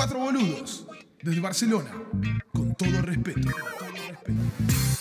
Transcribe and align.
Cuatro 0.00 0.18
boludos 0.18 0.86
desde 1.20 1.40
Barcelona, 1.42 1.92
con 2.54 2.74
todo 2.74 3.02
respeto. 3.02 3.50
Con 3.52 3.88
todo 3.88 4.08
respeto. 4.08 4.99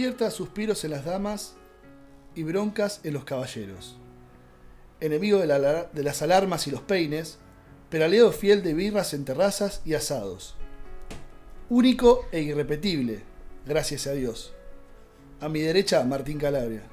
Despierta 0.00 0.30
suspiros 0.30 0.82
en 0.84 0.92
las 0.92 1.04
damas 1.04 1.56
y 2.34 2.42
broncas 2.42 3.00
en 3.04 3.12
los 3.12 3.24
caballeros. 3.24 3.98
Enemigo 4.98 5.40
de, 5.40 5.46
la- 5.46 5.84
de 5.92 6.02
las 6.02 6.22
alarmas 6.22 6.66
y 6.66 6.70
los 6.70 6.80
peines, 6.80 7.38
pero 7.90 8.06
aliado 8.06 8.32
fiel 8.32 8.62
de 8.62 8.72
birras 8.72 9.12
en 9.12 9.26
terrazas 9.26 9.82
y 9.84 9.92
asados. 9.92 10.56
Único 11.68 12.24
e 12.32 12.40
irrepetible, 12.40 13.24
gracias 13.66 14.06
a 14.06 14.12
Dios. 14.12 14.54
A 15.38 15.50
mi 15.50 15.60
derecha, 15.60 16.02
Martín 16.02 16.38
Calabria. 16.38 16.84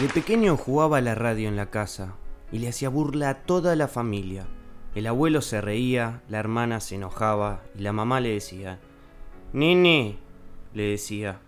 De 0.00 0.08
pequeño 0.08 0.56
jugaba 0.56 0.98
a 0.98 1.00
la 1.00 1.14
radio 1.14 1.48
en 1.48 1.56
la 1.56 1.70
casa 1.70 2.14
y 2.52 2.58
le 2.58 2.68
hacía 2.68 2.88
burla 2.88 3.30
a 3.30 3.42
toda 3.42 3.74
la 3.76 3.88
familia. 3.88 4.46
El 4.94 5.06
abuelo 5.06 5.42
se 5.42 5.60
reía, 5.60 6.22
la 6.28 6.38
hermana 6.38 6.80
se 6.80 6.96
enojaba 6.96 7.62
y 7.76 7.82
la 7.82 7.92
mamá 7.92 8.20
le 8.20 8.30
decía, 8.30 8.78
Nene, 9.52 10.18
le 10.74 10.82
decía, 10.84 11.38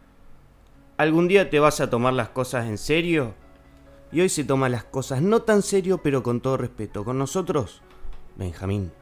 ¿algún 0.96 1.26
día 1.26 1.50
te 1.50 1.58
vas 1.58 1.80
a 1.80 1.90
tomar 1.90 2.12
las 2.12 2.28
cosas 2.28 2.66
en 2.66 2.78
serio? 2.78 3.34
Y 4.12 4.20
hoy 4.20 4.28
se 4.28 4.44
toma 4.44 4.68
las 4.68 4.84
cosas 4.84 5.22
no 5.22 5.42
tan 5.42 5.62
serio 5.62 6.00
pero 6.02 6.22
con 6.22 6.40
todo 6.40 6.56
respeto. 6.56 7.04
Con 7.04 7.18
nosotros, 7.18 7.80
Benjamín. 8.36 8.92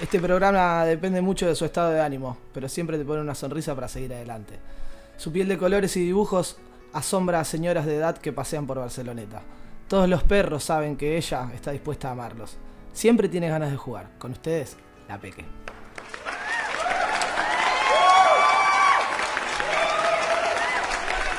Este 0.00 0.20
programa 0.20 0.84
depende 0.84 1.20
mucho 1.20 1.46
de 1.46 1.54
su 1.54 1.64
estado 1.64 1.90
de 1.90 2.00
ánimo, 2.00 2.38
pero 2.54 2.68
siempre 2.68 2.98
te 2.98 3.04
pone 3.04 3.20
una 3.20 3.34
sonrisa 3.34 3.74
para 3.74 3.88
seguir 3.88 4.14
adelante. 4.14 4.54
Su 5.18 5.32
piel 5.32 5.48
de 5.48 5.58
colores 5.58 5.96
y 5.96 6.04
dibujos 6.04 6.58
asombra 6.92 7.40
a 7.40 7.44
señoras 7.44 7.86
de 7.86 7.96
edad 7.96 8.16
que 8.16 8.32
pasean 8.32 8.68
por 8.68 8.78
Barceloneta. 8.78 9.42
Todos 9.88 10.08
los 10.08 10.22
perros 10.22 10.62
saben 10.62 10.96
que 10.96 11.16
ella 11.16 11.50
está 11.52 11.72
dispuesta 11.72 12.08
a 12.08 12.12
amarlos. 12.12 12.56
Siempre 12.92 13.28
tiene 13.28 13.48
ganas 13.48 13.72
de 13.72 13.76
jugar. 13.76 14.10
Con 14.20 14.30
ustedes, 14.30 14.76
la 15.08 15.18
Peque. 15.18 15.44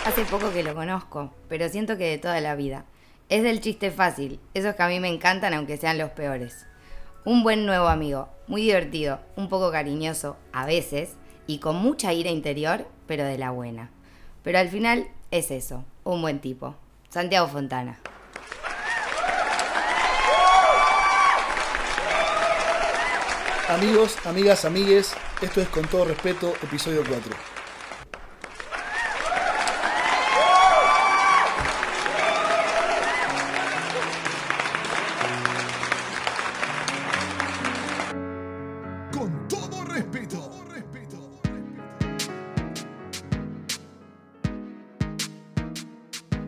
Hace 0.06 0.26
poco 0.26 0.52
que 0.52 0.62
lo 0.64 0.76
conozco, 0.76 1.34
pero 1.48 1.70
siento 1.70 1.98
que 1.98 2.10
de 2.10 2.18
toda 2.18 2.42
la 2.42 2.56
vida. 2.56 2.84
Es 3.30 3.44
del 3.44 3.62
chiste 3.62 3.92
fácil, 3.92 4.42
esos 4.54 4.76
que 4.76 4.84
a 4.84 4.90
mí 4.90 5.00
me 5.00 5.08
encantan 5.08 5.54
aunque 5.54 5.78
sean 5.78 5.98
los 5.98 6.10
peores. 6.10 6.66
Un 7.24 7.44
buen 7.44 7.66
nuevo 7.66 7.88
amigo, 7.88 8.28
muy 8.46 8.64
divertido, 8.64 9.22
un 9.38 9.48
poco 9.48 9.72
cariñoso, 9.72 10.36
a 10.52 10.66
veces, 10.66 11.16
y 11.50 11.58
con 11.58 11.78
mucha 11.78 12.14
ira 12.14 12.30
interior, 12.30 12.86
pero 13.08 13.24
de 13.24 13.40
la 13.40 13.50
buena. 13.50 13.90
Pero 14.44 14.60
al 14.60 14.70
final 14.70 15.08
es 15.32 15.50
eso, 15.50 15.84
un 16.04 16.22
buen 16.22 16.42
tipo. 16.42 16.76
Santiago 17.10 17.48
Fontana. 17.48 17.98
Amigos, 23.68 24.16
amigas, 24.26 24.64
amigues, 24.64 25.16
esto 25.42 25.62
es 25.62 25.70
con 25.70 25.88
todo 25.88 26.06
respeto, 26.06 26.54
episodio 26.62 27.04
4. 27.10 27.59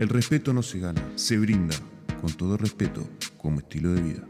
El 0.02 0.10
respeto 0.10 0.52
no 0.52 0.64
se 0.64 0.80
gana, 0.80 1.00
se 1.14 1.38
brinda, 1.38 1.76
con 2.22 2.34
todo 2.34 2.58
respeto, 2.58 3.08
como 3.38 3.60
estilo 3.60 3.94
de 3.94 4.02
vida. 4.02 4.28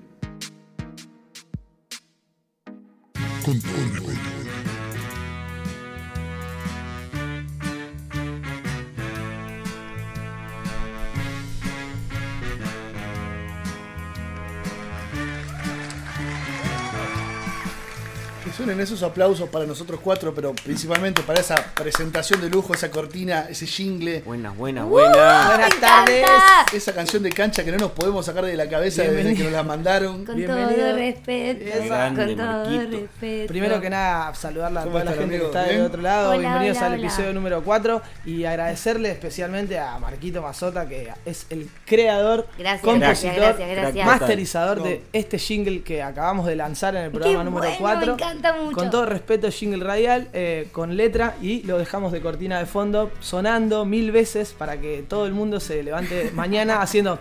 Suenen 18.61 18.79
esos 18.79 19.01
aplausos 19.01 19.49
para 19.49 19.65
nosotros 19.65 19.99
cuatro, 20.03 20.35
pero 20.35 20.53
principalmente 20.53 21.23
para 21.23 21.39
esa 21.39 21.55
presentación 21.73 22.41
de 22.41 22.47
lujo, 22.51 22.75
esa 22.75 22.91
cortina, 22.91 23.47
ese 23.49 23.65
jingle, 23.65 24.21
Buenas, 24.21 24.55
buenas, 24.55 24.85
buenas. 24.85 25.47
Buenas 25.47 25.73
¡Me 25.73 25.81
tardes. 25.81 26.21
encanta! 26.21 26.65
esa 26.71 26.93
canción 26.93 27.23
de 27.23 27.31
cancha 27.31 27.63
que 27.63 27.71
no 27.71 27.79
nos 27.79 27.91
podemos 27.93 28.23
sacar 28.23 28.45
de 28.45 28.55
la 28.55 28.69
cabeza 28.69 29.01
desde 29.01 29.15
Bienvenido. 29.15 29.37
que 29.37 29.43
nos 29.45 29.53
la 29.53 29.63
mandaron. 29.63 30.25
Con 30.25 30.35
Bienvenido. 30.35 30.75
todo 30.79 30.95
respeto. 30.95 31.59
Qué 31.65 31.87
grande, 31.87 32.25
con 32.25 32.35
todo 32.35 32.45
Marquito. 32.45 32.97
respeto. 32.99 33.47
Primero 33.47 33.81
que 33.81 33.89
nada, 33.89 34.35
saludarla 34.35 34.81
a 34.81 34.83
¿Cómo 34.83 34.93
toda 34.93 35.05
la 35.05 35.11
gente 35.13 35.27
que 35.29 35.35
amigos? 35.37 35.47
está 35.47 35.63
del 35.63 35.71
¿Bien? 35.77 35.85
otro 35.87 36.01
lado. 36.03 36.29
Hola, 36.29 36.37
Bienvenidos 36.39 36.77
hola, 36.77 36.85
al 36.85 36.93
hola. 36.93 37.01
episodio 37.01 37.33
número 37.33 37.63
4 37.63 38.01
y 38.25 38.45
agradecerle 38.45 39.09
especialmente 39.09 39.79
a 39.79 39.97
Marquito 39.97 40.43
Mazota, 40.43 40.87
que 40.87 41.11
es 41.25 41.47
el 41.49 41.67
creador, 41.87 42.47
Gracias, 42.59 42.81
compositor, 42.83 43.35
gracias, 43.35 43.57
gracias, 43.57 43.69
gracias. 43.95 44.05
masterizador 44.05 44.77
No. 44.77 44.83
de 44.83 45.03
este 45.13 45.39
jingle 45.39 45.81
que 45.81 46.03
acabamos 46.03 46.45
de 46.45 46.55
lanzar 46.55 46.95
en 46.95 47.05
el 47.05 47.11
Qué 47.11 47.17
programa 47.17 47.43
número 47.43 47.63
bueno, 47.63 47.77
4. 47.79 48.05
me 48.05 48.23
encanta 48.23 48.50
mucho. 48.56 48.75
Con 48.75 48.89
todo 48.89 49.06
respeto, 49.06 49.50
jingle 49.50 49.83
radial, 49.83 50.30
eh, 50.33 50.68
con 50.71 50.95
letra 50.95 51.38
y 51.42 51.63
lo 51.63 51.77
dejamos 51.77 52.12
de 52.12 52.21
cortina 52.21 52.59
de 52.59 52.65
fondo, 52.65 53.12
sonando 53.19 53.86
mil 53.86 54.12
veces 54.12 54.53
para 54.57 54.80
que 54.80 55.03
todo 55.07 55.25
el 55.25 55.33
mundo 55.33 55.59
se 55.59 55.83
levante 55.83 56.31
mañana 56.36 56.81
haciendo. 56.81 57.19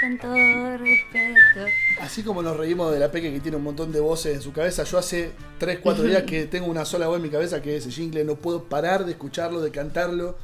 Con 0.00 0.18
todo 0.18 0.34
respeto. 0.76 1.60
Así 2.00 2.22
como 2.22 2.42
nos 2.42 2.56
reímos 2.56 2.92
de 2.92 2.98
la 2.98 3.10
Peque 3.10 3.32
que 3.32 3.40
tiene 3.40 3.56
un 3.56 3.64
montón 3.64 3.92
de 3.92 4.00
voces 4.00 4.36
en 4.36 4.42
su 4.42 4.52
cabeza, 4.52 4.84
yo 4.84 4.98
hace 4.98 5.32
3, 5.58 5.80
4 5.82 6.04
días 6.04 6.22
que 6.24 6.46
tengo 6.46 6.66
una 6.66 6.84
sola 6.84 7.08
voz 7.08 7.16
en 7.16 7.22
mi 7.22 7.30
cabeza 7.30 7.62
que 7.62 7.76
es 7.76 7.86
ese 7.86 7.94
jingle, 7.94 8.24
no 8.24 8.36
puedo 8.36 8.64
parar 8.64 9.04
de 9.04 9.12
escucharlo, 9.12 9.60
de 9.60 9.70
cantarlo. 9.70 10.36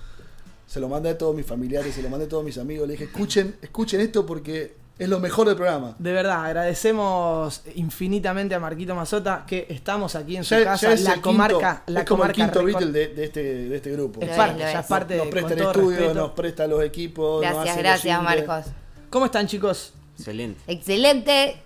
Se 0.67 0.81
lo 0.81 0.88
mandé 0.88 1.11
a 1.11 1.19
todos 1.19 1.37
mis 1.37 1.44
familiares, 1.44 1.94
se 1.94 2.02
lo 2.02 2.08
mandé 2.08 2.26
a 2.26 2.28
todos 2.28 2.44
mis 2.44 2.56
amigos, 2.56 2.87
le 2.87 2.93
dije, 2.93 3.05
escuchen, 3.05 3.56
escuchen 3.61 4.00
esto 4.00 4.25
porque 4.25 4.81
es 4.98 5.08
lo 5.08 5.18
mejor 5.20 5.46
del 5.48 5.56
programa. 5.56 5.94
De 5.98 6.12
verdad, 6.12 6.44
agradecemos 6.44 7.62
infinitamente 7.74 8.54
a 8.54 8.60
Marquito 8.60 8.94
Mazota 8.94 9.44
que 9.46 9.66
estamos 9.68 10.14
aquí 10.14 10.36
en 10.36 10.44
su 10.44 10.54
Ya, 10.54 10.64
casa, 10.64 10.88
ya 10.88 10.92
es 10.94 11.02
la 11.02 11.14
el 11.14 11.20
comarca, 11.20 11.82
quinto, 11.84 11.92
la 11.92 12.00
es 12.00 12.06
como 12.06 12.24
el 12.24 12.32
comarca 12.32 12.52
quinto. 12.52 12.64
Beatle 12.64 12.92
de, 12.92 13.08
de 13.14 13.24
este, 13.24 13.42
de 13.42 13.76
este 13.76 13.90
grupo. 13.92 14.20
Es 14.22 14.28
parte, 14.36 14.62
es, 14.64 14.72
ya 14.72 14.82
parte 14.86 15.16
nos 15.16 15.24
de 15.26 15.30
presta 15.32 15.54
el 15.54 15.60
estudio, 15.60 15.98
respeto. 15.98 16.14
nos 16.14 16.30
presta 16.32 16.66
los 16.66 16.82
equipos. 16.84 17.42
nos 17.44 17.52
Gracias, 17.54 17.76
gracias. 17.78 18.22
Marcos. 18.22 18.66
¿Cómo 19.10 19.24
están, 19.26 19.46
chicos? 19.46 19.94
Excelente. 20.16 20.60
Excelente. 20.66 21.56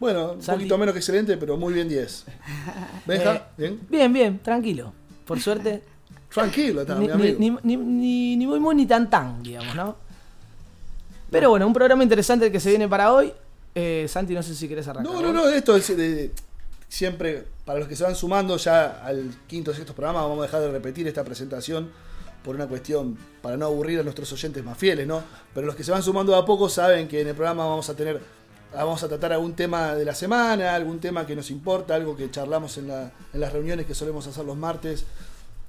Bueno, 0.00 0.32
un 0.32 0.40
poquito 0.40 0.76
menos 0.76 0.92
que 0.92 0.98
excelente, 0.98 1.36
pero 1.36 1.56
muy 1.56 1.72
bien 1.72 1.88
10. 1.88 2.24
Benja, 3.06 3.34
Eh, 3.34 3.40
bien. 3.56 3.80
Bien, 3.88 4.12
bien, 4.12 4.38
tranquilo. 4.40 4.92
Por 5.24 5.40
suerte, 5.40 5.82
Tranquilo, 6.34 6.82
está, 6.82 6.96
ni, 6.96 7.06
mi 7.06 7.12
amigo. 7.12 7.36
ni, 7.38 7.50
ni, 7.62 7.76
ni- 7.76 8.36
ni 8.36 8.46
muy 8.46 8.60
muy 8.60 8.74
ni 8.74 8.84
tan 8.86 9.08
tan, 9.08 9.42
digamos, 9.42 9.74
¿no? 9.74 9.96
Pero 11.30 11.50
bueno, 11.50 11.66
un 11.66 11.72
programa 11.72 12.02
interesante 12.02 12.46
el 12.46 12.52
que 12.52 12.60
se 12.60 12.70
viene 12.70 12.88
para 12.88 13.12
hoy. 13.12 13.32
Eh, 13.74 14.06
Santi, 14.08 14.32
no 14.34 14.42
sé 14.42 14.54
si 14.54 14.68
querés 14.68 14.88
arrancar. 14.88 15.12
No, 15.12 15.20
no, 15.20 15.32
no, 15.32 15.48
esto 15.48 15.76
es 15.76 15.94
de, 15.96 16.30
siempre, 16.88 17.44
para 17.64 17.78
los 17.78 17.88
que 17.88 17.96
se 17.96 18.04
van 18.04 18.14
sumando 18.14 18.56
ya 18.56 19.02
al 19.04 19.30
quinto 19.46 19.70
o 19.70 19.74
sexto 19.74 19.92
programa, 19.94 20.22
vamos 20.22 20.38
a 20.40 20.42
dejar 20.42 20.60
de 20.62 20.70
repetir 20.70 21.06
esta 21.08 21.24
presentación 21.24 21.90
por 22.42 22.54
una 22.54 22.66
cuestión, 22.68 23.18
para 23.42 23.56
no 23.56 23.66
aburrir 23.66 23.98
a 24.00 24.02
nuestros 24.04 24.32
oyentes 24.32 24.64
más 24.64 24.78
fieles, 24.78 25.06
¿no? 25.06 25.20
Pero 25.52 25.66
los 25.66 25.74
que 25.74 25.82
se 25.82 25.90
van 25.90 26.02
sumando 26.02 26.32
de 26.32 26.38
a 26.38 26.44
poco 26.44 26.68
saben 26.68 27.08
que 27.08 27.20
en 27.20 27.28
el 27.28 27.34
programa 27.34 27.66
vamos 27.66 27.90
a 27.90 27.96
tener, 27.96 28.20
vamos 28.72 29.02
a 29.02 29.08
tratar 29.08 29.32
algún 29.32 29.54
tema 29.54 29.94
de 29.96 30.04
la 30.04 30.14
semana, 30.14 30.74
algún 30.74 31.00
tema 31.00 31.26
que 31.26 31.34
nos 31.34 31.50
importa, 31.50 31.96
algo 31.96 32.16
que 32.16 32.30
charlamos 32.30 32.78
en, 32.78 32.86
la- 32.88 33.10
en 33.32 33.40
las 33.40 33.52
reuniones 33.52 33.84
que 33.84 33.94
solemos 33.96 34.26
hacer 34.28 34.44
los 34.44 34.56
martes 34.56 35.04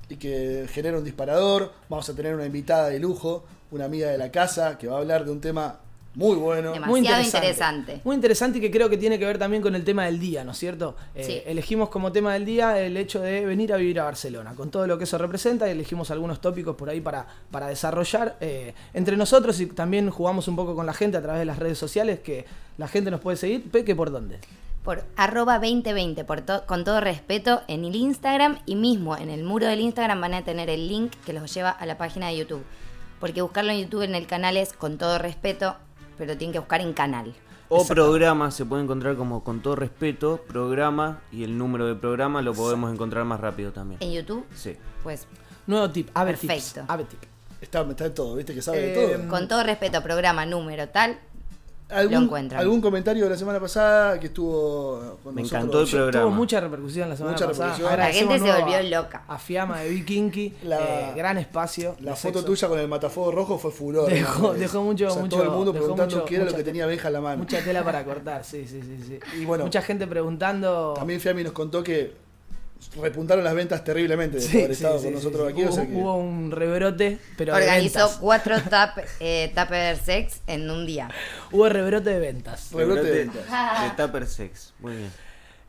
y 0.09 0.15
que 0.15 0.67
genera 0.71 0.97
un 0.97 1.03
disparador. 1.03 1.71
Vamos 1.89 2.09
a 2.09 2.15
tener 2.15 2.33
una 2.35 2.45
invitada 2.45 2.89
de 2.89 2.99
lujo, 2.99 3.45
una 3.71 3.85
amiga 3.85 4.09
de 4.09 4.17
la 4.17 4.31
casa, 4.31 4.77
que 4.77 4.87
va 4.87 4.95
a 4.97 4.99
hablar 4.99 5.25
de 5.25 5.31
un 5.31 5.41
tema 5.41 5.79
muy 6.15 6.35
bueno. 6.35 6.71
Demasiado 6.73 6.87
Muy 6.89 6.99
interesante. 7.01 7.37
interesante. 7.37 8.01
Muy 8.03 8.15
interesante 8.15 8.57
y 8.57 8.61
que 8.61 8.71
creo 8.71 8.89
que 8.89 8.97
tiene 8.97 9.19
que 9.19 9.25
ver 9.25 9.37
también 9.37 9.61
con 9.61 9.75
el 9.75 9.83
tema 9.83 10.05
del 10.05 10.19
día, 10.19 10.43
¿no 10.43 10.53
es 10.53 10.57
cierto? 10.57 10.95
Eh, 11.13 11.23
Sí. 11.23 11.41
Elegimos 11.45 11.89
como 11.89 12.11
tema 12.11 12.33
del 12.33 12.43
día 12.43 12.79
el 12.79 12.97
hecho 12.97 13.19
de 13.19 13.45
venir 13.45 13.71
a 13.71 13.77
vivir 13.77 13.99
a 13.99 14.05
Barcelona, 14.05 14.55
con 14.55 14.71
todo 14.71 14.87
lo 14.87 14.97
que 14.97 15.03
eso 15.03 15.19
representa, 15.19 15.67
y 15.67 15.71
elegimos 15.71 16.09
algunos 16.09 16.41
tópicos 16.41 16.75
por 16.75 16.89
ahí 16.89 17.01
para, 17.01 17.27
para 17.51 17.67
desarrollar 17.67 18.35
eh, 18.41 18.73
entre 18.95 19.15
nosotros 19.15 19.59
y 19.59 19.67
también 19.67 20.09
jugamos 20.09 20.47
un 20.47 20.55
poco 20.55 20.75
con 20.75 20.87
la 20.87 20.93
gente 20.93 21.17
a 21.17 21.21
través 21.21 21.39
de 21.39 21.45
las 21.45 21.59
redes 21.59 21.77
sociales, 21.77 22.19
que 22.21 22.45
la 22.79 22.87
gente 22.87 23.11
nos 23.11 23.19
puede 23.21 23.37
seguir. 23.37 23.69
Peque, 23.69 23.95
¿por 23.95 24.09
dónde? 24.11 24.39
Por 24.87 25.03
arroba 25.17 25.55
2020, 25.59 26.23
por 26.23 26.39
to- 26.39 26.65
con 26.65 26.85
todo 26.85 27.01
respeto, 27.01 27.61
en 27.67 27.83
el 27.83 27.93
Instagram 27.93 28.59
y 28.65 28.77
mismo 28.77 29.17
en 29.17 29.29
el 29.29 29.43
muro 29.43 29.67
del 29.67 29.81
Instagram 29.81 30.21
van 30.21 30.33
a 30.33 30.45
tener 30.45 30.69
el 30.69 30.87
link 30.87 31.11
que 31.25 31.33
los 31.33 31.53
lleva 31.53 31.71
a 31.71 31.85
la 31.85 31.97
página 31.97 32.27
de 32.29 32.37
YouTube. 32.37 32.63
Porque 33.19 33.41
buscarlo 33.41 33.73
en 33.73 33.81
YouTube 33.81 34.03
en 34.03 34.15
el 34.15 34.27
canal 34.27 34.55
es 34.55 34.71
con 34.71 34.97
todo 34.97 35.17
respeto, 35.17 35.75
pero 36.17 36.37
tienen 36.37 36.53
que 36.53 36.59
buscar 36.59 36.79
en 36.79 36.93
canal. 36.93 37.33
O 37.67 37.85
programa 37.85 38.49
se 38.49 38.63
puede 38.63 38.83
encontrar 38.83 39.17
como 39.17 39.43
con 39.43 39.59
todo 39.61 39.75
respeto, 39.75 40.41
programa 40.47 41.19
y 41.33 41.43
el 41.43 41.57
número 41.57 41.85
de 41.85 41.95
programa 41.95 42.41
lo 42.41 42.53
podemos 42.53 42.89
encontrar 42.93 43.25
más 43.25 43.41
rápido 43.41 43.73
también. 43.73 44.01
En 44.01 44.13
YouTube, 44.13 44.45
Sí. 44.55 44.77
pues 45.03 45.27
Nuevo 45.65 45.89
tip, 45.89 46.07
Ave 46.13 46.31
Tips. 46.35 46.47
Perfecto. 46.53 46.85
Ave 46.87 47.03
Tip. 47.03 47.19
Está, 47.59 47.81
está 47.81 48.05
de 48.05 48.09
todo, 48.11 48.35
viste 48.35 48.53
que 48.53 48.61
sabe 48.61 48.77
de 48.79 48.93
Eh, 49.03 49.17
todo. 49.17 49.27
con 49.29 49.49
todo 49.49 49.63
respeto, 49.63 50.01
programa, 50.01 50.45
número, 50.45 50.87
tal. 50.87 51.19
¿Algún, 51.89 52.51
algún 52.53 52.81
comentario 52.81 53.23
de 53.23 53.29
la 53.29 53.37
semana 53.37 53.61
pasada 53.61 54.19
que 54.19 54.27
estuvo 54.27 55.17
con 55.23 55.33
Me 55.33 55.41
nosotros? 55.43 55.63
encantó 55.63 55.81
el 55.83 55.89
programa. 55.89 56.25
Tuvo 56.27 56.35
mucha 56.35 56.59
repercusión 56.59 57.09
la 57.09 57.15
semana 57.15 57.33
Mucha 57.33 57.47
pasada. 57.47 57.69
repercusión. 57.77 57.99
La 57.99 58.11
gente 58.11 58.39
se 58.39 58.61
volvió 58.61 58.83
loca. 58.99 59.23
A 59.27 59.37
Fiamma 59.37 59.79
de 59.79 59.89
Vikinky, 59.89 60.53
La- 60.63 60.79
eh, 61.11 61.13
gran 61.15 61.37
espacio. 61.37 61.95
La 62.01 62.15
foto 62.17 62.39
sexo. 62.39 62.45
tuya 62.45 62.67
con 62.67 62.79
el 62.79 62.87
matafuego 62.89 63.31
rojo 63.31 63.57
fue 63.57 63.71
furor. 63.71 64.09
Dejó- 64.09 64.41
¿no? 64.49 64.53
dejó 64.53 64.83
mucho- 64.83 65.07
O 65.07 65.11
sea, 65.11 65.21
mucho- 65.21 65.35
todo 65.37 65.43
el 65.45 65.51
mundo 65.51 65.71
preguntando 65.71 66.15
mucho- 66.15 66.25
qué 66.25 66.35
era 66.35 66.43
lo 66.45 66.51
que 66.51 66.57
te- 66.57 66.63
tenía 66.65 66.85
Benja 66.87 67.07
en 67.07 67.13
la 67.13 67.21
mano. 67.21 67.37
Mucha 67.39 67.63
tela 67.63 67.83
para 67.85 68.03
cortar, 68.03 68.43
sí, 68.43 68.65
sí, 68.67 68.81
sí. 68.81 69.03
sí. 69.07 69.19
Y 69.41 69.45
bueno, 69.45 69.63
Mucha 69.63 69.81
gente 69.81 70.07
preguntando. 70.07 70.93
También 70.93 71.21
Fiammi 71.21 71.43
nos 71.45 71.53
contó 71.53 71.81
que 71.83 72.13
repuntaron 73.01 73.43
las 73.43 73.53
ventas 73.55 73.83
terriblemente 73.83 74.37
de 74.37 74.43
Sí, 74.43 74.57
haber 74.57 74.67
sí, 74.75 74.83
estado 74.83 74.97
sí, 74.99 75.05
con 75.05 75.13
nosotros 75.13 75.47
sí. 75.47 75.53
aquí. 75.53 75.63
o 75.63 75.65
Hubo, 75.67 75.73
sea 75.75 75.87
que- 75.87 75.93
hubo 75.95 76.15
un 76.15 76.51
rebrote, 76.51 77.17
pero 77.37 77.55
de 77.55 77.61
Organizó 77.61 77.99
ventas. 77.99 78.17
cuatro 78.19 78.55
tap, 78.69 78.97
eh, 79.19 79.51
Tupper 79.55 79.97
Sex 79.97 80.41
en 80.47 80.69
un 80.69 80.85
día. 80.85 81.09
Hubo 81.51 81.67
rebrote 81.69 82.09
de 82.11 82.19
ventas. 82.19 82.71
Rebrote 82.71 83.03
de 83.03 83.11
ventas. 83.25 83.43
de 83.45 84.03
Tupper 84.03 84.25
Sex. 84.27 84.73
Muy 84.79 84.95
bien. 84.95 85.11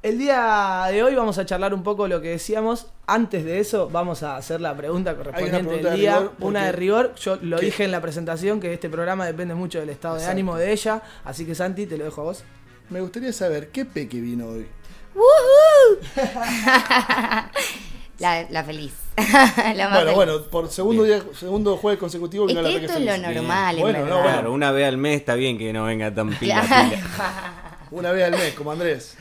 El 0.00 0.16
día 0.16 0.84
de 0.92 1.02
hoy 1.02 1.16
vamos 1.16 1.38
a 1.38 1.44
charlar 1.44 1.74
un 1.74 1.82
poco 1.82 2.06
lo 2.06 2.20
que 2.20 2.28
decíamos. 2.28 2.86
Antes 3.08 3.44
de 3.44 3.58
eso, 3.58 3.88
vamos 3.90 4.22
a 4.22 4.36
hacer 4.36 4.60
la 4.60 4.76
pregunta 4.76 5.16
correspondiente 5.16 5.58
pregunta 5.64 5.88
del 5.90 5.96
de 5.96 6.00
día. 6.00 6.18
rigor, 6.18 6.32
una 6.38 6.66
de 6.66 6.72
rigor. 6.72 7.14
Yo 7.16 7.36
lo 7.42 7.58
¿Qué? 7.58 7.66
dije 7.66 7.84
en 7.84 7.90
la 7.90 8.00
presentación 8.00 8.60
que 8.60 8.72
este 8.72 8.88
programa 8.88 9.26
depende 9.26 9.56
mucho 9.56 9.80
del 9.80 9.88
estado 9.90 10.14
de 10.16 10.24
ánimo 10.26 10.56
de 10.56 10.70
ella. 10.70 11.02
Así 11.24 11.44
que, 11.44 11.56
Santi, 11.56 11.86
te 11.86 11.98
lo 11.98 12.04
dejo 12.04 12.20
a 12.20 12.24
vos. 12.24 12.44
Me 12.90 13.00
gustaría 13.00 13.32
saber 13.32 13.70
qué 13.70 13.84
peque 13.84 14.20
vino 14.20 14.46
hoy. 14.46 14.68
¡Woohoo! 15.16 15.77
la, 18.18 18.46
la 18.50 18.64
feliz. 18.64 18.92
la 19.16 19.24
más 19.24 19.76
Bueno, 19.76 19.98
feliz. 20.00 20.14
bueno, 20.14 20.42
por 20.50 20.68
segundo 20.70 21.04
día, 21.04 21.22
segundo 21.34 21.76
jueves 21.76 21.98
consecutivo 22.00 22.44
Es 22.44 22.48
vino 22.48 22.62
la 22.62 22.68
que 22.68 22.74
peque 22.74 22.86
esto 22.86 22.98
es 22.98 23.04
lo 23.04 23.16
normal, 23.32 23.76
en 23.76 23.82
Bueno, 23.82 24.06
no. 24.06 24.22
Claro, 24.22 24.52
una 24.52 24.70
vez 24.72 24.88
al 24.88 24.96
mes 24.96 25.20
está 25.20 25.34
bien 25.34 25.58
que 25.58 25.72
no 25.72 25.84
venga 25.84 26.12
tan 26.14 26.30
pila. 26.30 26.62
Una 27.90 28.12
vez 28.12 28.24
al 28.26 28.32
mes, 28.32 28.52
como 28.52 28.70
Andrés. 28.70 29.16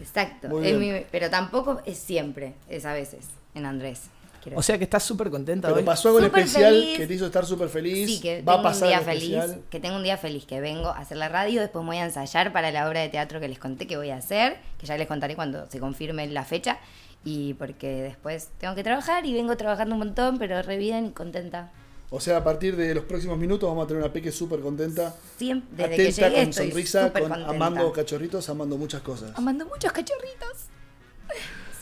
Exacto. 0.00 0.60
Es 0.62 0.76
mi- 0.78 1.04
pero 1.10 1.28
tampoco 1.28 1.80
es 1.84 1.98
siempre, 1.98 2.54
es 2.68 2.84
a 2.86 2.92
veces, 2.92 3.26
en 3.54 3.66
Andrés. 3.66 4.02
Quiero 4.42 4.58
O 4.58 4.62
sea 4.62 4.76
que 4.78 4.84
estás 4.84 5.02
súper 5.02 5.30
contenta 5.30 5.68
Pero 5.68 5.78
hoy. 5.80 5.84
pasó 5.84 6.08
algo 6.08 6.18
en 6.20 6.26
Súper 6.26 6.40
especial 6.44 6.74
feliz. 6.74 6.98
que 6.98 7.06
te 7.06 7.14
hizo 7.14 7.26
estar 7.26 7.46
súper 7.46 7.68
feliz. 7.68 8.06
Sí, 8.10 8.20
que 8.20 8.42
Va 8.42 8.54
a 8.54 8.56
tengo 8.56 8.56
un 8.56 8.62
pasar 8.62 8.88
día 8.88 8.98
algo 8.98 9.10
feliz, 9.10 9.34
especial. 9.34 9.62
que 9.70 9.80
tengo 9.80 9.96
un 9.96 10.02
día 10.02 10.16
feliz, 10.16 10.44
que 10.46 10.60
vengo 10.60 10.88
a 10.88 10.98
hacer 10.98 11.16
la 11.16 11.28
radio, 11.28 11.60
después 11.60 11.82
me 11.82 11.88
voy 11.88 11.98
a 11.98 12.04
ensayar 12.04 12.52
para 12.52 12.70
la 12.70 12.88
obra 12.88 13.00
de 13.00 13.08
teatro 13.08 13.40
que 13.40 13.48
les 13.48 13.58
conté 13.58 13.86
que 13.86 13.96
voy 13.96 14.10
a 14.10 14.16
hacer, 14.16 14.58
que 14.78 14.86
ya 14.86 14.96
les 14.96 15.06
contaré 15.06 15.36
cuando 15.36 15.70
se 15.70 15.78
confirme 15.80 16.26
la 16.28 16.44
fecha, 16.44 16.78
y 17.24 17.54
porque 17.54 18.02
después 18.02 18.48
tengo 18.58 18.74
que 18.74 18.82
trabajar 18.82 19.24
y 19.26 19.32
vengo 19.32 19.56
trabajando 19.56 19.94
un 19.94 20.00
montón, 20.00 20.38
pero 20.38 20.60
re 20.62 20.76
bien 20.76 21.06
y 21.06 21.10
contenta. 21.12 21.70
O 22.14 22.20
sea, 22.20 22.36
a 22.36 22.44
partir 22.44 22.76
de 22.76 22.94
los 22.94 23.04
próximos 23.04 23.38
minutos 23.38 23.66
vamos 23.68 23.84
a 23.84 23.86
tener 23.86 24.02
una 24.02 24.12
peque 24.12 24.30
súper 24.30 24.60
contenta. 24.60 25.14
Siempre, 25.38 25.88
desde 25.88 25.96
que 25.96 26.02
atenta, 26.02 26.28
llegué 26.28 26.40
con 26.42 26.48
estoy 26.50 26.66
sonrisa, 26.68 27.06
súper 27.06 27.22
con, 27.22 27.30
contenta. 27.30 27.54
amando 27.54 27.92
cachorritos, 27.92 28.48
amando 28.50 28.76
muchas 28.76 29.00
cosas. 29.00 29.30
Amando 29.34 29.64
muchos 29.64 29.92
cachorritos. 29.92 30.66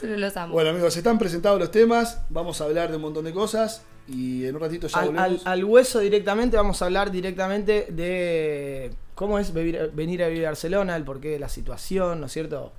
Solo 0.00 0.16
los 0.16 0.36
amo. 0.36 0.52
Bueno, 0.54 0.70
amigos, 0.70 0.96
están 0.96 1.18
presentados 1.18 1.58
los 1.60 1.70
temas. 1.70 2.22
Vamos 2.30 2.60
a 2.60 2.64
hablar 2.64 2.90
de 2.90 2.96
un 2.96 3.02
montón 3.02 3.24
de 3.24 3.32
cosas. 3.32 3.82
Y 4.08 4.44
en 4.46 4.54
un 4.56 4.60
ratito 4.60 4.88
ya 4.88 4.98
Al, 4.98 5.08
al- 5.08 5.14
volvemos. 5.14 5.46
al 5.46 5.64
hueso 5.64 5.98
directamente 6.00 6.56
vamos 6.56 6.80
a 6.82 6.86
hablar 6.86 7.10
directamente 7.12 7.86
de 7.90 8.90
cómo 9.14 9.38
es 9.38 9.52
vivir- 9.54 9.90
venir 9.92 10.22
a 10.24 10.28
vivir 10.28 10.46
a 10.46 10.50
Barcelona, 10.50 10.96
el 10.96 11.04
porqué 11.04 11.28
de 11.28 11.38
la 11.38 11.48
situación, 11.48 12.18
¿no 12.20 12.26
es 12.26 12.32
cierto? 12.32 12.72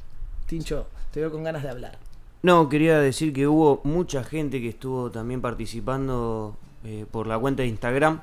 Tincho, 0.47 0.87
te 1.11 1.19
veo 1.21 1.31
con 1.31 1.43
ganas 1.43 1.63
de 1.63 1.69
hablar. 1.69 1.97
No, 2.43 2.67
quería 2.67 2.99
decir 2.99 3.31
que 3.33 3.47
hubo 3.47 3.81
mucha 3.83 4.23
gente 4.23 4.59
que 4.59 4.69
estuvo 4.69 5.11
también 5.11 5.41
participando 5.41 6.57
eh, 6.83 7.05
por 7.09 7.27
la 7.27 7.37
cuenta 7.37 7.61
de 7.61 7.69
Instagram, 7.69 8.21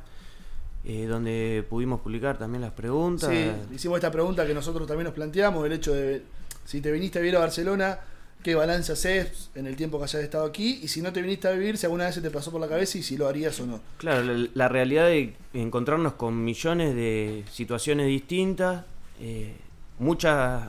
eh, 0.84 1.06
donde 1.06 1.64
pudimos 1.70 2.00
publicar 2.00 2.36
también 2.36 2.60
las 2.62 2.72
preguntas. 2.72 3.30
Sí, 3.30 3.50
hicimos 3.74 3.98
esta 3.98 4.10
pregunta 4.10 4.44
que 4.46 4.52
nosotros 4.54 4.86
también 4.88 5.04
nos 5.04 5.14
planteamos, 5.14 5.64
el 5.64 5.72
hecho 5.72 5.94
de 5.94 6.24
si 6.64 6.80
te 6.80 6.90
viniste 6.90 7.20
a 7.20 7.22
vivir 7.22 7.36
a 7.36 7.40
Barcelona, 7.40 8.00
¿qué 8.42 8.54
balance 8.54 8.92
haces 8.92 9.50
en 9.54 9.66
el 9.66 9.76
tiempo 9.76 9.98
que 9.98 10.04
hayas 10.04 10.22
estado 10.22 10.44
aquí? 10.44 10.80
Y 10.82 10.88
si 10.88 11.02
no 11.02 11.12
te 11.12 11.20
viniste 11.22 11.48
a 11.48 11.52
vivir, 11.52 11.76
si 11.78 11.86
alguna 11.86 12.06
vez 12.06 12.14
se 12.14 12.20
te 12.20 12.30
pasó 12.30 12.50
por 12.50 12.60
la 12.60 12.68
cabeza 12.68 12.98
y 12.98 13.02
si 13.02 13.16
lo 13.16 13.28
harías 13.28 13.58
o 13.60 13.66
no. 13.66 13.80
Claro, 13.98 14.22
la, 14.22 14.48
la 14.54 14.68
realidad 14.68 15.06
de 15.06 15.34
encontrarnos 15.54 16.14
con 16.14 16.44
millones 16.44 16.94
de 16.94 17.44
situaciones 17.50 18.06
distintas, 18.06 18.84
eh, 19.20 19.54
muchas 19.98 20.68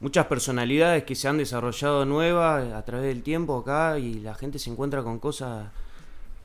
muchas 0.00 0.26
personalidades 0.26 1.04
que 1.04 1.14
se 1.14 1.28
han 1.28 1.36
desarrollado 1.36 2.06
nuevas 2.06 2.72
a 2.72 2.82
través 2.84 3.06
del 3.06 3.22
tiempo 3.22 3.58
acá 3.58 3.98
y 3.98 4.14
la 4.14 4.34
gente 4.34 4.58
se 4.58 4.70
encuentra 4.70 5.02
con 5.02 5.18
cosas 5.18 5.68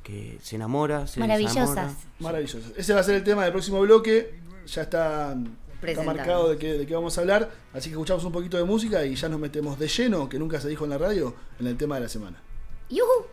que 0.04 0.38
se 0.42 0.58
enamora, 0.58 1.08
se 1.08 1.20
Maravillosas. 1.20 1.70
desamora. 1.70 1.94
Maravilloso. 2.20 2.74
Ese 2.78 2.94
va 2.94 3.00
a 3.00 3.04
ser 3.04 3.16
el 3.16 3.24
tema 3.24 3.44
del 3.44 3.52
próximo 3.54 3.80
bloque. 3.82 4.36
Ya 4.68 4.82
está, 4.84 5.36
está 5.82 6.04
marcado 6.04 6.50
de 6.50 6.58
qué, 6.58 6.74
de 6.74 6.86
qué 6.86 6.94
vamos 6.94 7.18
a 7.18 7.22
hablar. 7.22 7.52
Así 7.74 7.90
que 7.90 7.94
escuchamos 7.94 8.24
un 8.26 8.32
poquito 8.32 8.58
de 8.58 8.64
música 8.64 9.06
y 9.06 9.16
ya 9.16 9.30
nos 9.30 9.40
metemos 9.40 9.78
de 9.78 9.88
lleno, 9.88 10.30
que 10.30 10.40
nunca 10.40 10.60
se 10.60 10.70
dijo 10.70 10.84
en 10.86 10.92
la 10.92 10.98
radio, 10.98 11.36
en 11.60 11.68
el 11.68 11.78
tema 11.78 11.96
de 11.96 12.02
la 12.02 12.10
semana. 12.10 12.42
¡Yujú! 12.90 13.26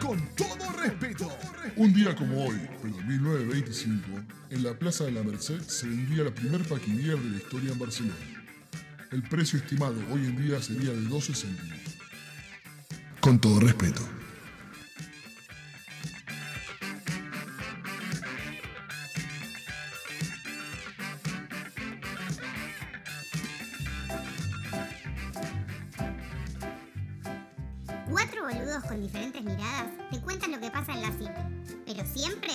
Con 0.00 0.18
todo 0.36 0.70
respeto. 0.82 1.30
Un 1.76 1.92
día 1.92 2.14
como 2.14 2.46
hoy, 2.46 2.60
pero 2.82 2.98
en 2.98 3.08
1925, 3.08 4.06
en 4.50 4.62
la 4.62 4.78
Plaza 4.78 5.04
de 5.04 5.12
la 5.12 5.22
Merced 5.22 5.60
se 5.62 5.88
vendía 5.88 6.24
la 6.24 6.30
primer 6.30 6.62
paquinier 6.68 7.18
de 7.18 7.30
la 7.30 7.36
historia 7.38 7.72
en 7.72 7.78
Barcelona. 7.78 8.14
El 9.10 9.22
precio 9.22 9.58
estimado 9.58 9.96
hoy 10.12 10.26
en 10.26 10.36
día 10.36 10.60
sería 10.60 10.90
de 10.90 11.00
12 11.00 11.34
céntimos. 11.34 11.93
Con 13.24 13.38
todo 13.38 13.58
respeto. 13.58 14.02
Cuatro 28.10 28.42
boludos 28.42 28.84
con 28.84 29.00
diferentes 29.00 29.42
miradas 29.42 29.86
te 30.10 30.20
cuentan 30.20 30.52
lo 30.52 30.60
que 30.60 30.70
pasa 30.70 30.92
en 30.92 31.00
la 31.00 31.08
city, 31.12 31.30
pero 31.86 32.06
siempre 32.06 32.50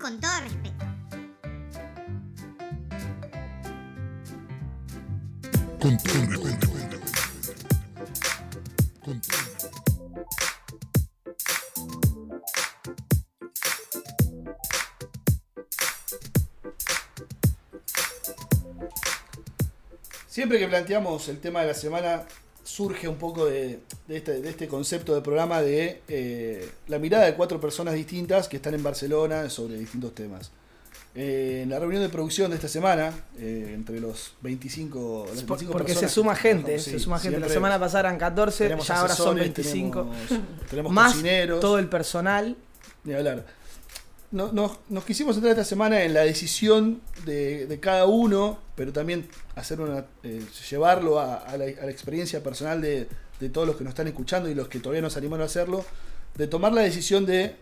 con 0.00 0.18
todo 0.18 0.40
respeto. 0.40 0.86
Con 5.78 5.98
todo 5.98 6.24
respeto. 6.24 6.68
Con 9.04 9.20
todo 9.20 9.36
respeto. 9.36 9.95
Siempre 20.36 20.58
que 20.58 20.68
planteamos 20.68 21.30
el 21.30 21.38
tema 21.38 21.62
de 21.62 21.68
la 21.68 21.72
semana, 21.72 22.24
surge 22.62 23.08
un 23.08 23.16
poco 23.16 23.46
de, 23.46 23.80
de 24.06 24.16
este, 24.18 24.42
de 24.42 24.50
este 24.50 24.68
concepto 24.68 25.14
de 25.14 25.22
programa 25.22 25.62
de 25.62 26.02
eh, 26.08 26.68
la 26.88 26.98
mirada 26.98 27.24
de 27.24 27.32
cuatro 27.34 27.58
personas 27.58 27.94
distintas 27.94 28.46
que 28.46 28.56
están 28.56 28.74
en 28.74 28.82
Barcelona 28.82 29.48
sobre 29.48 29.78
distintos 29.78 30.14
temas. 30.14 30.50
Eh, 31.14 31.60
en 31.62 31.70
la 31.70 31.78
reunión 31.78 32.02
de 32.02 32.10
producción 32.10 32.50
de 32.50 32.56
esta 32.56 32.68
semana, 32.68 33.14
eh, 33.38 33.72
entre 33.74 33.98
los 33.98 34.34
25, 34.42 35.24
las 35.30 35.42
Por- 35.44 35.56
25 35.56 35.72
porque 35.72 35.94
se 35.94 36.00
personas 36.00 36.12
suma 36.12 36.34
que 36.34 36.40
gente, 36.42 36.78
se 36.80 36.98
suma 36.98 37.18
gente. 37.18 37.40
La 37.40 37.48
semana 37.48 37.80
pasada 37.80 38.00
eran 38.00 38.18
14, 38.18 38.64
tenemos 38.64 38.86
ya 38.86 39.00
ahora 39.00 39.14
son 39.14 39.40
asesores, 39.40 39.54
25. 39.54 40.02
Tenemos, 40.28 40.68
tenemos 40.68 40.92
Más 40.92 41.12
cocineros. 41.12 41.60
todo 41.60 41.78
el 41.78 41.88
personal. 41.88 42.54
Ni 43.04 43.14
hablar. 43.14 43.46
No- 44.36 44.52
nos, 44.52 44.78
nos 44.88 45.04
quisimos 45.04 45.34
centrar 45.34 45.52
esta 45.52 45.64
semana 45.64 46.02
en 46.02 46.12
la 46.12 46.20
decisión 46.20 47.00
de, 47.24 47.78
cada 47.80 48.04
uno, 48.04 48.58
pero 48.74 48.92
también 48.92 49.28
hacer 49.54 49.80
una, 49.80 50.04
eh, 50.22 50.42
llevarlo 50.70 51.18
a, 51.18 51.56
la, 51.56 51.66
experiencia 51.66 52.42
personal 52.42 52.80
de, 52.82 53.08
de 53.40 53.48
todos 53.48 53.66
los 53.66 53.76
que 53.76 53.84
nos 53.84 53.92
están 53.92 54.08
escuchando 54.08 54.50
y 54.50 54.54
los 54.54 54.68
que 54.68 54.78
todavía 54.78 55.00
no 55.00 55.08
se 55.08 55.18
animaron 55.18 55.42
a 55.42 55.46
hacerlo, 55.46 55.84
de 56.36 56.46
tomar 56.46 56.72
la 56.74 56.82
decisión 56.82 57.24
de 57.24 57.56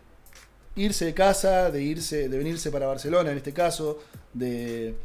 irse 0.77 1.05
de 1.05 1.15
casa, 1.15 1.71
de 1.71 1.83
irse, 1.83 2.29
de 2.29 2.37
venirse 2.39 2.71
para 2.73 2.87
Barcelona 2.87 3.31
en 3.31 3.37
este 3.37 3.53
caso, 3.53 4.01
de, 4.33 4.97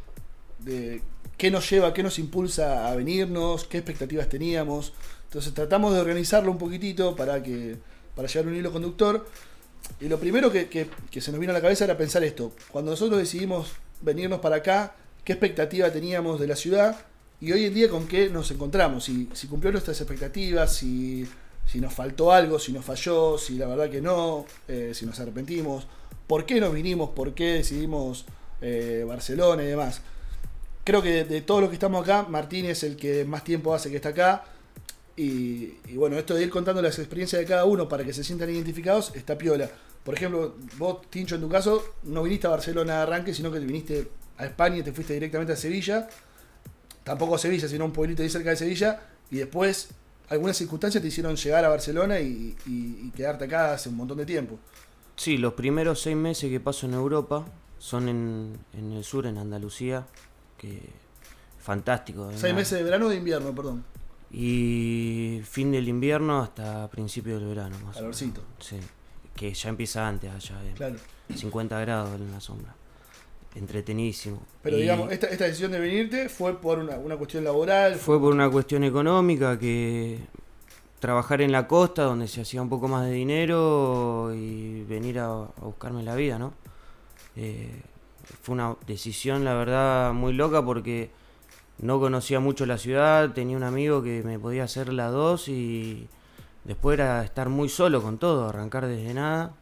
de 0.59 1.01
qué 1.37 1.51
nos 1.51 1.69
lleva, 1.69 1.93
qué 1.93 2.01
nos 2.01 2.17
impulsa 2.17 2.89
a 2.89 2.95
venirnos, 2.95 3.65
qué 3.65 3.77
expectativas 3.77 4.27
teníamos. 4.27 4.93
Entonces 5.25 5.53
tratamos 5.53 5.93
de 5.93 5.99
organizarlo 5.99 6.51
un 6.51 6.57
poquitito 6.57 7.15
para 7.15 7.43
que 7.43 7.77
para 8.15 8.27
llevar 8.27 8.47
un 8.47 8.55
hilo 8.55 8.71
conductor. 8.71 9.27
Y 10.01 10.07
lo 10.07 10.19
primero 10.19 10.51
que, 10.51 10.67
que- 10.69 11.21
se 11.21 11.31
nos 11.31 11.39
vino 11.39 11.51
a 11.51 11.55
la 11.55 11.61
cabeza 11.61 11.83
era 11.85 11.97
pensar 11.97 12.23
esto. 12.23 12.53
Cuando 12.71 12.91
nosotros 12.91 13.19
decidimos 13.19 13.73
venirnos 14.01 14.39
para 14.39 14.57
acá, 14.57 14.95
¿qué 15.23 15.33
expectativa 15.33 15.91
teníamos 15.91 16.39
de 16.39 16.47
la 16.47 16.55
ciudad? 16.55 16.97
Y 17.41 17.51
hoy 17.51 17.65
en 17.65 17.73
día 17.73 17.89
con 17.89 18.07
qué 18.07 18.29
nos 18.29 18.49
encontramos. 18.51 19.03
Si, 19.05 19.29
si 19.33 19.47
cumplió 19.47 19.71
nuestras 19.71 19.99
expectativas, 19.99 20.73
si, 20.75 21.27
si 21.65 21.79
nos 21.79 21.93
faltó 21.93 22.31
algo, 22.31 22.59
si 22.59 22.71
nos 22.73 22.85
falló, 22.85 23.37
si 23.37 23.57
la 23.57 23.67
verdad 23.67 23.89
que 23.89 24.01
no, 24.01 24.45
eh, 24.67 24.91
si 24.93 25.05
nos 25.05 25.19
arrepentimos. 25.19 25.87
¿Por 26.27 26.45
qué 26.45 26.59
nos 26.59 26.73
vinimos? 26.73 27.09
¿Por 27.11 27.33
qué 27.33 27.53
decidimos 27.53 28.25
eh, 28.61 29.03
Barcelona 29.07 29.63
y 29.63 29.67
demás? 29.67 30.01
Creo 30.83 31.01
que 31.01 31.09
de, 31.11 31.23
de 31.25 31.41
todos 31.41 31.61
los 31.61 31.69
que 31.69 31.75
estamos 31.75 32.03
acá, 32.03 32.23
Martín 32.29 32.65
es 32.65 32.83
el 32.83 32.95
que 32.95 33.25
más 33.25 33.43
tiempo 33.43 33.73
hace 33.73 33.89
que 33.89 33.97
está 33.97 34.09
acá. 34.09 34.45
Y, 35.21 35.77
y 35.87 35.97
bueno, 35.97 36.17
esto 36.17 36.33
de 36.33 36.43
ir 36.43 36.49
contando 36.49 36.81
las 36.81 36.97
experiencias 36.97 37.41
de 37.41 37.45
cada 37.45 37.65
uno 37.65 37.89
para 37.89 38.05
que 38.05 38.13
se 38.13 38.23
sientan 38.23 38.49
identificados 38.49 39.11
está 39.15 39.37
piola. 39.37 39.69
Por 40.05 40.15
ejemplo, 40.15 40.55
vos, 40.77 41.01
Tincho, 41.09 41.35
en 41.35 41.41
tu 41.41 41.49
caso, 41.49 41.83
no 42.03 42.23
viniste 42.23 42.47
a 42.47 42.51
Barcelona 42.51 42.93
de 42.95 42.99
arranque, 43.01 43.33
sino 43.33 43.51
que 43.51 43.59
te 43.59 43.65
viniste 43.65 44.07
a 44.37 44.45
España 44.45 44.77
y 44.77 44.83
te 44.83 44.93
fuiste 44.93 45.13
directamente 45.13 45.51
a 45.51 45.55
Sevilla. 45.57 46.07
Tampoco 47.03 47.35
a 47.35 47.37
Sevilla, 47.37 47.67
sino 47.67 47.83
a 47.83 47.87
un 47.87 47.91
pueblito 47.93 48.23
ahí 48.23 48.29
cerca 48.29 48.51
de 48.51 48.55
Sevilla. 48.55 49.01
Y 49.29 49.37
después, 49.39 49.89
algunas 50.29 50.55
circunstancias 50.55 51.01
te 51.01 51.09
hicieron 51.09 51.35
llegar 51.35 51.65
a 51.65 51.69
Barcelona 51.69 52.21
y, 52.21 52.55
y- 52.65 53.07
y 53.07 53.11
quedarte 53.13 53.43
acá 53.43 53.73
hace 53.73 53.89
un 53.89 53.97
montón 53.97 54.17
de 54.19 54.25
tiempo. 54.25 54.57
Sí, 55.17 55.37
los 55.37 55.51
primeros 55.53 56.01
seis 56.01 56.15
meses 56.15 56.49
que 56.49 56.61
paso 56.61 56.85
en 56.85 56.93
Europa 56.93 57.45
son 57.77 58.07
en, 58.07 58.57
en 58.73 58.93
el 58.93 59.03
sur, 59.03 59.25
en 59.27 59.37
Andalucía, 59.37 60.05
que 60.57 60.79
fantástico. 61.61 62.31
Seis 62.37 62.53
meses 62.55 62.77
de 62.77 62.83
verano 62.85 63.07
o 63.07 63.09
de 63.09 63.17
invierno, 63.17 63.53
perdón. 63.53 63.83
Y 64.31 65.41
fin 65.43 65.71
del 65.71 65.87
invierno 65.87 66.39
hasta 66.41 66.87
principio 66.89 67.39
del 67.39 67.47
verano, 67.49 67.77
más. 67.85 67.95
Calorcito. 67.95 68.41
Sí, 68.59 68.77
que 69.35 69.53
ya 69.53 69.69
empieza 69.69 70.07
antes 70.07 70.31
allá, 70.31 70.55
en 70.67 70.73
Claro. 70.75 70.95
50 71.35 71.79
grados 71.79 72.15
en 72.15 72.31
la 72.31 72.39
sombra. 72.39 72.75
Entretenidísimo. 73.55 74.41
Pero 74.61 74.77
Y 74.77 74.81
digamos, 74.81 75.11
esta, 75.11 75.27
esta 75.27 75.45
decisión 75.45 75.71
de 75.71 75.79
venirte 75.79 76.29
fue 76.29 76.59
por 76.61 76.77
una, 76.79 76.97
una 76.97 77.17
cuestión 77.17 77.43
laboral. 77.43 77.95
Fue 77.95 78.19
por 78.19 78.31
una 78.33 78.49
cuestión 78.49 78.83
económica 78.83 79.57
que 79.57 80.19
trabajar 80.99 81.41
en 81.41 81.51
la 81.51 81.67
costa 81.67 82.03
donde 82.03 82.27
se 82.27 82.41
hacía 82.41 82.61
un 82.61 82.69
poco 82.69 82.87
más 82.87 83.05
de 83.05 83.11
dinero 83.11 84.31
y 84.35 84.83
venir 84.83 85.17
a, 85.19 85.25
a 85.25 85.61
buscarme 85.61 86.03
la 86.03 86.13
vida, 86.15 86.37
¿no? 86.37 86.53
Eh, 87.35 87.81
fue 88.43 88.53
una 88.53 88.75
decisión, 88.85 89.43
la 89.43 89.55
verdad, 89.55 90.13
muy 90.13 90.33
loca 90.33 90.63
porque 90.63 91.09
no 91.81 91.99
conocía 91.99 92.39
mucho 92.39 92.65
la 92.65 92.77
ciudad, 92.77 93.31
tenía 93.31 93.57
un 93.57 93.63
amigo 93.63 94.01
que 94.03 94.21
me 94.23 94.37
podía 94.39 94.63
hacer 94.65 94.91
las 94.93 95.11
dos 95.11 95.47
y 95.47 96.07
después 96.65 96.95
era 96.95 97.23
estar 97.23 97.49
muy 97.49 97.69
solo 97.69 98.01
con 98.01 98.17
todo, 98.17 98.47
arrancar 98.49 98.85
desde 98.87 99.13
nada. 99.13 99.53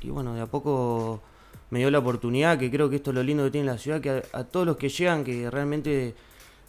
Y 0.00 0.10
bueno, 0.10 0.34
de 0.34 0.42
a 0.42 0.46
poco 0.46 1.22
me 1.70 1.78
dio 1.78 1.90
la 1.90 1.98
oportunidad, 2.00 2.58
que 2.58 2.70
creo 2.70 2.90
que 2.90 2.96
esto 2.96 3.10
es 3.10 3.14
lo 3.16 3.22
lindo 3.22 3.44
que 3.44 3.50
tiene 3.50 3.66
la 3.66 3.78
ciudad, 3.78 4.00
que 4.00 4.10
a, 4.10 4.22
a 4.32 4.44
todos 4.44 4.66
los 4.66 4.76
que 4.76 4.88
llegan, 4.88 5.24
que 5.24 5.50
realmente 5.50 6.14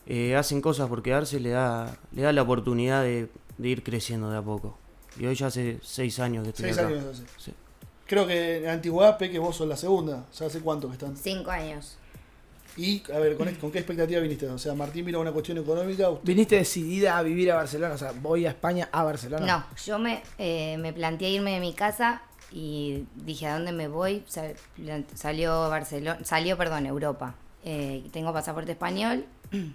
eh, 0.07 0.35
hacen 0.35 0.61
cosas 0.61 0.87
por 0.87 1.01
quedarse, 1.03 1.39
le 1.39 1.49
da, 1.49 1.97
le 2.11 2.21
da 2.21 2.31
la 2.31 2.43
oportunidad 2.43 3.01
de, 3.03 3.29
de 3.57 3.67
ir 3.69 3.83
creciendo 3.83 4.29
de 4.29 4.37
a 4.37 4.41
poco. 4.41 4.77
Y 5.19 5.25
hoy 5.25 5.35
ya 5.35 5.47
hace 5.47 5.79
seis 5.81 6.19
años 6.19 6.43
que 6.43 6.49
estoy 6.49 6.65
Seis 6.65 6.77
acá. 6.77 6.87
años 6.87 7.05
hace. 7.05 7.23
Sí. 7.37 7.53
Creo 8.05 8.27
que 8.27 8.57
en 8.57 8.69
antigüedad, 8.69 9.17
Peque, 9.17 9.39
vos 9.39 9.55
sos 9.55 9.67
la 9.67 9.77
segunda. 9.77 10.25
¿Ya 10.37 10.45
hace 10.45 10.59
cuánto 10.59 10.87
que 10.87 10.93
están? 10.93 11.15
Cinco 11.17 11.49
años. 11.51 11.97
Y, 12.77 13.01
a 13.13 13.19
ver, 13.19 13.35
¿con, 13.37 13.49
con 13.55 13.71
qué 13.71 13.79
expectativa 13.79 14.19
viniste? 14.19 14.47
O 14.49 14.57
sea, 14.57 14.73
Martín 14.73 15.05
vino 15.05 15.17
a 15.17 15.21
una 15.21 15.31
cuestión 15.31 15.57
económica. 15.57 16.09
usted- 16.09 16.25
¿Viniste 16.27 16.57
decidida 16.57 17.17
a 17.17 17.21
vivir 17.23 17.51
a 17.51 17.55
Barcelona? 17.55 17.93
O 17.93 17.97
sea, 17.97 18.11
voy 18.21 18.45
a 18.45 18.49
España 18.49 18.89
a 18.91 19.03
Barcelona. 19.03 19.45
No, 19.45 19.65
yo 19.85 19.97
me, 19.99 20.21
eh, 20.37 20.77
me 20.77 20.91
planteé 20.91 21.29
irme 21.29 21.51
de 21.53 21.59
mi 21.61 21.73
casa 21.73 22.21
y 22.51 23.05
dije, 23.15 23.47
¿a 23.47 23.53
dónde 23.53 23.71
me 23.71 23.87
voy? 23.87 24.23
Sal- 24.27 24.55
salió 25.13 25.69
Barcelona, 25.69 26.19
salió, 26.23 26.57
perdón, 26.57 26.85
Europa. 26.85 27.35
Eh, 27.63 28.03
tengo 28.11 28.33
pasaporte 28.33 28.73
español. 28.73 29.25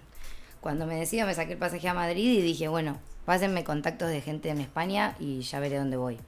Cuando 0.61 0.85
me 0.85 0.95
decido 0.95 1.25
me 1.25 1.33
saqué 1.33 1.53
el 1.53 1.57
pasaje 1.57 1.87
a 1.89 1.93
Madrid 1.95 2.37
y 2.37 2.41
dije, 2.41 2.67
bueno, 2.67 2.99
pásenme 3.25 3.63
contactos 3.63 4.09
de 4.09 4.21
gente 4.21 4.49
en 4.49 4.61
España 4.61 5.15
y 5.19 5.41
ya 5.41 5.59
veré 5.59 5.77
dónde 5.77 5.97
voy. 5.97 6.19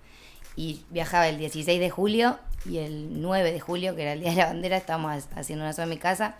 Y 0.56 0.82
viajaba 0.90 1.28
el 1.28 1.38
16 1.38 1.80
de 1.80 1.90
julio 1.92 2.40
y 2.66 2.78
el 2.80 3.22
9 3.22 3.52
de 3.52 3.60
julio, 3.60 3.96
que 3.96 4.02
era 4.04 4.14
el 4.14 4.22
Día 4.22 4.32
de 4.32 4.38
la 4.38 4.46
Bandera, 4.48 4.78
estábamos 4.78 5.12
ha- 5.36 5.40
haciendo 5.40 5.64
una 5.66 5.74
sola 5.74 5.84
en 5.84 5.90
mi 5.92 5.98
casa 5.98 6.36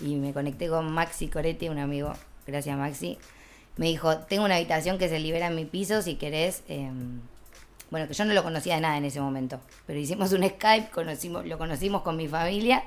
y 0.00 0.16
me 0.16 0.32
conecté 0.32 0.68
con 0.68 0.90
Maxi 0.90 1.28
Coretti, 1.28 1.68
un 1.68 1.78
amigo, 1.78 2.12
gracias 2.46 2.76
Maxi. 2.76 3.18
Me 3.76 3.86
dijo, 3.86 4.18
tengo 4.18 4.44
una 4.44 4.56
habitación 4.56 4.98
que 4.98 5.08
se 5.08 5.18
libera 5.20 5.46
en 5.46 5.54
mi 5.54 5.64
piso 5.64 6.02
si 6.02 6.16
querés. 6.16 6.62
em, 6.68 7.20
bueno, 7.90 8.06
que 8.06 8.14
yo 8.14 8.24
no 8.26 8.34
lo 8.34 8.42
conocía 8.42 8.74
de 8.74 8.82
nada 8.82 8.98
en 8.98 9.06
ese 9.06 9.20
momento, 9.20 9.60
pero 9.86 9.98
hicimos 9.98 10.32
un 10.32 10.46
Skype, 10.46 10.90
conocimos, 10.90 11.46
lo 11.46 11.56
conocimos 11.56 12.02
con 12.02 12.16
mi 12.16 12.28
familia, 12.28 12.84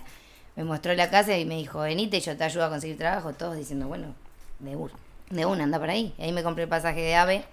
me 0.56 0.64
mostró 0.64 0.94
la 0.94 1.10
casa 1.10 1.36
y 1.38 1.46
me 1.46 1.56
dijo, 1.56 1.80
venite, 1.80 2.20
yo 2.20 2.38
te 2.38 2.44
ayudo 2.44 2.66
a 2.66 2.70
conseguir 2.70 2.98
trabajo, 2.98 3.34
todos 3.34 3.58
diciendo, 3.58 3.88
bueno, 3.88 4.14
de 4.60 4.78
de 5.32 5.46
una, 5.46 5.64
anda 5.64 5.80
por 5.80 5.90
ahí. 5.90 6.14
Ahí 6.20 6.32
me 6.34 6.44
compré 6.44 6.64
el 6.64 6.70
pasaje 6.70 7.00
de 7.02 7.16
AVE 7.16 7.46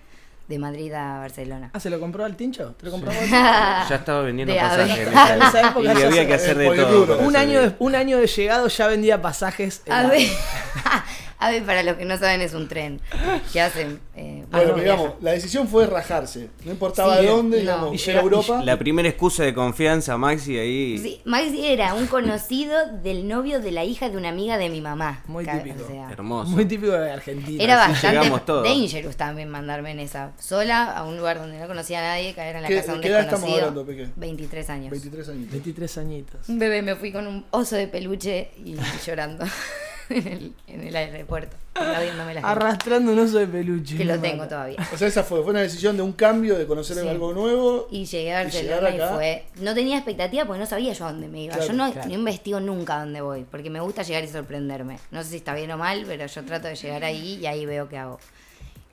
de 0.48 0.58
Madrid 0.58 0.92
a 0.94 1.18
Barcelona. 1.18 1.70
Ah, 1.74 1.78
¿se 1.80 1.90
lo 1.90 2.00
compró 2.00 2.24
al 2.24 2.34
tincho? 2.34 2.74
¿Te 2.78 2.86
lo 2.86 2.92
compró 2.92 3.12
vos? 3.12 3.30
Ya 3.30 3.86
estaba 3.90 4.22
vendiendo 4.22 4.54
De 4.54 4.58
pasajes 4.60 4.98
en 4.98 5.08
esa, 5.08 5.34
En 5.36 5.42
esa 5.42 5.60
época 5.68 5.92
y 5.94 5.98
ya 6.00 6.06
había 6.06 6.26
que 6.26 6.34
hacer 6.34 6.56
de 6.56 6.70
todo. 6.74 7.18
un, 7.18 7.36
año 7.36 7.60
de, 7.60 7.72
un 7.78 7.94
año 7.94 8.18
de 8.18 8.26
llegado 8.26 8.66
ya 8.68 8.86
vendía 8.86 9.20
pasajes. 9.20 9.82
en 9.84 9.92
la- 9.92 10.00
Ave, 10.00 10.26
Ave, 11.40 11.62
para 11.62 11.83
los 11.85 11.97
que 11.97 12.04
no 12.04 12.16
saben, 12.18 12.40
es 12.40 12.52
un 12.54 12.66
tren 12.68 13.00
que 13.52 13.61
hacen. 13.61 14.00
eh, 14.16 14.45
Bueno, 14.50 14.73
pero 14.75 14.76
digamos, 14.76 15.12
la 15.21 15.33
decisión 15.33 15.68
fue 15.68 15.87
rajarse. 15.87 16.49
No 16.64 16.73
importaba 16.73 17.16
Sí, 17.18 17.23
de 17.25 17.28
dónde, 17.30 17.57
no. 17.59 17.61
digamos, 17.62 17.92
Y 17.92 18.11
era 18.11 18.21
llega- 18.21 18.23
Europa. 18.23 18.62
La 18.64 18.76
primera 18.78 19.09
excusa 19.09 19.45
de 19.45 19.54
confianza, 19.54 20.16
Maxi, 20.18 20.59
ahí. 20.59 20.99
Sí, 20.99 21.21
Maxi 21.25 21.64
era 21.66 21.95
un 21.95 22.07
conocido 22.09 22.76
del 23.04 23.28
novio 23.28 23.61
de 23.61 23.71
la 23.71 23.85
hija 23.85 24.09
de 24.11 24.16
una 24.16 24.30
amiga 24.30 24.59
de 24.59 24.68
mi 24.68 24.80
mamá. 24.80 25.23
Muy 25.28 25.45
típico. 25.47 25.85
o 25.85 25.87
sea, 25.87 26.11
Hermoso. 26.11 26.50
Muy 26.50 26.64
típico 26.64 26.92
de 26.92 27.12
Argentina. 27.12 27.62
Era 27.62 27.85
Así 27.85 27.92
bastante 28.07 28.52
dangerous 28.68 29.16
también 29.16 29.49
mandarme 29.49 29.92
en 29.92 30.00
esa. 30.00 30.33
Sola 30.40 30.90
a 30.92 31.04
un 31.04 31.16
lugar 31.18 31.38
donde 31.38 31.59
no 31.61 31.66
conocía 31.68 32.00
a 32.00 32.02
nadie, 32.16 32.35
caer 32.35 32.57
en 32.57 32.62
la 32.62 32.68
¿Qué- 32.68 32.76
casa 32.76 32.88
de 32.88 32.95
un 32.97 33.00
de 33.00 33.07
qué 33.07 33.12
edad 33.12 33.21
estamos 33.21 33.42
desconocido. 33.42 33.68
hablando, 33.68 33.87
Peque? 33.87 34.09
23 34.16 34.71
años. 34.71 34.90
23 34.90 35.28
años. 35.28 35.50
23 35.52 35.99
añitos. 35.99 36.49
Un 36.49 36.59
bebé 36.59 36.83
me 36.83 36.97
fui 36.97 37.12
con 37.12 37.26
un 37.28 37.45
oso 37.52 37.76
de 37.76 37.87
peluche 37.87 38.50
y 38.64 38.76
llorando 39.07 39.45
en 40.14 40.26
el, 40.26 40.52
en 40.66 40.86
el 40.86 40.96
aeropuerto, 40.96 41.56
aplaudiéndome 41.74 42.34
la 42.34 42.40
gente. 42.40 42.48
Arrastrando 42.48 43.12
un 43.12 43.18
oso 43.18 43.38
de 43.38 43.46
peluche. 43.46 43.96
Que 43.96 44.04
lo 44.04 44.18
tengo 44.18 44.46
todavía. 44.46 44.76
O 44.92 44.96
sea, 44.96 45.08
esa 45.08 45.22
fue, 45.24 45.42
fue 45.42 45.50
una 45.50 45.60
decisión 45.60 45.96
de 45.96 46.02
un 46.02 46.12
cambio, 46.12 46.56
de 46.58 46.66
conocer 46.66 46.96
Sí. 46.98 47.06
algo 47.08 47.32
nuevo. 47.32 47.88
Y 47.90 48.04
llegué 48.06 48.34
a 48.34 48.42
Y 48.42 48.44
Barcelona 48.44 48.90
y, 48.90 48.94
acá. 48.94 49.14
fue. 49.14 49.44
No 49.60 49.74
tenía 49.74 49.96
expectativa 49.96 50.44
porque 50.44 50.60
no 50.60 50.66
sabía 50.66 50.92
yo 50.92 51.06
a 51.06 51.12
dónde 51.12 51.28
me 51.28 51.42
iba. 51.44 51.54
Claro, 51.54 51.68
yo 51.70 51.76
no, 51.76 51.92
claro. 51.92 52.08
no 52.08 52.14
investigo 52.14 52.60
nunca 52.60 52.96
a 52.96 53.00
dónde 53.00 53.20
voy, 53.20 53.44
porque 53.50 53.70
me 53.70 53.80
gusta 53.80 54.02
llegar 54.02 54.24
y 54.24 54.28
sorprenderme. 54.28 54.98
No 55.10 55.22
sé 55.22 55.30
si 55.30 55.36
está 55.36 55.54
bien 55.54 55.70
o 55.70 55.76
mal, 55.78 56.04
pero 56.06 56.26
yo 56.26 56.44
trato 56.44 56.68
de 56.68 56.74
llegar 56.76 57.04
ahí 57.04 57.38
y 57.40 57.46
ahí 57.46 57.66
veo 57.66 57.88
qué 57.88 57.98
hago. 57.98 58.18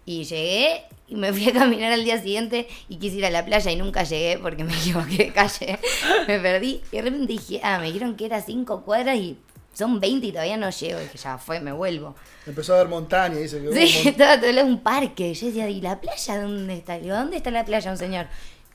Y 0.07 0.23
llegué 0.25 0.83
y 1.07 1.15
me 1.15 1.33
fui 1.33 1.49
a 1.49 1.53
caminar 1.53 1.91
al 1.91 2.03
día 2.03 2.21
siguiente 2.21 2.67
y 2.89 2.97
quise 2.97 3.15
ir 3.17 3.25
a 3.25 3.31
la 3.31 3.43
playa 3.43 3.71
y 3.71 3.75
nunca 3.75 4.03
llegué 4.03 4.37
porque 4.37 4.63
me 4.63 4.71
equivoqué 4.77 5.17
de 5.17 5.33
calle. 5.33 5.79
me 6.27 6.39
perdí. 6.39 6.81
Y 6.91 6.97
de 6.97 7.01
repente 7.01 7.25
dije, 7.33 7.59
ah, 7.63 7.79
me 7.79 7.87
dijeron 7.87 8.15
que 8.15 8.25
era 8.27 8.39
cinco 8.41 8.83
cuadras 8.83 9.17
y 9.17 9.35
son 9.75 9.99
20 9.99 10.25
y 10.25 10.31
todavía 10.31 10.57
no 10.57 10.69
llego. 10.71 10.99
Y 10.99 11.03
dije, 11.03 11.17
ya 11.19 11.37
fue, 11.37 11.59
me 11.59 11.71
vuelvo. 11.71 12.15
Empezó 12.47 12.73
a 12.73 12.77
ver 12.79 12.87
montaña 12.87 13.35
y 13.39 13.43
dice 13.43 13.61
que 13.61 13.87
Sí, 13.87 14.07
estaba 14.09 14.39
todo 14.39 14.51
lado 14.51 14.67
un 14.67 14.81
parque. 14.81 15.31
Yo 15.33 15.45
decía, 15.47 15.69
¿y 15.69 15.81
la 15.81 16.01
playa 16.01 16.41
dónde 16.41 16.73
está? 16.75 16.95
Le 16.97 17.03
digo, 17.03 17.15
¿dónde 17.15 17.37
está 17.37 17.51
la 17.51 17.63
playa, 17.65 17.91
un 17.91 17.97
señor? 17.97 18.25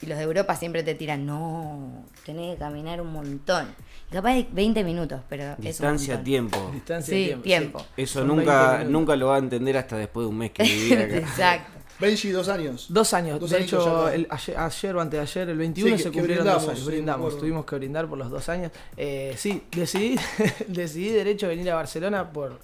Y 0.01 0.07
los 0.07 0.17
de 0.17 0.23
Europa 0.23 0.55
siempre 0.55 0.81
te 0.81 0.95
tiran, 0.95 1.27
no, 1.27 2.05
tenés 2.25 2.53
que 2.53 2.59
caminar 2.59 3.01
un 3.01 3.11
montón. 3.13 3.67
Y 4.09 4.13
capaz 4.13 4.33
de 4.33 4.47
20 4.51 4.83
minutos, 4.83 5.21
pero 5.29 5.43
es 5.51 5.57
un 5.59 5.63
Distancia, 5.65 6.13
montón. 6.15 6.23
tiempo. 6.25 6.69
Distancia 6.73 7.13
Sí, 7.13 7.25
tiempo. 7.25 7.43
tiempo. 7.43 7.79
sí. 7.79 7.85
Eso 8.01 8.19
Son 8.19 8.27
nunca, 8.27 8.51
20 8.61 8.77
minutos. 8.85 8.91
nunca 8.91 9.15
lo 9.15 9.27
va 9.27 9.35
a 9.35 9.39
entender 9.39 9.77
hasta 9.77 9.97
después 9.97 10.25
de 10.25 10.29
un 10.29 10.37
mes 10.39 10.51
que 10.51 10.63
vivir 10.63 10.97
acá. 10.99 11.17
Exacto. 11.17 11.71
Benji, 12.01 12.31
dos 12.31 12.49
años. 12.49 12.87
Dos 12.89 13.13
años. 13.13 13.39
Dos 13.39 13.49
de 13.51 13.61
hecho, 13.61 14.09
el- 14.09 14.27
ayer, 14.29 14.57
ayer 14.57 14.95
o 14.95 15.01
antes 15.01 15.17
de 15.17 15.21
ayer, 15.21 15.49
el 15.49 15.57
21, 15.57 15.97
Sí, 15.97 16.03
se 16.03 16.11
cumplieron 16.11 16.45
dos 16.45 16.67
años. 16.67 16.85
brindamos. 16.85 17.37
Tuvimos 17.37 17.65
que 17.65 17.75
brindar 17.75 18.07
por 18.07 18.17
los 18.17 18.29
dos 18.31 18.49
años. 18.49 18.71
Eh, 18.97 19.35
sí, 19.37 19.63
decidí, 19.71 20.17
decidí 20.67 21.09
derecho 21.09 21.47
venir 21.47 21.69
a 21.71 21.75
Barcelona 21.75 22.31
por... 22.31 22.59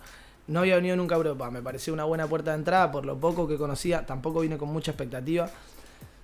No 0.47 0.61
había 0.61 0.75
venido 0.77 0.95
nunca 0.95 1.13
a 1.15 1.17
Europa. 1.17 1.51
Me 1.51 1.61
pareció 1.61 1.93
una 1.93 2.05
buena 2.05 2.25
puerta 2.25 2.51
de 2.51 2.57
entrada 2.57 2.91
por 2.91 3.05
lo 3.05 3.17
poco 3.19 3.47
que 3.47 3.57
conocía. 3.57 4.05
Tampoco 4.05 4.39
vine 4.39 4.57
con 4.57 4.69
mucha 4.69 4.91
expectativa. 4.91 5.49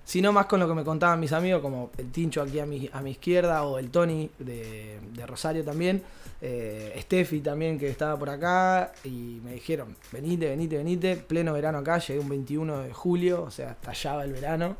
Sino 0.05 0.33
más 0.33 0.47
con 0.47 0.59
lo 0.59 0.67
que 0.67 0.73
me 0.73 0.83
contaban 0.83 1.19
mis 1.19 1.31
amigos, 1.31 1.61
como 1.61 1.89
el 1.97 2.11
Tincho 2.11 2.41
aquí 2.41 2.59
a 2.59 2.65
mi, 2.65 2.89
a 2.91 3.01
mi 3.01 3.11
izquierda, 3.11 3.63
o 3.63 3.79
el 3.79 3.89
Tony 3.89 4.29
de, 4.37 4.99
de 5.13 5.25
Rosario 5.25 5.63
también, 5.63 6.03
eh, 6.41 6.93
Steffi 7.03 7.39
también 7.39 7.79
que 7.79 7.87
estaba 7.89 8.19
por 8.19 8.29
acá, 8.29 8.91
y 9.05 9.39
me 9.43 9.53
dijeron, 9.53 9.95
venite, 10.11 10.49
venite, 10.49 10.77
venite, 10.77 11.15
pleno 11.15 11.53
verano 11.53 11.77
acá, 11.77 11.99
llegué 11.99 12.19
un 12.19 12.27
21 12.29 12.79
de 12.79 12.93
julio, 12.93 13.43
o 13.43 13.51
sea, 13.51 13.71
estallaba 13.71 14.25
el 14.25 14.33
verano. 14.33 14.75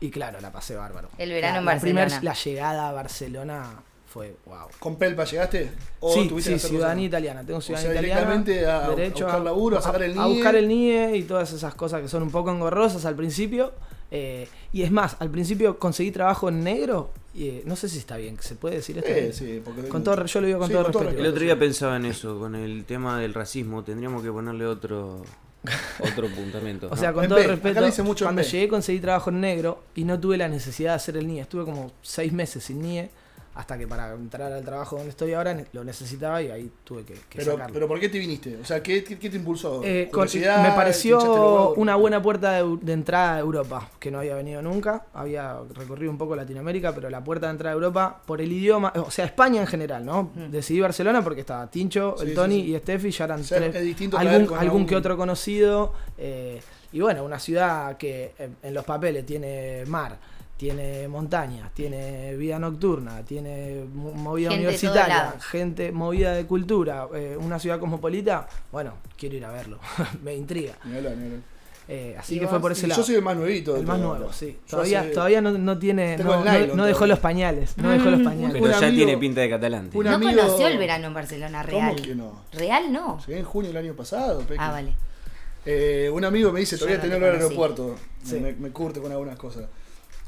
Y 0.00 0.10
claro, 0.10 0.40
la 0.40 0.52
pasé 0.52 0.76
bárbaro. 0.76 1.08
El 1.18 1.30
verano 1.30 1.54
La- 1.54 1.72
en 1.72 1.76
la 1.76 1.80
primer- 1.82 2.04
Barcelona. 2.04 2.24
la 2.24 2.34
llegada 2.34 2.88
a 2.88 2.92
Barcelona 2.92 3.70
fue 4.12 4.34
wow. 4.44 4.66
¿Con 4.80 4.96
Pelpa 4.96 5.22
llegaste? 5.24 5.70
¿O 6.00 6.12
Sí, 6.12 6.26
tuviste 6.28 6.58
sí, 6.58 6.68
ciudadanía 6.68 7.06
italiana. 7.06 7.44
Tengo 7.44 7.60
sea, 7.60 7.76
ciudadanía 7.78 8.10
italiana. 8.10 8.34
directamente 8.34 8.66
a- 8.66 8.86
a 8.86 8.90
buscar 8.90 9.40
laburo, 9.42 9.78
a 9.78 9.82
sacar 9.82 10.02
el 10.02 10.18
A 10.18 10.24
NIE. 10.26 10.34
buscar 10.34 10.56
el 10.56 10.66
NIE 10.68 11.16
y 11.16 11.22
todas 11.22 11.52
esas 11.52 11.74
cosas 11.76 12.02
que 12.02 12.08
son 12.08 12.24
un 12.24 12.30
poco 12.30 12.50
engorrosas 12.50 13.04
al 13.04 13.14
principio. 13.14 13.72
eh, 14.12 14.48
y 14.72 14.82
es 14.82 14.90
más, 14.90 15.16
al 15.20 15.30
principio 15.30 15.78
conseguí 15.78 16.10
trabajo 16.10 16.48
en 16.48 16.64
negro. 16.64 17.12
Y, 17.32 17.46
eh, 17.46 17.62
no 17.64 17.76
sé 17.76 17.88
si 17.88 17.98
está 17.98 18.16
bien, 18.16 18.36
¿se 18.40 18.56
puede 18.56 18.74
decir 18.74 18.98
esto? 18.98 19.08
Eh, 19.08 19.32
sí, 19.32 19.62
porque 19.64 19.86
Con 19.86 20.02
todo, 20.02 20.24
yo 20.26 20.40
lo 20.40 20.46
digo 20.48 20.58
con 20.58 20.66
Sí, 20.66 20.72
todo 20.72 20.82
con 20.82 20.92
todo 20.92 21.02
respeto. 21.04 21.22
El 21.22 21.30
otro 21.30 21.42
día 21.44 21.56
pensaba 21.56 21.94
en 21.94 22.06
eso, 22.06 22.36
con 22.40 22.56
el 22.56 22.84
tema 22.86 23.20
del 23.20 23.32
racismo. 23.34 23.84
Tendríamos 23.84 24.24
que 24.24 24.32
ponerle 24.32 24.66
otro 24.66 25.22
otro 26.02 26.26
puntamento. 26.28 26.88
O 26.90 26.96
sea, 26.96 27.12
con 27.12 27.22
En 27.22 27.28
todo 27.30 27.38
B, 27.38 27.46
respeto, 27.46 27.80
cuando 28.24 28.42
llegué 28.42 28.66
conseguí 28.66 28.98
trabajo 28.98 29.30
en 29.30 29.40
negro 29.42 29.84
y 29.94 30.02
no 30.02 30.18
tuve 30.18 30.36
la 30.36 30.48
necesidad 30.48 30.90
de 30.90 30.96
hacer 30.96 31.16
el 31.16 31.28
NIE. 31.28 31.42
Estuve 31.42 31.64
como 31.64 31.92
seis 32.02 32.32
meses 32.32 32.64
sin 32.64 32.82
NIE 32.82 33.10
hasta 33.54 33.76
que 33.76 33.86
para 33.86 34.12
entrar 34.14 34.52
al 34.52 34.64
trabajo 34.64 34.96
donde 34.96 35.10
estoy 35.10 35.32
ahora 35.34 35.60
lo 35.72 35.82
necesitaba 35.84 36.40
y 36.40 36.50
ahí 36.50 36.70
tuve 36.84 37.02
que, 37.04 37.14
que 37.14 37.38
Pero, 37.38 37.52
sacarlo. 37.52 37.74
pero 37.74 37.88
¿por 37.88 37.98
qué 37.98 38.08
te 38.08 38.18
viniste? 38.18 38.56
O 38.56 38.64
sea, 38.64 38.82
¿qué, 38.82 39.02
qué, 39.02 39.18
qué 39.18 39.28
te 39.28 39.36
impulsó? 39.36 39.82
Eh, 39.84 40.08
me 40.12 40.26
¿Te 40.26 40.38
hinchaste 40.38 40.62
los 40.68 40.74
pareció 40.74 41.74
una 41.74 41.96
buena 41.96 42.22
puerta 42.22 42.52
de, 42.52 42.78
de 42.80 42.92
entrada 42.92 43.34
a 43.36 43.38
Europa, 43.40 43.90
que 43.98 44.10
no 44.10 44.20
había 44.20 44.36
venido 44.36 44.62
nunca. 44.62 45.06
Había 45.12 45.58
recorrido 45.74 46.10
un 46.12 46.18
poco 46.18 46.36
Latinoamérica, 46.36 46.94
pero 46.94 47.10
la 47.10 47.22
puerta 47.24 47.46
de 47.46 47.52
entrada 47.52 47.72
a 47.72 47.74
Europa 47.74 48.22
por 48.24 48.40
el 48.40 48.52
idioma, 48.52 48.92
o 48.96 49.10
sea, 49.10 49.24
España 49.24 49.60
en 49.60 49.66
general, 49.66 50.04
¿no? 50.04 50.30
Decidí 50.50 50.80
Barcelona 50.80 51.22
porque 51.22 51.40
estaba 51.40 51.68
Tincho, 51.68 52.14
Sí, 52.18 52.28
el 52.28 52.34
Tony 52.34 52.62
sí. 52.62 52.74
y 52.74 52.78
Steffi, 52.78 53.10
ya 53.10 53.24
eran 53.24 53.40
O 53.40 53.44
sea, 53.44 53.58
tres. 53.58 53.74
es 53.74 53.82
distinto 53.82 54.16
caer 54.16 54.28
Algún, 54.28 54.58
algún 54.58 54.86
que 54.86 54.96
otro 54.96 55.16
conocido. 55.16 55.92
eh, 56.16 56.60
y 56.92 57.00
bueno, 57.00 57.24
una 57.24 57.38
ciudad 57.38 57.96
que 57.96 58.32
en 58.62 58.74
los 58.74 58.84
papeles 58.84 59.24
tiene 59.24 59.84
mar. 59.86 60.18
Tiene 60.60 61.08
montaña, 61.08 61.70
tiene 61.72 62.36
vida 62.36 62.58
nocturna, 62.58 63.24
tiene 63.24 63.86
mo- 63.94 64.12
movida 64.12 64.50
Gente 64.50 64.64
universitaria, 64.66 65.34
gente 65.40 65.90
movida 65.90 66.34
de 66.34 66.44
cultura, 66.44 67.06
eh, 67.14 67.34
una 67.40 67.58
ciudad 67.58 67.78
cosmopolita. 67.80 68.46
Bueno, 68.70 68.92
quiero 69.16 69.36
ir 69.36 69.44
a 69.46 69.52
verlo, 69.52 69.78
me 70.22 70.34
intriga. 70.34 70.74
Ni 70.84 70.98
hablar, 70.98 71.16
ni 71.16 71.24
hablar. 71.24 71.40
Eh, 71.88 72.14
así 72.18 72.36
Y 72.36 72.40
que 72.40 72.46
fue 72.46 72.60
por 72.60 72.72
ese 72.72 72.86
lado. 72.86 73.00
Yo 73.00 73.06
soy 73.06 73.14
el 73.14 73.22
más 73.22 73.36
nuevito. 73.38 73.74
el 73.74 73.86
más 73.86 73.98
todo, 73.98 74.16
nuevo, 74.18 74.32
sí. 74.34 74.58
Yo 74.66 74.70
Todavía, 74.76 75.00
hace- 75.00 75.10
todavía 75.12 75.40
no, 75.40 75.52
no 75.52 75.78
tiene. 75.78 76.18
No, 76.18 76.34
el 76.34 76.44
no- 76.44 76.44
nylon 76.44 76.60
no 76.60 76.66
todavía. 76.74 76.86
dejó 76.86 77.06
los 77.06 77.18
pañales. 77.20 77.78
No 77.78 77.90
dejó 77.90 78.10
los 78.10 78.20
pañales. 78.20 78.52
Pero 78.52 78.64
un 78.66 78.70
ya 78.80 78.86
amigo- 78.86 78.96
tiene 79.06 79.18
pinta 79.18 79.40
de 79.40 79.48
catalante. 79.48 79.96
un 79.98 80.04
No 80.04 80.10
amigo- 80.14 80.40
conoció 80.42 80.66
el 80.68 80.76
verano 80.78 81.06
en 81.06 81.14
Barcelona, 81.14 81.62
real. 81.62 81.92
¿Cómo 81.94 82.02
que 82.06 82.14
no? 82.14 82.42
¿Real 82.52 82.92
no? 82.92 83.18
Llegué 83.26 83.38
en 83.40 83.44
junio 83.46 83.72
del 83.72 83.78
año 83.82 83.94
pasado. 83.94 84.40
Peque. 84.40 84.56
Ah, 84.60 84.70
vale. 84.72 84.92
Eh, 85.64 86.10
un 86.12 86.22
amigo 86.24 86.52
me 86.52 86.60
dice, 86.60 86.76
todavía 86.76 86.98
no 86.98 87.02
tenés 87.02 87.16
te 87.16 87.20
que 87.22 87.26
ir 87.26 87.32
al 87.32 87.38
conocí. 87.40 87.54
aeropuerto. 87.60 87.96
Sí. 88.24 88.34
Me, 88.40 88.52
me 88.52 88.70
curte 88.70 89.00
con 89.00 89.10
algunas 89.10 89.36
cosas. 89.38 89.64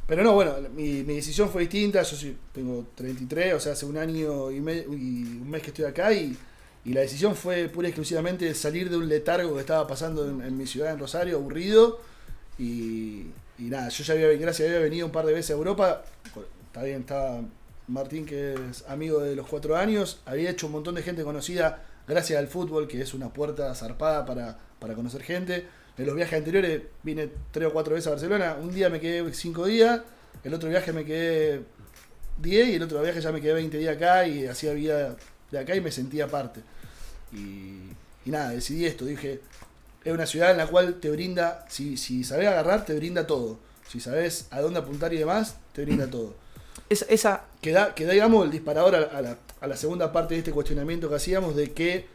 Pero 0.06 0.22
no, 0.24 0.32
bueno, 0.34 0.56
mi, 0.74 1.02
mi 1.04 1.14
decisión 1.16 1.48
fue 1.50 1.62
distinta. 1.62 2.02
Yo 2.02 2.16
sí, 2.16 2.36
tengo 2.52 2.86
33, 2.94 3.54
o 3.54 3.60
sea, 3.60 3.72
hace 3.72 3.86
un 3.86 3.96
año 3.96 4.50
y, 4.50 4.60
me- 4.60 4.78
y 4.78 5.38
un 5.40 5.48
mes 5.50 5.62
que 5.62 5.68
estoy 5.68 5.84
acá 5.86 6.12
y, 6.12 6.36
y 6.84 6.92
la 6.92 7.00
decisión 7.02 7.34
fue 7.36 7.68
pura 7.68 7.88
y 7.88 7.90
exclusivamente 7.90 8.52
salir 8.54 8.90
de 8.90 8.96
un 8.96 9.08
letargo 9.08 9.54
que 9.54 9.60
estaba 9.60 9.86
pasando 9.86 10.28
en, 10.28 10.56
mi 10.56 10.66
ciudad, 10.66 10.92
en 10.92 10.98
Rosario, 10.98 11.36
aburrido. 11.36 12.00
Y, 12.58 13.28
y 13.58 13.64
nada, 13.64 13.88
yo 13.88 14.04
ya 14.04 14.14
había, 14.14 14.28
gracias, 14.38 14.68
había 14.68 14.80
venido 14.80 15.06
un 15.06 15.12
par 15.12 15.26
de 15.26 15.32
veces 15.34 15.50
a 15.52 15.54
Europa. 15.54 16.04
Está 16.66 16.82
bien, 16.84 17.00
estaba 17.00 17.42
Martín, 17.88 18.26
que 18.26 18.54
es 18.70 18.84
amigo 18.88 19.20
de 19.20 19.36
los 19.36 19.46
cuatro 19.46 19.76
años. 19.76 20.20
Había 20.26 20.50
hecho 20.50 20.66
un 20.66 20.72
montón 20.72 20.94
de 20.94 21.02
gente 21.02 21.22
conocida 21.24 21.84
gracias 22.08 22.38
al 22.38 22.48
fútbol, 22.48 22.88
que 22.88 23.00
es 23.00 23.14
una 23.14 23.32
puerta 23.32 23.74
zarpada 23.74 24.24
para, 24.26 24.58
para 24.78 24.94
conocer 24.94 25.22
gente. 25.22 25.66
En 25.98 26.06
los 26.06 26.14
viajes 26.16 26.38
anteriores 26.38 26.82
vine 27.02 27.28
tres 27.50 27.68
o 27.68 27.72
cuatro 27.72 27.94
veces 27.94 28.06
a 28.08 28.10
Barcelona. 28.10 28.56
Un 28.60 28.72
día 28.74 28.88
me 28.88 28.98
quedé 29.00 29.32
cinco 29.34 29.66
días, 29.66 30.00
el 30.44 30.54
otro 30.54 30.68
viaje 30.68 30.92
me 30.92 31.04
quedé 31.04 31.62
10 32.40 32.68
y 32.68 32.74
el 32.76 32.82
otro 32.82 33.02
viaje 33.02 33.20
ya 33.20 33.30
me 33.30 33.40
quedé 33.40 33.52
20 33.52 33.76
días 33.78 33.96
acá 33.96 34.26
y 34.26 34.46
hacía 34.46 34.72
vida 34.72 35.16
de 35.50 35.58
acá 35.58 35.76
y 35.76 35.80
me 35.80 35.92
sentía 35.92 36.28
parte. 36.28 36.60
Y, 37.32 37.90
y 38.24 38.30
nada, 38.30 38.50
decidí 38.50 38.86
esto. 38.86 39.04
Dije, 39.04 39.40
es 40.04 40.12
una 40.12 40.26
ciudad 40.26 40.50
en 40.50 40.56
la 40.56 40.66
cual 40.66 40.94
te 40.94 41.10
brinda, 41.10 41.66
si, 41.68 41.96
si 41.96 42.24
sabes 42.24 42.48
agarrar, 42.48 42.84
te 42.84 42.94
brinda 42.94 43.26
todo. 43.26 43.58
Si 43.88 44.00
sabes 44.00 44.46
a 44.50 44.60
dónde 44.60 44.80
apuntar 44.80 45.12
y 45.12 45.18
demás, 45.18 45.56
te 45.74 45.84
brinda 45.84 46.06
todo. 46.08 46.34
Esa, 46.88 47.04
esa- 47.10 47.44
Que 47.60 47.70
da, 47.72 47.94
que 47.94 48.04
da, 48.06 48.12
digamos, 48.12 48.44
el 48.44 48.50
disparador 48.50 48.94
a, 48.96 48.98
a 49.16 49.22
la, 49.22 49.36
a 49.60 49.66
la 49.66 49.76
segunda 49.76 50.10
parte 50.12 50.34
de 50.34 50.38
este 50.38 50.50
cuestionamiento 50.52 51.08
que 51.08 51.14
hacíamos 51.16 51.54
de 51.54 51.72
que 51.72 52.06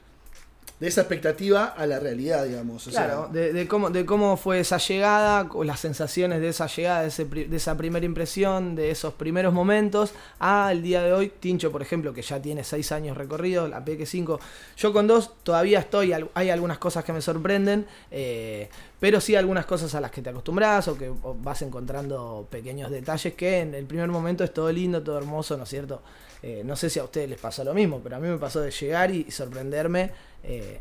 de 0.80 0.88
esa 0.88 1.02
expectativa 1.02 1.66
a 1.66 1.88
la 1.88 2.00
realidad, 2.00 2.46
digamos. 2.46 2.88
Claro, 2.88 3.30
de, 3.32 3.68
cómo, 3.68 3.90
de 3.90 4.06
cómo 4.06 4.38
fue 4.38 4.60
esa 4.60 4.78
llegada, 4.78 5.50
las 5.64 5.80
sensaciones 5.80 6.40
de 6.40 6.50
esa 6.50 6.68
llegada, 6.68 7.02
de, 7.02 7.08
ese 7.08 7.26
de 7.26 7.56
esa 7.56 7.76
primera 7.76 8.06
impresión, 8.06 8.76
de 8.76 8.92
esos 8.92 9.14
primeros 9.16 9.54
momentos, 9.54 10.14
al 10.38 10.84
día 10.84 11.02
de 11.02 11.14
hoy. 11.14 11.32
Tincho, 11.40 11.72
por 11.72 11.82
ejemplo, 11.82 12.14
que 12.14 12.22
ya 12.22 12.40
tiene 12.40 12.64
seis 12.64 12.92
años 12.92 13.18
recorrido, 13.18 13.68
la 13.68 13.84
PQ5. 13.84 14.40
Yo 14.78 14.94
con 14.94 15.08
dos 15.08 15.32
todavía 15.42 15.80
estoy, 15.80 16.14
hay 16.34 16.50
algunas 16.52 16.78
cosas 16.78 17.04
que 17.04 17.14
me 17.14 17.22
sorprenden, 17.22 17.88
eh, 18.12 18.70
pero 19.00 19.22
sí 19.22 19.36
algunas 19.36 19.66
cosas 19.66 19.94
a 19.96 20.02
las 20.02 20.12
que 20.12 20.22
te 20.22 20.30
acostumbras 20.30 20.88
o 20.88 20.98
que 20.98 21.12
vas 21.42 21.62
encontrando 21.62 22.48
pequeños 22.50 22.90
detalles 22.90 23.34
que 23.36 23.60
en 23.60 23.76
el 23.76 23.86
primer 23.86 24.10
momento 24.10 24.44
es 24.44 24.54
todo 24.54 24.72
lindo, 24.72 25.04
todo 25.04 25.18
hermoso, 25.18 25.56
¿no 25.58 25.64
es 25.64 25.70
cierto? 25.70 26.02
Eh, 26.42 26.64
no 26.66 26.76
sé 26.76 26.90
si 26.90 27.00
a 27.00 27.04
ustedes 27.04 27.30
les 27.30 27.40
pasó 27.40 27.64
lo 27.64 27.74
mismo, 27.74 28.00
pero 28.04 28.16
a 28.16 28.20
mí 28.20 28.28
me 28.28 28.38
pasó 28.38 28.62
de 28.62 28.72
llegar 28.72 29.12
y, 29.12 29.30
sorprenderme. 29.32 30.12
eh, 30.44 30.80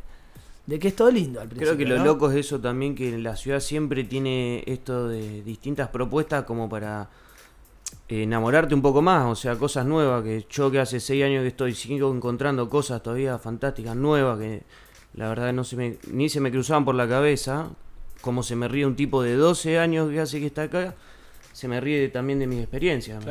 de 0.66 0.78
que 0.80 0.88
es 0.88 0.96
todo 0.96 1.10
lindo 1.10 1.40
al 1.40 1.48
principio. 1.48 1.76
Creo 1.76 1.86
que 1.86 1.94
lo 1.94 2.04
loco 2.04 2.30
es 2.30 2.36
eso 2.36 2.60
también, 2.60 2.94
que 2.94 3.16
la 3.18 3.36
ciudad 3.36 3.60
siempre 3.60 4.04
tiene 4.04 4.64
esto 4.66 5.08
de 5.08 5.42
distintas 5.42 5.88
propuestas 5.88 6.44
como 6.44 6.68
para 6.68 7.08
eh, 8.08 8.24
enamorarte 8.24 8.74
un 8.74 8.82
poco 8.82 9.00
más, 9.00 9.26
o 9.26 9.36
sea, 9.36 9.56
cosas 9.56 9.86
nuevas, 9.86 10.24
que 10.24 10.44
yo 10.50 10.70
que 10.70 10.80
hace 10.80 10.98
seis 10.98 11.24
años 11.24 11.42
que 11.42 11.48
estoy, 11.48 11.74
sigo 11.74 12.12
encontrando 12.12 12.68
cosas 12.68 13.02
todavía 13.02 13.38
fantásticas, 13.38 13.94
nuevas, 13.94 14.38
que 14.40 14.64
la 15.14 15.28
verdad 15.28 15.52
no 15.52 15.62
se 15.62 15.76
me, 15.76 15.98
ni 16.10 16.28
se 16.28 16.40
me 16.40 16.50
cruzaban 16.50 16.84
por 16.84 16.96
la 16.96 17.08
cabeza, 17.08 17.70
como 18.26 18.42
se 18.42 18.56
me 18.56 18.68
ríe 18.68 18.84
un 18.84 18.96
tipo 18.96 19.22
de 19.22 19.36
12 19.36 19.78
años 19.78 20.10
que 20.10 20.20
hace 20.20 20.38
que 20.38 20.46
está 20.46 20.64
acá, 20.64 20.94
se 21.54 21.66
me 21.68 21.80
ríe 21.80 22.08
también 22.08 22.38
de 22.38 22.46
mis 22.46 22.60
experiencias. 22.60 23.24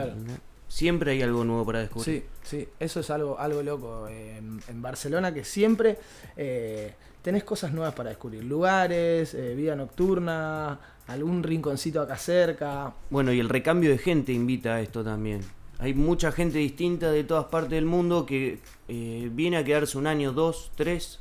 Siempre 0.67 1.11
hay 1.11 1.21
algo 1.21 1.43
nuevo 1.43 1.63
para 1.63 1.79
descubrir. 1.81 2.23
Sí, 2.43 2.57
sí, 2.57 2.67
eso 2.79 3.01
es 3.01 3.09
algo, 3.11 3.37
algo 3.37 3.61
loco 3.61 4.07
eh, 4.07 4.37
en, 4.37 4.59
en 4.67 4.81
Barcelona, 4.81 5.31
que 5.31 5.45
siempre 5.45 5.99
eh, 6.35 6.95
tenés 7.21 7.43
cosas 7.43 7.71
nuevas 7.71 7.93
para 7.93 8.09
descubrir. 8.09 8.43
Lugares, 8.43 9.33
eh, 9.35 9.53
vida 9.55 9.75
nocturna, 9.75 10.79
algún 11.07 11.43
rinconcito 11.43 12.01
acá 12.01 12.17
cerca. 12.17 12.93
Bueno, 13.09 13.31
y 13.31 13.39
el 13.39 13.49
recambio 13.49 13.91
de 13.91 13.97
gente 13.97 14.31
invita 14.31 14.75
a 14.75 14.81
esto 14.81 15.03
también. 15.03 15.41
Hay 15.77 15.93
mucha 15.93 16.31
gente 16.31 16.57
distinta 16.59 17.11
de 17.11 17.23
todas 17.23 17.45
partes 17.45 17.71
del 17.71 17.85
mundo 17.85 18.25
que 18.25 18.59
eh, 18.87 19.29
viene 19.31 19.57
a 19.57 19.63
quedarse 19.63 19.97
un 19.97 20.07
año, 20.07 20.31
dos, 20.31 20.71
tres 20.75 21.19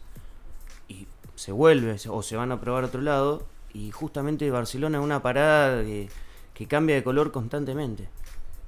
y 0.89 1.07
se 1.35 1.51
vuelve 1.53 1.97
o 2.09 2.23
se 2.23 2.37
van 2.37 2.53
a 2.53 2.61
probar 2.61 2.85
a 2.85 2.87
otro 2.87 3.01
lado. 3.01 3.47
Y 3.75 3.91
justamente 3.91 4.51
Barcelona 4.51 4.99
es 4.99 5.05
una 5.05 5.23
parada 5.23 5.83
que 5.83 6.67
cambia 6.67 6.95
de 6.95 7.05
color 7.05 7.31
constantemente. 7.31 8.09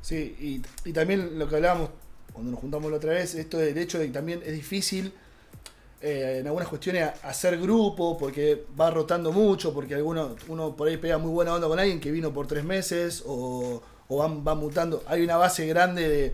Sí, 0.07 0.63
y, 0.85 0.93
también 0.93 1.37
lo 1.37 1.49
que 1.49 1.57
hablábamos 1.57 1.91
cuando 2.33 2.53
nos 2.53 2.61
juntamos 2.61 2.93
la 2.93 2.99
otra 2.99 3.13
vez, 3.13 3.35
esto 3.35 3.59
del 3.59 3.77
hecho 3.77 3.99
de 3.99 4.07
que 4.07 4.13
también 4.13 4.41
es 4.47 4.53
difícil 4.53 5.13
eh, 6.01 6.39
en 6.39 6.47
algunas 6.47 6.69
cuestiones 6.69 7.11
hacer 7.25 7.59
grupo, 7.61 8.17
porque 8.17 8.67
va 8.81 8.89
rotando 8.93 9.33
mucho, 9.33 9.75
porque 9.75 9.97
alguno, 9.97 10.37
uno 10.47 10.77
por 10.77 10.87
ahí 10.87 10.97
pega 10.97 11.19
muy 11.19 11.33
buena 11.33 11.55
onda 11.55 11.67
con 11.67 11.81
alguien 11.81 11.99
que 11.99 12.13
vino 12.13 12.33
por 12.33 12.47
tres 12.47 12.63
meses, 12.63 13.25
o, 13.27 13.83
o 14.07 14.17
van, 14.17 14.45
van 14.45 14.59
mutando. 14.59 15.03
Hay 15.09 15.25
una 15.25 15.39
base 15.39 15.67
grande 15.67 16.09
de, 16.09 16.33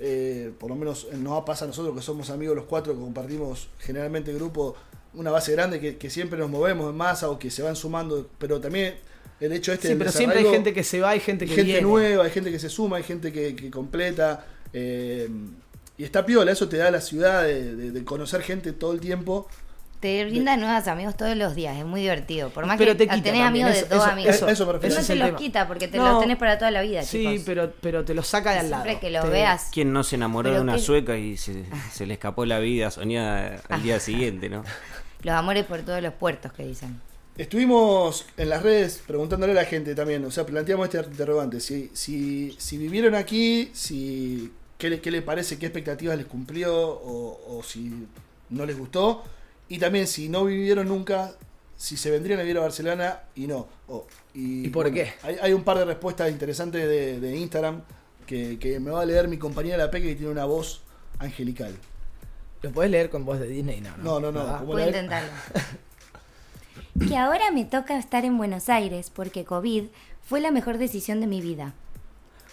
eh, 0.00 0.52
por 0.60 0.68
lo 0.68 0.76
menos 0.76 1.06
nos 1.14 1.44
pasa 1.44 1.64
a 1.64 1.68
nosotros 1.68 1.94
que 1.96 2.02
somos 2.02 2.28
amigos 2.28 2.54
los 2.54 2.66
cuatro, 2.66 2.92
que 2.92 3.00
compartimos 3.00 3.68
generalmente 3.78 4.34
grupo, 4.34 4.76
una 5.16 5.30
base 5.30 5.52
grande 5.52 5.80
que, 5.80 5.96
que 5.96 6.10
siempre 6.10 6.38
nos 6.38 6.50
movemos 6.50 6.90
en 6.90 6.96
masa 6.96 7.30
o 7.30 7.38
que 7.38 7.50
se 7.50 7.62
van 7.62 7.76
sumando, 7.76 8.28
pero 8.38 8.60
también 8.60 8.94
el 9.40 9.52
hecho 9.52 9.72
este 9.72 9.88
Sí, 9.88 9.94
pero 9.96 10.10
siempre 10.12 10.38
hay 10.40 10.46
gente 10.46 10.72
que 10.72 10.84
se 10.84 11.00
va 11.00 11.14
y 11.16 11.20
gente 11.20 11.44
hay 11.44 11.48
que 11.50 11.56
gente 11.56 11.72
viene. 11.72 11.86
nueva, 11.86 12.24
hay 12.24 12.30
gente 12.30 12.50
que 12.50 12.58
se 12.58 12.68
suma, 12.68 12.96
hay 12.98 13.02
gente 13.02 13.32
que, 13.32 13.54
que 13.56 13.70
completa. 13.70 14.44
eh, 14.72 15.28
y 15.96 16.02
está 16.02 16.26
piola, 16.26 16.50
eso 16.50 16.68
te 16.68 16.76
da 16.76 16.90
la 16.90 17.00
ciudad 17.00 17.44
de, 17.44 17.76
de- 17.76 17.90
de 17.92 18.04
conocer 18.04 18.42
gente 18.42 18.72
todo 18.72 18.92
el 18.92 19.00
tiempo. 19.00 19.46
Te 20.00 20.24
brinda 20.26 20.54
nuevos 20.56 20.86
amigos 20.88 21.16
todos 21.16 21.34
los 21.36 21.54
días, 21.54 21.78
es 21.78 21.84
muy 21.86 22.00
divertido. 22.02 22.50
Por 22.50 22.66
más 22.66 22.76
Pero 22.76 22.92
que 22.92 22.98
te 22.98 23.04
quita 23.04 23.22
tenés 23.22 23.42
también, 23.42 23.66
amigos 23.66 23.72
de 23.72 23.78
eso- 23.78 23.94
dos 23.94 24.02
eso- 24.04 24.12
amigos. 24.12 24.34
eso- 24.34 24.48
eso 24.48 24.64
no 24.66 24.72
el 24.72 25.18
los 25.20 25.26
tema. 25.28 25.38
quita 25.38 25.66
porque 25.68 25.88
te 25.88 25.96
No. 25.96 26.10
los 26.12 26.20
tenés 26.20 26.36
para 26.36 26.58
toda 26.58 26.70
la 26.72 26.82
vida, 26.82 27.02
Sí, 27.04 27.18
chicos. 27.24 27.42
pero, 27.46 27.72
pero 27.80 28.04
te 28.04 28.12
lo 28.12 28.22
saca 28.24 28.52
de 28.52 28.58
al 28.58 28.70
lado. 28.70 28.82
Siempre 28.84 29.00
que 29.08 29.14
lo 29.14 29.22
Te- 29.22 29.28
veas. 29.30 29.68
¿Quién 29.72 29.92
no 29.92 30.02
se 30.04 30.16
enamoró 30.16 30.52
de 30.52 30.60
una 30.60 30.74
qué- 30.74 30.80
sueca 30.80 31.16
y 31.16 31.36
se, 31.38 31.64
se 31.92 32.04
le 32.06 32.14
escapó 32.14 32.44
la 32.44 32.58
vida 32.58 32.90
soñada 32.90 33.62
al 33.68 33.82
día 33.82 33.98
siguiente, 34.00 34.48
no? 34.50 34.64
Los 35.24 35.34
amores 35.34 35.64
por 35.64 35.82
todos 35.82 36.02
los 36.02 36.12
puertos 36.14 36.52
que 36.52 36.64
dicen. 36.64 37.00
Estuvimos 37.36 38.26
en 38.36 38.48
las 38.48 38.62
redes 38.62 39.02
preguntándole 39.04 39.52
a 39.52 39.56
la 39.56 39.64
gente 39.64 39.96
también, 39.96 40.24
o 40.24 40.30
sea, 40.30 40.46
planteamos 40.46 40.86
este 40.86 40.98
interrogante, 41.10 41.58
si, 41.58 41.90
si, 41.92 42.54
si 42.58 42.78
vivieron 42.78 43.16
aquí, 43.16 43.70
si 43.72 44.52
qué 44.78 44.88
le, 44.88 45.00
qué 45.00 45.10
le 45.10 45.20
parece, 45.20 45.58
qué 45.58 45.66
expectativas 45.66 46.16
les 46.16 46.26
cumplió 46.26 46.72
o, 46.72 47.58
o 47.58 47.62
si 47.64 48.06
no 48.50 48.64
les 48.64 48.78
gustó, 48.78 49.24
y 49.68 49.78
también 49.78 50.06
si 50.06 50.28
no 50.28 50.44
vivieron 50.44 50.86
nunca, 50.86 51.34
si 51.76 51.96
se 51.96 52.12
vendrían 52.12 52.38
a 52.38 52.42
vivir 52.42 52.58
a 52.58 52.60
Barcelona 52.60 53.22
y 53.34 53.48
no. 53.48 53.66
y, 54.32 54.66
¿Y 54.66 54.68
por 54.68 54.84
bueno, 54.84 54.94
qué? 54.94 55.14
Hay, 55.22 55.36
hay 55.42 55.52
un 55.52 55.64
par 55.64 55.78
de 55.78 55.86
respuestas 55.86 56.30
interesantes 56.30 56.86
de, 56.86 57.18
de 57.18 57.36
Instagram 57.36 57.82
que, 58.26 58.60
que 58.60 58.78
me 58.78 58.92
va 58.92 59.02
a 59.02 59.06
leer 59.06 59.26
mi 59.26 59.38
compañera 59.38 59.76
La 59.76 59.90
Peque 59.90 60.08
que 60.08 60.14
tiene 60.14 60.30
una 60.30 60.44
voz 60.44 60.82
angelical. 61.18 61.74
¿Lo 62.64 62.70
podés 62.72 62.90
leer 62.90 63.10
con 63.10 63.24
voz 63.24 63.38
de 63.38 63.46
Disney? 63.46 63.80
No, 63.80 63.90
No, 63.98 64.20
no, 64.20 64.32
no, 64.32 64.40
a 64.40 64.62
la- 64.62 64.86
intentarlo. 64.86 65.30
Que 67.08 67.16
ahora 67.16 67.50
me 67.50 67.64
toca 67.64 67.98
estar 67.98 68.24
en 68.24 68.38
Buenos 68.38 68.68
Aires 68.68 69.10
porque 69.10 69.44
COVID 69.44 69.84
fue 70.22 70.40
la 70.40 70.50
mejor 70.50 70.78
decisión 70.78 71.20
de 71.20 71.26
mi 71.26 71.40
vida. 71.40 71.74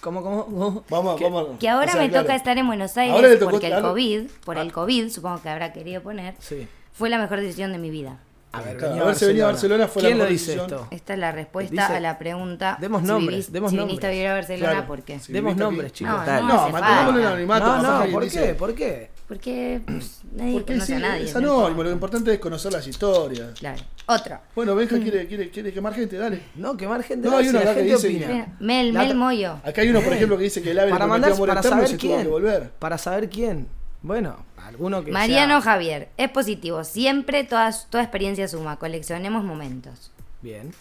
¿Cómo, 0.02 0.24
cómo, 0.24 0.46
cómo? 0.46 0.84
Vamos, 0.90 1.16
¿Qué? 1.18 1.24
vamos. 1.26 1.60
Que 1.60 1.70
ahora 1.70 1.90
o 1.90 1.92
sea, 1.92 2.02
me 2.02 2.10
claro. 2.10 2.24
toca 2.26 2.36
estar 2.36 2.58
en 2.58 2.66
Buenos 2.66 2.98
Aires 2.98 3.16
Ahora 3.16 3.28
le 3.30 3.38
tocó- 3.38 3.52
porque 3.52 3.68
el 3.68 3.82
COVID, 3.82 4.30
por 4.44 4.58
Ah. 4.58 4.62
el 4.64 4.72
COVID, 4.74 5.10
supongo 5.10 5.42
que 5.42 5.50
habrá 5.50 5.72
querido 5.74 6.02
poner, 6.02 6.36
Sí. 6.40 6.68
fue 6.92 7.10
la 7.10 7.20
mejor 7.20 7.40
decisión 7.40 7.72
de 7.72 7.78
mi 7.78 7.90
vida. 7.92 8.18
A 8.54 8.62
ver, 8.62 8.76
Claro, 8.76 8.90
venía 8.90 9.04
haberse 9.04 9.28
venido 9.28 9.46
a 9.48 9.52
Barcelona 9.52 9.88
fue 9.88 10.02
la 10.02 10.08
¿Quién 10.10 10.18
lo 10.18 10.26
dice 10.26 10.52
decisión. 10.58 10.66
esto? 10.82 10.88
Esta 10.92 11.14
es 11.14 11.20
la 11.20 11.32
respuesta 11.32 11.72
Dice- 11.84 11.96
a 11.96 12.00
la 12.02 12.20
pregunta. 12.20 12.78
Demos 12.82 13.02
si 13.02 13.08
nombres, 13.08 13.52
demos 13.52 13.72
si 13.72 13.78
nombres. 13.78 13.88
viniste 13.88 14.08
a 14.08 14.10
vivir 14.10 14.28
a 14.28 14.34
Barcelona, 14.34 14.72
Claro. 14.72 14.88
¿por 14.88 15.02
qué? 15.04 15.20
Demos 15.30 15.56
nombres, 15.56 15.94
chicos. 15.94 16.14
No, 16.14 16.26
no 16.26 16.48
No, 16.48 16.70
mantengámoslo 16.70 17.20
en 17.22 17.26
anonimato. 17.28 17.66
No, 17.82 18.06
no, 18.06 18.12
¿por 18.12 18.24
dice- 18.26 18.48
qué? 18.48 18.54
¿Por 18.56 18.74
qué? 18.76 19.10
Porque 19.30 19.80
pues, 19.86 20.20
nadie 20.34 20.52
Porque 20.54 20.74
conoce 20.74 20.86
sí, 20.88 20.94
a 20.94 21.00
nadie. 21.00 21.24
es 21.24 21.36
anónimo, 21.38 21.84
lo 21.84 21.92
importante 21.92 22.34
es 22.34 22.40
conocer 22.40 22.74
las 22.74 22.86
historias. 22.86 23.58
Claro. 23.58 23.82
Otro. 24.08 24.40
Bueno, 24.54 24.76
Benja 24.76 24.98
Mm. 24.98 25.02
quiere, 25.02 25.28
quiere, 25.28 25.50
quiere 25.50 25.72
quemar 25.72 25.94
gente, 25.94 26.18
dale. 26.18 26.42
No, 26.56 26.76
quemar 26.76 27.02
gente. 27.04 27.30
No, 27.30 27.38
hay 27.38 27.48
si 27.48 27.56
acá 27.56 27.74
que 27.74 27.84
dice 27.84 28.08
opina. 28.08 28.54
Mel, 28.60 28.92
Mel 28.92 29.16
Moyo. 29.16 29.62
Acá 29.64 29.80
hay 29.82 29.90
uno, 29.90 30.02
por 30.02 30.12
ejemplo, 30.12 30.38
que 30.38 30.44
dice 30.44 30.62
que 30.62 30.72
el 30.72 30.80
ave 30.80 30.92
Para 30.92 31.08
mandar, 31.08 31.34
para 31.38 31.64
saber 31.64 31.88
se 31.88 31.98
tuvo 31.98 32.10
quién. 32.12 32.22
que 32.24 32.28
volver. 32.28 32.70
Para 32.78 32.98
saber 32.98 33.30
quién. 33.30 33.68
Bueno, 34.04 34.38
alguno 34.58 35.04
que 35.04 35.12
Mariano 35.12 35.62
sea- 35.62 35.74
Javier. 35.74 36.10
Es 36.18 36.30
positivo. 36.32 36.84
Siempre 36.84 37.44
toda, 37.44 37.72
toda 37.90 38.04
experiencia 38.04 38.48
suma. 38.48 38.78
Coleccionemos 38.78 39.44
momentos. 39.44 40.12
Bien. 40.42 40.74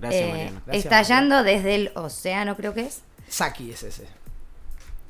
Gracias, 0.00 0.22
Eh, 0.22 0.30
Mariano. 0.30 0.60
Gracias, 0.66 0.84
estallando 0.84 1.42
desde 1.42 1.74
el 1.74 1.90
océano, 1.94 2.56
creo 2.56 2.74
que 2.74 2.82
es. 2.82 3.02
Saki 3.28 3.70
es 3.72 3.82
ese. 3.82 4.06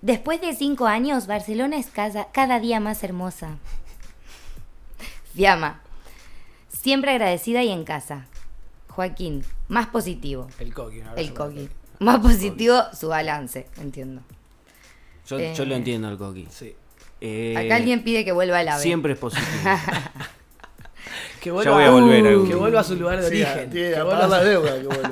Después 0.02 0.40
de 0.40 0.54
cinco 0.54 0.86
años, 0.86 1.26
Barcelona 1.26 1.76
es 1.78 1.88
cada, 1.88 2.30
cada 2.30 2.60
día 2.60 2.78
más 2.80 3.02
hermosa. 3.02 3.56
Fiamma. 5.34 5.80
Siempre 6.68 7.10
agradecida 7.10 7.62
y 7.62 7.70
en 7.70 7.84
casa. 7.84 8.26
Joaquín. 8.88 9.44
Más 9.68 9.88
positivo. 9.88 10.48
El 10.58 10.72
coqui. 10.72 11.02
El 11.16 11.34
coqui. 11.34 11.68
Más 11.98 12.20
positivo 12.20 12.80
su 12.98 13.08
balance. 13.08 13.66
Entiendo. 13.80 14.22
Yo, 15.26 15.38
eh, 15.38 15.52
yo 15.54 15.64
lo 15.64 15.74
entiendo 15.74 16.08
al 16.08 16.16
coqui. 16.16 16.46
Sí. 16.50 16.74
Eh, 17.20 17.54
Acá 17.56 17.76
alguien 17.76 18.02
pide 18.04 18.24
que 18.24 18.32
vuelva 18.32 18.58
a 18.58 18.62
la 18.62 18.76
B. 18.76 18.82
Siempre 18.82 19.12
es 19.14 19.18
positivo. 19.18 19.46
Que 21.40 21.50
Ya 21.50 21.70
voy 21.70 21.84
a 21.84 21.90
volver 21.90 22.22
Uh, 22.24 22.28
algún- 22.28 22.48
que 22.48 22.54
vuelva 22.56 22.80
a 22.80 22.84
su 22.84 22.96
lugar 22.96 23.20
de 23.22 23.28
Sí, 23.30 23.42
origen. 23.42 23.70
tiene 23.70 23.94
Que 23.94 24.02
vuelva 24.02 24.24
a 24.24 24.28
la 24.28 24.44
deuda. 24.44 24.74
que 24.80 24.86
bueno. 24.86 25.10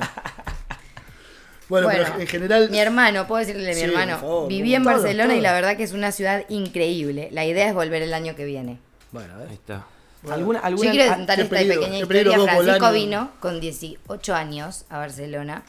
Bueno, 1.69 1.87
Bueno, 1.87 1.87
pero 1.89 2.21
en 2.21 2.27
general. 2.27 2.69
Mi 2.69 2.79
hermano, 2.79 3.27
puedo 3.27 3.39
decirle 3.39 3.65
a 3.71 3.73
mi 3.73 3.75
Sí, 3.75 3.81
hermano, 3.85 4.17
favor, 4.19 4.47
viví 4.49 4.75
en 4.75 4.83
todo, 4.83 4.93
Barcelona 4.93 5.35
y 5.35 5.41
la 5.41 5.53
verdad 5.53 5.77
que 5.77 5.83
es 5.83 5.93
una 5.93 6.11
ciudad 6.11 6.43
increíble. 6.49 7.29
La 7.31 7.45
idea 7.45 7.67
es 7.69 7.73
volver 7.73 8.01
el 8.01 8.13
año 8.13 8.35
que 8.35 8.45
viene. 8.45 8.77
Bueno, 9.11 9.33
a 9.35 9.37
ver. 9.37 9.47
Ahí 9.49 9.53
está. 9.55 9.85
¿Alguna, 10.29 10.59
Yo 10.59 10.65
alguna, 10.65 10.91
quiero 10.91 11.11
ah, 11.11 11.15
contar 11.15 11.39
esta 11.39 11.55
pequeña 11.55 11.99
historia. 11.99 12.39
Francisco 12.39 12.91
vino 12.91 13.31
con 13.39 13.59
18 13.61 14.35
años 14.35 14.85
a 14.89 14.97
Barcelona 14.97 15.63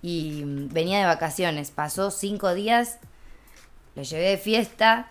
y 0.00 0.42
mm, 0.44 0.68
venía 0.72 0.98
de 1.00 1.04
vacaciones. 1.06 1.70
Pasó 1.70 2.10
cinco 2.10 2.54
días, 2.54 2.98
lo 3.96 4.02
llevé 4.02 4.30
de 4.30 4.38
fiesta, 4.38 5.10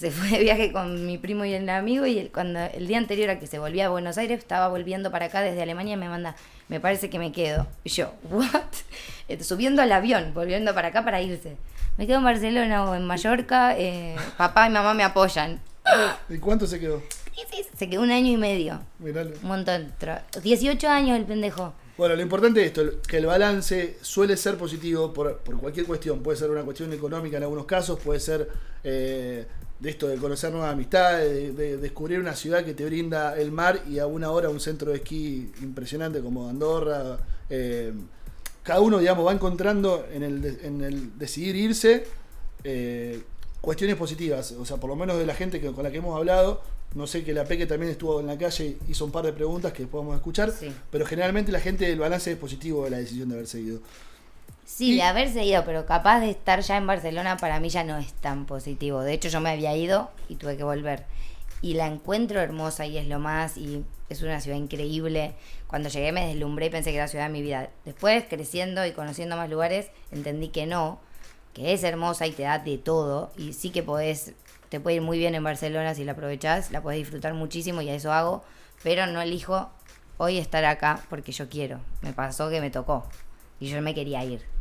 se 0.00 0.10
fue 0.10 0.28
de 0.30 0.38
viaje 0.38 0.72
con 0.72 1.04
mi 1.04 1.18
primo 1.18 1.44
y 1.44 1.52
el 1.52 1.68
amigo 1.68 2.06
y 2.06 2.18
el, 2.18 2.30
cuando 2.32 2.58
el 2.60 2.86
día 2.86 2.96
anterior 2.96 3.28
a 3.28 3.38
que 3.38 3.46
se 3.46 3.58
volvía 3.58 3.86
a 3.86 3.88
Buenos 3.90 4.16
Aires 4.16 4.38
estaba 4.38 4.68
volviendo 4.68 5.10
para 5.10 5.26
acá 5.26 5.42
desde 5.42 5.60
Alemania 5.60 5.92
y 5.92 5.96
me 5.98 6.08
manda, 6.08 6.34
me 6.68 6.80
parece 6.80 7.10
que 7.10 7.18
me 7.18 7.32
quedo. 7.32 7.66
Y 7.84 7.90
yo, 7.90 8.14
¿what? 8.30 8.46
Eh, 9.28 9.42
Subiendo 9.44 9.82
al 9.82 9.92
avión, 9.92 10.32
volviendo 10.32 10.72
para 10.74 10.88
acá 10.88 11.04
para 11.04 11.20
irse. 11.20 11.56
Me 11.98 12.06
quedo 12.06 12.16
en 12.16 12.24
Barcelona 12.24 12.84
o 12.90 12.94
en 12.94 13.04
Mallorca, 13.04 13.78
eh, 13.78 14.16
papá 14.38 14.66
y 14.68 14.70
mamá 14.70 14.94
me 14.94 15.02
apoyan. 15.04 15.60
¿Y 16.30 16.38
cuánto 16.38 16.66
se 16.66 16.80
quedó? 16.80 17.02
Se 17.76 17.88
quedó 17.90 18.00
un 18.02 18.10
año 18.10 18.32
y 18.32 18.36
medio. 18.38 18.80
Miralo. 19.00 19.32
Un 19.42 19.48
montón. 19.48 19.92
Tra- 20.00 20.22
18 20.42 20.88
años 20.88 21.18
el 21.18 21.26
pendejo. 21.26 21.74
Bueno, 21.98 22.14
lo 22.16 22.22
importante 22.22 22.60
es 22.62 22.68
esto, 22.68 23.02
que 23.06 23.18
el 23.18 23.26
balance 23.26 23.98
suele 24.00 24.36
ser 24.38 24.56
positivo 24.56 25.12
por, 25.12 25.38
por 25.40 25.58
cualquier 25.58 25.84
cuestión. 25.84 26.22
Puede 26.22 26.38
ser 26.38 26.50
una 26.50 26.62
cuestión 26.62 26.90
económica 26.94 27.36
en 27.36 27.42
algunos 27.42 27.66
casos, 27.66 27.98
puede 28.00 28.20
ser 28.20 28.48
eh, 28.82 29.46
de 29.80 29.90
esto 29.90 30.08
de 30.08 30.16
conocer 30.18 30.52
nuevas 30.52 30.72
amistades, 30.72 31.32
de, 31.32 31.52
de 31.52 31.76
descubrir 31.78 32.20
una 32.20 32.34
ciudad 32.34 32.64
que 32.64 32.74
te 32.74 32.84
brinda 32.84 33.38
el 33.38 33.50
mar 33.50 33.82
y 33.88 33.98
a 33.98 34.06
una 34.06 34.30
hora 34.30 34.50
un 34.50 34.60
centro 34.60 34.90
de 34.90 34.98
esquí 34.98 35.50
impresionante 35.62 36.20
como 36.20 36.48
Andorra. 36.48 37.18
eh, 37.48 37.92
cada 38.62 38.80
uno, 38.80 38.98
digamos, 38.98 39.26
va 39.26 39.32
encontrando 39.32 40.06
en 40.12 40.22
el, 40.22 40.58
en 40.62 40.82
el 40.82 41.18
decidir 41.18 41.56
irse 41.56 42.04
eh, 42.62 43.22
cuestiones 43.60 43.96
positivas. 43.96 44.52
O 44.52 44.64
sea, 44.64 44.76
por 44.76 44.90
lo 44.90 44.96
menos 44.96 45.18
de 45.18 45.26
la 45.26 45.34
gente 45.34 45.60
que, 45.60 45.72
con 45.72 45.82
la 45.82 45.90
que 45.90 45.98
hemos 45.98 46.16
hablado. 46.16 46.62
No 46.94 47.06
sé 47.06 47.22
que 47.22 47.32
la 47.32 47.44
Peque 47.44 47.66
también 47.66 47.92
estuvo 47.92 48.18
en 48.20 48.26
la 48.26 48.36
calle 48.36 48.76
y 48.86 48.90
hizo 48.90 49.04
un 49.04 49.12
par 49.12 49.24
de 49.24 49.32
preguntas 49.32 49.72
que 49.72 49.86
podemos 49.86 50.14
escuchar. 50.16 50.50
Sí. 50.52 50.72
Pero 50.90 51.06
generalmente 51.06 51.52
la 51.52 51.60
gente, 51.60 51.90
el 51.90 52.00
balance 52.00 52.32
es 52.32 52.36
positivo 52.36 52.84
de 52.84 52.90
la 52.90 52.98
decisión 52.98 53.28
de 53.28 53.36
haberse 53.36 53.60
ido. 53.60 53.80
Sí, 54.72 54.94
de 54.94 55.02
haberse 55.02 55.44
ido, 55.44 55.64
pero 55.64 55.84
capaz 55.84 56.20
de 56.20 56.30
estar 56.30 56.60
ya 56.60 56.76
en 56.78 56.86
Barcelona 56.86 57.36
para 57.36 57.60
mí 57.60 57.68
ya 57.68 57.84
no 57.84 57.98
es 57.98 58.14
tan 58.14 58.46
positivo. 58.46 59.02
De 59.02 59.12
hecho, 59.12 59.28
yo 59.28 59.40
me 59.40 59.50
había 59.50 59.76
ido 59.76 60.10
y 60.28 60.36
tuve 60.36 60.56
que 60.56 60.64
volver. 60.64 61.04
y 61.60 61.74
la 61.74 61.86
encuentro 61.86 62.40
hermosa 62.40 62.86
y 62.86 62.96
es 62.96 63.06
lo 63.06 63.18
más 63.18 63.58
y 63.58 63.84
es 64.08 64.22
una 64.22 64.40
ciudad 64.40 64.56
increíble. 64.56 65.34
Cuando 65.66 65.90
llegué 65.90 66.12
me 66.12 66.26
deslumbré 66.26 66.66
y 66.66 66.70
pensé 66.70 66.90
que 66.90 66.96
era 66.96 67.04
la 67.04 67.08
ciudad 67.08 67.26
de 67.26 67.32
mi 67.32 67.42
vida. 67.42 67.68
Después, 67.84 68.24
creciendo 68.30 68.86
y 68.86 68.92
conociendo 68.92 69.36
más 69.36 69.50
lugares, 69.50 69.90
entendí 70.12 70.48
que 70.48 70.66
no, 70.66 70.98
que 71.52 71.74
es 71.74 71.84
hermosa 71.84 72.26
y 72.26 72.32
te 72.32 72.44
da 72.44 72.58
de 72.58 72.78
todo 72.78 73.32
y 73.36 73.52
sí 73.52 73.70
que 73.70 73.82
podés, 73.82 74.32
te 74.70 74.80
puede 74.80 74.96
ir 74.96 75.02
muy 75.02 75.18
bien 75.18 75.34
en 75.34 75.44
Barcelona 75.44 75.94
si 75.94 76.04
la 76.04 76.12
aprovechás, 76.12 76.70
la 76.70 76.80
podés 76.80 77.00
disfrutar 77.00 77.34
muchísimo 77.34 77.82
y 77.82 77.90
a 77.90 77.94
eso 77.94 78.12
hago, 78.12 78.42
pero 78.82 79.06
no 79.06 79.20
elijo 79.20 79.68
hoy 80.16 80.38
estar 80.38 80.64
acá 80.64 81.00
porque 81.10 81.32
yo 81.32 81.50
quiero. 81.50 81.80
Me 82.00 82.14
pasó 82.14 82.48
que 82.48 82.62
me 82.62 82.70
tocó 82.70 83.04
y 83.58 83.68
yo 83.68 83.82
me 83.82 83.94
quería 83.94 84.24
ir. 84.24 84.59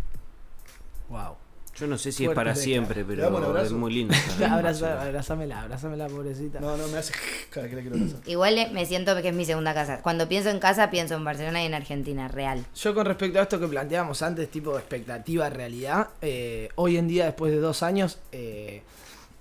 Wow. 1.10 1.36
Yo 1.80 1.88
no 1.88 1.98
sé 1.98 2.12
si 2.12 2.26
es 2.26 2.32
para 2.32 2.56
siempre, 2.56 3.06
¿Le 3.06 3.16
damos 3.16 3.40
un 3.40 3.54
pero 3.54 3.62
es 3.62 3.72
muy 3.72 3.94
lindo. 3.94 4.14
Abraza, 4.50 5.02
abrazamela, 5.02 5.62
abrazamela, 5.62 6.08
pobrecita. 6.08 6.60
No, 6.60 6.76
no, 6.76 6.88
me 6.90 6.98
hace 6.98 7.14
cada 7.50 7.70
que 7.70 7.76
le 7.78 7.82
quiero 7.84 7.96
abrazar. 7.96 8.20
Igual 8.26 8.58
eh, 8.58 8.70
me 8.74 8.86
siento 8.86 9.16
que 9.22 9.30
es 9.30 9.34
mi 9.36 9.46
segunda 9.46 9.74
casa. 9.74 10.02
Cuando 10.02 10.28
pienso 10.28 10.50
en 10.50 10.60
casa, 10.60 10.92
pienso 10.92 11.16
en 11.16 11.24
Barcelona 11.24 11.64
y 11.64 11.68
en 11.68 11.74
Argentina, 11.74 12.28
real. 12.28 12.66
Yo 12.76 12.94
con 12.94 13.06
respecto 13.06 13.40
a 13.40 13.44
esto 13.44 13.62
que 13.62 13.68
planteábamos 13.68 14.22
antes, 14.22 14.52
tipo 14.52 14.78
expectativa, 14.78 15.50
realidad, 15.50 16.10
eh, 16.22 16.68
hoy 16.76 16.98
en 16.98 17.08
día, 17.08 17.26
después 17.26 17.54
de 17.54 17.60
dos 17.60 17.82
años, 17.82 18.20
eh, 18.34 18.84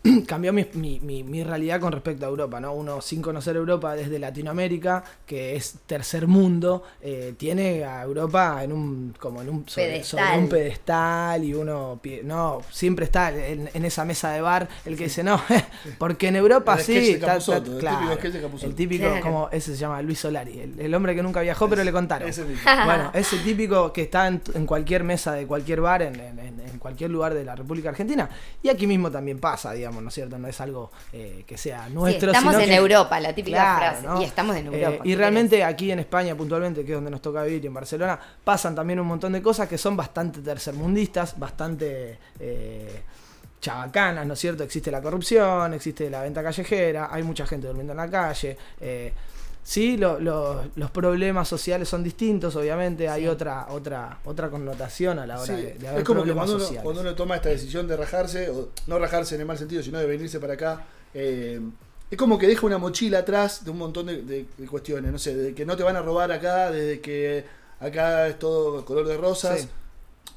cambió 0.26 0.52
mi, 0.52 0.66
mi- 0.74 1.00
mi- 1.00 1.24
mi 1.24 1.42
realidad 1.42 1.80
con 1.80 1.92
respecto 1.92 2.24
a 2.24 2.28
Europa, 2.28 2.61
¿no? 2.61 2.72
Uno 2.72 3.00
sin 3.00 3.20
conocer 3.20 3.56
Europa 3.56 3.94
desde 3.96 4.18
Latinoamérica, 4.18 5.02
que 5.26 5.56
es 5.56 5.74
tercer 5.87 6.26
mundo, 6.26 6.82
eh, 7.00 7.34
tiene 7.37 7.84
a 7.84 8.02
Europa 8.02 8.62
en 8.62 8.72
un 8.72 9.14
como 9.18 9.42
en 9.42 9.48
un 9.48 9.68
sobre, 9.68 9.87
Pedestal. 9.88 10.24
sobre 10.26 10.38
un 10.38 10.48
pedestal 10.48 11.44
y 11.44 11.54
uno 11.54 12.00
no 12.24 12.61
siempre 12.70 13.04
está 13.06 13.30
en, 13.34 13.68
en 13.74 13.84
esa 13.84 14.04
mesa 14.04 14.30
de 14.30 14.40
bar 14.40 14.68
el 14.84 14.96
que 14.96 15.04
dice 15.04 15.22
no 15.22 15.40
porque 15.98 16.28
en 16.28 16.37
Europa 16.37 16.74
El 16.76 16.84
sí 16.84 16.96
está- 17.11 17.37
está- 17.37 17.56
el 17.58 17.78
claro, 17.78 18.16
típico 18.16 18.48
el 18.62 18.74
típico 18.74 19.04
Claro. 19.06 19.20
como 19.22 19.48
ese 19.50 19.72
se 19.72 19.78
llama 19.78 20.00
Luis 20.02 20.20
Solari 20.20 20.61
el, 20.61 20.78
el 20.80 20.94
hombre 20.94 21.14
que 21.14 21.22
nunca 21.22 21.40
viajó 21.40 21.68
pero 21.68 21.82
le 21.84 21.92
contaron 21.92 22.28
Ese 22.28 22.44
bueno, 22.84 23.11
ese 23.14 23.37
típico 23.38 23.92
que 23.92 24.02
está 24.02 24.28
en, 24.28 24.40
en 24.54 24.66
cualquier 24.66 25.04
mesa 25.04 25.32
de 25.32 25.46
cualquier 25.46 25.80
bar, 25.80 26.02
en- 26.02 26.18
en 26.20 26.78
cualquier 26.78 27.11
lugar 27.11 27.34
de 27.34 27.44
la 27.44 27.56
República 27.56 27.88
Argentina. 27.88 28.28
Y 28.62 28.68
aquí 28.68 28.87
mismo 28.87 29.11
también 29.11 29.38
pasa, 29.40 29.72
digamos, 29.72 29.88
¿no 29.90 30.09
es 30.09 30.14
cierto? 30.14 30.38
No 30.38 30.46
es 30.48 30.61
algo 30.61 30.90
eh, 31.12 31.44
que 31.46 31.57
sea 31.59 31.88
nuestro. 31.88 32.29
Sí, 32.33 32.37
estamos 32.37 32.53
sino 32.55 32.64
en 32.64 32.70
que- 32.70 32.77
Europa, 32.77 33.20
la 33.20 33.35
típica 33.35 33.57
Claro, 33.59 33.79
frase. 33.96 34.07
¿no? 34.07 34.20
Y 34.20 34.24
estamos 34.24 34.57
en 34.57 34.66
Eh, 34.74 34.83
Europa. 34.83 35.03
y 35.05 35.11
¿qué 35.11 35.16
realmente 35.16 35.64
aquí 35.64 35.90
en 35.90 35.98
España 36.01 36.35
puntualmente, 36.35 36.85
que 36.85 36.92
es 36.92 36.96
donde 36.96 37.11
nos 37.11 37.22
toca 37.22 37.42
vivir, 37.42 37.64
y 37.64 37.66
en 37.66 37.74
Barcelona, 37.74 38.18
pasan 38.44 38.74
también 38.74 39.01
un 39.01 39.07
montón 39.07 39.33
de 39.33 39.42
cosas 39.42 39.68
que 39.68 39.79
son 39.79 39.96
bastante 39.96 40.40
tercermundistas, 40.40 41.38
bastante... 41.38 42.18
eh, 42.40 43.03
chabacanas, 43.61 44.24
¿no 44.24 44.35
es 44.35 44.38
cierto? 44.38 44.62
Existe 44.62 44.88
la 44.88 45.03
corrupción, 45.03 45.74
existe 45.74 46.09
la 46.09 46.22
venta 46.22 46.44
callejera, 46.44 47.09
hay 47.11 47.24
mucha 47.24 47.44
gente 47.44 47.66
durmiendo 47.66 47.92
en 47.92 47.96
la 47.96 48.09
calle. 48.09 48.57
eh, 48.81 49.12
sí, 49.62 49.97
lo- 49.97 50.18
lo- 50.21 50.64
los 50.77 50.90
problemas 50.90 51.49
sociales 51.49 51.88
son 51.88 52.03
distintos, 52.03 52.57
obviamente, 52.57 53.09
hay 53.09 53.23
Sí. 53.23 53.29
otra 53.29 53.66
otra 53.71 54.18
otra 54.25 54.49
connotación 54.51 55.18
a 55.18 55.27
la 55.27 55.40
hora 55.40 55.57
Sí, 55.57 55.62
de, 55.62 55.75
de 55.75 55.88
haber 55.88 56.01
es 56.01 56.07
como 56.07 56.25
que 56.25 56.33
cuando 56.33 56.57
uno, 56.57 56.64
cuando 56.83 57.01
uno 57.03 57.14
toma 57.14 57.37
esta 57.37 57.49
decisión 57.51 57.87
de 57.87 57.97
rajarse, 57.97 58.51
o 58.51 58.68
no 58.87 58.99
rajarse 58.99 59.35
en 59.35 59.42
el 59.42 59.47
mal 59.47 59.59
sentido, 59.59 59.83
sino 59.83 59.99
de 59.99 60.07
venirse 60.07 60.40
para 60.40 60.55
acá, 60.55 60.85
eh, 61.14 61.61
es 62.11 62.16
como 62.18 62.38
que 62.38 62.47
deja 62.47 62.64
una 62.66 62.79
mochila 62.79 63.18
atrás 63.18 63.64
de 63.64 63.71
un 63.71 63.79
montón 63.79 64.07
de, 64.07 64.23
de- 64.23 64.47
de 64.57 64.66
cuestiones, 64.66 65.12
no 65.12 65.18
sé, 65.18 65.35
de 65.37 65.55
que 65.55 65.66
no 65.66 65.77
te 65.77 65.83
van 65.83 65.97
a 65.97 66.01
robar 66.03 66.33
acá, 66.33 66.71
desde 66.71 67.01
que 67.01 67.44
acá 67.81 68.27
es 68.29 68.38
todo 68.38 68.85
color 68.85 69.07
de 69.07 69.16
rosas. 69.16 69.61
Sí. 69.62 69.68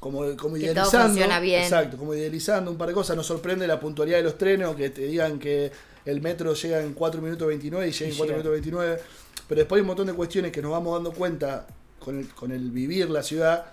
Como, 0.00 0.18
como 0.36 0.54
Que 0.56 0.62
todo 0.62 0.72
idealizando, 0.72 1.06
funciona 1.08 1.38
bien. 1.38 1.62
exacto, 1.62 1.96
como 1.96 2.12
idealizando 2.12 2.72
un 2.72 2.76
par 2.76 2.88
de 2.88 2.94
cosas, 2.94 3.16
nos 3.16 3.24
sorprende 3.24 3.68
la 3.68 3.78
puntualidad 3.78 4.16
de 4.18 4.24
los 4.24 4.36
trenes 4.36 4.66
o 4.66 4.74
que 4.74 4.90
te 4.90 5.02
digan 5.02 5.38
que 5.38 5.70
el 6.04 6.20
metro 6.20 6.54
llega 6.54 6.80
en 6.82 6.92
4 6.94 7.20
minutos 7.22 7.48
29 7.48 7.88
y 7.88 7.92
llega 7.92 8.06
en 8.08 8.14
Y 8.14 8.16
4 8.18 8.36
llega. 8.36 8.42
minutos 8.44 8.52
29, 8.52 9.00
pero 9.48 9.58
después 9.60 9.78
hay 9.78 9.82
un 9.82 9.86
montón 9.88 10.06
de 10.06 10.12
cuestiones 10.14 10.52
que 10.52 10.62
nos 10.62 10.72
vamos 10.72 10.94
dando 10.94 11.12
cuenta 11.12 11.66
con 11.98 12.18
el, 12.18 12.28
con 12.28 12.50
el 12.52 12.70
vivir 12.70 13.08
la 13.10 13.22
ciudad 13.22 13.64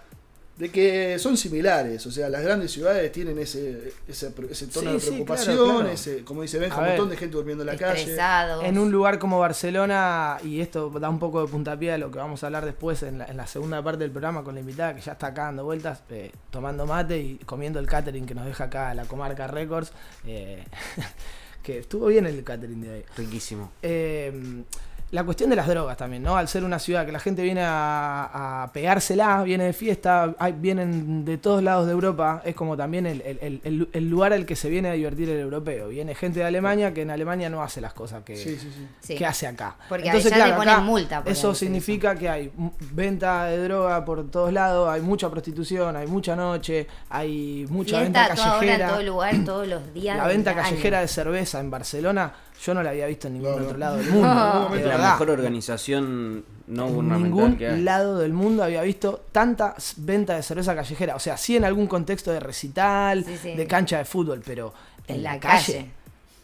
de 0.58 0.70
que 0.70 1.18
son 1.20 1.38
similares, 1.38 2.06
o 2.06 2.12
sea, 2.12 2.28
las 2.28 2.44
grandes 2.44 2.70
ciudades 2.72 3.10
tienen 3.14 3.40
ese, 3.40 3.94
ese, 4.10 4.34
ese 4.52 4.68
tono 4.68 4.90
Sí, 4.90 4.94
de 4.96 5.00
sí, 5.00 5.06
preocupación, 5.12 5.56
claro, 5.56 5.74
claro. 5.78 5.90
ese, 5.90 6.24
como 6.26 6.42
dice 6.42 6.60
Benja, 6.60 6.76
un 6.76 6.82
ver. 6.84 6.90
montón 6.92 7.10
de 7.12 7.16
gente 7.16 7.38
durmiendo 7.38 7.64
en 7.64 7.68
la 7.68 7.78
calle. 7.78 8.02
Estresados. 8.02 8.66
En 8.66 8.78
un 8.78 8.92
lugar 8.92 9.20
como 9.20 9.40
Barcelona, 9.40 10.38
y 10.44 10.60
esto 10.60 10.90
da 11.00 11.10
un 11.10 11.18
poco 11.18 11.42
de 11.46 11.48
puntapié 11.50 11.94
a 11.94 11.98
lo 11.98 12.12
que 12.12 12.18
vamos 12.18 12.44
a 12.44 12.48
hablar 12.48 12.66
después 12.66 13.04
en 13.04 13.20
la, 13.20 13.26
en 13.28 13.38
la 13.38 13.48
segunda 13.48 13.82
parte 13.82 14.00
del 14.00 14.12
programa 14.12 14.44
con 14.44 14.54
la 14.54 14.60
invitada 14.60 14.94
que 14.96 15.00
ya 15.02 15.14
está 15.14 15.28
acá 15.28 15.44
dando 15.44 15.64
vueltas, 15.64 16.04
eh, 16.10 16.30
tomando 16.52 16.86
mate 16.86 17.18
y 17.18 17.36
comiendo 17.46 17.80
el 17.80 17.88
catering 17.88 18.26
que 18.26 18.36
nos 18.36 18.46
deja 18.46 18.66
acá 18.66 18.94
la 18.94 19.06
comarca 19.06 19.48
Records. 19.48 19.94
eh, 20.28 20.66
que 21.64 21.80
estuvo 21.80 22.08
bien 22.08 22.26
el 22.26 22.44
catering 22.44 22.82
de 22.82 22.90
hoy. 22.90 23.04
Riquísimo. 23.18 23.72
Eh, 23.82 24.64
la 25.12 25.24
cuestión 25.24 25.50
de 25.50 25.56
las 25.56 25.68
drogas 25.68 25.98
también, 25.98 26.22
¿no? 26.22 26.38
Al 26.38 26.48
ser 26.48 26.64
una 26.64 26.78
ciudad 26.78 27.06
que 27.06 27.12
la 27.12 27.20
gente 27.20 27.42
viene 27.42 27.62
a, 27.64 28.64
a 28.64 28.72
pegársela, 28.72 29.42
viene 29.44 29.64
de 29.66 29.74
fiesta, 29.74 30.36
hay- 30.38 30.52
vienen 30.54 31.26
de 31.26 31.38
todos 31.40 31.64
lados 31.64 31.88
de 31.88 31.94
Europa, 31.94 32.42
es 32.46 32.54
como 32.54 32.78
también 32.78 33.08
el, 33.08 33.22
el- 33.22 33.60
el- 33.64 33.90
el- 33.92 34.10
lugar 34.10 34.34
al 34.34 34.46
que 34.46 34.56
se 34.56 34.70
viene 34.70 34.90
a 34.90 34.94
divertir 34.94 35.28
el 35.30 35.40
europeo. 35.40 35.88
Viene 35.90 36.14
gente 36.14 36.40
de 36.42 36.46
Alemania 36.46 36.94
que 36.94 37.02
en 37.02 37.10
Alemania 37.12 37.50
no 37.50 37.64
hace 37.64 37.82
las 37.82 37.94
cosas 37.94 38.24
que, 38.24 38.36
Sí, 38.36 38.56
sí, 38.58 38.72
sí. 38.72 38.88
Sí. 39.02 39.16
que 39.16 39.26
hace 39.26 39.48
acá. 39.48 39.76
Porque 39.90 40.10
allá 40.12 40.30
te 40.30 40.54
ponen 40.54 40.84
multa 40.84 41.24
por 41.24 41.32
Eso 41.32 41.56
significa 41.56 42.16
que 42.16 42.30
hay 42.30 42.52
venta 42.92 43.46
de 43.46 43.64
droga 43.64 44.06
por 44.06 44.30
todos 44.30 44.54
lados, 44.54 44.90
hay 44.90 45.02
mucha 45.02 45.30
prostitución, 45.30 45.96
hay 45.96 46.08
mucha 46.08 46.36
noche, 46.36 46.88
hay 47.10 47.66
mucha 47.70 47.98
Fiesta 48.00 48.04
venta 48.04 48.26
a 48.26 48.36
toda 48.36 48.48
hora, 48.48 48.54
en 48.54 48.60
callejera. 48.68 48.90
todo 48.90 49.04
lugar, 49.04 49.36
todos 49.46 49.68
los 49.68 49.94
días. 49.94 50.18
La 50.18 50.28
venta 50.28 50.52
año. 50.52 50.62
callejera 50.62 51.02
de 51.02 51.08
cerveza 51.08 51.60
en 51.60 51.72
Barcelona, 51.72 52.34
yo 52.64 52.74
no 52.74 52.84
la 52.84 52.90
había 52.92 53.06
visto 53.08 53.28
en 53.28 53.34
ningún 53.36 53.52
No, 53.52 53.60
no. 53.60 53.66
otro 53.66 53.78
lado 53.78 53.98
del 53.98 54.08
mundo. 54.12 54.28
No. 54.34 54.70
de 54.70 54.82
la 54.82 54.88
verdad. 54.90 55.12
mejor 55.14 55.30
organización 55.32 56.46
no 56.68 56.88
En 56.88 56.94
gubernamental 56.94 57.24
ningún 57.32 57.58
que 57.58 57.68
hay. 57.68 57.82
lado 57.82 58.18
del 58.20 58.34
mundo 58.34 58.64
había 58.64 58.82
visto 58.84 59.26
tanta 59.32 59.76
venta 59.98 60.36
de 60.36 60.44
cerveza 60.44 60.76
callejera. 60.76 61.16
O 61.16 61.20
sea, 61.20 61.38
sí 61.38 61.56
en 61.58 61.64
algún 61.66 61.88
contexto 61.88 62.32
de 62.32 62.40
recital, 62.40 63.24
Sí, 63.26 63.38
sí. 63.42 63.56
de 63.56 63.66
cancha 63.68 63.98
de 63.98 64.06
fútbol, 64.06 64.42
pero 64.46 64.74
en, 65.08 65.16
En 65.18 65.24
la, 65.24 65.34
la 65.36 65.40
calle. 65.40 65.74
calle. 65.74 65.92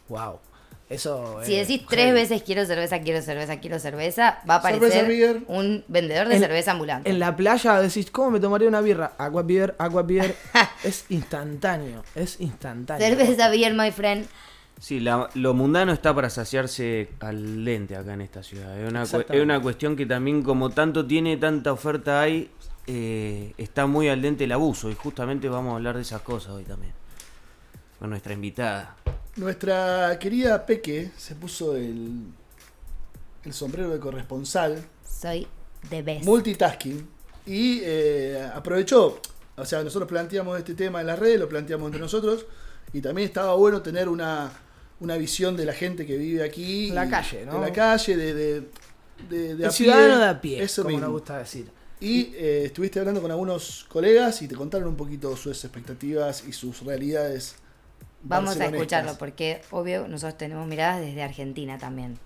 Wow. 0.08 0.40
Eso. 0.88 1.40
Si 1.42 1.54
eh, 1.56 1.58
decís 1.66 1.82
tres 1.88 2.14
veces 2.14 2.42
quiero 2.44 2.64
cerveza, 2.64 3.00
quiero 3.00 3.20
cerveza, 3.20 3.58
quiero 3.58 3.78
cerveza, 3.80 4.38
va 4.48 4.54
a 4.54 4.58
aparecer 4.58 5.42
un 5.48 5.84
vendedor 5.88 6.28
de 6.28 6.36
En- 6.36 6.40
cerveza 6.40 6.70
ambulante. 6.70 7.10
En 7.10 7.18
la 7.18 7.34
playa 7.34 7.80
decís, 7.80 8.08
¿cómo 8.12 8.30
me 8.30 8.38
tomaría 8.40 8.68
una 8.68 8.80
birra? 8.80 9.12
Agua 9.18 9.42
beer, 9.42 9.74
agua 9.78 10.02
beer. 10.04 10.36
es 10.84 11.04
instantáneo, 11.08 12.04
es 12.14 12.40
instantáneo. 12.40 13.04
Cerveza 13.06 13.48
beer, 13.48 13.74
my 13.74 13.90
friend. 13.90 14.26
Sí, 14.78 15.00
la- 15.00 15.30
lo 15.34 15.54
mundano 15.54 15.92
está 15.92 16.14
para 16.14 16.28
saciarse 16.28 17.08
al 17.20 17.64
dente 17.64 17.96
acá 17.96 18.12
en 18.14 18.20
esta 18.20 18.42
ciudad. 18.42 18.78
Es 18.78 18.88
una, 18.90 19.02
es 19.04 19.42
una 19.42 19.60
cuestión 19.60 19.96
que 19.96 20.04
también, 20.06 20.42
como 20.42 20.70
tanto 20.70 21.06
tiene, 21.06 21.36
tanta 21.38 21.72
oferta 21.72 22.20
hay, 22.20 22.50
eh, 22.86 23.54
está 23.56 23.86
muy 23.86 24.08
al 24.08 24.20
dente 24.20 24.44
el 24.44 24.52
abuso. 24.52 24.90
Y 24.90 24.94
justamente 24.94 25.48
vamos 25.48 25.72
a 25.72 25.76
hablar 25.76 25.96
de 25.96 26.02
esas 26.02 26.20
cosas 26.22 26.52
hoy 26.52 26.64
también. 26.64 26.92
Con 27.98 28.10
nuestra 28.10 28.34
invitada. 28.34 28.96
Nuestra 29.36 30.18
querida 30.18 30.64
Peque 30.66 31.10
se 31.16 31.34
puso 31.34 31.74
el, 31.76 32.10
el 33.44 33.52
sombrero 33.52 33.88
de 33.90 33.98
corresponsal 33.98 34.82
Soy 35.04 35.46
the 35.88 36.02
best. 36.02 36.24
multitasking 36.24 37.06
y 37.46 37.80
eh, 37.82 38.50
aprovechó, 38.54 39.20
o 39.56 39.64
sea, 39.64 39.82
nosotros 39.82 40.08
planteamos 40.08 40.58
este 40.58 40.74
tema 40.74 41.00
en 41.00 41.06
las 41.06 41.18
redes, 41.18 41.38
lo 41.38 41.48
planteamos 41.48 41.86
entre 41.86 42.00
nosotros 42.00 42.44
y 42.92 43.00
también 43.00 43.28
estaba 43.28 43.54
bueno 43.54 43.82
tener 43.82 44.08
una, 44.08 44.50
una 45.00 45.16
visión 45.16 45.56
de 45.56 45.64
la 45.66 45.72
gente 45.72 46.06
que 46.06 46.16
vive 46.16 46.42
aquí. 46.44 46.88
En 46.88 46.94
la 46.94 47.06
y- 47.06 47.10
calle, 47.10 47.46
¿no? 47.46 47.54
De 47.54 47.60
la 47.60 47.72
calle, 47.72 48.16
de... 48.16 48.34
de, 48.34 48.60
de- 49.30 49.54
de 49.56 49.64
El 49.64 49.64
a 49.66 49.70
ciudadano 49.70 50.08
pie, 50.14 50.18
de 50.18 50.28
a 50.28 50.40
pie, 50.40 50.62
Eso 50.62 50.82
como 50.82 50.94
mismo. 50.96 51.06
nos 51.06 51.12
gusta 51.12 51.38
decir. 51.38 51.70
Y 52.00 52.34
eh, 52.34 52.64
estuviste 52.66 52.98
hablando 52.98 53.22
con 53.22 53.30
algunos 53.30 53.84
colegas 53.88 54.42
y 54.42 54.48
te 54.48 54.54
contaron 54.54 54.88
un 54.88 54.96
poquito 54.96 55.34
sus 55.36 55.64
expectativas 55.64 56.44
y 56.46 56.52
sus 56.52 56.82
realidades. 56.84 57.56
Vamos 58.22 58.58
a 58.60 58.66
escucharlo 58.66 59.16
porque, 59.18 59.62
obvio, 59.70 60.06
nosotros 60.08 60.36
tenemos 60.36 60.66
miradas 60.66 61.00
desde 61.00 61.22
Argentina 61.22 61.78
también. 61.78 62.18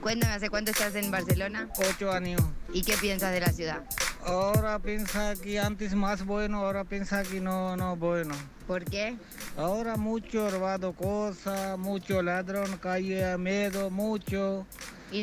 Cuéntame, 0.00 0.32
¿hace 0.32 0.50
cuánto 0.50 0.70
estás 0.70 0.94
en 0.94 1.10
Barcelona? 1.10 1.68
Ocho 1.78 2.10
años. 2.10 2.40
¿Y 2.72 2.82
qué 2.82 2.96
piensas 2.96 3.32
de 3.32 3.40
la 3.40 3.52
ciudad? 3.52 3.82
Ahora 4.24 4.78
piensa 4.78 5.34
que 5.34 5.58
antes 5.60 5.94
más 5.94 6.24
bueno, 6.24 6.58
ahora 6.58 6.84
piensa 6.84 7.22
que 7.22 7.40
no, 7.40 7.76
no 7.76 7.96
bueno. 7.96 8.34
¿Por 8.66 8.84
qué? 8.84 9.16
Ahora 9.56 9.96
mucho 9.96 10.48
robado 10.50 10.92
cosas, 10.92 11.78
mucho 11.78 12.22
ladrón, 12.22 12.78
calle 12.78 13.36
miedo, 13.38 13.90
mucho. 13.90 14.66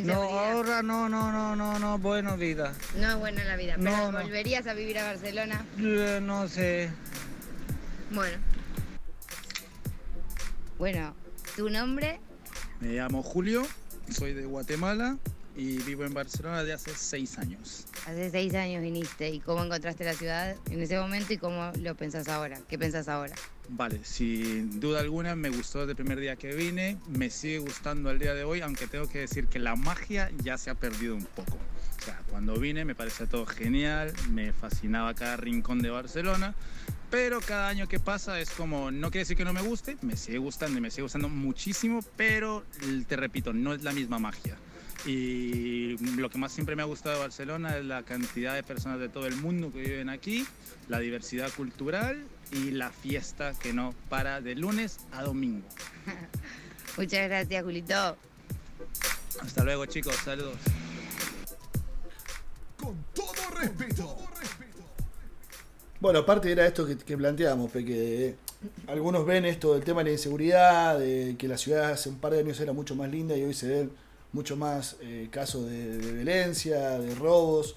No, 0.03 0.21
ahora 0.21 0.83
no, 0.83 1.09
no, 1.09 1.31
no, 1.31 1.55
no, 1.55 1.79
no, 1.79 1.97
bueno 1.97 2.37
vida. 2.37 2.73
No 2.97 3.09
es 3.11 3.17
buena 3.17 3.43
la 3.43 3.55
vida, 3.55 3.75
pero 3.77 3.89
No, 3.89 4.11
no. 4.11 4.21
¿volverías 4.21 4.67
a 4.67 4.73
vivir 4.73 4.99
a 4.99 5.05
Barcelona? 5.05 5.65
Eh, 5.79 6.19
No 6.21 6.47
sé. 6.47 6.89
Bueno. 8.11 8.37
Bueno, 10.77 11.13
¿tu 11.55 11.69
nombre? 11.69 12.19
Me 12.79 12.89
llamo 12.93 13.23
Julio, 13.23 13.63
soy 14.11 14.33
de 14.33 14.45
Guatemala 14.45 15.17
y 15.55 15.77
vivo 15.79 16.05
en 16.05 16.13
Barcelona 16.13 16.59
desde 16.59 16.73
hace 16.73 16.91
seis 16.95 17.37
años. 17.37 17.85
Hace 18.05 18.29
seis 18.31 18.53
años 18.55 18.81
viniste 18.81 19.29
y 19.29 19.39
cómo 19.39 19.63
encontraste 19.63 20.05
la 20.05 20.13
ciudad 20.13 20.55
en 20.69 20.81
ese 20.81 20.97
momento 20.97 21.33
y 21.33 21.37
cómo 21.37 21.71
lo 21.79 21.95
pensás 21.95 22.27
ahora. 22.29 22.59
¿Qué 22.67 22.77
pensás 22.77 23.09
ahora? 23.09 23.35
Vale, 23.67 23.99
sin 24.03 24.79
duda 24.79 25.01
alguna 25.01 25.35
me 25.35 25.49
gustó 25.49 25.79
desde 25.79 25.91
el 25.91 25.95
primer 25.97 26.19
día 26.19 26.35
que 26.37 26.55
vine, 26.55 26.97
me 27.09 27.29
sigue 27.29 27.59
gustando 27.59 28.09
al 28.09 28.19
día 28.19 28.33
de 28.33 28.43
hoy, 28.43 28.61
aunque 28.61 28.87
tengo 28.87 29.07
que 29.07 29.19
decir 29.19 29.47
que 29.47 29.59
la 29.59 29.75
magia 29.75 30.31
ya 30.43 30.57
se 30.57 30.69
ha 30.69 30.75
perdido 30.75 31.15
un 31.15 31.25
poco. 31.25 31.57
O 31.99 32.01
sea, 32.01 32.21
cuando 32.29 32.57
vine 32.57 32.85
me 32.85 32.95
parecía 32.95 33.27
todo 33.27 33.45
genial, 33.45 34.13
me 34.31 34.53
fascinaba 34.53 35.13
cada 35.13 35.35
rincón 35.37 35.81
de 35.81 35.89
Barcelona, 35.89 36.55
pero 37.09 37.41
cada 37.41 37.67
año 37.67 37.87
que 37.87 37.99
pasa 37.99 38.39
es 38.39 38.49
como, 38.51 38.91
no 38.91 39.09
quiere 39.09 39.23
decir 39.23 39.37
que 39.37 39.45
no 39.45 39.53
me 39.53 39.61
guste, 39.61 39.97
me 40.01 40.15
sigue 40.15 40.37
gustando 40.37 40.77
y 40.77 40.81
me 40.81 40.91
sigue 40.91 41.03
gustando 41.03 41.29
muchísimo, 41.29 42.01
pero 42.15 42.63
te 43.07 43.15
repito, 43.15 43.53
no 43.53 43.73
es 43.73 43.83
la 43.83 43.91
misma 43.91 44.19
magia. 44.19 44.57
Y 45.05 45.97
lo 46.17 46.29
que 46.29 46.37
más 46.37 46.51
siempre 46.51 46.75
me 46.75 46.81
ha 46.81 46.85
gustado 46.85 47.15
de 47.15 47.21
Barcelona 47.21 47.77
es 47.77 47.85
la 47.85 48.03
cantidad 48.03 48.53
de 48.53 48.63
personas 48.63 48.99
de 48.99 49.07
todo 49.07 49.27
el 49.27 49.35
mundo 49.37 49.71
que 49.71 49.79
viven 49.79 50.09
aquí, 50.09 50.45
la 50.89 50.99
diversidad 50.99 51.49
cultural 51.53 52.25
y 52.51 52.71
la 52.71 52.89
fiesta 52.89 53.53
que 53.53 53.71
no 53.71 53.95
para 54.09 54.41
de 54.41 54.55
lunes 54.55 54.99
a 55.13 55.23
domingo. 55.23 55.65
Muchas 56.97 57.29
gracias, 57.29 57.63
Julito. 57.63 58.17
Hasta 59.41 59.63
luego, 59.63 59.85
chicos. 59.85 60.15
Saludos. 60.15 60.57
Con 62.77 63.05
todo 63.13 63.49
respeto. 63.55 64.17
Bueno, 65.99 66.19
aparte 66.19 66.49
era 66.49 66.65
esto 66.65 66.85
que, 66.85 66.97
que 66.97 67.17
planteábamos, 67.17 67.73
que 67.73 68.35
algunos 68.87 69.25
ven 69.25 69.43
esto 69.43 69.73
del 69.73 69.83
tema 69.83 69.99
de 69.99 70.05
la 70.05 70.11
inseguridad, 70.13 70.97
de 70.97 71.35
que 71.37 71.47
la 71.49 71.57
ciudad 71.57 71.91
hace 71.91 72.07
un 72.07 72.19
par 72.19 72.31
de 72.31 72.39
años 72.39 72.59
era 72.61 72.71
mucho 72.71 72.95
más 72.95 73.11
linda 73.11 73.35
y 73.35 73.43
hoy 73.43 73.53
se 73.53 73.67
ven 73.67 73.91
mucho 74.31 74.55
más 74.55 74.95
eh, 75.01 75.27
casos 75.29 75.69
de, 75.69 75.97
de 75.97 76.11
violencia, 76.13 76.99
de 76.99 77.15
robos, 77.15 77.75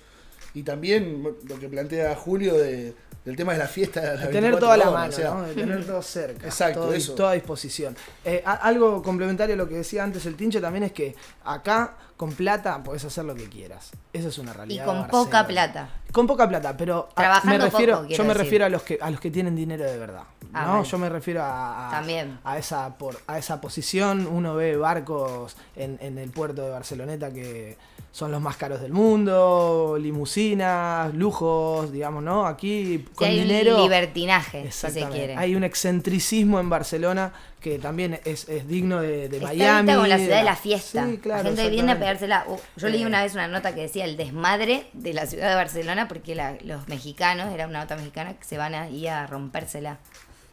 y 0.55 0.63
también 0.63 1.25
lo 1.49 1.59
que 1.59 1.69
plantea 1.69 2.15
Julio 2.15 2.55
de, 2.55 2.95
del 3.25 3.37
tema 3.37 3.53
de 3.53 3.59
la 3.59 3.67
fiesta. 3.67 4.01
De, 4.01 4.07
las 4.09 4.21
De 4.21 4.27
tener 4.27 4.51
24 4.53 4.59
toda 4.67 4.77
la 4.77 4.91
horas, 4.91 5.01
mano, 5.01 5.13
o 5.13 5.17
sea, 5.17 5.31
¿no? 5.31 5.43
de 5.49 5.55
tener 5.55 5.85
todo 5.87 6.03
cerca. 6.03 6.47
Exacto, 6.47 6.81
todo, 6.81 6.93
eso. 6.93 7.15
Toda 7.15 7.31
a 7.31 7.35
disposición. 7.35 7.97
Eh, 8.25 8.43
a- 8.45 8.53
algo 8.55 9.03
complementario 9.03 9.55
a 9.55 9.59
lo 9.59 9.69
que 9.69 9.77
decía 9.77 10.03
antes 10.05 10.27
el 10.27 10.35
Tincho 10.37 10.61
también 10.61 10.85
es 10.85 10.93
que 10.93 11.15
acá 11.45 11.95
con 12.17 12.33
plata 12.33 12.83
podés 12.83 13.05
hacer 13.05 13.25
lo 13.25 13.35
que 13.35 13.49
quieras. 13.49 13.91
Eso 14.13 14.29
es 14.29 14.39
una 14.39 14.53
Y 14.53 14.55
realidad. 14.55 14.85
con 14.85 15.03
de 15.03 15.09
poca 15.09 15.47
plata. 15.47 15.89
Con 16.13 16.27
poca 16.27 16.49
plata, 16.49 16.77
pero 16.77 17.09
a- 17.11 17.15
Trabajando 17.15 17.59
me 17.59 17.71
refiero, 17.71 17.97
poco, 18.03 18.09
yo 18.09 18.23
me 18.23 18.29
decir. 18.29 18.43
refiero 18.45 18.65
a 18.67 18.69
los 18.69 18.83
que 18.83 18.99
a 19.01 19.11
los 19.11 19.21
que 19.21 19.31
tienen 19.31 19.57
dinero 19.57 19.85
de 19.85 19.99
verdad. 19.99 20.23
Ah, 20.53 20.65
¿no? 20.67 20.71
bueno. 20.73 20.85
Yo 20.85 20.99
me 20.99 21.09
refiero 21.09 21.43
a, 21.43 21.89
a- 21.89 21.91
También. 21.91 22.39
a 22.45 22.59
esa 22.59 22.97
por, 22.99 23.19
a 23.27 23.39
esa 23.39 23.61
posición. 23.61 24.27
Uno 24.27 24.55
ve 24.55 24.77
barcos 24.77 25.57
en, 25.77 25.99
en 26.03 26.19
el 26.19 26.31
puerto 26.31 26.63
de 26.63 26.71
Barceloneta 26.71 27.33
que 27.33 27.77
son 28.13 28.31
los 28.31 28.41
más 28.43 28.57
caros 28.59 28.81
del 28.83 28.93
mundo, 28.93 29.97
limusinas, 29.99 31.15
lujos, 31.15 31.91
digamos, 31.93 32.23
¿no? 32.23 32.47
Aquí 32.47 32.85
Si 32.85 32.99
con 33.15 33.27
hay 33.29 33.41
dinero. 33.41 33.77
un 33.77 33.83
libertinaje, 33.83 34.71
si 34.71 34.91
se 34.91 35.09
quiere. 35.09 35.35
Hay 35.37 35.55
un 35.57 35.65
excentricismo 35.65 36.61
en 36.61 36.69
Barcelona 36.69 37.33
que 37.59 37.79
también 37.79 38.21
es, 38.25 38.49
es 38.49 38.69
digno 38.69 39.01
de, 39.01 39.29
de 39.29 39.37
Está 39.39 39.49
Miami. 39.49 39.93
como 39.95 40.07
la 40.07 40.19
ciudad 40.19 40.39
de 40.39 40.43
la 40.45 40.57
fiesta. 40.57 41.07
Sí, 41.07 41.19
claro, 41.19 41.45
la 41.45 41.49
gente 41.57 41.71
viene 41.71 41.93
a 41.93 41.99
pegársela. 41.99 42.45
Uh, 42.49 42.57
yo 42.77 42.89
leí 42.89 43.03
Eh. 43.03 43.07
una 43.07 43.23
vez 43.23 43.33
una 43.35 43.49
nota 43.49 43.75
que 43.75 43.83
decía 43.83 44.05
el 44.05 44.17
desmadre 44.17 44.87
de 44.93 45.15
la 45.15 45.27
ciudad 45.27 45.49
de 45.49 45.55
Barcelona 45.55 46.07
porque 46.09 46.35
la- 46.35 46.57
los 46.65 46.89
mexicanos, 46.89 47.53
era 47.55 47.67
una 47.67 47.81
nota 47.81 47.97
mexicana, 47.97 48.35
que 48.35 48.45
se 48.45 48.59
van 48.59 48.75
ahí 48.75 49.07
a 49.07 49.27
rompérsela. 49.27 49.99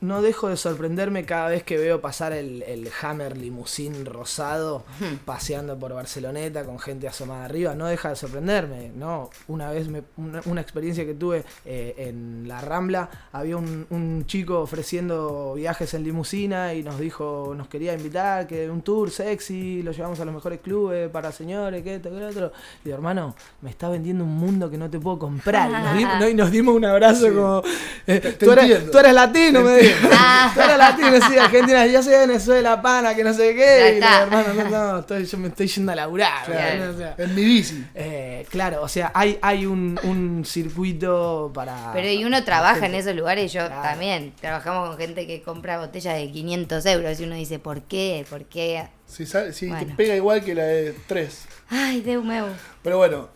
No 0.02 0.22
dejo 0.22 0.48
de 0.48 0.56
sorprenderme 0.56 1.26
cada 1.26 1.50
vez 1.50 1.64
que 1.64 1.78
veo 1.78 2.00
pasar 2.00 2.32
el, 2.32 2.64
el 2.64 2.90
Hammer 3.02 3.36
limusín 3.38 4.06
rosado 4.06 4.86
paseando 5.26 5.78
por 5.78 5.94
Barceloneta 5.94 6.64
con 6.64 6.80
gente 6.80 7.08
asomada 7.10 7.44
arriba. 7.44 7.76
No 7.76 7.86
deja 7.88 8.10
de 8.10 8.16
sorprenderme, 8.16 8.92
¿no? 8.96 9.30
Una 9.50 9.72
vez, 9.72 9.90
me- 9.90 10.04
una, 10.16 10.42
una 10.46 10.62
experiencia 10.62 11.06
que 11.06 11.16
tuve 11.16 11.44
eh, 11.66 11.96
en 11.98 12.48
la 12.48 12.62
Rambla, 12.62 13.10
había 13.34 13.58
un, 13.58 13.88
un 13.90 14.24
chico 14.26 14.62
ofreciendo 14.62 15.56
viajes 15.56 15.94
en 15.94 16.04
limusina 16.06 16.74
y 16.74 16.82
nos 16.82 16.98
dijo, 16.98 17.54
nos 17.58 17.68
quería 17.68 17.94
invitar, 17.94 18.48
que 18.48 18.70
un 18.70 18.82
tour 18.82 19.12
sexy, 19.12 19.84
lo 19.84 19.92
llevamos 19.92 20.20
a 20.22 20.26
los 20.26 20.34
mejores 20.34 20.62
clubes 20.62 21.10
para 21.10 21.34
señores, 21.34 21.84
que 21.84 21.96
esto, 21.96 22.10
que 22.10 22.20
lo 22.22 22.28
otro. 22.30 22.52
Digo, 22.86 22.96
hermano, 22.96 23.36
me 23.62 23.70
está 23.70 23.90
vendiendo 23.90 24.24
un 24.24 24.36
mundo 24.38 24.70
que 24.72 24.78
no 24.78 24.90
te 24.90 24.98
puedo 24.98 25.20
comprar. 25.20 25.70
Y 25.70 25.74
nos 26.06 26.20
¿no? 26.22 26.30
y 26.30 26.34
nos 26.36 26.52
dimos 26.52 26.74
un 26.74 26.86
abrazo 26.86 27.28
como, 27.34 27.64
eh, 28.08 28.38
tú, 28.40 28.52
eres, 28.54 28.90
tú 28.90 28.98
eres 28.98 29.14
latino, 29.14 29.60
me 29.62 29.76
dijo. 29.78 29.89
Ah. 30.12 30.54
Eres 30.56 30.78
latino, 30.78 31.28
sí, 31.28 31.38
Argentina, 31.38 31.86
yo 31.88 32.02
soy 32.04 32.14
de 32.14 32.20
Venezuela, 32.28 32.82
pana, 32.82 33.16
que 33.16 33.24
no 33.24 33.34
sé 33.34 33.56
qué. 33.56 33.96
Y 33.98 34.00
no, 34.00 34.08
hermano, 34.08 34.54
no, 34.54 34.70
no, 34.94 35.00
estoy, 35.00 35.26
yo 35.26 35.38
me 35.38 35.48
estoy 35.50 35.68
yendo 35.68 35.92
a 35.92 35.96
laburar. 35.96 36.46
Claro, 36.46 36.86
¿no? 36.86 36.92
O 36.94 36.98
sea, 36.98 37.16
en 37.18 37.36
mi 37.36 37.44
bici. 37.44 37.86
eh, 37.96 38.46
claro, 38.50 38.82
o 38.82 38.88
sea, 38.88 39.12
hay, 39.14 39.38
hay 39.42 39.66
un, 39.66 40.00
un 40.04 40.44
circuito 40.46 41.52
para. 41.54 41.92
Pero 41.94 42.08
y 42.10 42.26
uno 42.26 42.44
trabaja 42.44 42.86
en 42.86 42.96
esos 42.96 43.16
lugares, 43.16 43.52
yo 43.54 43.66
Claro. 43.68 43.82
también. 43.82 44.34
Trabajamos 44.40 44.90
con 44.90 44.98
gente 44.98 45.28
que 45.28 45.42
compra 45.42 45.80
botellas 45.80 46.16
de 46.16 46.32
500 46.32 46.86
euros 46.88 47.20
y 47.20 47.24
uno 47.24 47.36
dice, 47.36 47.60
¿por 47.60 47.82
qué? 47.84 48.26
¿Por 48.30 48.46
qué? 48.46 48.88
Si, 49.08 49.26
sale- 49.26 49.54
si 49.54 49.72
te 49.72 49.86
pega 49.96 50.16
igual 50.16 50.44
que 50.44 50.54
la 50.56 50.64
de 50.64 50.94
3. 51.08 51.46
Ay, 51.70 52.02
Deus 52.02 52.24
meu. 52.24 52.46
Pero 52.84 52.98
bueno, 52.98 53.30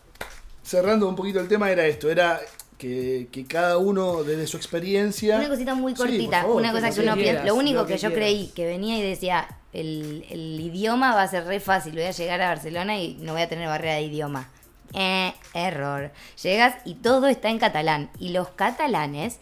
cerrando 0.64 1.08
un 1.08 1.16
poquito 1.16 1.40
el 1.40 1.48
tema, 1.48 1.70
era 1.72 1.86
esto: 1.86 2.10
era 2.10 2.40
que, 2.84 3.30
que 3.32 3.46
cada 3.46 3.78
uno 3.78 4.24
desde 4.24 4.46
su 4.46 4.58
experiencia. 4.58 5.38
Una 5.38 5.48
cosita 5.48 5.74
muy 5.74 5.94
Sí, 5.94 6.00
cortita, 6.00 6.42
favor, 6.42 6.58
una 6.58 6.74
cosa 6.74 6.90
lo 6.90 6.94
que 6.94 7.00
uno 7.00 7.14
quieras, 7.14 7.32
piensa. 7.36 7.46
Lo 7.46 7.56
único 7.56 7.80
lo 7.80 7.88
que, 7.88 7.94
que 7.94 8.00
yo 8.00 8.14
creí 8.14 8.48
que 8.54 8.66
venía 8.66 8.98
y 8.98 9.02
decía, 9.02 9.48
el, 9.72 10.26
el 10.30 10.60
idioma 10.60 11.16
va 11.16 11.22
a 11.22 11.28
ser 11.30 11.46
re 11.46 11.62
fácil, 11.62 11.94
voy 11.94 12.04
a 12.04 12.12
llegar 12.12 12.42
a 12.42 12.50
Barcelona 12.50 12.98
y 12.98 13.16
no 13.22 13.32
voy 13.32 13.42
a 13.42 13.48
tener 13.48 13.70
barrera 13.70 13.96
de 13.96 14.02
idioma. 14.02 14.50
Eh, 14.94 15.34
error. 15.54 16.12
Llegas 16.44 16.76
y 16.84 16.96
todo 16.96 17.28
está 17.28 17.50
en 17.50 17.58
catalán. 17.58 18.12
Y 18.20 18.30
los 18.30 18.50
catalanes, 18.50 19.40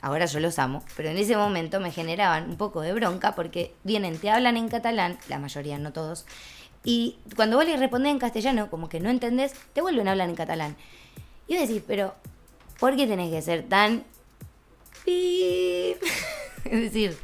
ahora 0.00 0.24
yo 0.24 0.40
los 0.40 0.58
amo, 0.58 0.82
pero 0.96 1.10
en 1.10 1.18
ese 1.18 1.36
momento 1.36 1.80
me 1.80 1.92
generaban 1.92 2.48
un 2.48 2.56
poco 2.56 2.80
de 2.80 2.94
bronca 2.94 3.34
porque 3.34 3.74
vienen, 3.84 4.16
te 4.18 4.30
hablan 4.30 4.56
en 4.56 4.68
catalán, 4.68 5.18
la 5.28 5.38
mayoría, 5.38 5.78
no 5.78 5.92
todos. 5.92 6.24
Y 6.84 7.18
cuando 7.36 7.58
vos 7.58 7.66
les 7.66 7.78
respondés 7.78 8.12
en 8.12 8.18
castellano, 8.18 8.70
como 8.70 8.88
que 8.88 8.98
no 8.98 9.10
entendés, 9.10 9.52
te 9.74 9.82
vuelven 9.82 10.08
a 10.08 10.12
hablar 10.12 10.30
en 10.30 10.36
catalán. 10.36 10.74
Y 11.48 11.58
vos 11.58 11.68
decís, 11.68 11.82
pero 11.86 12.14
¿por 12.78 12.96
qué 12.96 13.06
tenés 13.06 13.30
que 13.30 13.42
ser 13.42 13.68
tan. 13.68 14.04
Es 16.64 16.82
decir, 16.82 17.16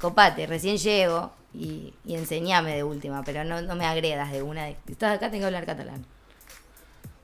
copate, 0.00 0.44
recién 0.46 0.76
llego 0.76 1.30
y, 1.54 1.94
y 2.04 2.16
enseñame 2.16 2.74
de 2.74 2.82
última, 2.82 3.22
pero 3.22 3.44
no, 3.44 3.62
no 3.62 3.76
me 3.76 3.84
agredas 3.84 4.32
de 4.32 4.42
una. 4.42 4.64
De, 4.64 4.76
estás 4.88 5.16
acá, 5.16 5.30
tengo 5.30 5.42
que 5.42 5.46
hablar 5.46 5.66
catalán. 5.66 6.04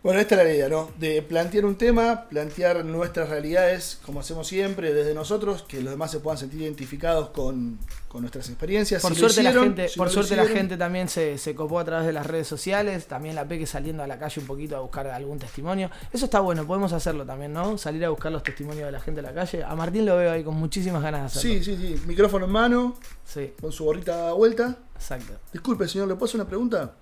Bueno, 0.07 0.21
esta 0.21 0.37
es 0.37 0.45
la 0.45 0.55
idea, 0.55 0.69
¿no? 0.69 0.89
De 1.01 1.21
plantear 1.21 1.65
un 1.65 1.75
tema, 1.75 2.27
plantear 2.31 2.85
nuestras 2.85 3.29
realidades, 3.29 3.99
como 4.07 4.21
hacemos 4.21 4.47
siempre, 4.47 4.95
desde 4.95 5.15
nosotros, 5.15 5.65
que 5.67 5.81
los 5.81 5.91
demás 5.91 6.13
se 6.13 6.21
puedan 6.21 6.39
sentir 6.39 6.63
identificados 6.63 7.31
con, 7.31 7.81
con 8.07 8.21
nuestras 8.21 8.49
experiencias. 8.49 9.03
Por 9.03 9.15
Si 9.15 9.19
suerte, 9.19 9.43
la 9.43 9.53
gente, 9.53 9.89
si 9.89 9.99
por 9.99 10.09
suerte 10.09 10.37
la 10.37 10.47
gente 10.47 10.77
también 10.77 11.09
se, 11.09 11.39
se 11.39 11.57
copó 11.57 11.81
a 11.81 11.85
través 11.85 12.07
de 12.07 12.13
las 12.13 12.25
redes 12.25 12.47
sociales, 12.47 13.09
también 13.09 13.35
la 13.35 13.49
Peque 13.49 13.67
saliendo 13.67 14.05
a 14.05 14.07
la 14.07 14.17
calle 14.17 14.41
un 14.41 14.47
poquito 14.47 14.77
a 14.77 14.79
buscar 14.79 15.09
algún 15.09 15.41
testimonio. 15.41 15.91
Eso 16.13 16.27
está 16.27 16.39
bueno, 16.39 16.65
podemos 16.69 16.93
hacerlo 16.93 17.27
también, 17.27 17.53
¿no? 17.53 17.77
Salir 17.77 18.05
a 18.05 18.11
buscar 18.11 18.31
los 18.31 18.45
testimonios 18.45 18.87
de 18.87 18.93
la 18.93 19.01
gente 19.01 19.23
de 19.23 19.27
la 19.27 19.35
calle. 19.35 19.65
A 19.65 19.75
Martín 19.75 20.07
lo 20.07 20.17
veo 20.17 20.31
ahí 20.31 20.45
con 20.45 20.55
muchísimas 20.55 21.03
ganas 21.03 21.23
de 21.23 21.27
hacerlo. 21.41 21.65
Sí, 21.65 21.65
sí, 21.65 21.77
sí. 21.97 22.03
Micrófono 22.07 22.45
en 22.45 22.53
mano, 22.53 22.95
Sí, 23.25 23.55
con 23.61 23.73
su 23.73 23.85
gorrita 23.85 24.33
vuelta. 24.35 24.77
exacto. 24.95 25.33
Disculpe, 25.53 25.89
señor, 25.89 26.07
¿le 26.07 26.15
puedo 26.15 26.27
hacer 26.27 26.41
una 26.41 26.49
pregunta? 26.49 26.93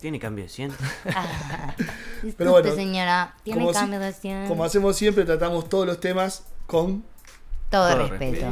¿Tiene 0.00 0.18
cambio 0.18 0.44
de 0.44 0.50
100? 0.50 0.70
Disculpe, 0.70 2.34
Pero 2.38 2.50
bueno, 2.52 2.74
señora, 2.74 3.34
tiene 3.44 3.60
como 3.60 3.72
si- 3.72 3.78
cambio 3.78 4.00
de 4.00 4.12
cien. 4.12 4.48
Como 4.48 4.64
hacemos 4.64 4.96
siempre, 4.96 5.24
tratamos 5.24 5.68
todos 5.68 5.86
los 5.86 6.00
temas 6.00 6.44
con 6.66 7.04
Todo, 7.70 7.88
Todo 7.96 8.08
respeto. 8.08 8.46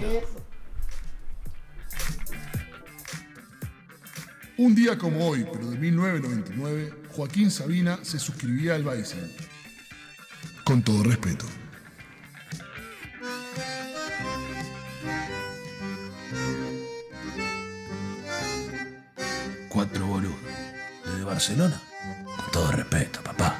Un 4.59 4.75
día 4.75 4.99
como 4.99 5.27
hoy, 5.29 5.47
pero 5.53 5.71
de 5.71 5.79
1999, 5.79 6.93
Joaquín 7.15 7.51
Sabina 7.51 8.01
se 8.03 8.19
suscribía 8.19 8.75
al 8.75 8.83
Bison. 8.85 9.31
Con 10.65 10.83
todo 10.83 11.03
respeto. 11.05 11.47
Cuatro 19.69 20.07
boludos. 20.07 20.48
Barcelona. 21.29 21.79
Con 22.37 22.51
todo 22.53 22.73
respeto, 22.73 23.21
papá. 23.23 23.55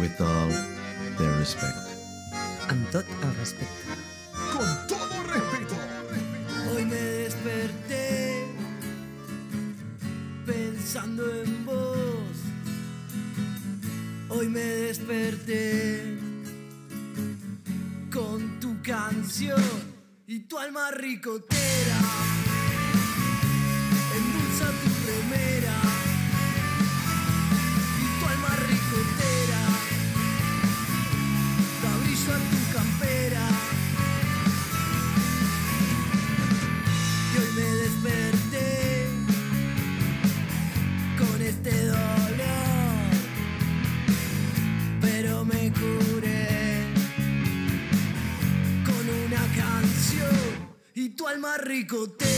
With 0.00 0.20
all 0.20 0.50
the 1.16 1.28
respect. 1.38 1.78
Amb 2.68 2.90
tot 2.90 3.06
el 3.22 3.34
respecte. 3.38 3.94
Con 4.52 4.66
todo 4.88 5.22
respeto. 5.30 5.76
Hoy 6.74 6.84
me 6.84 7.00
desperté 7.22 8.46
pensando 10.44 11.22
en 11.44 11.64
vos. 11.64 12.36
Hoy 14.28 14.48
me 14.48 14.60
desperté 14.60 16.29
con 18.10 18.58
tu 18.60 18.82
canción 18.82 19.62
y 20.26 20.40
tu 20.40 20.58
alma 20.58 20.90
ricotera. 20.90 21.98
Endulza 24.16 24.66
tu 24.66 24.90
remera 25.06 25.79
tu 51.84 51.96
alma 51.96 52.10
ricotera 52.16 52.29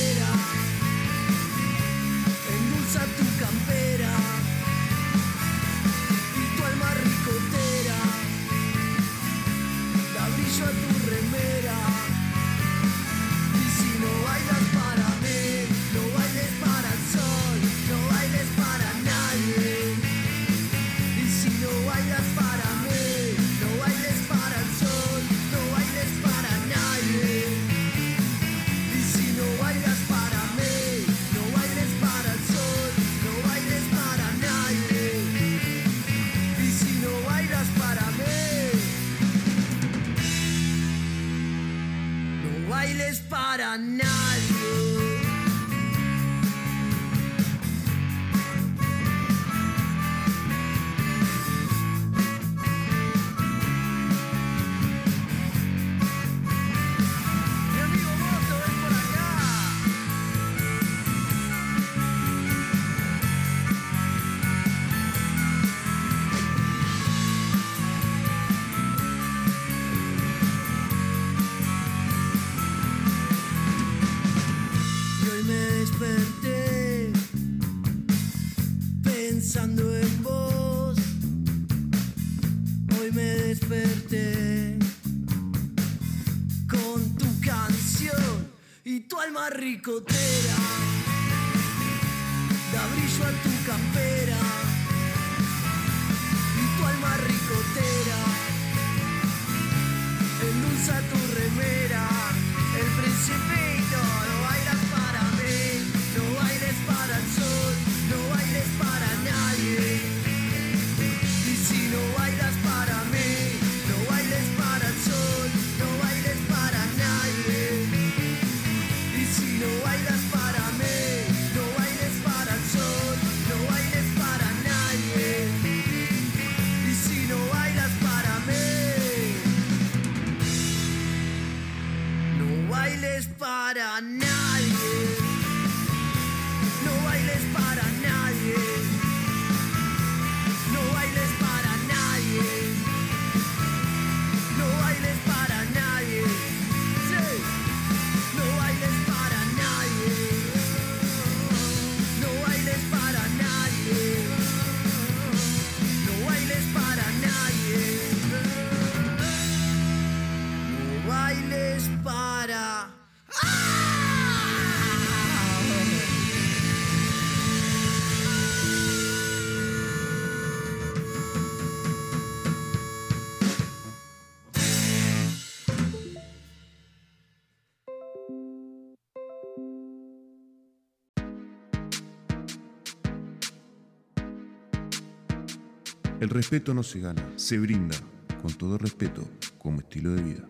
El 186.22 186.30
respeto 186.30 186.72
no 186.72 186.84
se 186.84 187.00
gana, 187.00 187.32
se 187.34 187.58
brinda, 187.58 187.96
con 188.40 188.52
todo 188.54 188.78
respeto, 188.78 189.28
como 189.58 189.80
estilo 189.80 190.12
de 190.12 190.22
vida. 190.22 190.48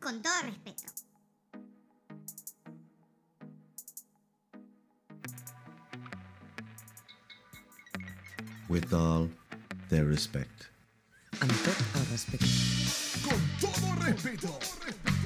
Con 0.00 0.20
todo 0.20 0.42
respeto. 0.42 0.82
with 8.68 8.92
all 8.92 9.30
their 9.88 10.04
respect. 10.04 10.66
Amb 11.40 11.52
tot 11.62 11.76
el 11.94 12.06
respecte. 12.10 12.46
Con 13.22 13.40
todo 13.60 13.94
respeto. 14.04 15.17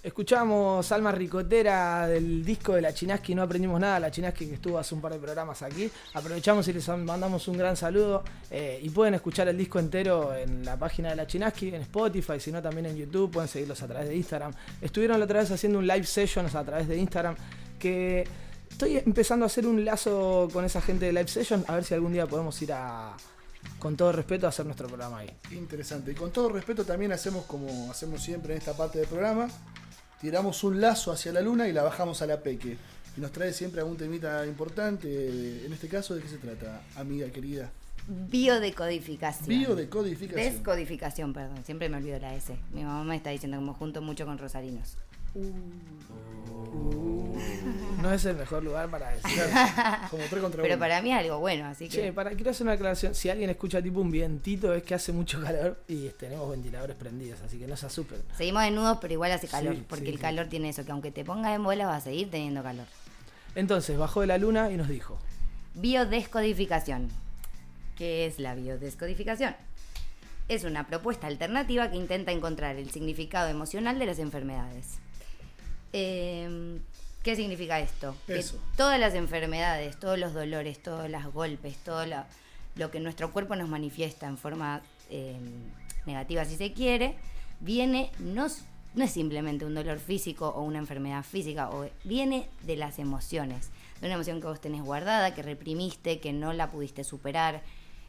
Escuchamos 0.00 0.92
Alma 0.92 1.10
Ricotera 1.10 2.06
del 2.06 2.44
disco 2.44 2.74
de 2.74 2.80
la 2.80 2.94
Chinaski, 2.94 3.34
no 3.34 3.42
aprendimos 3.42 3.80
nada, 3.80 3.98
la 3.98 4.12
Chinaski 4.12 4.46
que 4.46 4.54
estuvo 4.54 4.78
hace 4.78 4.94
un 4.94 5.00
par 5.00 5.12
de 5.12 5.18
programas 5.18 5.60
aquí. 5.62 5.90
Aprovechamos 6.14 6.68
y 6.68 6.72
les 6.72 6.88
mandamos 6.88 7.48
un 7.48 7.58
gran 7.58 7.76
saludo 7.76 8.22
eh, 8.48 8.78
y 8.80 8.90
pueden 8.90 9.14
escuchar 9.14 9.48
el 9.48 9.58
disco 9.58 9.80
entero 9.80 10.36
en 10.36 10.64
la 10.64 10.78
página 10.78 11.10
de 11.10 11.16
la 11.16 11.26
Chinaski, 11.26 11.68
en 11.68 11.82
Spotify, 11.82 12.38
sino 12.38 12.62
también 12.62 12.86
en 12.86 12.96
YouTube, 12.96 13.32
pueden 13.32 13.48
seguirlos 13.48 13.82
a 13.82 13.88
través 13.88 14.08
de 14.08 14.16
Instagram. 14.16 14.52
Estuvieron 14.80 15.18
la 15.18 15.24
otra 15.24 15.40
vez 15.40 15.50
haciendo 15.50 15.80
un 15.80 15.86
live 15.86 16.04
session 16.04 16.46
a 16.46 16.64
través 16.64 16.86
de 16.86 16.96
Instagram 16.96 17.34
que 17.80 18.24
estoy 18.70 18.98
empezando 18.98 19.44
a 19.44 19.46
hacer 19.46 19.66
un 19.66 19.84
lazo 19.84 20.48
con 20.52 20.64
esa 20.64 20.80
gente 20.80 21.06
de 21.06 21.12
live 21.12 21.28
session, 21.28 21.64
a 21.66 21.74
ver 21.74 21.82
si 21.82 21.94
algún 21.94 22.12
día 22.12 22.26
podemos 22.26 22.62
ir 22.62 22.72
a, 22.72 23.16
con 23.80 23.96
todo 23.96 24.12
respeto, 24.12 24.46
a 24.46 24.50
hacer 24.50 24.64
nuestro 24.64 24.86
programa 24.86 25.18
ahí. 25.18 25.36
Interesante. 25.50 26.12
Y 26.12 26.14
con 26.14 26.30
todo 26.30 26.50
respeto 26.50 26.84
también 26.84 27.10
hacemos 27.10 27.46
como 27.46 27.90
hacemos 27.90 28.22
siempre 28.22 28.52
en 28.52 28.58
esta 28.58 28.76
parte 28.76 29.00
del 29.00 29.08
programa. 29.08 29.48
Tiramos 30.20 30.64
un 30.64 30.80
lazo 30.80 31.12
hacia 31.12 31.32
la 31.32 31.40
luna 31.40 31.68
y 31.68 31.72
la 31.72 31.82
bajamos 31.82 32.22
a 32.22 32.26
la 32.26 32.40
peque. 32.40 32.76
Y 33.16 33.20
nos 33.20 33.32
trae 33.32 33.52
siempre 33.52 33.80
algún 33.80 33.96
temita 33.96 34.44
importante. 34.46 35.64
En 35.64 35.72
este 35.72 35.88
caso, 35.88 36.14
¿de 36.14 36.22
qué 36.22 36.28
se 36.28 36.38
trata, 36.38 36.82
amiga 36.96 37.28
querida? 37.30 37.70
Biodecodificación. 38.08 39.48
Biodecodificación. 39.48 40.52
Descodificación, 40.54 41.32
perdón. 41.32 41.64
Siempre 41.64 41.88
me 41.88 41.98
olvido 41.98 42.18
la 42.18 42.34
S. 42.34 42.56
Mi 42.72 42.82
mamá 42.82 43.04
me 43.04 43.16
está 43.16 43.30
diciendo 43.30 43.58
que 43.58 43.64
me 43.64 43.72
junto 43.74 44.02
mucho 44.02 44.24
con 44.24 44.38
rosarinos. 44.38 44.96
Uh. 45.34 45.52
No 48.02 48.12
es 48.12 48.24
el 48.24 48.36
mejor 48.36 48.62
lugar 48.62 48.88
para 48.90 49.10
decir. 49.10 49.42
Como 50.10 50.22
tres 50.24 50.42
contra 50.42 50.62
Pero 50.62 50.74
uno. 50.74 50.80
para 50.80 51.02
mí 51.02 51.12
es 51.12 51.18
algo 51.18 51.38
bueno, 51.40 51.66
así 51.66 51.88
que. 51.88 51.96
Che, 51.96 52.12
para, 52.12 52.30
quiero 52.30 52.50
hacer 52.50 52.64
una 52.64 52.74
aclaración. 52.74 53.14
Si 53.14 53.28
alguien 53.28 53.50
escucha 53.50 53.82
tipo 53.82 54.00
un 54.00 54.10
vientito, 54.10 54.72
es 54.72 54.82
que 54.82 54.94
hace 54.94 55.12
mucho 55.12 55.40
calor 55.42 55.82
y 55.88 56.08
tenemos 56.10 56.48
ventiladores 56.50 56.96
prendidos, 56.96 57.40
así 57.42 57.58
que 57.58 57.66
no 57.66 57.76
se 57.76 57.86
asusten. 57.86 58.22
Seguimos 58.36 58.62
desnudos, 58.62 58.98
pero 59.00 59.12
igual 59.14 59.32
hace 59.32 59.48
calor. 59.48 59.74
Sí, 59.74 59.84
porque 59.88 60.04
sí, 60.06 60.10
el 60.10 60.16
sí. 60.16 60.22
calor 60.22 60.46
tiene 60.46 60.68
eso, 60.68 60.84
que 60.84 60.92
aunque 60.92 61.10
te 61.10 61.24
pongas 61.24 61.54
en 61.54 61.62
bola 61.64 61.86
vas 61.86 61.98
a 61.98 62.04
seguir 62.04 62.30
teniendo 62.30 62.62
calor. 62.62 62.86
Entonces, 63.54 63.98
bajó 63.98 64.20
de 64.20 64.28
la 64.28 64.38
luna 64.38 64.70
y 64.70 64.76
nos 64.76 64.88
dijo: 64.88 65.18
Biodescodificación. 65.74 67.08
¿Qué 67.96 68.26
es 68.26 68.38
la 68.38 68.54
biodescodificación? 68.54 69.56
Es 70.48 70.64
una 70.64 70.86
propuesta 70.86 71.26
alternativa 71.26 71.90
que 71.90 71.96
intenta 71.96 72.30
encontrar 72.32 72.76
el 72.76 72.90
significado 72.90 73.48
emocional 73.48 73.98
de 73.98 74.06
las 74.06 74.18
enfermedades. 74.20 74.98
Eh, 75.92 76.78
¿Qué 77.22 77.36
significa 77.36 77.80
esto? 77.80 78.14
Eso. 78.26 78.56
Que 78.56 78.76
todas 78.76 78.98
las 78.98 79.14
enfermedades, 79.14 79.98
todos 79.98 80.18
los 80.18 80.32
dolores, 80.32 80.82
todos 80.82 81.10
los 81.10 81.32
golpes, 81.32 81.76
todo 81.78 82.06
lo, 82.06 82.24
lo 82.76 82.90
que 82.90 83.00
nuestro 83.00 83.32
cuerpo 83.32 83.56
nos 83.56 83.68
manifiesta 83.68 84.26
en 84.26 84.38
forma 84.38 84.82
eh, 85.10 85.36
negativa, 86.06 86.44
si 86.44 86.56
se 86.56 86.72
quiere, 86.72 87.16
viene, 87.60 88.10
no 88.18 88.46
es 88.46 88.64
simplemente 89.10 89.64
un 89.64 89.74
dolor 89.74 89.98
físico 89.98 90.48
o 90.48 90.62
una 90.62 90.78
enfermedad 90.78 91.22
física, 91.22 91.70
o, 91.70 91.88
viene 92.04 92.48
de 92.62 92.76
las 92.76 92.98
emociones, 92.98 93.70
de 94.00 94.06
una 94.06 94.14
emoción 94.14 94.40
que 94.40 94.46
vos 94.46 94.60
tenés 94.60 94.82
guardada, 94.82 95.34
que 95.34 95.42
reprimiste, 95.42 96.20
que 96.20 96.32
no 96.32 96.52
la 96.52 96.70
pudiste 96.70 97.04
superar, 97.04 97.62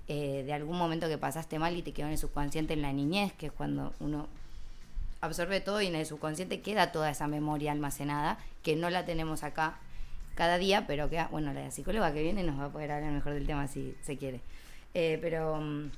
eh, 0.08 0.44
de 0.46 0.54
algún 0.54 0.78
momento 0.78 1.08
que 1.08 1.18
pasaste 1.18 1.60
mal 1.60 1.76
y 1.76 1.82
te 1.82 1.92
quedó 1.92 2.08
en 2.08 2.14
el 2.14 2.18
subconsciente 2.18 2.74
en 2.74 2.82
la 2.82 2.94
niñez, 2.94 3.34
que 3.34 3.48
es 3.48 3.52
cuando 3.52 3.94
uno 4.00 4.28
absorbe 5.22 5.62
todo 5.62 5.82
y 5.82 5.88
en 5.88 5.96
el 5.96 6.06
subconsciente 6.06 6.62
queda 6.62 6.92
toda 6.92 7.10
esa 7.10 7.28
memoria 7.28 7.72
almacenada, 7.72 8.38
que 8.64 8.76
no 8.76 8.90
la 8.90 9.06
tenemos 9.06 9.44
acá 9.44 9.80
cada 10.36 10.58
día, 10.58 10.88
pero 10.88 11.10
que, 11.10 11.22
bueno, 11.32 11.54
la 11.54 11.70
psicóloga 11.72 12.14
que 12.14 12.24
viene 12.24 12.44
nos 12.44 12.60
va 12.60 12.66
a 12.66 12.70
poder 12.72 12.92
hablar 12.92 13.12
mejor 13.12 13.34
del 13.34 13.46
tema 13.46 13.68
si 13.68 13.96
se 14.02 14.18
quiere. 14.18 14.40
Eh, 14.94 15.20
pero 15.22 15.58
mm, 15.60 15.92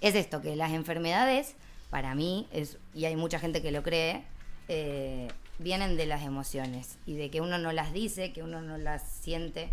es 0.00 0.14
esto, 0.14 0.40
que 0.40 0.54
las 0.56 0.72
enfermedades, 0.72 1.54
para 1.90 2.14
mí, 2.14 2.46
es, 2.52 2.78
y 2.94 3.06
hay 3.06 3.16
mucha 3.16 3.38
gente 3.40 3.62
que 3.62 3.72
lo 3.72 3.82
cree, 3.82 4.22
eh, 4.68 5.28
vienen 5.58 5.96
de 5.96 6.06
las 6.06 6.22
emociones 6.22 6.98
y 7.04 7.16
de 7.16 7.30
que 7.30 7.40
uno 7.40 7.58
no 7.58 7.72
las 7.72 7.92
dice, 7.92 8.32
que 8.32 8.42
uno 8.42 8.62
no 8.62 8.78
las 8.78 9.02
siente. 9.08 9.70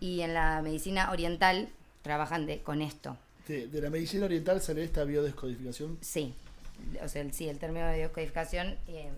Y 0.00 0.22
en 0.22 0.34
la 0.34 0.62
medicina 0.62 1.10
oriental 1.10 1.68
trabajan 2.00 2.46
de, 2.46 2.60
con 2.62 2.80
esto. 2.80 3.16
De, 3.46 3.66
de 3.66 3.80
la 3.82 3.90
medicina 3.90 4.24
oriental 4.24 4.60
sale 4.62 4.82
esta 4.82 5.04
biodescodificación. 5.04 5.98
Sí, 6.00 6.34
o 7.02 7.08
sea, 7.08 7.22
el, 7.22 7.32
sí, 7.32 7.48
el 7.48 7.58
término 7.58 7.86
de 7.86 7.94
biodescodificación 7.94 8.76
eh, 8.88 9.10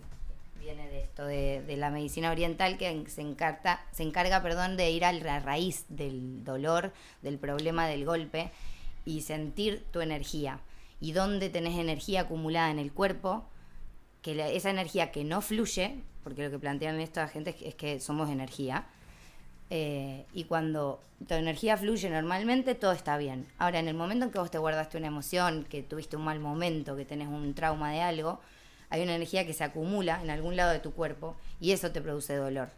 viene 0.59 0.87
de 0.89 1.01
esto, 1.01 1.25
de, 1.25 1.61
de 1.61 1.77
la 1.77 1.89
medicina 1.91 2.31
oriental 2.31 2.77
que 2.77 3.03
se, 3.07 3.21
encarta, 3.21 3.85
se 3.91 4.03
encarga 4.03 4.41
perdón, 4.41 4.77
de 4.77 4.89
ir 4.91 5.05
a 5.05 5.11
la 5.13 5.39
raíz 5.39 5.85
del 5.89 6.43
dolor, 6.43 6.93
del 7.21 7.37
problema 7.37 7.87
del 7.87 8.05
golpe 8.05 8.51
y 9.05 9.21
sentir 9.21 9.83
tu 9.91 10.01
energía. 10.01 10.59
Y 10.99 11.11
dónde 11.11 11.49
tenés 11.49 11.77
energía 11.77 12.21
acumulada 12.21 12.71
en 12.71 12.79
el 12.79 12.91
cuerpo, 12.91 13.45
que 14.21 14.33
la- 14.33 14.47
esa 14.49 14.69
energía 14.71 15.11
que 15.11 15.23
no 15.23 15.41
fluye, 15.41 15.97
porque 16.23 16.43
lo 16.43 16.49
que 16.49 16.57
plantean 16.57 16.99
esta 16.99 17.27
gente 17.27 17.51
es 17.51 17.55
que, 17.57 17.67
es 17.67 17.75
que 17.75 17.99
somos 17.99 18.29
energía, 18.31 18.87
eh, 19.69 20.25
y 20.33 20.43
cuando 20.45 20.99
tu 21.27 21.33
energía 21.33 21.75
fluye 21.77 22.09
normalmente, 22.09 22.75
todo 22.75 22.91
está 22.91 23.17
bien. 23.17 23.45
Ahora, 23.57 23.79
en 23.79 23.87
el 23.87 23.95
momento 23.95 24.25
en 24.25 24.31
que 24.31 24.39
vos 24.39 24.51
te 24.51 24.57
guardaste 24.57 24.97
una 24.97 25.07
emoción, 25.07 25.65
que 25.69 25.81
tuviste 25.83 26.15
un 26.17 26.23
mal 26.23 26.39
momento, 26.39 26.95
que 26.95 27.05
tenés 27.05 27.27
un 27.27 27.53
trauma 27.53 27.91
de 27.91 28.01
algo, 28.01 28.39
hay 28.89 29.01
una 29.01 29.15
energía 29.15 29.45
que 29.45 29.53
se 29.53 29.63
acumula 29.63 30.21
en 30.21 30.29
algún 30.29 30.55
lado 30.55 30.71
de 30.71 30.79
tu 30.79 30.91
cuerpo 30.93 31.35
y 31.59 31.71
eso 31.71 31.91
te 31.91 32.01
produce 32.01 32.35
dolor. 32.35 32.69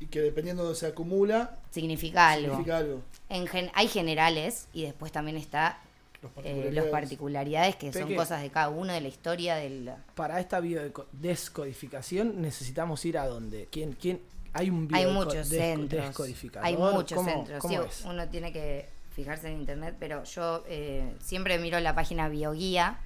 Y 0.00 0.06
que 0.06 0.20
dependiendo 0.20 0.62
de 0.62 0.66
donde 0.68 0.78
se 0.78 0.86
acumula, 0.86 1.56
Significa 1.70 2.30
algo. 2.30 2.50
significa 2.50 2.76
algo. 2.78 3.02
En 3.28 3.48
gen- 3.48 3.70
hay 3.74 3.88
generales 3.88 4.68
y 4.72 4.84
después 4.84 5.10
también 5.10 5.36
está 5.36 5.80
Los 6.22 6.30
eh, 6.30 6.34
particularidades. 6.36 6.74
los 6.74 6.86
particularidades 6.86 7.76
que 7.76 7.92
son 7.92 8.14
cosas 8.14 8.42
de 8.42 8.50
cada 8.50 8.68
uno, 8.68 8.92
de 8.92 9.00
la 9.00 9.08
historia, 9.08 9.56
del... 9.56 9.90
Para 10.14 10.38
esta 10.38 10.60
biodescodificación 10.60 12.40
necesitamos 12.40 13.04
ir 13.04 13.18
a 13.18 13.26
dónde? 13.26 13.66
¿Quién, 13.70 13.92
quién? 13.92 14.20
Hay 14.52 14.70
un 14.70 14.88
Hay 14.92 15.04
biodeco- 15.04 15.12
muchos 15.12 15.48
centros. 15.48 16.20
Hay 16.62 16.76
muchos 16.76 17.16
¿Cómo- 17.16 17.30
centros. 17.30 17.60
cómo 17.60 17.82
sí, 17.90 18.04
uno 18.06 18.28
tiene 18.28 18.52
que 18.52 18.88
fijarse 19.14 19.48
en 19.48 19.60
internet, 19.60 19.96
pero 19.98 20.24
yo 20.24 20.64
eh, 20.68 21.12
siempre 21.22 21.58
miro 21.58 21.78
la 21.80 21.94
página 21.94 22.28
Bioguía, 22.28 22.98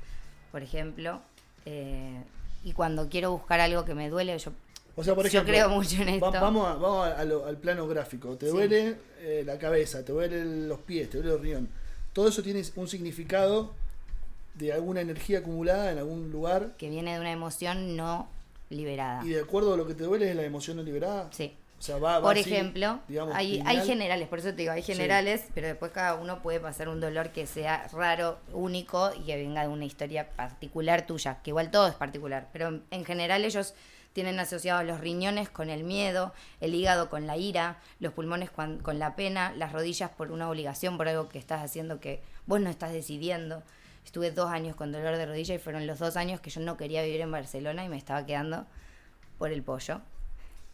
por 0.51 0.62
ejemplo, 0.62 1.20
eh, 1.66 2.22
y 2.64 2.72
cuando 2.72 3.09
quiero 3.09 3.30
buscar 3.32 3.61
algo 3.61 3.84
que 3.84 3.95
me 3.95 4.09
duele, 4.11 4.38
yo, 4.38 4.53
O 4.95 5.03
sea, 5.03 5.14
por 5.14 5.24
yo 5.24 5.28
ejemplo, 5.28 5.53
creo 5.53 5.68
mucho 5.70 5.97
en 6.03 6.09
va- 6.09 6.12
esto. 6.28 6.30
vamos 6.32 6.68
a- 6.68 6.74
vamos 6.74 7.07
a- 7.09 7.18
a 7.18 7.24
lo- 7.24 7.47
al 7.47 7.57
plano 7.57 7.86
gráfico. 7.88 8.36
Te 8.36 8.47
Sí. 8.47 8.53
duele 8.53 8.97
eh, 9.20 9.43
la 9.47 9.59
cabeza, 9.59 10.05
te 10.05 10.12
duelen 10.12 10.68
los 10.68 10.80
pies, 10.80 11.09
te 11.11 11.18
duele 11.18 11.32
el 11.34 11.40
riñón. 11.40 11.68
Todo 12.12 12.28
eso 12.28 12.43
tiene 12.43 12.62
un 12.76 12.88
significado 12.88 13.72
de 14.55 14.72
alguna 14.72 15.01
energía 15.01 15.38
acumulada 15.38 15.93
en 15.93 15.99
algún 15.99 16.30
lugar. 16.30 16.74
que 16.76 16.90
viene 16.90 17.14
de 17.14 17.20
una 17.20 17.32
emoción 17.32 17.97
no 17.97 18.28
liberada. 18.73 19.25
Y 19.25 19.31
de 19.31 19.41
acuerdo 19.41 19.75
a 19.75 19.77
lo 19.77 19.87
que 19.87 19.95
te 19.95 20.05
duele 20.05 20.31
es 20.31 20.37
la 20.37 20.43
emoción 20.45 20.85
liberada. 20.85 21.29
Sí. 21.33 21.57
O 21.79 21.83
sea, 21.85 21.97
va, 21.99 22.18
va 22.20 22.23
Por 22.29 22.39
así, 22.39 22.49
ejemplo, 22.53 23.01
digamos, 23.09 23.35
hay, 23.35 23.61
hay 23.66 23.81
generales, 23.85 24.29
por 24.29 24.39
eso 24.39 24.51
te 24.51 24.55
digo, 24.57 24.70
hay 24.73 24.83
Sí. 24.85 24.93
generales, 24.93 25.47
pero 25.53 25.66
después 25.66 25.91
cada 25.91 26.14
uno 26.14 26.41
puede 26.41 26.61
pasar 26.61 26.89
un 26.89 27.01
dolor 27.01 27.31
que 27.31 27.45
sea 27.49 27.89
raro, 27.93 28.39
único 28.53 29.11
y 29.18 29.25
que 29.25 29.35
venga 29.35 29.62
de 29.62 29.68
una 29.68 29.85
historia 29.85 30.29
particular 30.31 31.07
tuya, 31.09 31.39
que 31.43 31.51
igual 31.51 31.73
todo 31.73 31.89
es 31.89 31.95
particular, 31.95 32.49
pero 32.53 32.68
en, 32.68 32.85
en 32.93 33.05
general 33.05 33.45
ellos 33.45 33.75
tienen 34.12 34.39
asociados 34.39 34.85
los 34.85 35.01
riñones 35.01 35.49
con 35.49 35.70
el 35.70 35.83
miedo, 35.83 36.33
el 36.61 36.73
hígado 36.75 37.11
con 37.11 37.27
la 37.27 37.37
ira, 37.37 37.79
los 37.99 38.12
pulmones 38.12 38.51
con, 38.51 38.79
con 38.79 39.01
la 39.01 39.16
pena, 39.16 39.53
las 39.57 39.73
rodillas 39.73 40.11
por 40.11 40.31
una 40.31 40.49
obligación, 40.49 40.97
por 40.97 41.09
algo 41.09 41.29
que 41.29 41.39
estás 41.41 41.62
haciendo 41.64 41.99
que 41.99 42.23
vos 42.47 42.61
no 42.61 42.70
estás 42.70 42.93
decidiendo. 42.93 43.64
Estuve 44.05 44.30
dos 44.30 44.50
años 44.50 44.76
con 44.76 44.92
dolor 44.92 45.16
de 45.16 45.26
rodilla 45.26 45.55
y 45.55 45.59
fueron 45.59 45.86
los 45.86 45.98
dos 45.98 46.16
años 46.16 46.40
que 46.40 46.50
yo 46.50 46.61
no 46.61 46.76
quería 46.76 47.03
vivir 47.03 47.20
en 47.20 47.30
Barcelona 47.30 47.84
y 47.84 47.88
me 47.88 47.96
estaba 47.96 48.26
quedando 48.26 48.66
por 49.38 49.50
el 49.53 49.62
pollo 49.62 50.00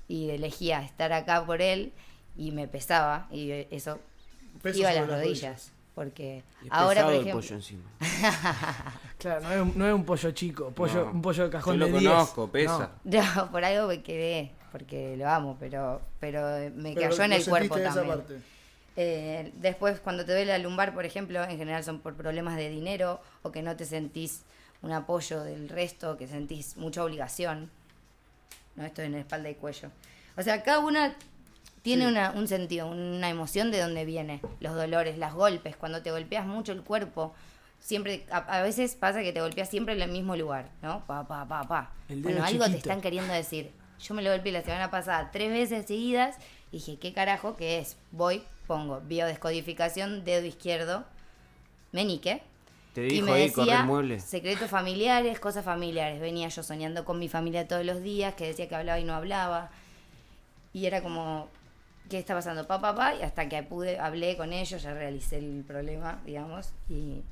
y 0.09 0.31
elegía 0.31 0.83
estar 0.83 1.13
acá 1.13 1.45
por 1.45 1.61
él 1.63 1.93
y 2.37 2.51
me 2.53 2.67
pesaba 2.69 3.27
y 3.31 3.51
eso 3.71 3.99
Peso 4.63 4.79
iba 4.81 4.91
a 4.91 4.95
las 4.95 5.09
las 5.09 5.19
rodillas 5.21 5.73
porque 5.95 6.43
Y 6.63 6.69
ahora 6.71 7.03
por 7.05 7.11
pesado 7.11 7.11
el 7.11 7.17
ejemplo 7.21 7.41
pollo 7.41 7.55
encima. 7.57 7.83
Claro, 9.19 9.41
no 9.43 9.53
es, 9.53 9.61
un- 9.61 9.73
no 9.79 9.87
es 9.89 9.95
un 9.95 10.05
pollo 10.05 10.31
chico, 10.31 10.71
pollo, 10.71 11.05
No. 11.07 11.11
un 11.11 11.23
pollo 11.23 11.45
de 11.45 11.51
cajón 11.51 11.75
Yo 11.75 11.79
lo 11.81 11.87
de 11.87 11.99
10. 11.99 12.13
conozco, 12.13 12.49
pesa. 12.49 12.91
no, 13.05 13.51
por 13.51 13.65
algo 13.65 13.89
me 13.89 14.03
quedé 14.03 14.53
porque 14.71 15.17
lo 15.17 15.29
amo 15.29 15.57
pero 15.59 16.01
pero 16.21 16.41
me 16.75 16.93
Pero 16.95 17.11
cayó 17.11 17.23
en 17.25 17.33
el 17.33 17.45
cuerpo 17.45 17.77
esa 17.79 17.95
también 17.95 18.17
parte. 18.19 18.39
Eh, 19.01 19.53
después, 19.59 20.01
cuando 20.01 20.25
te 20.25 20.33
duele 20.33 20.47
la 20.47 20.59
lumbar, 20.59 20.93
por 20.93 21.05
ejemplo, 21.05 21.45
en 21.45 21.57
general 21.57 21.85
son 21.85 22.01
por 22.01 22.15
problemas 22.17 22.57
de 22.57 22.69
dinero 22.69 23.21
o 23.43 23.53
que 23.53 23.63
no 23.63 23.77
te 23.77 23.85
sentís 23.85 24.43
un 24.83 24.91
apoyo 24.91 25.45
del 25.45 25.69
resto, 25.69 26.17
que 26.17 26.27
sentís 26.27 26.77
mucha 26.77 27.05
obligación. 27.05 27.71
No, 28.75 28.85
esto 28.85 29.03
en 29.03 29.15
espalda 29.15 29.51
y 29.51 29.55
cuello. 29.55 29.91
O 30.37 30.43
sea, 30.43 30.65
cada 30.65 30.81
una 30.81 31.15
tiene 31.83 32.07
Sí. 32.07 32.11
una, 32.11 32.33
un 32.33 32.49
sentido, 32.49 32.89
una 32.89 33.29
emoción 33.29 33.71
de 33.71 33.81
dónde 33.81 34.05
viene. 34.05 34.41
Los 34.59 34.75
dolores, 34.75 35.17
los 35.17 35.33
golpes, 35.33 35.77
cuando 35.77 36.03
te 36.03 36.11
golpeas 36.11 36.45
mucho 36.45 36.73
el 36.73 36.83
cuerpo. 36.83 37.33
Siempre, 37.81 38.27
a, 38.33 38.39
a 38.39 38.63
veces 38.63 38.97
pasa 38.97 39.23
que 39.23 39.33
te 39.33 39.41
golpeas 39.41 39.69
siempre 39.69 39.95
en 39.95 40.03
el 40.03 40.11
mismo 40.11 40.35
lugar, 40.35 40.69
¿no? 40.83 41.05
Pa, 41.07 41.27
pa, 41.29 41.47
pa, 41.47 41.63
pa. 41.69 41.93
Bueno, 42.09 42.45
algo 42.45 42.65
te 42.65 42.71
chiquito. 42.73 42.89
están 42.89 43.01
queriendo 43.01 43.33
decir. 43.33 43.71
Yo 44.01 44.15
me 44.15 44.23
lo 44.23 44.31
golpeé 44.33 44.51
la 44.51 44.63
semana 44.63 44.91
pasada 44.91 45.31
tres 45.31 45.51
veces 45.51 45.87
seguidas 45.87 46.37
y 46.73 46.79
dije, 46.79 46.99
¿qué 46.99 47.13
carajo 47.13 47.57
qué 47.57 47.79
es? 47.79 47.97
Voy, 48.11 48.43
pongo 48.69 49.01
biodescodificación, 49.01 50.25
dedo 50.25 50.47
izquierdo, 50.47 51.05
menique. 51.91 52.43
Te 52.95 53.07
y 53.07 53.11
dijo 53.11 53.27
me 53.27 53.33
ahí, 53.33 53.51
corre 53.51 53.71
decía 53.73 54.21
secretos 54.21 54.71
familiares, 54.71 55.41
cosas 55.41 55.65
familiares. 55.65 56.21
Venía 56.21 56.49
yo 56.49 56.63
soñando 56.63 57.05
con 57.05 57.19
mi 57.19 57.29
familia 57.29 57.67
todos 57.67 57.85
los 57.85 58.03
días, 58.03 58.35
que 58.35 58.47
decía 58.47 58.69
que 58.69 58.77
hablaba 58.77 59.01
y 59.01 59.05
no 59.05 59.15
hablaba. 59.15 59.71
Y 60.73 60.87
era 60.87 61.03
como, 61.03 61.49
¿qué 62.09 62.19
está 62.19 62.35
pasando? 62.35 62.67
Pa, 62.67 62.81
pa, 62.81 62.95
pa. 62.95 63.15
Y 63.15 63.23
hasta 63.23 63.49
que 63.49 63.63
pude, 63.63 63.99
hablé 63.99 64.37
con 64.37 64.53
ellos, 64.53 64.83
ya 64.83 64.93
realicé 64.93 65.39
el 65.39 65.65
problema, 65.67 66.21
digamos. 66.27 66.71
Y, 66.89 67.23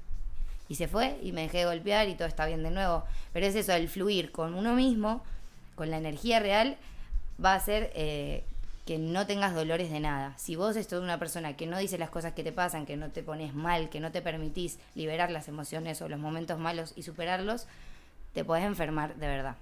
y 0.69 0.75
se 0.75 0.89
fue 0.89 1.19
y 1.23 1.33
me 1.33 1.43
dejé 1.43 1.59
de 1.59 1.67
golpear 1.67 2.09
y 2.09 2.15
todo 2.15 2.29
está 2.29 2.47
bien 2.47 2.63
de 2.63 2.71
nuevo. 2.71 3.05
Pero 3.33 3.47
es 3.47 3.55
eso, 3.55 3.73
el 3.73 3.89
fluir 3.89 4.33
con 4.33 4.55
uno 4.55 4.75
mismo, 4.75 5.23
con 5.75 5.91
la 5.91 5.99
energía 5.99 6.41
real, 6.41 6.79
va 7.43 7.53
a 7.53 7.57
hacer 7.57 7.93
eh, 7.95 8.45
que 8.87 8.99
no 8.99 9.27
tengas 9.27 9.53
dolores 9.53 9.91
de 9.91 9.99
nada. 9.99 10.33
Si 10.39 10.55
vos 10.55 10.77
sos 10.77 10.93
una 11.03 11.19
persona 11.19 11.57
que 11.57 11.67
no 11.67 11.77
dice 11.77 11.99
las 11.99 12.09
cosas 12.09 12.35
que 12.35 12.45
te 12.45 12.53
pasan, 12.53 12.87
que 12.87 12.97
no 12.97 13.11
te 13.11 13.25
pones 13.25 13.53
mal, 13.53 13.91
que 13.91 13.99
no 13.99 14.13
te 14.13 14.23
permitís 14.23 14.79
liberar 14.95 15.33
las 15.33 15.49
emociones 15.49 16.01
o 16.03 16.09
los 16.09 16.21
momentos 16.21 16.59
malos 16.61 16.93
y 16.95 17.03
superarlos, 17.03 17.67
te 18.33 18.45
podés 18.45 18.65
enfermar 18.65 19.17
de 19.17 19.27
verdad. 19.27 19.57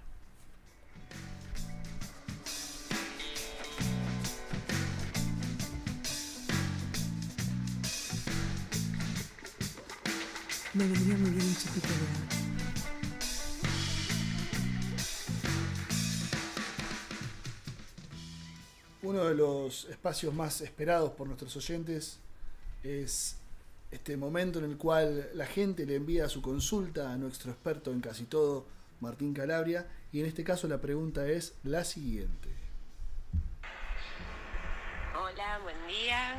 Me 10.75 10.87
vendría 10.87 11.17
muy 11.17 11.31
bien 11.31 11.47
un 11.47 11.57
chupito 11.57 11.89
de 11.89 12.24
Uno 19.05 19.27
de 19.27 19.35
los 19.35 19.85
espacios 19.85 20.33
más 20.33 20.63
esperados 20.63 21.11
por 21.11 21.27
nuestros 21.27 21.55
oyentes 21.57 22.19
es 22.83 23.37
este 23.91 24.17
momento 24.17 24.61
en 24.61 24.65
el 24.65 24.79
cual 24.79 25.29
la 25.35 25.45
gente 25.45 25.85
le 25.85 25.97
envía 25.97 26.27
su 26.31 26.41
consulta 26.41 27.13
a 27.13 27.17
nuestro 27.19 27.53
experto 27.53 27.91
en 27.91 28.01
casi 28.01 28.25
todo, 28.25 28.65
Martín 29.01 29.35
Calabria, 29.35 29.87
y 30.11 30.21
en 30.21 30.27
este 30.27 30.43
caso 30.43 30.69
la 30.69 30.79
pregunta 30.79 31.29
es 31.29 31.53
la 31.65 31.85
siguiente. 31.85 32.49
Hola, 35.15 35.59
buen 35.63 35.87
día. 35.87 36.39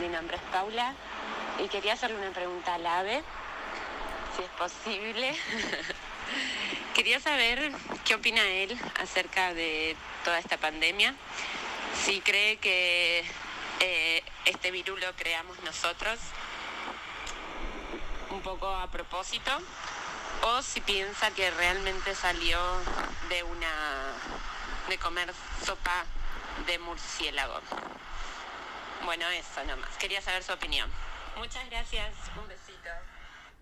Mi 0.00 0.08
nombre 0.08 0.36
es 0.36 0.42
Paula 0.50 0.94
y 1.62 1.68
quería 1.68 1.92
hacerle 1.92 2.16
una 2.16 2.32
pregunta 2.32 2.76
al 2.76 2.86
AVE, 2.86 3.22
si 4.34 4.42
es 4.42 4.50
posible. 4.58 5.34
quería 6.94 7.20
saber 7.20 7.72
qué 8.06 8.14
opina 8.14 8.42
él 8.42 8.74
acerca 8.98 9.52
de 9.52 9.94
toda 10.24 10.38
esta 10.38 10.56
pandemia, 10.56 11.14
si 12.04 12.20
cree 12.20 12.58
que 12.58 13.24
eh, 13.80 14.22
este 14.44 14.70
virus 14.70 15.00
lo 15.00 15.14
creamos 15.14 15.60
nosotros 15.62 16.18
un 18.30 18.40
poco 18.42 18.68
a 18.68 18.90
propósito 18.90 19.50
o 20.42 20.62
si 20.62 20.80
piensa 20.80 21.30
que 21.32 21.50
realmente 21.50 22.14
salió 22.14 22.58
de 23.28 23.42
una 23.42 24.12
de 24.88 24.98
comer 24.98 25.32
sopa 25.64 26.04
de 26.66 26.78
murciélago. 26.78 27.60
Bueno, 29.04 29.28
eso 29.30 29.64
nomás. 29.64 29.90
Quería 29.98 30.20
saber 30.22 30.42
su 30.42 30.52
opinión. 30.52 30.90
Muchas 31.36 31.68
gracias. 31.68 32.14
Un 32.36 32.48
besito. 32.48 32.90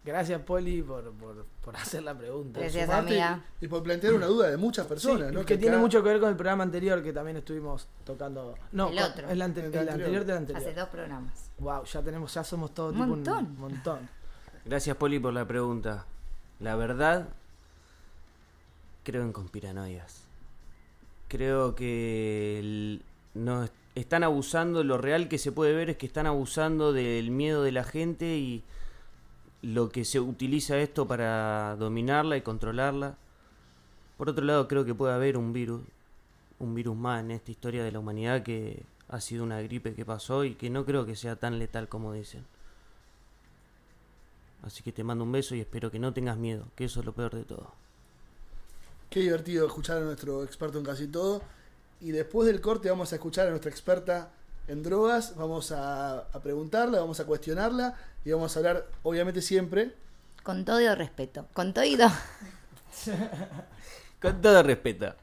Gracias, 0.04 0.40
Poli, 0.42 0.82
por, 0.82 1.10
por, 1.14 1.46
por 1.64 1.76
hacer 1.78 2.02
la 2.02 2.16
pregunta. 2.16 2.60
Gracias, 2.60 2.90
amiga. 2.90 3.42
Y, 3.60 3.64
y 3.64 3.68
por 3.68 3.82
plantear 3.82 4.12
una 4.14 4.26
duda 4.26 4.50
de 4.50 4.56
muchas 4.58 4.86
personas, 4.86 5.28
Sí, 5.30 5.34
¿no? 5.34 5.46
que, 5.46 5.56
tiene 5.56 5.76
acá- 5.76 5.82
mucho 5.82 6.02
que 6.02 6.10
ver 6.10 6.20
con 6.20 6.28
el 6.28 6.36
programa 6.36 6.62
anterior 6.62 7.02
que 7.02 7.12
también 7.12 7.38
estuvimos 7.38 7.88
tocando. 8.04 8.54
No, 8.72 8.90
El 8.90 8.98
otro. 8.98 9.28
El, 9.30 9.40
ante- 9.40 9.60
El 9.60 9.66
el 9.66 9.78
anterior. 9.78 9.90
anterior 9.94 10.24
del 10.26 10.36
anterior. 10.36 10.62
Hace 10.62 10.74
dos 10.78 10.88
programas. 10.90 11.50
Wow, 11.58 11.84
ya 11.84 12.02
tenemos, 12.02 12.34
ya 12.34 12.44
somos 12.44 12.74
todo 12.74 12.88
Un 12.88 12.94
tipo 12.94 13.06
montón. 13.06 13.44
un 13.46 13.58
montón. 13.58 14.08
Gracias, 14.66 14.96
Poli, 14.96 15.18
por 15.18 15.32
la 15.32 15.46
pregunta. 15.46 16.04
La 16.60 16.76
verdad, 16.76 17.28
creo 19.04 19.22
en 19.22 19.32
conspiranoias. 19.32 20.24
Creo 21.28 21.74
que 21.74 22.58
el- 22.58 23.02
no 23.34 23.68
están 23.94 24.22
abusando, 24.22 24.84
lo 24.84 24.98
real 24.98 25.28
que 25.28 25.38
se 25.38 25.50
puede 25.50 25.72
ver 25.74 25.90
es 25.90 25.96
que 25.96 26.06
están 26.06 26.26
abusando 26.26 26.92
del 26.92 27.30
miedo 27.30 27.62
de 27.62 27.72
la 27.72 27.84
gente 27.84 28.36
y 28.36 28.62
lo 29.64 29.88
que 29.88 30.04
se 30.04 30.20
utiliza 30.20 30.78
esto 30.78 31.08
para 31.08 31.76
dominarla 31.76 32.36
y 32.36 32.42
controlarla. 32.42 33.16
Por 34.18 34.28
otro 34.28 34.44
lado, 34.44 34.68
creo 34.68 34.84
que 34.84 34.94
puede 34.94 35.14
haber 35.14 35.36
un 35.36 35.52
virus, 35.52 35.82
un 36.58 36.74
virus 36.74 36.96
más 36.96 37.20
en 37.24 37.30
esta 37.30 37.50
historia 37.50 37.82
de 37.82 37.90
la 37.90 37.98
humanidad 37.98 38.42
que 38.42 38.82
ha 39.08 39.20
sido 39.20 39.42
una 39.42 39.60
gripe 39.62 39.94
que 39.94 40.04
pasó 40.04 40.44
y 40.44 40.54
que 40.54 40.70
no 40.70 40.84
creo 40.84 41.06
que 41.06 41.16
sea 41.16 41.36
tan 41.36 41.58
letal 41.58 41.88
como 41.88 42.12
dicen. 42.12 42.44
Así 44.62 44.82
que 44.82 44.92
te 44.92 45.04
mando 45.04 45.24
un 45.24 45.32
beso 45.32 45.54
y 45.54 45.60
espero 45.60 45.90
que 45.90 45.98
no 45.98 46.12
tengas 46.12 46.36
miedo, 46.36 46.66
que 46.74 46.84
eso 46.84 47.00
es 47.00 47.06
lo 47.06 47.12
peor 47.12 47.34
de 47.34 47.44
todo. 47.44 47.72
Qué 49.10 49.20
divertido 49.20 49.66
escuchar 49.66 49.98
a 49.98 50.04
nuestro 50.04 50.44
experto 50.44 50.78
en 50.78 50.84
casi 50.84 51.06
todo. 51.06 51.42
Y 52.00 52.10
después 52.10 52.46
del 52.46 52.60
corte 52.60 52.90
vamos 52.90 53.12
a 53.12 53.16
escuchar 53.16 53.46
a 53.46 53.50
nuestra 53.50 53.70
experta 53.70 54.30
en 54.68 54.82
drogas, 54.82 55.36
vamos 55.36 55.72
a, 55.72 56.18
a 56.20 56.40
preguntarla, 56.42 57.00
vamos 57.00 57.20
a 57.20 57.26
cuestionarla 57.26 57.96
y 58.24 58.32
vamos 58.32 58.56
a 58.56 58.60
hablar, 58.60 58.86
obviamente 59.02 59.42
siempre, 59.42 59.94
Con 60.42 60.64
todo 60.64 60.94
respeto. 60.94 61.46
Con 61.54 61.72
todo. 61.72 62.10
Con 64.20 64.40
todo 64.40 64.62
respeto. 64.62 65.14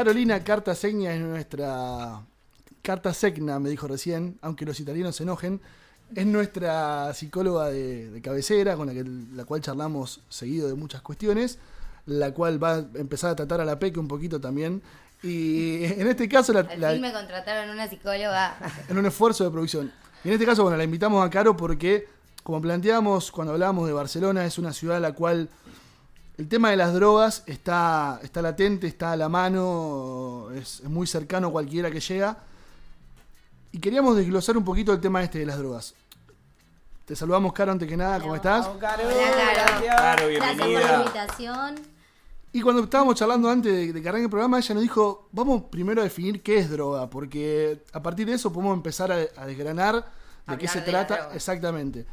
Carolina 0.00 0.44
Cartasegna 0.44 1.14
es 1.14 1.20
nuestra. 1.22 2.20
Cartasegna, 2.82 3.58
me 3.58 3.70
dijo 3.70 3.88
recién, 3.88 4.38
aunque 4.42 4.66
los 4.66 4.78
italianos 4.78 5.16
se 5.16 5.22
enojen. 5.22 5.58
Es 6.14 6.26
nuestra 6.26 7.14
psicóloga 7.14 7.70
de, 7.70 8.10
de 8.10 8.20
cabecera, 8.20 8.76
con 8.76 8.88
la, 8.88 8.92
que, 8.92 9.04
la 9.34 9.46
cual 9.46 9.62
charlamos 9.62 10.20
seguido 10.28 10.68
de 10.68 10.74
muchas 10.74 11.00
cuestiones, 11.00 11.58
la 12.04 12.32
cual 12.34 12.62
va 12.62 12.74
a 12.74 12.78
empezar 12.96 13.30
a 13.30 13.36
tratar 13.36 13.62
a 13.62 13.64
la 13.64 13.78
PEC 13.78 13.96
un 13.96 14.06
poquito 14.06 14.38
también. 14.38 14.82
Y 15.22 15.82
en 15.84 16.06
este 16.08 16.28
caso, 16.28 16.52
la- 16.52 16.60
Al 16.60 16.78
la- 16.78 16.92
fin 16.92 17.00
me 17.00 17.12
contrataron 17.14 17.70
una 17.70 17.88
psicóloga. 17.88 18.54
en 18.90 18.98
un 18.98 19.06
esfuerzo 19.06 19.44
de 19.44 19.50
producción. 19.50 19.90
Y 20.24 20.28
en 20.28 20.34
este 20.34 20.44
caso, 20.44 20.62
bueno, 20.62 20.76
la 20.76 20.84
invitamos 20.84 21.26
a 21.26 21.30
Caro 21.30 21.56
porque, 21.56 22.06
como 22.42 22.60
planteamos 22.60 23.32
cuando 23.32 23.54
hablábamos 23.54 23.86
de 23.86 23.94
Barcelona, 23.94 24.44
es 24.44 24.58
una 24.58 24.74
ciudad 24.74 24.98
a 24.98 25.00
la 25.00 25.12
cual 25.12 25.48
el 26.38 26.48
tema 26.48 26.70
de 26.70 26.76
las 26.76 26.92
drogas 26.92 27.42
está, 27.46 28.20
está 28.22 28.42
latente, 28.42 28.86
está 28.86 29.12
a 29.12 29.16
la 29.16 29.28
mano, 29.28 30.48
es, 30.54 30.80
es 30.80 30.88
muy 30.88 31.06
cercano 31.06 31.48
a 31.48 31.52
cualquiera 31.52 31.90
que 31.90 32.00
llega. 32.00 32.38
Y 33.72 33.78
queríamos 33.78 34.16
desglosar 34.16 34.56
un 34.56 34.64
poquito 34.64 34.92
el 34.92 35.00
tema 35.00 35.22
este 35.22 35.38
de 35.38 35.46
las 35.46 35.58
drogas. 35.58 35.94
Te 37.06 37.14
saludamos, 37.14 37.52
Caro, 37.52 37.72
antes 37.72 37.88
que 37.88 37.96
nada, 37.96 38.20
¿cómo 38.20 38.34
estás? 38.34 38.66
Caro, 38.66 39.04
Caro. 39.86 40.28
Gracias 40.28 40.58
por 40.58 40.68
la 40.68 40.98
invitación. 40.98 41.74
Y 42.52 42.62
cuando 42.62 42.84
estábamos 42.84 43.14
charlando 43.14 43.50
antes 43.50 43.72
de, 43.72 43.92
de 43.92 44.02
que 44.02 44.08
arranque 44.08 44.24
el 44.24 44.30
programa, 44.30 44.58
ella 44.58 44.74
nos 44.74 44.82
dijo, 44.82 45.28
vamos 45.30 45.64
primero 45.70 46.00
a 46.00 46.04
definir 46.04 46.42
qué 46.42 46.58
es 46.58 46.70
droga, 46.70 47.08
porque 47.08 47.82
a 47.92 48.02
partir 48.02 48.26
de 48.26 48.32
eso 48.32 48.52
podemos 48.52 48.76
empezar 48.76 49.12
a, 49.12 49.16
a 49.36 49.46
desgranar 49.46 50.10
de 50.46 50.58
qué 50.58 50.66
se 50.66 50.80
de 50.80 50.86
trata 50.86 51.30
exactamente. 51.34 52.06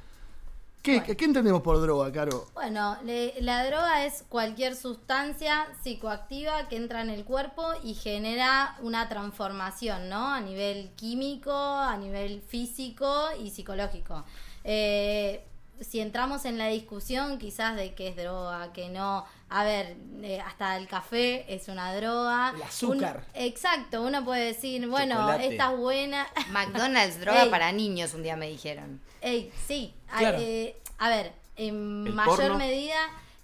¿Qué, 0.83 1.01
¿Qué 1.15 1.23
entendemos 1.25 1.61
por 1.61 1.79
droga, 1.81 2.11
Caro? 2.11 2.45
Bueno, 2.53 2.97
le- 3.05 3.33
la 3.41 3.65
droga 3.65 4.05
es 4.05 4.25
cualquier 4.27 4.75
sustancia 4.75 5.65
psicoactiva 5.81 6.67
que 6.67 6.75
entra 6.75 7.01
en 7.01 7.09
el 7.09 7.23
cuerpo 7.23 7.63
y 7.83 7.93
genera 7.93 8.75
una 8.81 9.07
transformación, 9.07 10.09
¿no? 10.09 10.27
A 10.27 10.41
nivel 10.41 10.91
químico, 10.97 11.53
a 11.55 11.95
nivel 11.95 12.41
físico 12.41 13.27
y 13.41 13.49
psicológico. 13.51 14.25
Eh, 14.65 15.45
si 15.79 16.01
entramos 16.01 16.43
en 16.43 16.57
la 16.57 16.67
discusión 16.67 17.39
quizás 17.39 17.77
de 17.77 17.93
qué 17.95 18.09
es 18.09 18.17
droga, 18.17 18.73
que 18.73 18.89
no, 18.89 19.25
a 19.55 19.63
ver, 19.63 19.95
eh, 20.23 20.41
hasta 20.41 20.77
el 20.77 20.87
café 20.87 21.45
es 21.53 21.67
una 21.67 21.95
droga. 21.95 22.53
El 22.55 22.63
azúcar. 22.63 23.23
Un- 23.35 23.41
exacto, 23.41 24.01
uno 24.01 24.25
puede 24.25 24.45
decir, 24.45 24.87
bueno, 24.87 25.15
Chocolate. 25.15 25.47
esta 25.47 25.71
es 25.71 25.77
buena. 25.77 26.27
McDonald's, 26.51 27.19
droga 27.19 27.43
Ey, 27.43 27.49
para 27.49 27.71
niños, 27.71 28.13
un 28.15 28.23
día 28.23 28.35
me 28.35 28.47
dijeron. 28.47 28.99
Ey, 29.21 29.51
sí. 29.67 29.93
A- 30.11 30.23
eh, 30.23 30.75
A, 30.97 31.09
ver, 31.09 31.33
en 31.55 32.05
¿El 32.07 32.13
mayor 32.13 32.37
porno? 32.37 32.57
medida, 32.57 32.95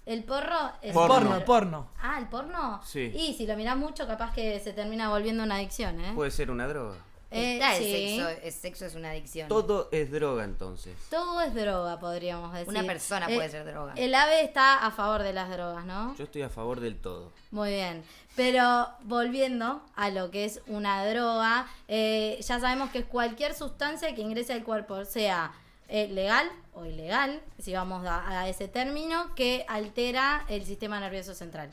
el 0.06 0.24
porro 0.24 0.72
es 0.82 0.88
El 0.88 0.94
porno, 0.94 1.36
el 1.36 1.44
porno. 1.44 1.88
Ah, 2.02 2.16
el 2.18 2.26
porno. 2.26 2.80
Sí. 2.84 3.12
Y 3.14 3.34
si 3.34 3.46
lo 3.46 3.56
mirás 3.56 3.76
mucho, 3.76 4.06
capaz 4.08 4.32
que 4.34 4.58
se 4.58 4.72
termina 4.72 5.10
volviendo 5.10 5.44
una 5.44 5.56
adicción, 5.56 6.00
¿eh? 6.00 6.12
Puede 6.14 6.32
ser 6.32 6.50
una 6.50 6.66
droga. 6.66 6.96
Eh, 7.32 7.54
Está 7.54 7.76
el 7.76 7.84
sí. 7.84 7.92
sexo, 8.18 8.28
el 8.46 8.52
sexo 8.52 8.86
es 8.86 8.94
una 8.96 9.10
adicción. 9.10 9.48
Todo 9.48 9.88
es 9.92 10.10
droga 10.10 10.42
entonces. 10.44 10.96
Todo 11.10 11.40
es 11.42 11.54
droga, 11.54 12.00
podríamos 12.00 12.52
decir. 12.52 12.68
Una 12.68 12.82
persona 12.82 13.26
Eh, 13.30 13.36
puede 13.36 13.48
ser 13.48 13.64
droga. 13.64 13.92
El 13.96 14.14
ave 14.14 14.42
está 14.42 14.84
a 14.84 14.90
favor 14.90 15.22
de 15.22 15.32
las 15.32 15.48
drogas, 15.50 15.84
¿no? 15.84 16.16
Yo 16.16 16.24
estoy 16.24 16.42
a 16.42 16.48
favor 16.48 16.80
del 16.80 16.96
todo. 16.98 17.30
Muy 17.52 17.70
bien. 17.70 18.02
Pero 18.34 18.88
volviendo 19.02 19.80
a 19.94 20.10
lo 20.10 20.30
que 20.30 20.44
es 20.44 20.60
una 20.66 21.06
droga, 21.08 21.68
eh, 21.88 22.38
ya 22.40 22.58
sabemos 22.58 22.90
que 22.90 22.98
es 23.00 23.04
cualquier 23.06 23.54
sustancia 23.54 24.14
que 24.14 24.22
ingrese 24.22 24.52
al 24.52 24.64
cuerpo, 24.64 25.04
sea 25.04 25.52
eh, 25.88 26.08
legal 26.08 26.50
o 26.74 26.84
ilegal, 26.84 27.40
si 27.58 27.72
vamos 27.74 28.06
a, 28.06 28.40
a 28.40 28.48
ese 28.48 28.66
término, 28.68 29.34
que 29.34 29.64
altera 29.68 30.44
el 30.48 30.64
sistema 30.64 30.98
nervioso 31.00 31.34
central. 31.34 31.70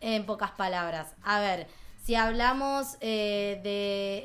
En 0.00 0.26
pocas 0.26 0.50
palabras. 0.50 1.12
A 1.22 1.40
ver, 1.40 1.66
si 2.04 2.14
hablamos 2.14 2.96
eh, 3.00 3.60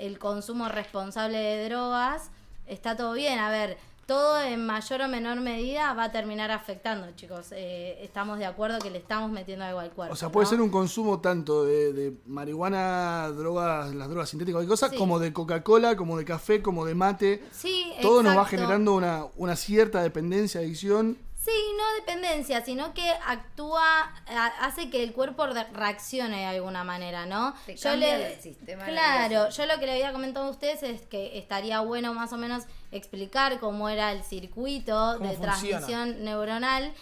del 0.02 0.20
consumo 0.20 0.68
responsable 0.68 1.38
de 1.38 1.70
drogas, 1.70 2.30
está 2.68 2.98
todo 2.98 3.14
bien. 3.14 3.40
A 3.40 3.50
ver, 3.50 3.78
todo 4.06 4.42
en 4.42 4.66
mayor 4.66 5.02
o 5.04 5.08
menor 5.08 5.40
medida 5.40 5.94
va 5.94 6.06
a 6.06 6.12
terminar 6.12 6.52
afectando, 6.52 7.08
chicos. 7.16 7.52
Eh, 7.52 8.00
estamos 8.04 8.38
de 8.38 8.46
acuerdo 8.48 8.80
que 8.80 8.90
le 8.90 8.98
estamos 8.98 9.32
metiendo 9.32 9.64
algo 9.64 9.80
al 9.80 9.92
cuerpo. 9.92 10.14
O 10.14 10.18
sea, 10.18 10.30
puede 10.30 10.46
¿no? 10.46 10.50
ser 10.50 10.62
un 10.62 10.70
consumo 10.72 11.22
tanto 11.22 11.64
de, 11.64 11.94
de 11.94 12.14
marihuana, 12.26 13.30
drogas, 13.30 13.94
las 13.96 14.10
drogas 14.10 14.30
sintéticas 14.30 14.64
y 14.64 14.68
cosas, 14.68 14.90
Sí. 14.92 14.98
como 14.98 15.18
de 15.20 15.32
Coca-Cola, 15.32 15.96
como 15.96 16.18
de 16.18 16.26
café, 16.26 16.62
como 16.62 16.86
de 16.86 16.96
mate. 16.96 17.44
Sí, 17.52 17.94
Todo 18.02 18.24
nos 18.24 18.36
va 18.36 18.46
generando 18.46 18.94
una, 18.94 19.26
una 19.38 19.56
cierta 19.56 20.02
dependencia, 20.02 20.60
adicción. 20.60 21.18
Sí, 21.50 21.74
no 21.78 21.94
dependencia, 22.06 22.64
sino 22.64 22.94
que 22.94 23.10
actúa, 23.26 24.14
hace 24.62 24.90
que 24.90 25.02
el 25.04 25.14
cuerpo 25.14 25.48
re- 25.48 25.66
reaccione 25.74 26.38
de 26.42 26.46
alguna 26.46 26.84
manera, 26.84 27.26
¿no? 27.26 27.56
Te 27.66 27.76
cambia 27.76 28.30
el 28.30 28.40
sistema 28.42 28.86
Claro, 28.86 29.22
nervioso. 29.30 29.58
yo 29.64 29.66
lo 29.74 29.80
que 29.80 29.86
le 29.88 29.94
había 29.94 30.12
comentado 30.14 30.46
a 30.46 30.50
ustedes 30.52 30.84
es 30.84 31.02
que 31.02 31.38
estaría 31.40 31.80
bueno 31.80 32.14
más 32.14 32.32
o 32.34 32.38
menos 32.38 32.64
explicar 32.92 33.60
cómo 33.60 33.90
era 33.90 34.12
el 34.12 34.24
circuito 34.24 35.18
de 35.18 35.30
funciona. 35.30 35.54
transmisión 35.56 36.24
neuronal 36.24 36.94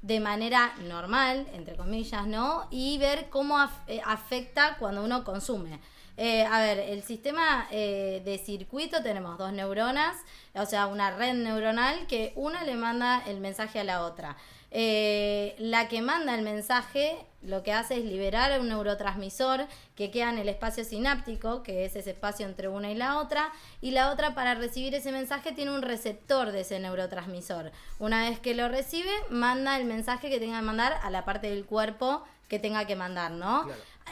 de 0.00 0.20
manera 0.20 0.74
normal, 0.88 1.46
entre 1.52 1.76
comillas, 1.76 2.26
¿no? 2.26 2.66
Y 2.70 2.98
ver 2.98 3.28
cómo 3.30 3.56
af- 3.58 3.70
eh, 3.88 4.00
afecta 4.04 4.76
cuando 4.78 5.04
uno 5.04 5.22
consume. 5.22 5.78
Eh, 6.16 6.44
a 6.44 6.60
ver, 6.60 6.78
el 6.78 7.02
sistema 7.02 7.66
eh, 7.70 8.22
de 8.24 8.38
circuito 8.38 9.02
tenemos 9.02 9.38
dos 9.38 9.52
neuronas, 9.52 10.16
o 10.54 10.66
sea, 10.66 10.86
una 10.86 11.10
red 11.16 11.34
neuronal 11.34 12.06
que 12.06 12.32
una 12.36 12.64
le 12.64 12.74
manda 12.76 13.22
el 13.26 13.40
mensaje 13.40 13.80
a 13.80 13.84
la 13.84 14.04
otra. 14.04 14.36
Eh, 14.74 15.54
la 15.58 15.88
que 15.88 16.00
manda 16.00 16.34
el 16.34 16.42
mensaje 16.42 17.26
lo 17.42 17.62
que 17.62 17.74
hace 17.74 17.98
es 17.98 18.04
liberar 18.04 18.58
un 18.58 18.68
neurotransmisor 18.68 19.66
que 19.96 20.10
queda 20.10 20.30
en 20.30 20.38
el 20.38 20.48
espacio 20.48 20.84
sináptico, 20.84 21.62
que 21.62 21.84
es 21.84 21.94
ese 21.96 22.12
espacio 22.12 22.46
entre 22.46 22.68
una 22.68 22.90
y 22.90 22.94
la 22.94 23.18
otra, 23.18 23.52
y 23.82 23.90
la 23.90 24.10
otra 24.10 24.34
para 24.34 24.54
recibir 24.54 24.94
ese 24.94 25.12
mensaje 25.12 25.52
tiene 25.52 25.72
un 25.72 25.82
receptor 25.82 26.52
de 26.52 26.60
ese 26.60 26.78
neurotransmisor. 26.78 27.72
Una 27.98 28.30
vez 28.30 28.38
que 28.38 28.54
lo 28.54 28.68
recibe, 28.68 29.10
manda 29.28 29.76
el 29.76 29.84
mensaje 29.84 30.30
que 30.30 30.38
tenga 30.38 30.60
que 30.60 30.64
mandar 30.64 30.98
a 31.02 31.10
la 31.10 31.24
parte 31.24 31.50
del 31.50 31.66
cuerpo 31.66 32.24
que 32.52 32.58
tenga 32.58 32.86
que 32.86 32.96
mandar, 32.96 33.30
¿no? 33.30 33.66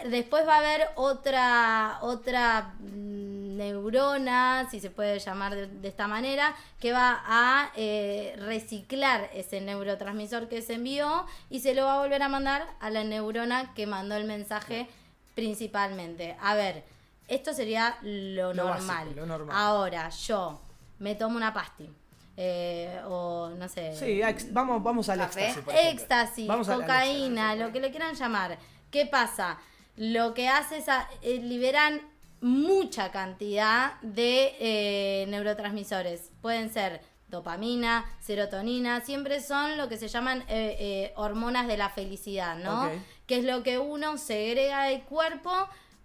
Después 0.06 0.46
va 0.46 0.54
a 0.56 0.58
haber 0.58 0.88
otra, 0.96 1.98
otra 2.00 2.74
mm, 2.78 3.56
neurona, 3.56 4.66
si 4.70 4.80
se 4.80 4.90
puede 4.90 5.18
llamar 5.18 5.54
de, 5.54 5.66
de 5.66 5.88
esta 5.88 6.08
manera, 6.08 6.54
que 6.78 6.92
va 6.92 7.22
a 7.26 7.70
eh, 7.76 8.34
reciclar 8.38 9.28
ese 9.34 9.60
neurotransmisor 9.60 10.48
que 10.48 10.62
se 10.62 10.74
envió 10.74 11.26
y 11.50 11.60
se 11.60 11.74
lo 11.74 11.84
va 11.84 11.94
a 11.96 11.98
volver 11.98 12.22
a 12.22 12.28
mandar 12.28 12.66
a 12.80 12.88
la 12.90 13.04
neurona 13.04 13.74
que 13.74 13.86
mandó 13.86 14.14
el 14.16 14.24
mensaje 14.24 14.88
principalmente. 15.34 16.36
A 16.40 16.54
ver, 16.54 16.84
esto 17.28 17.52
sería 17.52 17.96
lo, 18.02 18.54
Lo 18.54 18.64
normal. 18.64 18.86
básico, 19.06 19.20
lo 19.20 19.26
normal. 19.26 19.56
Ahora, 19.58 20.08
yo 20.10 20.60
me 20.98 21.14
tomo 21.14 21.36
una 21.36 21.52
pasti. 21.52 21.88
eh, 22.36 23.00
o 23.06 23.50
no 23.50 23.68
sé. 23.68 23.94
Sí, 23.96 24.22
ex- 24.22 24.52
vamos, 24.52 24.82
vamos 24.82 25.08
al 25.10 25.18
Café. 25.18 25.48
éxtasis. 25.50 25.74
Éxtasis, 25.84 26.46
Vamos 26.46 26.68
cocaína, 26.68 27.54
lo 27.54 27.70
que 27.72 27.80
le 27.80 27.90
quieran 27.90 28.14
llamar. 28.14 28.56
¿Qué 28.90 29.04
pasa? 29.06 29.58
Lo 30.00 30.32
que 30.32 30.48
hace 30.48 30.78
es 30.78 30.88
a- 30.88 31.06
eh, 31.20 31.40
liberan 31.42 32.00
mucha 32.40 33.10
cantidad 33.12 34.00
de 34.00 34.56
eh, 34.58 35.26
neurotransmisores. 35.28 36.30
Pueden 36.40 36.72
ser 36.72 37.02
dopamina, 37.28 38.06
serotonina, 38.18 39.02
siempre 39.02 39.40
son 39.42 39.76
lo 39.76 39.90
que 39.90 39.98
se 39.98 40.08
llaman 40.08 40.42
eh, 40.48 41.12
hormonas 41.16 41.68
de 41.68 41.76
la 41.76 41.90
felicidad, 41.90 42.56
¿no? 42.56 42.88
Que 43.26 43.36
es 43.36 43.44
lo 43.44 43.62
que 43.62 43.78
uno 43.78 44.16
segrega 44.16 44.84
del 44.84 45.02
cuerpo 45.02 45.52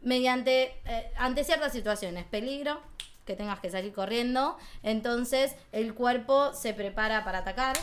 mediante, 0.01 0.73
ante 1.15 1.45
ciertas 1.45 1.71
situaciones, 1.71 2.25
peligro, 2.25 2.79
que 3.25 3.35
tengas 3.35 3.59
que 3.61 3.71
salir 3.71 3.93
corriendo, 3.93 4.57
entonces 4.83 5.55
el 5.71 5.95
cuerpo 5.95 6.53
se 6.53 6.73
prepara 6.75 7.23
para 7.23 7.39
atacar, 7.39 7.75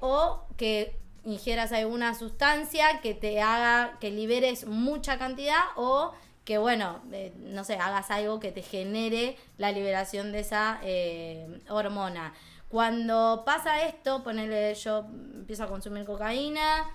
o 0.00 0.42
que 0.58 0.99
ingieras 1.24 1.72
alguna 1.72 2.14
sustancia 2.14 3.00
que 3.00 3.14
te 3.14 3.40
haga 3.40 3.98
que 4.00 4.10
liberes 4.10 4.66
mucha 4.66 5.18
cantidad 5.18 5.60
o 5.76 6.12
que 6.44 6.58
bueno, 6.58 7.00
eh, 7.12 7.32
no 7.38 7.64
sé, 7.64 7.74
hagas 7.74 8.10
algo 8.10 8.40
que 8.40 8.50
te 8.50 8.62
genere 8.62 9.36
la 9.58 9.72
liberación 9.72 10.32
de 10.32 10.40
esa 10.40 10.80
eh, 10.82 11.60
hormona. 11.68 12.32
Cuando 12.68 13.42
pasa 13.44 13.84
esto, 13.84 14.22
ponele 14.22 14.74
yo 14.74 15.06
empiezo 15.34 15.64
a 15.64 15.68
consumir 15.68 16.04
cocaína, 16.04 16.90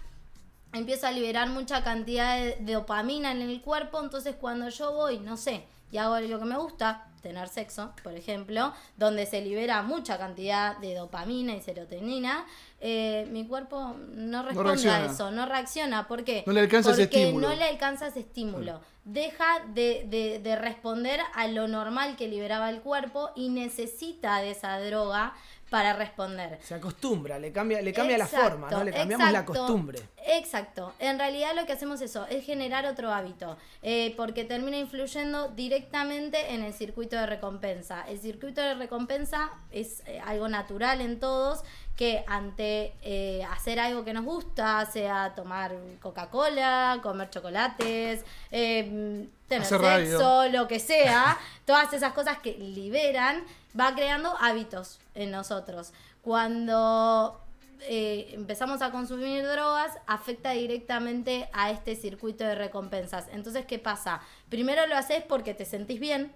empiezo 0.73 1.07
a 1.07 1.11
liberar 1.11 1.49
mucha 1.49 1.84
cantidad 1.84 2.38
de, 2.38 2.55
de 2.59 2.73
dopamina 2.73 3.32
en 3.32 3.41
el 3.41 3.61
cuerpo, 3.61 4.01
entonces 4.01 4.36
cuando 4.36 4.69
yo 4.69 4.93
voy, 4.93 5.19
no 5.19 5.38
sé, 5.38 5.65
y 5.91 5.97
hago 5.97 6.19
lo 6.19 6.39
que 6.39 6.45
me 6.45 6.57
gusta, 6.57 7.07
tener 7.21 7.47
sexo, 7.47 7.93
por 8.03 8.13
ejemplo, 8.13 8.73
donde 8.97 9.26
se 9.26 9.41
libera 9.41 9.82
mucha 9.82 10.17
cantidad 10.17 10.78
de 10.78 10.93
dopamina 10.93 11.55
y 11.55 11.61
serotonina, 11.61 12.45
eh, 12.88 13.27
mi 13.31 13.47
cuerpo 13.47 13.95
no 14.13 14.43
responde 14.43 14.89
a 14.91 15.05
eso, 15.05 15.31
no 15.31 15.47
reacciona. 15.47 16.07
¿Por 16.07 16.23
qué? 16.23 16.43
No 16.45 16.53
le 16.53 16.59
alcanza 16.59 16.91
ese 16.91 17.05
Porque 17.07 17.21
estímulo. 17.23 17.49
no 17.49 17.55
le 17.55 17.63
alcanza 17.63 18.07
ese 18.07 18.19
estímulo. 18.19 18.79
Deja 19.05 19.45
de, 19.73 20.05
de- 20.07 20.39
de 20.39 20.55
responder 20.55 21.19
a 21.33 21.47
lo 21.47 21.67
normal 21.67 22.15
que 22.15 22.27
liberaba 22.27 22.69
el 22.69 22.81
cuerpo 22.81 23.31
y 23.36 23.49
necesita 23.49 24.38
de 24.39 24.51
esa 24.51 24.79
droga 24.79 25.33
para 25.71 25.93
responder. 25.93 26.59
Se 26.61 26.75
acostumbra, 26.75 27.39
le 27.39 27.51
cambia, 27.51 27.81
le 27.81 27.91
cambia 27.91 28.17
la 28.19 28.25
Exacto, 28.25 28.49
forma, 28.51 28.69
¿no? 28.69 28.83
Le 28.83 28.91
cambiamos 28.91 29.31
la 29.31 29.45
costumbre. 29.45 29.99
Exacto. 30.27 30.93
En 30.99 31.17
realidad 31.17 31.55
lo 31.55 31.65
que 31.65 31.73
hacemos 31.73 32.01
eso 32.01 32.25
es 32.29 32.45
generar 32.45 32.86
otro 32.86 33.11
hábito, 33.11 33.57
eh, 33.81 34.13
porque 34.15 34.43
termina 34.43 34.77
influyendo 34.77 35.49
directamente 35.49 36.53
en 36.53 36.63
el 36.63 36.73
circuito 36.73 37.15
de 37.15 37.25
recompensa. 37.25 38.05
El 38.07 38.19
circuito 38.19 38.61
de 38.61 38.75
recompensa 38.75 39.51
es 39.71 40.01
eh, 40.05 40.19
algo 40.25 40.47
natural 40.47 41.01
en 41.01 41.19
todos 41.19 41.63
que 41.96 42.24
ante 42.28 42.93
eh, 43.02 43.43
hacer 43.52 43.80
algo 43.80 44.04
que 44.04 44.14
nos 44.14 44.26
gusta, 44.26 44.86
sea 44.86 45.34
tomar 45.36 45.74
Coca-Cola, 46.02 47.00
comer 47.02 47.30
chocolates, 47.30 48.26
eh, 48.52 49.28
tener 49.48 49.62
Hacer 49.66 49.82
radio. 49.82 50.18
sexo, 50.18 50.50
lo 50.50 50.68
que 50.68 50.80
sea, 50.80 51.38
todas 51.66 51.93
esas 51.93 52.14
cosas 52.14 52.39
que 52.39 52.54
liberan, 52.54 53.43
va 53.80 53.96
creando 53.96 54.36
hábitos 54.39 55.00
en 55.14 55.32
nosotros. 55.32 55.93
Cuando 56.22 57.39
eh, 57.82 58.32
empezamos 58.34 58.82
a 58.82 58.91
consumir 58.91 59.43
drogas, 59.43 59.91
afecta 60.08 60.52
directamente 60.52 61.50
a 61.54 61.72
este 61.72 61.96
circuito 61.96 62.43
de 62.43 62.56
recompensas. 62.56 63.28
Entonces, 63.32 63.66
¿qué 63.66 63.80
pasa? 63.80 64.22
Primero 64.50 64.86
lo 64.88 64.98
haces 64.98 65.24
porque 65.24 65.54
te 65.54 65.66
sentís 65.66 66.00
bien. 66.00 66.34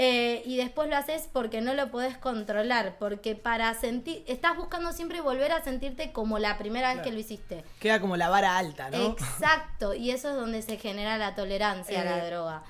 Eh, 0.00 0.42
y 0.46 0.56
después 0.56 0.88
lo 0.88 0.96
haces 0.96 1.28
porque 1.32 1.60
no 1.60 1.74
lo 1.74 1.90
podés 1.90 2.16
controlar, 2.16 2.96
porque 3.00 3.34
para 3.34 3.74
sentir, 3.74 4.22
estás 4.28 4.56
buscando 4.56 4.92
siempre 4.92 5.20
volver 5.20 5.50
a 5.50 5.62
sentirte 5.64 6.12
como 6.12 6.38
la 6.38 6.56
primera 6.56 6.94
vez 6.94 7.02
que 7.02 7.10
lo 7.10 7.18
hiciste. 7.18 7.64
Queda 7.80 8.00
como 8.00 8.16
la 8.16 8.28
vara 8.28 8.56
alta, 8.58 8.90
¿no? 8.90 8.96
Exacto, 8.98 9.94
y 9.94 10.12
eso 10.12 10.30
es 10.30 10.36
donde 10.36 10.62
se 10.62 10.76
genera 10.78 11.18
la 11.18 11.34
tolerancia 11.34 12.00
a 12.00 12.04
la 12.04 12.24
Eh, 12.24 12.30
droga. 12.30 12.62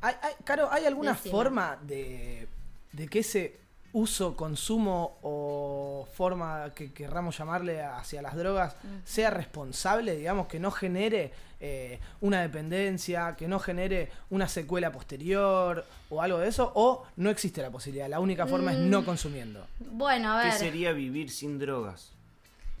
¿Hay, 0.00 0.14
hay- 0.22 0.34
Caro, 0.44 0.68
¿hay 0.70 0.86
alguna 0.86 1.14
Decime. 1.14 1.32
forma 1.32 1.76
de, 1.82 2.46
de 2.92 3.08
que 3.08 3.18
ese 3.18 3.58
uso, 3.92 4.36
consumo 4.36 5.18
o 5.22 6.06
forma 6.12 6.72
que 6.74 6.92
querramos 6.92 7.36
llamarle 7.38 7.82
hacia 7.82 8.22
las 8.22 8.36
drogas 8.36 8.76
sea 9.04 9.30
responsable, 9.30 10.14
digamos, 10.14 10.46
que 10.46 10.60
no 10.60 10.70
genere 10.70 11.32
eh, 11.60 11.98
una 12.20 12.40
dependencia, 12.42 13.34
que 13.36 13.48
no 13.48 13.58
genere 13.58 14.10
una 14.30 14.48
secuela 14.48 14.92
posterior 14.92 15.84
o 16.10 16.22
algo 16.22 16.38
de 16.38 16.48
eso, 16.48 16.70
o 16.74 17.04
no 17.16 17.30
existe 17.30 17.60
la 17.62 17.70
posibilidad, 17.70 18.08
la 18.08 18.20
única 18.20 18.46
forma 18.46 18.72
es 18.72 18.78
no 18.78 19.02
Mm. 19.02 19.04
consumiendo. 19.04 19.66
Bueno, 19.80 20.32
a 20.38 20.42
¿Qué 20.42 20.48
ver. 20.48 20.58
sería 20.58 20.92
vivir 20.92 21.30
sin 21.30 21.58
drogas? 21.58 22.12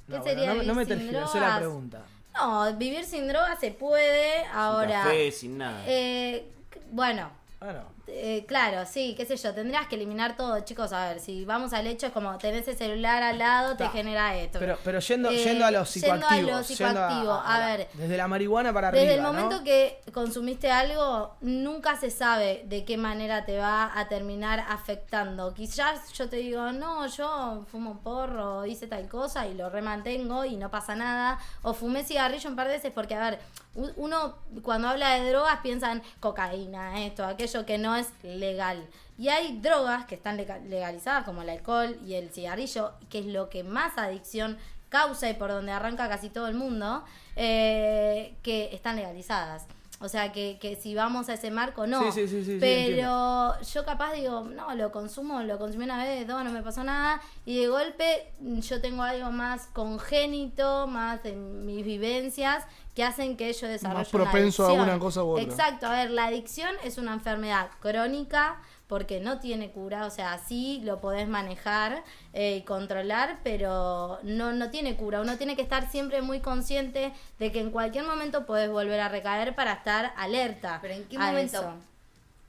¿Qué 0.06 0.16
No, 0.18 0.22
sería 0.24 0.54
bueno, 0.54 0.62
no, 0.62 0.68
no 0.68 0.74
me 0.74 0.84
vivir 0.84 0.98
sin 1.32 1.40
la 1.40 1.56
pregunta. 1.58 2.02
No, 2.34 2.72
vivir 2.76 3.04
sin 3.04 3.26
drogas 3.26 3.58
se 3.58 3.72
puede. 3.72 4.44
Ahora. 4.52 5.02
café, 5.02 5.32
sin 5.32 5.58
nada. 5.58 5.82
eh, 5.86 6.46
bueno, 6.92 7.30
Bueno, 7.60 7.82
eh, 8.10 8.44
claro, 8.48 8.84
sí, 8.86 9.14
qué 9.16 9.26
sé 9.26 9.36
yo, 9.36 9.54
tendrías 9.54 9.86
que 9.86 9.96
eliminar 9.96 10.36
todo, 10.36 10.58
chicos. 10.60 10.92
A 10.92 11.08
ver, 11.08 11.20
si 11.20 11.44
vamos 11.44 11.72
al 11.72 11.86
hecho, 11.86 12.06
es 12.06 12.12
como 12.12 12.36
tenés 12.38 12.66
el 12.68 12.76
celular 12.76 13.22
al 13.22 13.38
lado, 13.38 13.76
te 13.76 13.84
Ta. 13.84 13.90
genera 13.90 14.36
esto. 14.36 14.58
pero, 14.58 14.78
pero 14.82 14.98
yendo, 15.00 15.30
Eh, 15.30 15.36
yendo 15.44 15.64
a 15.66 15.70
los 15.70 15.92
yendo 15.94 16.12
a 16.14 16.16
psicoactivos. 16.18 16.50
lo 16.50 16.64
psicoactivo, 16.64 17.32
a 17.32 17.58
ver. 17.66 17.88
Desde 17.94 18.16
la 18.16 18.26
marihuana 18.28 18.72
para 18.72 18.88
arriba. 18.88 19.02
Desde 19.02 19.16
el 19.16 19.22
¿no? 19.22 19.32
momento 19.32 19.62
que 19.62 20.00
consumiste 20.12 20.70
algo, 20.70 21.36
nunca 21.42 21.96
se 21.98 22.10
sabe 22.10 22.62
de 22.66 22.84
qué 22.84 22.96
manera 22.96 23.44
te 23.44 23.58
va 23.58 23.92
a 23.98 24.08
terminar 24.08 24.64
afectando. 24.68 25.52
Quizás 25.54 26.12
yo 26.14 26.28
te 26.28 26.36
digo, 26.36 26.72
no, 26.72 27.06
yo 27.06 27.64
fumo 27.70 28.00
porro, 28.00 28.64
hice 28.66 28.86
tal 28.86 29.08
cosa 29.08 29.46
y 29.46 29.54
lo 29.54 29.68
remantengo 29.70 30.44
y 30.44 30.56
no 30.56 30.70
pasa 30.70 30.94
nada. 30.94 31.38
O 31.62 31.74
fumé 31.74 32.04
cigarrillo 32.04 32.48
un 32.48 32.56
par 32.56 32.66
de 32.68 32.74
veces 32.74 32.92
porque, 32.94 33.14
a 33.14 33.20
ver, 33.30 33.38
uno 33.96 34.36
cuando 34.62 34.88
habla 34.88 35.14
de 35.14 35.30
drogas 35.30 35.58
piensa 35.62 35.92
en 35.92 36.02
cocaína, 36.20 37.04
esto, 37.04 37.24
aquello 37.24 37.64
que 37.64 37.78
no 37.78 37.94
es 37.98 38.08
legal. 38.22 38.86
Y 39.18 39.28
hay 39.28 39.58
drogas 39.60 40.04
que 40.06 40.14
están 40.14 40.36
lega- 40.36 40.58
legalizadas 40.60 41.24
como 41.24 41.42
el 41.42 41.50
alcohol 41.50 41.98
y 42.06 42.14
el 42.14 42.30
cigarrillo, 42.30 42.92
que 43.10 43.18
es 43.20 43.26
lo 43.26 43.48
que 43.50 43.64
más 43.64 43.98
adicción 43.98 44.56
causa 44.88 45.28
y 45.28 45.34
por 45.34 45.50
donde 45.50 45.72
arranca 45.72 46.08
casi 46.08 46.30
todo 46.30 46.46
el 46.48 46.54
mundo, 46.54 47.04
eh, 47.36 48.34
que 48.42 48.70
están 48.74 48.96
legalizadas. 48.96 49.66
O 50.00 50.08
sea, 50.08 50.30
que, 50.30 50.58
que 50.60 50.76
si 50.76 50.94
vamos 50.94 51.28
a 51.28 51.34
ese 51.34 51.50
marco, 51.50 51.88
no. 51.88 52.12
Sí, 52.12 52.28
sí, 52.28 52.44
sí, 52.44 52.56
Pero 52.60 53.60
yo 53.60 53.84
capaz 53.84 54.12
digo, 54.12 54.42
no, 54.42 54.72
lo 54.76 54.92
consumo, 54.92 55.42
lo 55.42 55.58
consumí 55.58 55.84
una 55.84 56.04
vez, 56.04 56.24
dos, 56.26 56.44
no 56.44 56.52
me 56.52 56.62
pasó 56.62 56.84
nada. 56.84 57.20
Y 57.44 57.58
de 57.60 57.66
golpe 57.66 58.32
yo 58.40 58.80
tengo 58.80 59.02
algo 59.02 59.32
más 59.32 59.66
congénito, 59.72 60.86
más 60.86 61.24
en 61.24 61.66
mis 61.66 61.84
vivencias, 61.84 62.64
que 62.98 63.04
hacen 63.04 63.36
que 63.36 63.52
yo 63.52 63.68
desarrolle 63.68 64.00
Más 64.00 64.12
una 64.12 64.24
propenso 64.24 64.66
a 64.66 64.72
una 64.72 64.98
cosa 64.98 65.22
u 65.22 65.28
otra. 65.30 65.44
Exacto, 65.44 65.86
a 65.86 65.92
ver, 65.92 66.10
la 66.10 66.24
adicción 66.26 66.74
es 66.82 66.98
una 66.98 67.12
enfermedad 67.12 67.68
crónica 67.78 68.60
porque 68.88 69.20
no 69.20 69.38
tiene 69.38 69.70
cura, 69.70 70.04
o 70.04 70.10
sea, 70.10 70.36
sí 70.38 70.80
lo 70.82 71.00
podés 71.00 71.28
manejar 71.28 72.02
eh, 72.32 72.56
y 72.56 72.62
controlar, 72.62 73.38
pero 73.44 74.18
no, 74.24 74.50
no 74.50 74.70
tiene 74.70 74.96
cura. 74.96 75.20
Uno 75.20 75.36
tiene 75.38 75.54
que 75.54 75.62
estar 75.62 75.88
siempre 75.88 76.22
muy 76.22 76.40
consciente 76.40 77.12
de 77.38 77.52
que 77.52 77.60
en 77.60 77.70
cualquier 77.70 78.04
momento 78.04 78.46
podés 78.46 78.68
volver 78.68 78.98
a 78.98 79.08
recaer 79.08 79.54
para 79.54 79.74
estar 79.74 80.12
alerta. 80.16 80.80
Pero 80.82 80.94
¿en 80.94 81.04
qué 81.04 81.18
a 81.18 81.20
momento 81.20 81.58
eso. 81.60 81.74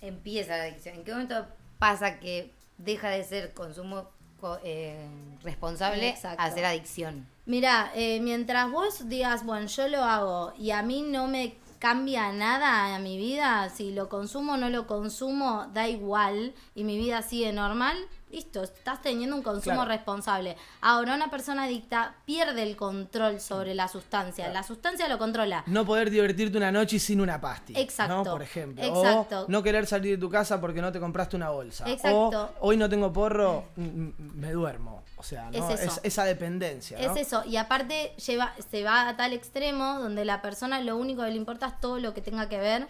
empieza 0.02 0.58
la 0.58 0.64
adicción? 0.64 0.96
¿En 0.96 1.04
qué 1.04 1.12
momento 1.12 1.46
pasa 1.78 2.18
que 2.20 2.52
deja 2.80 3.10
de 3.10 3.24
ser 3.24 3.54
consumo 3.54 4.10
co- 4.42 4.58
eh, 4.64 4.98
responsable 5.44 6.10
Exacto. 6.10 6.42
a 6.42 6.50
ser 6.50 6.66
adicción? 6.66 7.28
Mira, 7.50 7.92
eh, 7.96 8.20
mientras 8.22 8.70
vos 8.70 9.10
digas, 9.10 9.44
bueno, 9.44 9.66
yo 9.66 9.88
lo 9.88 10.04
hago 10.04 10.54
y 10.56 10.70
a 10.70 10.84
mí 10.84 11.02
no 11.02 11.28
me 11.28 11.56
cambia 11.80 12.32
nada 12.32 12.96
a 12.96 13.00
mi 13.00 13.18
vida, 13.18 13.70
si 13.70 13.92
lo 13.92 14.10
consumo 14.10 14.54
o 14.54 14.58
no 14.58 14.70
lo 14.70 14.86
consumo, 14.86 15.68
da 15.74 15.88
igual 15.88 16.54
y 16.76 16.84
mi 16.84 16.98
vida 16.98 17.22
sigue 17.22 17.52
normal, 17.54 17.98
listo, 18.32 18.62
estás 18.62 19.02
teniendo 19.02 19.36
un 19.36 19.42
consumo 19.42 19.78
Claro. 19.78 19.90
responsable. 19.90 20.56
Ahora, 20.82 21.16
una 21.16 21.32
persona 21.32 21.64
adicta 21.64 22.16
pierde 22.26 22.64
el 22.64 22.76
control 22.76 23.40
sobre 23.40 23.74
la 23.74 23.88
sustancia, 23.88 24.50
la 24.50 24.62
sustancia 24.64 25.08
lo 25.08 25.18
controla. 25.18 25.64
No 25.66 25.86
poder 25.86 26.10
divertirte 26.12 26.58
una 26.58 26.72
noche 26.72 27.00
sin 27.00 27.22
una 27.22 27.42
pasti. 27.42 27.74
Exacto. 27.76 28.16
¿no? 28.16 28.24
Por 28.24 28.42
ejemplo. 28.44 28.84
Exacto. 28.84 29.42
O 29.42 29.46
no 29.48 29.64
querer 29.64 29.88
salir 29.88 30.12
de 30.12 30.18
tu 30.20 30.30
casa 30.30 30.62
porque 30.62 30.82
no 30.82 30.92
te 30.92 31.00
compraste 31.00 31.36
una 31.38 31.50
bolsa. 31.50 31.90
Exacto. 31.90 32.52
O 32.60 32.68
hoy 32.68 32.78
no 32.78 32.88
tengo 32.90 33.12
porro, 33.12 33.64
mm, 33.76 33.82
mm, 33.84 34.14
me 34.36 34.52
duermo. 34.52 35.04
O 35.18 35.24
sea, 35.24 35.50
¿no? 35.52 35.70
Es 35.70 35.82
eso. 35.82 36.00
esa 36.04 36.24
dependencia. 36.24 36.98
¿no? 36.98 37.14
Es 37.14 37.20
eso, 37.28 37.44
y 37.46 37.58
aparte 37.58 38.14
lleva, 38.26 38.54
se 38.72 38.86
va 38.86 39.10
a 39.10 39.18
tal 39.18 39.34
extremo 39.34 40.00
donde 40.00 40.24
la 40.24 40.42
persona 40.42 40.80
lo 40.80 40.96
único 40.96 41.24
que 41.24 41.30
le 41.32 41.36
importa 41.36 41.66
todo 41.80 42.00
lo 42.00 42.14
que 42.14 42.22
tenga 42.22 42.50
que 42.50 42.58
ver 42.58 42.88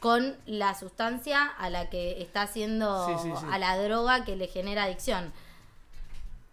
con 0.00 0.36
la 0.46 0.74
sustancia 0.74 1.44
a 1.46 1.68
la 1.70 1.90
que 1.90 2.22
está 2.22 2.42
haciendo, 2.42 3.06
Sí, 3.06 3.12
sí, 3.22 3.32
sí. 3.38 3.46
a 3.50 3.58
la 3.58 3.76
droga 3.82 4.24
que 4.24 4.34
le 4.36 4.46
genera 4.46 4.84
adicción. 4.84 5.32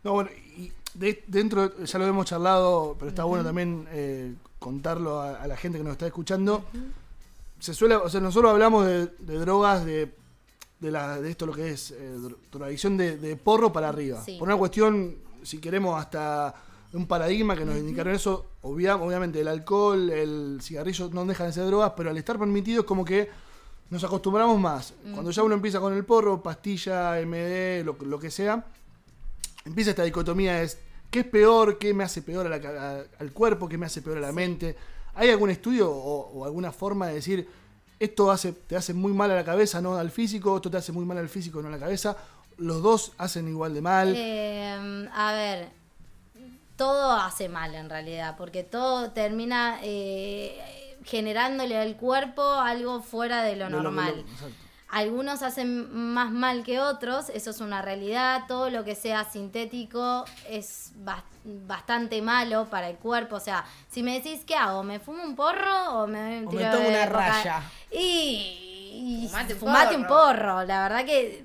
No, 0.03 0.13
bueno, 0.13 0.29
y 0.57 0.71
de- 0.93 1.23
dentro, 1.27 1.77
ya 1.83 1.99
lo 1.99 2.05
hemos 2.07 2.25
charlado, 2.25 2.95
pero 2.99 3.09
está 3.09 3.23
bueno 3.23 3.43
también 3.43 3.87
eh, 3.91 4.33
contarlo 4.59 5.21
a, 5.21 5.41
a 5.41 5.47
la 5.47 5.55
gente 5.57 5.77
que 5.77 5.83
nos 5.83 5.93
está 5.93 6.07
escuchando. 6.07 6.65
Se 7.59 7.73
suele, 7.73 7.95
o 7.95 8.09
sea, 8.09 8.19
nosotros 8.21 8.51
hablamos 8.51 8.85
de, 8.85 9.07
de 9.07 9.37
drogas, 9.39 9.85
de, 9.85 10.13
de, 10.79 10.91
la, 10.91 11.19
de 11.19 11.29
esto 11.31 11.45
lo 11.45 11.53
que 11.53 11.71
es 11.71 11.91
eh, 11.91 12.15
dro- 12.17 12.37
drogadicción 12.51 12.97
de, 12.97 13.17
de 13.17 13.35
porro 13.35 13.71
para 13.73 13.89
arriba. 13.89 14.21
Por 14.37 14.47
una 14.47 14.57
cuestión, 14.57 15.17
si 15.43 15.59
queremos, 15.59 15.99
hasta 15.99 16.53
un 16.93 17.05
paradigma 17.07 17.55
que 17.55 17.65
nos 17.65 17.77
indicaron 17.77 18.13
eso, 18.15 18.45
obvia- 18.61 18.95
obviamente 18.95 19.41
el 19.41 19.47
alcohol, 19.47 20.09
el 20.09 20.59
cigarrillo 20.61 21.09
no 21.13 21.25
dejan 21.25 21.47
de 21.47 21.53
ser 21.53 21.65
drogas, 21.65 21.93
pero 21.97 22.09
al 22.09 22.17
estar 22.17 22.37
permitido 22.39 22.81
es 22.81 22.85
como 22.87 23.03
que 23.05 23.29
nos 23.89 24.03
acostumbramos 24.03 24.59
más. 24.59 24.93
Cuando 25.13 25.31
ya 25.31 25.43
uno 25.43 25.55
empieza 25.55 25.79
con 25.79 25.93
el 25.93 26.03
porro, 26.05 26.41
pastilla, 26.41 27.19
MD, 27.21 27.83
lo, 27.83 27.97
lo 28.05 28.19
que 28.19 28.31
sea, 28.31 28.65
empieza 29.65 29.91
esta 29.91 30.03
dicotomía 30.03 30.61
es 30.61 30.77
qué 31.09 31.19
es 31.19 31.25
peor, 31.25 31.77
qué 31.77 31.93
me 31.93 32.03
hace 32.03 32.21
peor 32.21 32.45
a 32.45 32.49
la 32.49 32.59
ca- 32.61 32.97
a- 32.99 33.03
al 33.19 33.31
cuerpo, 33.31 33.67
qué 33.67 33.77
me 33.77 33.85
hace 33.85 34.01
peor 34.01 34.17
a 34.17 34.21
la 34.21 34.31
mente. 34.31 34.75
¿Hay 35.15 35.29
algún 35.29 35.49
estudio 35.49 35.89
o, 35.91 36.29
o 36.39 36.45
alguna 36.45 36.71
forma 36.71 37.07
de 37.07 37.15
decir 37.15 37.47
esto 37.99 38.29
hace, 38.29 38.51
te 38.53 38.75
hace 38.75 38.93
muy 38.93 39.11
mal 39.13 39.31
a 39.31 39.35
la 39.35 39.43
cabeza, 39.45 39.81
no 39.81 39.95
al 39.95 40.11
físico, 40.11 40.55
esto 40.57 40.69
te 40.69 40.77
hace 40.77 40.91
muy 40.91 41.03
mal 41.05 41.17
al 41.17 41.29
físico, 41.29 41.61
no 41.61 41.67
a 41.69 41.71
la 41.71 41.79
cabeza? 41.79 42.15
Los 42.57 42.81
dos 42.83 43.13
hacen 43.17 43.47
igual 43.47 43.73
de 43.73 43.81
mal. 43.81 44.13
Eh, 44.15 45.07
a 45.13 45.31
ver, 45.33 45.69
todo 46.77 47.11
hace 47.13 47.49
mal 47.49 47.75
en 47.75 47.89
realidad, 47.89 48.35
porque 48.37 48.63
todo 48.63 49.11
termina 49.11 49.79
eh, 49.83 50.95
generándole 51.03 51.77
al 51.77 51.95
cuerpo 51.97 52.41
algo 52.53 53.01
fuera 53.01 53.41
de 53.43 53.55
lo 53.55 53.65
De 53.65 53.71
lo- 53.71 53.77
de 53.77 53.83
lo- 53.83 53.91
normal. 53.91 54.25
Algunos 54.89 55.41
hacen 55.43 55.93
más 56.13 56.31
mal 56.31 56.63
que 56.63 56.79
otros, 56.79 57.27
eso 57.31 57.49
es 57.49 57.59
una 57.59 57.81
realidad. 57.81 58.43
Todo 58.47 58.69
lo 58.69 58.85
que 58.85 58.95
sea 58.95 59.25
sintético 59.25 60.23
es 60.47 60.93
bas- 61.03 61.23
bastante 61.43 62.21
malo 62.21 62.67
para 62.69 62.89
el 62.89 62.95
cuerpo. 62.95 63.35
O 63.35 63.39
sea, 63.41 63.65
si 63.89 64.01
me 64.01 64.13
decís, 64.13 64.43
¿qué 64.47 64.55
hago? 64.55 64.83
¿Me 64.83 64.99
fumo 65.01 65.23
un 65.23 65.35
porro 65.35 65.89
o 66.03 66.07
me, 66.07 66.45
O 66.45 66.49
tiro 66.49 66.63
me 66.63 66.71
tomo 66.71 66.83
de 66.83 66.89
una 66.89 67.05
raya. 67.05 67.61
Y, 67.91 69.23
y 69.23 69.27
Fumate 69.27 69.53
un 69.55 69.59
fumate 69.59 69.95
un 69.97 70.07
porro. 70.07 70.27
porro. 70.31 70.63
La 70.63 70.83
verdad 70.83 71.03
que 71.05 71.43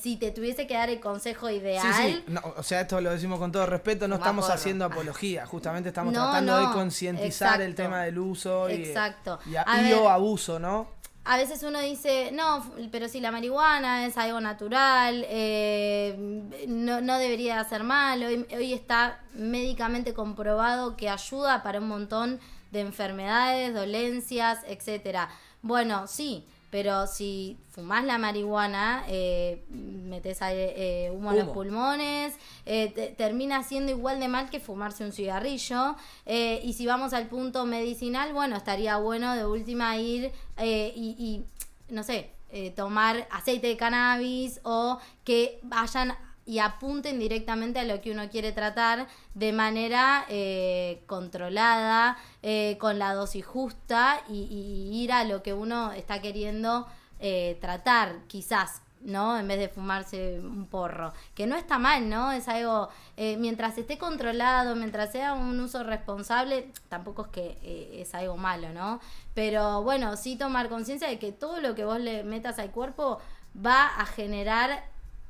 si 0.00 0.16
te 0.16 0.30
tuviese 0.30 0.66
que 0.66 0.74
dar 0.74 0.90
el 0.90 1.00
consejo 1.00 1.50
ideal, 1.50 1.82
Sí, 1.94 2.14
sí. 2.14 2.24
No, 2.28 2.40
o 2.56 2.62
sea, 2.62 2.82
esto 2.82 3.00
lo 3.00 3.10
decimos 3.10 3.38
con 3.38 3.52
todo 3.52 3.66
respeto, 3.66 4.08
no 4.08 4.16
estamos 4.16 4.48
haciendo 4.50 4.84
apología, 4.84 5.46
justamente 5.46 5.88
estamos 5.90 6.12
No, 6.12 6.22
tratando 6.30 6.58
de 6.58 6.72
concientizar 6.72 7.60
el 7.60 7.74
tema 7.74 8.02
del 8.04 8.18
uso 8.18 8.68
y, 8.70 8.74
Exacto. 8.74 9.38
y, 9.46 9.52
ver, 9.52 9.94
o 9.94 10.08
abuso, 10.08 10.58
¿no? 10.58 10.88
A 11.24 11.36
veces 11.36 11.62
uno 11.62 11.80
dice, 11.80 12.30
no, 12.32 12.64
pero 12.90 13.08
si 13.08 13.20
la 13.20 13.30
marihuana 13.30 14.06
es 14.06 14.18
algo 14.18 14.40
natural, 14.40 15.24
eh, 15.28 16.42
no, 16.66 17.00
no 17.00 17.18
debería 17.18 17.60
hacer 17.60 17.84
mal. 17.84 18.24
Hoy, 18.24 18.44
hoy 18.52 18.72
está 18.72 19.20
médicamente 19.34 20.14
comprobado 20.14 20.96
que 20.96 21.08
ayuda 21.08 21.62
para 21.62 21.78
un 21.78 21.86
montón 21.86 22.40
de 22.72 22.80
enfermedades, 22.80 23.72
dolencias, 23.72 24.60
etcétera. 24.66 25.28
Bueno, 25.60 26.08
sí, 26.08 26.44
pero 26.72 27.06
si 27.06 27.58
fumás 27.68 28.02
la 28.04 28.16
marihuana, 28.16 29.04
eh, 29.06 29.62
metes 29.68 30.38
eh, 30.42 31.10
humo 31.14 31.30
en 31.30 31.36
los 31.36 31.44
pulmones, 31.54 32.34
eh, 32.64 32.90
te- 32.94 33.08
termina 33.08 33.62
siendo 33.62 33.92
igual 33.92 34.18
de 34.20 34.28
mal 34.28 34.48
que 34.48 34.58
fumarse 34.58 35.04
un 35.04 35.12
cigarrillo. 35.12 35.96
eh, 36.24 36.62
y 36.64 36.72
si 36.72 36.86
vamos 36.86 37.12
al 37.12 37.26
punto 37.28 37.66
medicinal, 37.66 38.32
bueno, 38.32 38.56
estaría 38.56 38.96
bueno 38.96 39.36
de 39.36 39.44
última 39.44 39.98
ir 39.98 40.32
y, 40.58 41.14
y, 41.18 41.44
no 41.92 42.02
sé, 42.02 42.30
tomar 42.74 43.28
aceite 43.30 43.66
de 43.66 43.76
cannabis 43.76 44.60
o 44.62 44.98
que 45.24 45.60
vayan 45.62 46.16
y 46.44 46.58
apunten 46.58 47.18
directamente 47.18 47.78
a 47.78 47.84
lo 47.84 48.00
que 48.00 48.10
uno 48.10 48.28
quiere 48.28 48.52
tratar 48.52 49.06
de 49.34 49.52
manera 49.52 50.24
eh, 50.28 51.02
controlada, 51.06 52.18
eh, 52.42 52.76
con 52.80 52.98
la 52.98 53.14
dosis 53.14 53.46
justa 53.46 54.20
y, 54.28 54.42
y 54.50 55.02
ir 55.02 55.12
a 55.12 55.24
lo 55.24 55.42
que 55.42 55.52
uno 55.54 55.92
está 55.92 56.20
queriendo 56.20 56.86
eh, 57.24 57.56
tratar, 57.60 58.16
quizás, 58.26 58.82
¿no? 59.00 59.38
En 59.38 59.46
vez 59.46 59.56
de 59.56 59.68
fumarse 59.68 60.40
un 60.40 60.66
porro. 60.66 61.12
Que 61.36 61.46
no 61.46 61.54
está 61.54 61.78
mal, 61.78 62.08
¿no? 62.08 62.32
Es 62.32 62.48
algo, 62.48 62.88
eh, 63.16 63.36
mientras 63.36 63.78
esté 63.78 63.96
controlado, 63.96 64.74
mientras 64.74 65.12
sea 65.12 65.34
un 65.34 65.60
uso 65.60 65.84
responsable, 65.84 66.72
tampoco 66.88 67.22
es 67.22 67.28
que 67.28 67.58
eh, 67.62 68.00
es 68.00 68.12
algo 68.14 68.36
malo, 68.36 68.70
¿no? 68.70 68.98
Pero 69.34 69.84
bueno, 69.84 70.16
sí 70.16 70.34
tomar 70.34 70.68
conciencia 70.68 71.06
de 71.08 71.20
que 71.20 71.30
todo 71.30 71.60
lo 71.60 71.76
que 71.76 71.84
vos 71.84 72.00
le 72.00 72.24
metas 72.24 72.58
al 72.58 72.72
cuerpo 72.72 73.20
va 73.54 73.86
a 73.86 74.04
generar 74.06 74.84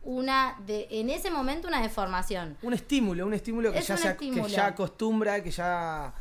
una 0.05 0.57
de 0.67 0.89
en 0.91 1.11
ese 1.11 1.31
momento 1.31 1.69
una 1.69 1.81
deformación. 1.81 2.57
Un 2.63 2.73
estímulo, 2.75 3.27
un 3.27 3.35
estímulo 3.35 3.73
que, 3.73 3.79
Es 3.79 3.87
ya, 3.89 3.95
un 3.95 4.01
se, 4.01 4.09
estímulo. 4.11 4.45
que 4.47 4.51
ya 4.51 4.67
acostumbra, 4.67 5.43
que 5.43 5.51
ya 5.51 6.13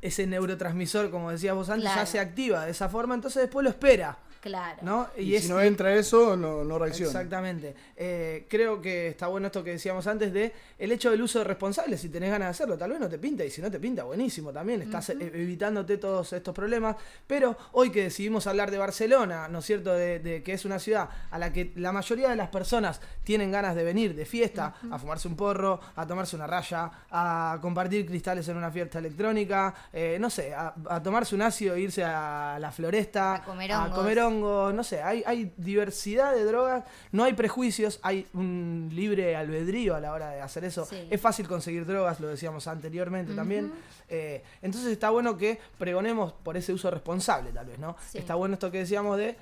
ese 0.00 0.26
neurotransmisor, 0.26 1.10
como 1.10 1.30
decías 1.30 1.54
vos 1.54 1.68
antes, 1.70 1.84
Claro. 1.84 2.00
ya 2.00 2.06
se 2.06 2.18
activa 2.18 2.64
de 2.64 2.70
esa 2.72 2.88
forma, 2.88 3.14
entonces 3.14 3.42
después 3.42 3.62
lo 3.64 3.70
espera. 3.70 4.18
Claro. 4.40 4.78
¿no? 4.82 5.08
Y, 5.18 5.38
si 5.38 5.48
no 5.48 5.60
entra 5.60 5.94
eso, 5.94 6.36
no, 6.36 6.64
no 6.64 6.78
reacciona. 6.78 7.10
Exactamente. 7.10 7.74
Eh, 7.96 8.46
creo 8.48 8.80
que 8.80 9.08
está 9.08 9.26
bueno 9.26 9.48
esto 9.48 9.62
que 9.62 9.72
decíamos 9.72 10.06
antes 10.06 10.32
de 10.32 10.52
el 10.78 10.92
hecho 10.92 11.10
del 11.10 11.20
uso 11.22 11.44
responsable. 11.44 11.98
Si 11.98 12.08
tenés 12.08 12.30
ganas 12.30 12.46
de 12.46 12.50
hacerlo, 12.50 12.78
tal 12.78 12.90
vez 12.90 13.00
no 13.00 13.08
te 13.08 13.18
pinta. 13.18 13.44
Y 13.44 13.50
si 13.50 13.60
no 13.60 13.70
te 13.70 13.78
pinta, 13.78 14.04
buenísimo 14.04 14.52
también. 14.52 14.82
Estás 14.82 15.10
eh, 15.10 15.16
evitándote 15.20 15.98
todos 15.98 16.32
estos 16.32 16.54
problemas. 16.54 16.96
Pero 17.26 17.56
hoy 17.72 17.90
que 17.90 18.04
decidimos 18.04 18.46
hablar 18.46 18.70
de 18.70 18.78
Barcelona, 18.78 19.46
¿no 19.48 19.58
es 19.58 19.66
cierto? 19.66 19.92
De, 19.92 20.18
de 20.20 20.42
que 20.42 20.54
es 20.54 20.64
una 20.64 20.78
ciudad 20.78 21.08
a 21.30 21.38
la 21.38 21.52
que 21.52 21.72
la 21.76 21.92
mayoría 21.92 22.30
de 22.30 22.36
las 22.36 22.48
personas 22.48 23.00
tienen 23.24 23.50
ganas 23.50 23.74
de 23.76 23.84
venir 23.84 24.14
de 24.14 24.24
fiesta, 24.24 24.74
a 24.90 24.98
fumarse 24.98 25.28
un 25.28 25.36
porro, 25.36 25.80
a 25.96 26.06
tomarse 26.06 26.36
una 26.36 26.46
raya, 26.46 26.90
a 27.10 27.58
compartir 27.60 28.06
cristales 28.06 28.48
en 28.48 28.56
una 28.56 28.70
fiesta 28.70 28.98
electrónica, 28.98 29.74
eh, 29.92 30.16
no 30.20 30.30
sé, 30.30 30.54
a, 30.54 30.74
a 30.88 31.02
tomarse 31.02 31.34
un 31.34 31.42
ácido 31.42 31.74
e 31.74 31.80
irse 31.80 32.02
a 32.04 32.56
la 32.58 32.72
floresta, 32.72 33.34
A 33.34 33.44
comer 33.44 33.72
a 33.72 33.84
hongos. 33.84 33.98
comer 33.98 34.18
hongos, 34.20 34.29
no 34.30 34.84
sé, 34.84 35.02
hay, 35.02 35.22
hay 35.26 35.52
diversidad 35.56 36.34
de 36.34 36.44
drogas, 36.44 36.84
no 37.12 37.24
hay 37.24 37.32
prejuicios, 37.32 37.98
hay 38.02 38.26
un 38.34 38.90
libre 38.92 39.36
albedrío 39.36 39.94
a 39.94 40.00
la 40.00 40.12
hora 40.12 40.30
de 40.30 40.40
hacer 40.40 40.64
eso. 40.64 40.84
Sí. 40.84 41.08
Es 41.10 41.20
fácil 41.20 41.48
conseguir 41.48 41.86
drogas, 41.86 42.20
lo 42.20 42.28
decíamos 42.28 42.66
anteriormente 42.66 43.34
también. 43.34 43.72
Eh, 44.08 44.42
entonces 44.62 44.90
está 44.90 45.10
bueno 45.10 45.36
que 45.36 45.58
pregonemos 45.78 46.32
por 46.32 46.56
ese 46.56 46.72
uso 46.72 46.90
responsable, 46.90 47.52
tal 47.52 47.66
vez, 47.66 47.78
¿no? 47.78 47.96
Sí. 48.08 48.18
Está 48.18 48.34
bueno 48.34 48.54
esto 48.54 48.70
que 48.70 48.78
decíamos 48.78 49.18
de. 49.18 49.36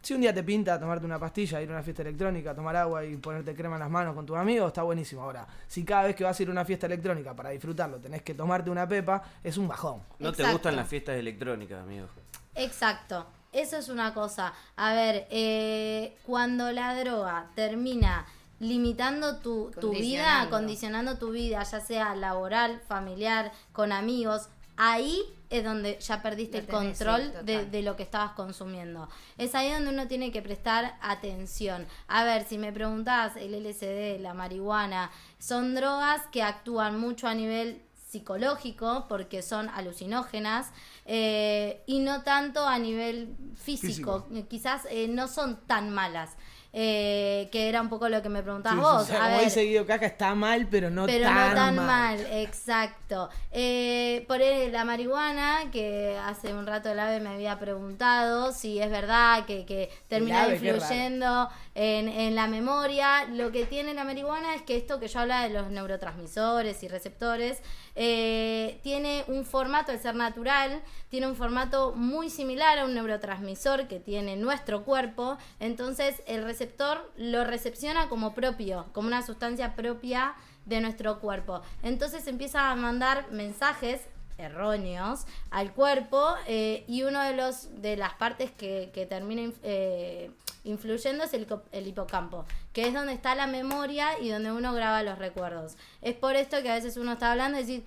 Si 0.00 0.14
un 0.14 0.20
día 0.20 0.32
te 0.32 0.44
pinta 0.44 0.78
tomarte 0.78 1.04
una 1.04 1.18
pastilla, 1.18 1.60
ir 1.60 1.68
a 1.70 1.72
una 1.72 1.82
fiesta 1.82 2.02
electrónica, 2.02 2.54
tomar 2.54 2.76
agua 2.76 3.04
y 3.04 3.16
ponerte 3.16 3.52
crema 3.54 3.74
en 3.74 3.80
las 3.80 3.90
manos 3.90 4.14
con 4.14 4.24
tus 4.24 4.36
amigos, 4.36 4.68
está 4.68 4.84
buenísimo. 4.84 5.22
Ahora, 5.22 5.46
si 5.66 5.84
cada 5.84 6.04
vez 6.04 6.14
que 6.14 6.22
vas 6.22 6.38
a 6.38 6.42
ir 6.42 6.48
a 6.48 6.52
una 6.52 6.64
fiesta 6.64 6.86
electrónica 6.86 7.34
para 7.34 7.50
disfrutarlo 7.50 7.98
tenés 7.98 8.22
que 8.22 8.32
tomarte 8.32 8.70
una 8.70 8.86
pepa, 8.86 9.22
es 9.42 9.58
un 9.58 9.66
bajón. 9.66 10.00
No 10.20 10.32
te 10.32 10.50
gustan 10.50 10.76
las 10.76 10.86
fiestas 10.86 11.16
electrónicas, 11.16 11.82
amigo. 11.82 12.06
Exacto. 12.54 13.26
Eso 13.52 13.76
es 13.76 13.88
una 13.88 14.12
cosa. 14.14 14.52
A 14.76 14.94
ver, 14.94 15.26
eh, 15.30 16.16
cuando 16.26 16.70
la 16.72 16.94
droga 16.94 17.50
termina 17.54 18.26
limitando 18.60 19.36
tu, 19.36 19.70
tu 19.80 19.92
vida, 19.92 20.48
Condicionando. 20.50 21.16
tu 21.18 21.30
vida, 21.30 21.62
ya 21.62 21.80
sea 21.80 22.14
laboral, 22.14 22.80
familiar, 22.88 23.52
con 23.72 23.92
amigos, 23.92 24.48
ahí 24.76 25.22
es 25.50 25.64
donde 25.64 25.98
ya 26.00 26.22
perdiste 26.22 26.58
el 26.58 26.66
sí, 26.66 26.70
control 26.70 27.32
de, 27.44 27.64
de 27.64 27.82
lo 27.82 27.96
que 27.96 28.02
estabas 28.02 28.32
consumiendo. 28.32 29.08
Es 29.38 29.54
ahí 29.54 29.72
donde 29.72 29.90
uno 29.90 30.06
tiene 30.08 30.30
que 30.30 30.42
prestar 30.42 30.96
atención. 31.00 31.86
A 32.06 32.24
ver, 32.24 32.44
si 32.46 32.58
me 32.58 32.72
preguntás, 32.72 33.36
el 33.36 33.54
LSD, 33.54 34.20
la 34.20 34.34
marihuana, 34.34 35.10
son 35.38 35.74
drogas 35.74 36.20
que 36.32 36.42
actúan 36.42 37.00
mucho 37.00 37.28
a 37.28 37.34
nivel 37.34 37.82
psicológico 38.08 39.06
porque 39.08 39.42
son 39.42 39.68
alucinógenas 39.68 40.70
eh, 41.10 41.82
y 41.86 42.00
no 42.00 42.22
tanto 42.22 42.66
a 42.66 42.78
nivel 42.78 43.34
físico. 43.56 44.28
Quizás 44.48 44.82
eh, 44.90 45.08
no 45.08 45.26
son 45.26 45.66
tan 45.66 45.90
malas. 45.90 46.36
eh, 46.74 47.48
que 47.50 47.70
era 47.70 47.80
un 47.80 47.88
poco 47.88 48.10
lo 48.10 48.22
que 48.22 48.28
me 48.28 48.42
preguntabas 48.42 48.76
Sí, 48.78 48.82
vos. 48.82 49.02
o 49.02 49.06
sea, 49.06 49.16
A 49.16 49.24
como 49.24 49.36
ver, 49.38 49.44
dice 49.46 49.62
Guido 49.62 49.86
Caca, 49.86 50.04
está 50.04 50.34
mal, 50.34 50.68
pero 50.70 50.90
no 50.90 51.06
pero 51.06 51.24
tan, 51.24 51.48
no 51.48 51.54
tan 51.54 51.76
mal. 51.76 51.86
mal, 51.86 52.26
exacto. 52.30 53.30
Eh, 53.50 54.26
por 54.28 54.42
el- 54.42 54.70
la 54.70 54.84
marihuana, 54.84 55.70
que 55.72 56.18
hace 56.22 56.52
un 56.52 56.66
rato 56.66 56.90
el 56.90 56.98
ave 57.00 57.20
me 57.20 57.30
había 57.30 57.58
preguntado 57.58 58.52
si 58.52 58.78
es 58.80 58.90
verdad 58.90 59.46
que, 59.46 59.64
que 59.64 59.90
termina 60.08 60.46
influyendo 60.46 61.48
en, 61.78 62.34
la 62.34 62.48
memoria. 62.48 63.24
Lo 63.26 63.52
que 63.52 63.64
tiene 63.64 63.94
la 63.94 64.02
marihuana 64.02 64.54
es 64.54 64.62
que 64.62 64.76
esto 64.76 64.98
que 64.98 65.06
yo 65.06 65.20
hablaba 65.20 65.44
de 65.44 65.50
los 65.50 65.70
neurotransmisores 65.70 66.82
y 66.82 66.88
receptores, 66.88 67.62
eh, 67.94 68.80
tiene 68.82 69.24
un 69.28 69.44
formato 69.44 69.92
de 69.92 69.98
ser 69.98 70.16
natural, 70.16 70.82
tiene 71.08 71.28
un 71.28 71.36
formato 71.36 71.94
muy 71.94 72.30
similar 72.30 72.78
a 72.78 72.84
un 72.84 72.94
neurotransmisor 72.94 73.86
que 73.86 74.00
tiene 74.00 74.36
nuestro 74.36 74.84
cuerpo, 74.84 75.38
entonces 75.60 76.20
el 76.26 76.42
receptor 76.42 77.12
lo 77.16 77.44
recepciona 77.44 78.08
como 78.08 78.34
propio, 78.34 78.86
como 78.92 79.06
una 79.06 79.24
sustancia 79.24 79.76
propia 79.76 80.34
de 80.66 80.80
nuestro 80.80 81.20
cuerpo. 81.20 81.62
Entonces 81.84 82.26
empieza 82.26 82.70
a 82.70 82.74
mandar 82.74 83.30
mensajes 83.30 84.00
erróneos 84.36 85.26
al 85.50 85.72
cuerpo 85.72 86.34
eh, 86.46 86.84
y 86.88 87.02
uno 87.02 87.22
de 87.22 87.38
de 87.80 87.96
las 87.96 88.14
partes 88.14 88.50
que, 88.50 89.06
termina 89.08 89.52
eh, 89.62 90.30
influyendo 90.68 91.24
es 91.24 91.34
el, 91.34 91.46
el 91.72 91.86
hipocampo, 91.86 92.44
que 92.72 92.86
es 92.86 92.94
donde 92.94 93.12
está 93.12 93.34
la 93.34 93.46
memoria 93.46 94.18
y 94.20 94.28
donde 94.28 94.52
uno 94.52 94.72
graba 94.72 95.02
los 95.02 95.18
recuerdos. 95.18 95.76
Es 96.02 96.14
por 96.14 96.36
esto 96.36 96.62
que 96.62 96.70
a 96.70 96.74
veces 96.74 96.96
uno 96.96 97.12
está 97.12 97.32
hablando 97.32 97.58
y 97.58 97.64
decís, 97.64 97.82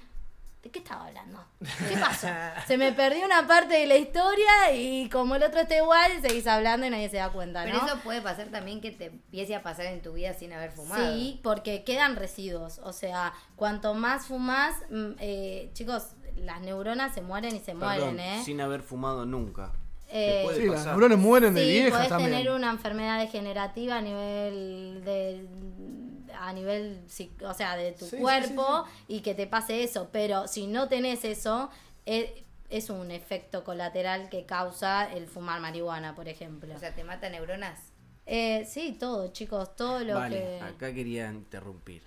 ¿de 0.63 0.69
qué 0.69 0.79
estaba 0.79 1.07
hablando? 1.07 1.43
¿Qué 1.59 1.97
pasó? 1.97 2.27
Se 2.67 2.77
me 2.77 2.91
perdió 2.91 3.25
una 3.25 3.47
parte 3.47 3.75
de 3.75 3.87
la 3.87 3.95
historia 3.95 4.73
y 4.73 5.09
como 5.09 5.35
el 5.35 5.43
otro 5.43 5.61
está 5.61 5.77
igual, 5.77 6.21
seguís 6.21 6.47
hablando 6.47 6.85
y 6.85 6.89
nadie 6.89 7.09
se 7.09 7.17
da 7.17 7.29
cuenta, 7.29 7.63
Pero 7.63 7.77
eso 7.77 7.99
puede 8.03 8.21
pasar 8.21 8.47
también 8.49 8.81
que 8.81 8.91
te 8.91 9.05
empiece 9.05 9.55
a 9.55 9.63
pasar 9.63 9.87
en 9.87 10.01
tu 10.01 10.13
vida 10.13 10.33
sin 10.33 10.53
haber 10.53 10.71
fumado. 10.71 11.13
Sí, 11.13 11.39
porque 11.43 11.83
quedan 11.83 12.15
residuos. 12.15 12.79
O 12.83 12.93
sea, 12.93 13.33
cuanto 13.55 13.93
más 13.93 14.27
fumas, 14.27 14.75
mm, 14.89 15.11
eh, 15.19 15.71
chicos, 15.73 16.09
las 16.35 16.61
neuronas 16.61 17.13
se 17.13 17.21
mueren 17.21 17.55
y 17.55 17.59
se 17.59 17.73
Perdón, 17.73 18.15
mueren, 18.15 18.19
¿eh? 18.19 18.41
sin 18.43 18.61
haber 18.61 18.81
fumado 18.81 19.25
nunca. 19.25 19.71
Eh, 20.11 20.45
Sí, 20.55 20.65
las 20.67 20.85
neuronas 20.85 21.17
mueren 21.17 21.53
de 21.53 21.63
sí, 21.63 21.69
viejas 21.71 21.91
podés 21.93 22.09
también. 22.09 22.31
tener 22.31 22.51
una 22.51 22.69
enfermedad 22.71 23.19
degenerativa 23.19 23.97
a 23.97 24.01
nivel 24.01 25.01
de 25.05 25.47
a 26.37 26.53
nivel 26.53 26.99
o 27.45 27.53
sea 27.53 27.75
de 27.77 27.91
tu 27.93 28.05
Sí, 28.05 28.11
sí, 28.11 28.17
cuerpo 28.21 28.85
y 29.07 29.21
que 29.21 29.33
te 29.35 29.47
pase 29.47 29.83
eso 29.83 30.09
pero 30.11 30.47
si 30.47 30.67
no 30.67 30.87
tenés 30.89 31.23
eso 31.23 31.69
es, 32.05 32.29
es 32.69 32.89
un 32.89 33.11
efecto 33.11 33.63
colateral 33.63 34.27
que 34.29 34.45
causa 34.45 35.11
el 35.13 35.27
fumar 35.27 35.61
marihuana 35.61 36.15
por 36.15 36.27
ejemplo 36.27 36.73
O 36.75 36.79
sea, 36.79 36.93
te 36.95 37.03
mata 37.03 37.29
neuronas. 37.29 37.79
Eh, 38.25 38.65
sí 38.69 38.95
todo 38.99 39.31
chicos 39.31 39.75
todo 39.75 39.99
lo 40.03 40.15
Vale, 40.15 40.37
que 40.37 40.61
acá 40.61 40.93
quería 40.93 41.29
interrumpir. 41.31 42.01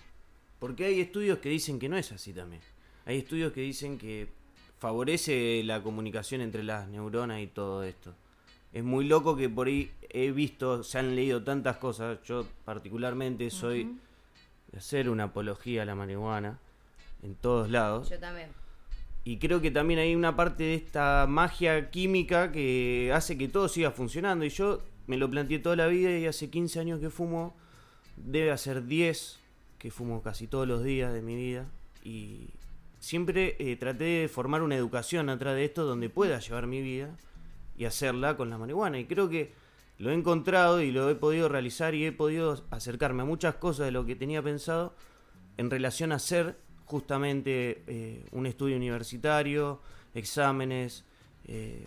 Porque 0.59 0.85
hay 0.85 1.01
estudios 1.01 1.39
que 1.39 1.49
dicen 1.49 1.79
que 1.79 1.89
no 1.89 1.97
es 1.97 2.11
así 2.11 2.33
también. 2.33 2.61
Hay 3.05 3.19
estudios 3.19 3.51
que 3.53 3.61
dicen 3.61 3.97
que 3.97 4.29
favorece 4.79 5.61
la 5.63 5.81
comunicación 5.81 6.41
entre 6.41 6.63
las 6.63 6.87
neuronas 6.87 7.41
y 7.41 7.47
todo 7.47 7.83
esto. 7.83 8.13
Es 8.73 8.83
muy 8.83 9.05
loco 9.05 9.35
que 9.35 9.49
por 9.49 9.67
ahí 9.67 9.91
he 10.09 10.31
visto, 10.31 10.83
se 10.83 10.99
han 10.99 11.15
leído 11.15 11.43
tantas 11.43 11.77
cosas. 11.77 12.19
Yo 12.25 12.45
particularmente 12.65 13.49
soy 13.49 13.97
de 14.71 14.77
hacer 14.77 15.09
una 15.09 15.25
apología 15.25 15.83
a 15.83 15.85
la 15.85 15.95
marihuana 15.95 16.59
en 17.23 17.35
todos 17.35 17.69
lados. 17.69 18.09
Yo 18.09 18.19
también. 18.19 18.49
Y 19.23 19.37
creo 19.37 19.59
que 19.59 19.71
también 19.71 19.99
hay 19.99 20.13
una 20.13 20.35
parte 20.35 20.63
de 20.63 20.75
esta 20.75 21.25
magia 21.27 21.89
química 21.89 22.51
que 22.51 23.11
hace 23.13 23.37
que 23.37 23.47
todo 23.47 23.67
siga 23.67 23.91
funcionando. 23.91 24.45
Y 24.45 24.49
yo 24.49 24.81
me 25.07 25.17
lo 25.17 25.29
planteé 25.29 25.59
toda 25.59 25.75
la 25.75 25.87
vida 25.87 26.11
y 26.11 26.27
hace 26.27 26.49
15 26.49 26.79
años 26.79 26.99
que 26.99 27.09
fumo. 27.09 27.55
Debe 28.17 28.51
hacer 28.51 28.85
10 28.85 29.39
que 29.79 29.89
fumo 29.89 30.21
casi 30.21 30.47
todos 30.47 30.67
los 30.67 30.83
días 30.83 31.11
de 31.11 31.21
mi 31.21 31.35
vida. 31.35 31.65
Y 32.03 32.49
siempre 33.05 33.55
eh, 33.59 33.75
traté 33.75 34.03
de 34.03 34.27
formar 34.27 34.63
una 34.63 34.75
educación 34.75 35.29
atrás 35.29 35.53
de 35.53 35.63
esto 35.63 35.85
donde 35.85 36.09
pueda 36.09 36.39
llevar 36.39 36.65
mi 36.65 36.81
vida 36.81 37.15
y 37.77 37.85
hacerla 37.85 38.35
con 38.35 38.49
la 38.49 38.57
marihuana. 38.57 38.97
Y 38.97 39.05
creo 39.05 39.29
que 39.29 39.53
lo 39.99 40.09
he 40.09 40.15
encontrado 40.15 40.81
y 40.81 40.91
lo 40.91 41.07
he 41.11 41.13
podido 41.13 41.47
realizar 41.47 41.93
y 41.93 42.03
he 42.03 42.11
podido 42.11 42.63
acercarme 42.71 43.21
a 43.21 43.25
muchas 43.25 43.55
cosas 43.55 43.85
de 43.85 43.91
lo 43.91 44.07
que 44.07 44.15
tenía 44.15 44.41
pensado 44.41 44.95
en 45.57 45.69
relación 45.69 46.13
a 46.13 46.15
hacer 46.15 46.57
justamente 46.85 47.83
eh, 47.85 48.25
un 48.31 48.47
estudio 48.47 48.75
universitario, 48.75 49.81
exámenes, 50.15 51.03
eh, 51.47 51.85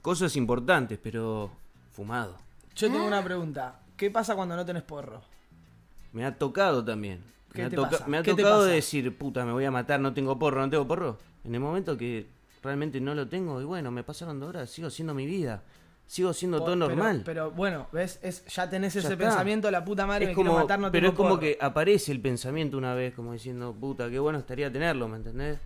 cosas 0.00 0.34
importantes, 0.36 0.98
pero 1.02 1.50
fumado. 1.90 2.38
Yo 2.74 2.90
tengo 2.90 3.06
una 3.06 3.22
pregunta. 3.22 3.82
¿Qué 3.98 4.10
pasa 4.10 4.34
cuando 4.34 4.56
no 4.56 4.64
tenés 4.64 4.82
porro? 4.82 5.20
Me 6.14 6.24
ha 6.24 6.38
tocado 6.38 6.82
también. 6.82 7.22
¿Qué 7.52 7.62
Me 7.62 7.66
ha, 7.66 7.70
te 7.70 7.76
toca- 7.76 7.90
pasa? 7.90 8.06
me 8.06 8.18
ha 8.18 8.22
¿Qué 8.22 8.34
te 8.34 8.42
tocado 8.42 8.60
pasa? 8.62 8.70
decir, 8.72 9.16
puta, 9.16 9.44
me 9.44 9.52
voy 9.52 9.64
a 9.64 9.70
matar, 9.70 10.00
no 10.00 10.12
tengo 10.14 10.38
porro, 10.38 10.60
no 10.62 10.70
tengo 10.70 10.86
porro. 10.86 11.18
En 11.44 11.54
el 11.54 11.60
momento 11.60 11.96
que 11.96 12.26
realmente 12.62 13.00
no 13.00 13.14
lo 13.14 13.28
tengo, 13.28 13.60
y 13.60 13.64
bueno, 13.64 13.90
me 13.90 14.02
pasaron 14.04 14.38
dos 14.40 14.48
horas, 14.50 14.70
sigo 14.70 14.88
siendo 14.90 15.14
mi 15.14 15.26
vida. 15.26 15.62
Sigo 16.06 16.32
siendo 16.34 16.58
todo 16.58 16.70
Por- 16.70 16.76
normal. 16.78 17.22
Pero, 17.24 17.50
bueno, 17.52 17.86
¿ves? 17.92 18.18
Es, 18.22 18.44
ya 18.46 18.68
tenés 18.68 18.92
Ya 18.94 19.00
ese 19.00 19.12
está. 19.14 19.24
pensamiento, 19.24 19.70
la 19.70 19.82
puta 19.84 20.06
madre 20.06 20.24
es 20.26 20.28
me 20.30 20.34
como, 20.34 20.50
quiero 20.50 20.62
matar, 20.62 20.78
no 20.78 20.90
pero 20.92 21.00
tengo 21.08 21.12
es 21.12 21.16
como 21.16 21.28
porro. 21.30 21.40
que 21.40 21.56
aparece 21.60 22.12
el 22.12 22.20
pensamiento 22.20 22.76
una 22.76 22.94
vez, 22.94 23.14
como 23.14 23.32
diciendo, 23.32 23.72
puta, 23.78 24.10
qué 24.10 24.18
bueno 24.18 24.38
estaría 24.38 24.70
tenerlo, 24.70 25.08
¿me 25.08 25.16
entendés? 25.16 25.58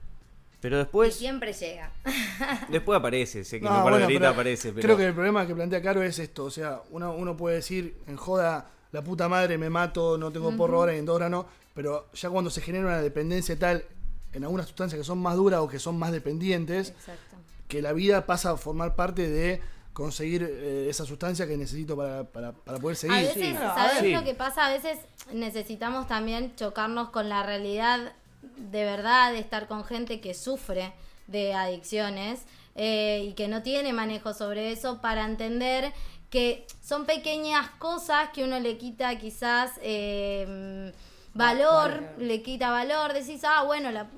Pero 0.60 0.78
después, 0.78 1.16
y 1.16 1.18
siempre 1.18 1.52
llega. 1.52 1.90
después 2.70 2.98
aparece, 2.98 3.44
sé 3.44 3.58
que 3.60 3.64
No, 3.66 3.74
no, 3.78 3.82
bueno, 3.82 4.06
pero 4.06 4.28
aparece, 4.28 4.72
pero 4.72 4.82
Creo 4.82 4.96
que 4.96 5.06
el 5.06 5.14
problema 5.14 5.46
que 5.46 5.54
plantea 5.54 5.82
Caro 5.82 6.02
es 6.02 6.18
esto. 6.18 6.44
O 6.44 6.50
sea, 6.50 6.80
uno, 6.90 7.14
uno 7.14 7.36
puede 7.36 7.56
decir 7.56 7.96
en 8.06 8.16
joda, 8.16 8.70
la 8.92 9.02
puta 9.02 9.28
madre 9.28 9.58
me 9.58 9.68
mato, 9.68 10.16
no 10.16 10.30
tengo 10.32 10.56
porro 10.56 10.78
ahora 10.78 10.94
y 10.94 10.98
en 10.98 11.06
dos 11.06 11.16
horas 11.16 11.30
no. 11.30 11.46
Pero 11.76 12.08
ya 12.14 12.28
cuando 12.30 12.50
se 12.50 12.60
genera 12.60 12.86
una 12.86 13.00
dependencia 13.00 13.56
tal 13.56 13.84
en 14.32 14.42
algunas 14.42 14.66
sustancias 14.66 14.98
que 14.98 15.04
son 15.04 15.18
más 15.18 15.36
duras 15.36 15.60
o 15.60 15.68
que 15.68 15.78
son 15.78 15.96
más 15.96 16.10
dependientes, 16.10 16.88
exacto 16.90 17.36
que 17.68 17.82
la 17.82 17.92
vida 17.92 18.26
pasa 18.26 18.50
a 18.52 18.56
formar 18.56 18.94
parte 18.96 19.28
de 19.28 19.60
conseguir 19.92 20.42
eh, 20.48 20.86
esa 20.88 21.04
sustancia 21.04 21.48
que 21.48 21.56
necesito 21.56 21.96
para, 21.96 22.22
para, 22.24 22.52
para 22.52 22.78
poder 22.78 22.96
seguir. 22.96 23.16
A 23.16 23.20
veces, 23.20 23.34
Sí. 23.34 23.54
¿sabes 23.54 23.98
Sí. 24.00 24.12
lo 24.12 24.22
que 24.24 24.34
pasa? 24.34 24.66
A 24.66 24.72
veces 24.72 24.98
necesitamos 25.32 26.06
también 26.06 26.54
chocarnos 26.54 27.10
con 27.10 27.28
la 27.28 27.42
realidad 27.42 28.12
de 28.56 28.84
verdad 28.84 29.32
de 29.32 29.40
estar 29.40 29.66
con 29.68 29.84
gente 29.84 30.20
que 30.20 30.32
sufre 30.34 30.92
de 31.26 31.54
adicciones 31.54 32.42
eh, 32.76 33.24
y 33.28 33.32
que 33.34 33.48
no 33.48 33.62
tiene 33.62 33.92
manejo 33.92 34.32
sobre 34.32 34.70
eso 34.70 35.00
para 35.00 35.24
entender 35.24 35.92
que 36.30 36.66
son 36.84 37.04
pequeñas 37.04 37.68
cosas 37.78 38.28
que 38.32 38.44
uno 38.44 38.60
le 38.60 38.78
quita 38.78 39.18
quizás 39.18 39.72
eh, 39.82 40.92
valor, 41.36 42.02
le 42.18 42.42
quita 42.42 42.70
valor, 42.70 43.12
decís, 43.12 43.42
ah, 43.44 43.62
bueno, 43.64 43.90
la 43.90 44.08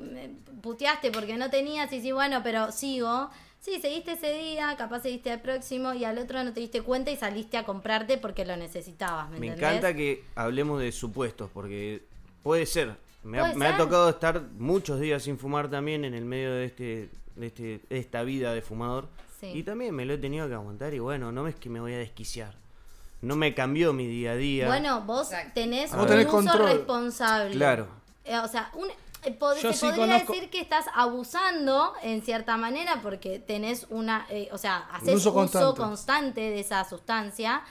puteaste 0.62 1.10
porque 1.10 1.36
no 1.36 1.50
tenías, 1.50 1.92
y 1.92 2.00
sí, 2.00 2.12
bueno, 2.12 2.40
pero 2.42 2.72
sigo. 2.72 3.30
Sí, 3.60 3.80
seguiste 3.80 4.12
ese 4.12 4.32
día, 4.32 4.76
capaz 4.78 5.00
seguiste 5.00 5.32
al 5.32 5.40
próximo 5.40 5.92
y 5.92 6.04
al 6.04 6.18
otro 6.18 6.42
no 6.44 6.52
te 6.52 6.60
diste 6.60 6.80
cuenta 6.82 7.10
y 7.10 7.16
saliste 7.16 7.56
a 7.58 7.64
comprarte 7.64 8.16
porque 8.16 8.44
lo 8.44 8.56
necesitabas, 8.56 9.30
¿me, 9.30 9.48
encanta 9.48 9.94
que 9.94 10.24
hablemos 10.36 10.80
de 10.80 10.92
supuestos, 10.92 11.50
porque 11.52 12.02
puede 12.42 12.66
ser. 12.66 12.96
Me, 13.24 13.40
ha, 13.40 13.76
tocado 13.76 14.08
estar 14.08 14.40
muchos 14.58 15.00
días 15.00 15.24
sin 15.24 15.38
fumar 15.38 15.68
también 15.68 16.04
en 16.04 16.14
el 16.14 16.24
medio 16.24 16.52
de 16.52 16.64
este 16.64 17.10
de, 17.38 17.46
este, 17.46 17.80
de 17.88 17.98
esta 17.98 18.22
vida 18.22 18.52
de 18.52 18.62
fumador. 18.62 19.08
Sí. 19.40 19.48
Y 19.54 19.62
también 19.62 19.94
me 19.94 20.04
lo 20.04 20.14
he 20.14 20.18
tenido 20.18 20.48
que 20.48 20.54
aguantar 20.54 20.94
y 20.94 20.98
bueno, 20.98 21.32
no 21.32 21.46
es 21.46 21.54
que 21.54 21.68
me 21.68 21.80
voy 21.80 21.92
a 21.94 21.98
desquiciar. 21.98 22.54
No 23.20 23.34
me 23.36 23.54
cambió 23.54 23.92
mi 23.92 24.06
día 24.06 24.32
a 24.32 24.36
día. 24.36 24.66
Bueno, 24.68 25.00
vos 25.02 25.30
tenés 25.54 25.90
Vos 25.92 26.02
un 26.02 26.06
tenés 26.06 26.26
uso 26.26 26.36
control. 26.36 26.66
responsable. 26.68 27.50
Claro. 27.52 27.88
Eh, 28.24 28.38
o 28.38 28.46
sea, 28.48 28.70
un, 28.74 28.88
eh, 29.24 29.36
pod- 29.38 29.56
Yo 29.60 29.72
se 29.72 29.78
sí 29.78 29.86
podría 29.86 30.06
conozco- 30.06 30.32
decir 30.34 30.50
que 30.50 30.60
estás 30.60 30.84
abusando 30.94 31.94
en 32.02 32.22
cierta 32.22 32.56
manera 32.56 33.00
porque 33.02 33.38
tenés 33.40 33.86
una, 33.90 34.26
eh, 34.30 34.48
o 34.52 34.58
sea, 34.58 34.86
haces 34.92 35.08
Un 35.08 35.14
uso, 35.16 35.30
uso 35.30 35.74
constante. 35.74 36.40
de 36.40 36.60
esa 36.60 36.84
sustancia, 36.88 37.62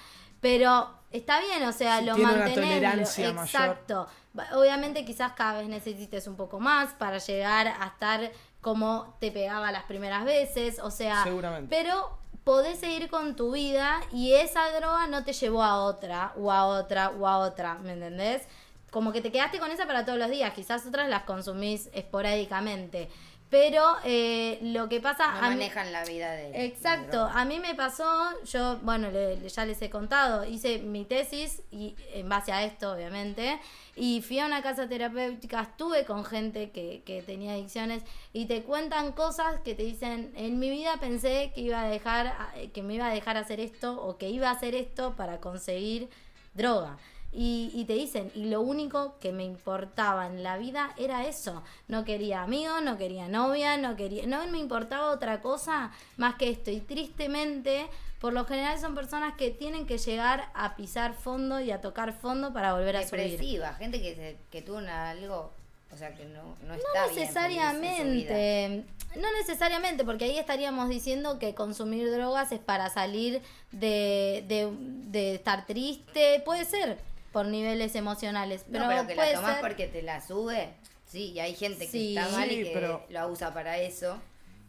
pero 0.41 0.89
está 1.11 1.39
bien, 1.39 1.63
o 1.63 1.71
sea, 1.71 2.01
lo 2.01 2.17
mantenés. 2.17 2.81
mayor. 2.81 3.45
Exacto. 3.45 4.07
Obviamente 4.53 5.05
quizás 5.05 5.31
cada 5.33 5.59
vez 5.59 5.67
necesites 5.69 6.27
un 6.27 6.35
poco 6.35 6.59
más 6.59 6.93
para 6.93 7.17
llegar 7.19 7.67
a 7.67 7.87
estar 7.87 8.31
como 8.61 9.15
te 9.19 9.31
pegaba 9.31 9.71
las 9.71 9.83
primeras 9.83 10.25
veces, 10.25 10.79
o 10.79 10.91
sea, 10.91 11.23
Seguramente. 11.23 11.67
pero 11.75 12.17
podés 12.47 12.79
seguir 12.79 13.09
con 13.09 13.35
tu 13.35 13.51
vida 13.51 13.99
y 14.13 14.31
esa 14.31 14.71
droga 14.71 15.05
no 15.07 15.25
te 15.25 15.33
llevó 15.33 15.61
a 15.61 15.83
otra, 15.83 16.31
o 16.37 16.49
a 16.49 16.65
otra, 16.65 17.09
o 17.09 17.27
a 17.27 17.39
otra, 17.39 17.73
¿me 17.79 17.91
entendés? 17.91 18.43
Como 18.89 19.11
que 19.11 19.19
te 19.19 19.33
quedaste 19.33 19.59
con 19.59 19.69
esa 19.69 19.85
para 19.85 20.05
todos 20.05 20.17
los 20.17 20.29
días, 20.29 20.53
quizás 20.53 20.85
otras 20.85 21.09
las 21.09 21.23
consumís 21.23 21.89
esporádicamente. 21.91 23.09
Pero 23.49 23.95
eh, 24.03 24.59
lo 24.61 24.89
que 24.89 24.99
pasa... 24.99 25.31
No 25.31 25.37
a 25.37 25.41
mí- 25.43 25.55
manejan 25.55 25.93
la 25.93 26.03
vida 26.03 26.31
de 26.33 26.65
Exacto, 26.65 27.23
a 27.23 27.45
mí 27.45 27.59
me 27.59 27.75
pasó, 27.75 28.05
yo, 28.43 28.77
bueno, 28.81 29.09
le- 29.09 29.37
le- 29.37 29.47
ya 29.47 29.65
les 29.65 29.81
he 29.81 29.89
contado, 29.89 30.43
hice 30.43 30.79
mi 30.79 31.05
tesis 31.05 31.61
y 31.71 31.95
en 32.13 32.27
base 32.27 32.51
a 32.51 32.65
esto, 32.65 32.91
obviamente, 32.91 33.57
y 33.95 34.21
fui 34.21 34.39
a 34.39 34.45
una 34.47 34.61
casa 34.61 34.89
terapéutica, 34.89 35.61
estuve 35.61 36.03
con 36.03 36.25
gente 36.25 36.71
que, 36.71 37.03
que 37.05 37.21
tenía 37.21 37.53
adicciones 37.53 38.03
y 38.33 38.47
te 38.47 38.63
cuentan 38.63 39.13
cosas 39.13 39.61
que 39.61 39.75
te 39.75 39.83
dicen, 39.83 40.33
en 40.35 40.59
mi 40.59 40.69
vida 40.69 40.97
pensé 40.99 41.53
que 41.55 41.61
iba 41.61 41.81
a 41.83 41.87
dejar, 41.87 42.35
que 42.73 42.83
me 42.83 42.95
iba 42.95 43.07
a 43.07 43.13
dejar 43.13 43.37
hacer 43.37 43.61
esto 43.61 43.93
o 44.01 44.17
que 44.17 44.29
iba 44.29 44.49
a 44.49 44.51
hacer 44.51 44.75
esto 44.75 45.15
para 45.15 45.39
conseguir 45.39 46.09
droga. 46.53 46.97
Y, 47.39 47.69
y 47.75 47.85
te 47.85 47.93
dicen, 47.93 48.31
y 48.33 48.45
lo 48.45 48.61
único 48.61 49.19
que 49.19 49.31
me 49.31 49.43
importaba 49.43 50.25
en 50.25 50.41
la 50.41 50.57
vida 50.57 50.95
era 50.97 51.27
eso. 51.27 51.61
No 51.87 52.03
quería 52.03 52.41
amigo, 52.41 52.81
no 52.81 52.97
quería 52.97 53.27
novia, 53.27 53.77
no 53.77 53.95
quería, 53.95 54.25
no 54.25 54.47
me 54.47 54.57
importaba 54.57 55.11
otra 55.11 55.39
cosa 55.41 55.91
más 56.17 56.33
que 56.35 56.49
esto. 56.49 56.71
Y 56.71 56.79
tristemente, 56.79 57.85
por 58.19 58.33
lo 58.33 58.45
general 58.45 58.79
son 58.79 58.95
personas 58.95 59.35
que 59.35 59.51
tienen 59.51 59.85
que 59.85 59.99
llegar 59.99 60.49
a 60.55 60.75
pisar 60.75 61.13
fondo 61.13 61.59
y 61.59 61.69
a 61.69 61.79
tocar 61.79 62.13
fondo 62.13 62.53
para 62.53 62.73
volver 62.73 62.97
a 62.97 63.07
subir. 63.07 63.21
depresiva, 63.29 63.73
gente 63.75 64.01
que, 64.01 64.15
se- 64.15 64.37
que 64.49 64.63
tuvo 64.63 64.77
una- 64.77 65.11
algo, 65.11 65.51
o 65.93 65.95
sea, 65.95 66.15
que 66.15 66.25
no, 66.25 66.41
no 66.65 66.73
está 66.73 67.05
No 67.05 67.13
bien 67.13 67.19
necesariamente, 67.19 68.83
no 69.15 69.27
necesariamente, 69.39 70.03
porque 70.03 70.25
ahí 70.25 70.37
estaríamos 70.39 70.89
diciendo 70.89 71.37
que 71.39 71.53
consumir 71.53 72.09
drogas 72.11 72.51
es 72.51 72.59
para 72.59 72.89
salir 72.89 73.41
de, 73.71 74.43
de, 74.47 74.71
de 75.09 75.35
estar 75.35 75.65
triste, 75.67 76.41
puede 76.43 76.65
ser 76.65 76.97
por 77.37 77.45
niveles 77.45 77.93
emocionales, 77.95 78.65
Pero, 78.71 78.85
no, 78.85 78.89
pero 78.89 79.05
que 79.07 79.13
puede 79.13 79.29
la 79.33 79.35
tomás 79.35 79.53
ser- 79.57 79.61
porque 79.61 79.85
te 79.85 80.01
la 80.01 80.25
sube. 80.25 80.69
Sí, 81.05 81.33
y 81.33 81.39
hay 81.39 81.53
gente 81.53 81.85
que 81.85 81.91
Sí. 81.91 82.17
está 82.17 82.31
mal 82.35 82.49
Sí, 82.49 82.55
y 82.55 82.63
que 82.63 82.71
pero- 82.73 83.05
lo 83.09 83.27
usa 83.27 83.53
para 83.53 83.77
eso. 83.77 84.17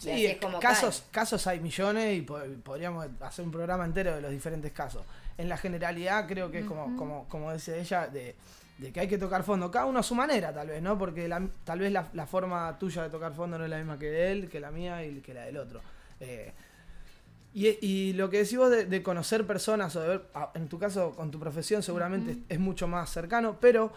y 0.00 0.02
Sí, 0.02 0.10
así 0.10 0.26
es 0.26 0.36
como 0.36 0.60
casos, 0.60 1.02
casos 1.10 1.46
hay 1.46 1.60
millones 1.60 2.18
y 2.18 2.20
po- 2.20 2.38
podríamos 2.62 3.06
hacer 3.22 3.42
un 3.46 3.50
programa 3.50 3.86
entero 3.86 4.14
de 4.14 4.20
los 4.20 4.30
diferentes 4.30 4.70
casos. 4.72 5.02
En 5.38 5.48
la 5.48 5.56
generalidad 5.56 6.26
creo 6.28 6.50
que 6.50 6.58
es 6.58 6.66
como, 6.66 6.94
como, 6.98 7.26
como 7.30 7.52
dice 7.54 7.80
ella, 7.80 8.06
de, 8.06 8.36
de 8.76 8.92
que 8.92 9.00
hay 9.00 9.08
que 9.08 9.16
tocar 9.18 9.42
fondo, 9.44 9.70
cada 9.70 9.86
uno 9.86 10.00
a 10.00 10.02
su 10.02 10.14
manera 10.14 10.52
tal 10.52 10.68
vez, 10.68 10.82
¿no? 10.82 10.98
Porque 10.98 11.26
la- 11.26 11.42
tal 11.64 11.78
vez 11.78 11.90
la, 11.90 12.06
la 12.12 12.26
forma 12.26 12.78
tuya 12.78 13.02
de 13.04 13.08
tocar 13.08 13.32
fondo 13.32 13.56
no 13.58 13.64
es 13.64 13.70
la 13.70 13.78
misma 13.78 13.98
que 13.98 14.10
de 14.10 14.30
él, 14.30 14.48
que 14.50 14.60
la 14.60 14.70
mía 14.70 15.02
y 15.04 15.20
que 15.20 15.32
la 15.32 15.46
del 15.46 15.56
otro. 15.56 15.80
Eh, 16.20 16.52
y, 17.66 17.78
y 17.80 18.12
lo 18.12 18.30
que 18.30 18.38
decís 18.38 18.56
vos 18.56 18.70
de, 18.70 18.84
de 18.84 19.02
conocer 19.02 19.46
personas 19.46 19.96
o 19.96 20.00
de 20.00 20.08
ver, 20.08 20.26
ah, 20.34 20.52
en 20.54 20.68
tu 20.68 20.78
caso 20.78 21.12
con 21.12 21.30
tu 21.30 21.40
profesión 21.40 21.82
seguramente 21.82 22.32
es, 22.32 22.38
es 22.48 22.58
mucho 22.60 22.86
más 22.86 23.10
cercano, 23.10 23.56
pero 23.60 23.92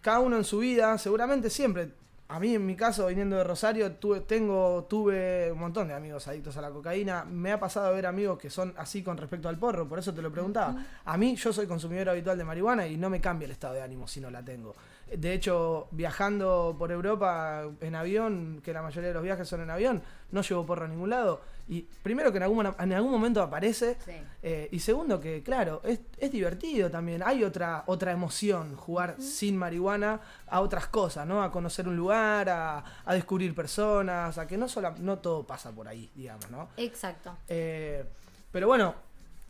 cada 0.00 0.20
uno 0.20 0.36
en 0.36 0.44
su 0.44 0.58
vida, 0.58 0.96
seguramente 0.98 1.50
siempre. 1.50 1.90
A 2.30 2.38
mí 2.38 2.54
en 2.54 2.66
mi 2.66 2.76
caso, 2.76 3.06
viniendo 3.06 3.36
de 3.36 3.44
Rosario, 3.44 3.92
tuve, 3.92 4.20
tengo, 4.20 4.84
tuve 4.84 5.50
un 5.50 5.58
montón 5.58 5.88
de 5.88 5.94
amigos 5.94 6.28
adictos 6.28 6.58
a 6.58 6.60
la 6.60 6.68
cocaína. 6.68 7.24
Me 7.24 7.52
ha 7.52 7.58
pasado 7.58 7.86
a 7.86 7.90
ver 7.90 8.04
amigos 8.04 8.38
que 8.38 8.50
son 8.50 8.74
así 8.76 9.02
con 9.02 9.16
respecto 9.16 9.48
al 9.48 9.58
porro, 9.58 9.88
por 9.88 9.98
eso 9.98 10.12
te 10.12 10.20
lo 10.20 10.30
preguntaba. 10.30 10.76
A 11.06 11.16
mí, 11.16 11.36
yo 11.36 11.54
soy 11.54 11.66
consumidor 11.66 12.10
habitual 12.10 12.36
de 12.36 12.44
marihuana 12.44 12.86
y 12.86 12.98
no 12.98 13.08
me 13.08 13.22
cambia 13.22 13.46
el 13.46 13.52
estado 13.52 13.74
de 13.74 13.80
ánimo 13.80 14.06
si 14.06 14.20
no 14.20 14.30
la 14.30 14.44
tengo. 14.44 14.76
De 15.10 15.32
hecho, 15.32 15.88
viajando 15.90 16.76
por 16.78 16.92
Europa 16.92 17.64
en 17.80 17.94
avión, 17.94 18.60
que 18.62 18.74
la 18.74 18.82
mayoría 18.82 19.08
de 19.08 19.14
los 19.14 19.22
viajes 19.22 19.48
son 19.48 19.62
en 19.62 19.70
avión, 19.70 20.02
no 20.30 20.42
llevo 20.42 20.64
porro 20.66 20.84
a 20.84 20.88
ningún 20.88 21.10
lado. 21.10 21.40
Y 21.70 21.82
primero 22.02 22.30
que 22.32 22.38
en 22.38 22.44
algún, 22.44 22.66
en 22.78 22.92
algún 22.94 23.10
momento 23.10 23.42
aparece, 23.42 23.98
Sí. 24.02 24.12
eh, 24.42 24.68
y 24.72 24.80
segundo 24.80 25.20
que, 25.20 25.42
claro, 25.42 25.82
es, 25.84 26.00
es 26.16 26.32
divertido 26.32 26.90
también. 26.90 27.22
Hay 27.22 27.44
otra, 27.44 27.84
otra 27.86 28.12
emoción, 28.12 28.74
jugar 28.74 29.16
sin 29.20 29.56
marihuana 29.56 30.20
a 30.46 30.60
otras 30.60 30.86
cosas, 30.88 31.26
¿no? 31.26 31.42
A 31.42 31.50
conocer 31.50 31.86
un 31.86 31.94
lugar, 31.96 32.48
a, 32.48 32.82
a 33.04 33.14
descubrir 33.14 33.54
personas, 33.54 34.38
a 34.38 34.46
que 34.46 34.56
no, 34.56 34.66
sola, 34.66 34.94
no 34.98 35.18
todo 35.18 35.46
pasa 35.46 35.70
por 35.70 35.88
ahí, 35.88 36.10
digamos, 36.14 36.50
¿no? 36.50 36.68
Exacto. 36.78 37.36
Eh, 37.48 38.02
pero 38.50 38.66
bueno, 38.66 38.94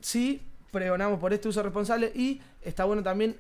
sí 0.01 0.43
pregonamos 0.73 1.19
por 1.21 1.33
este 1.33 1.49
uso 1.49 1.63
responsable 1.63 2.11
y 2.15 2.41
está 2.63 2.85
bueno 2.85 3.03
también 3.03 3.37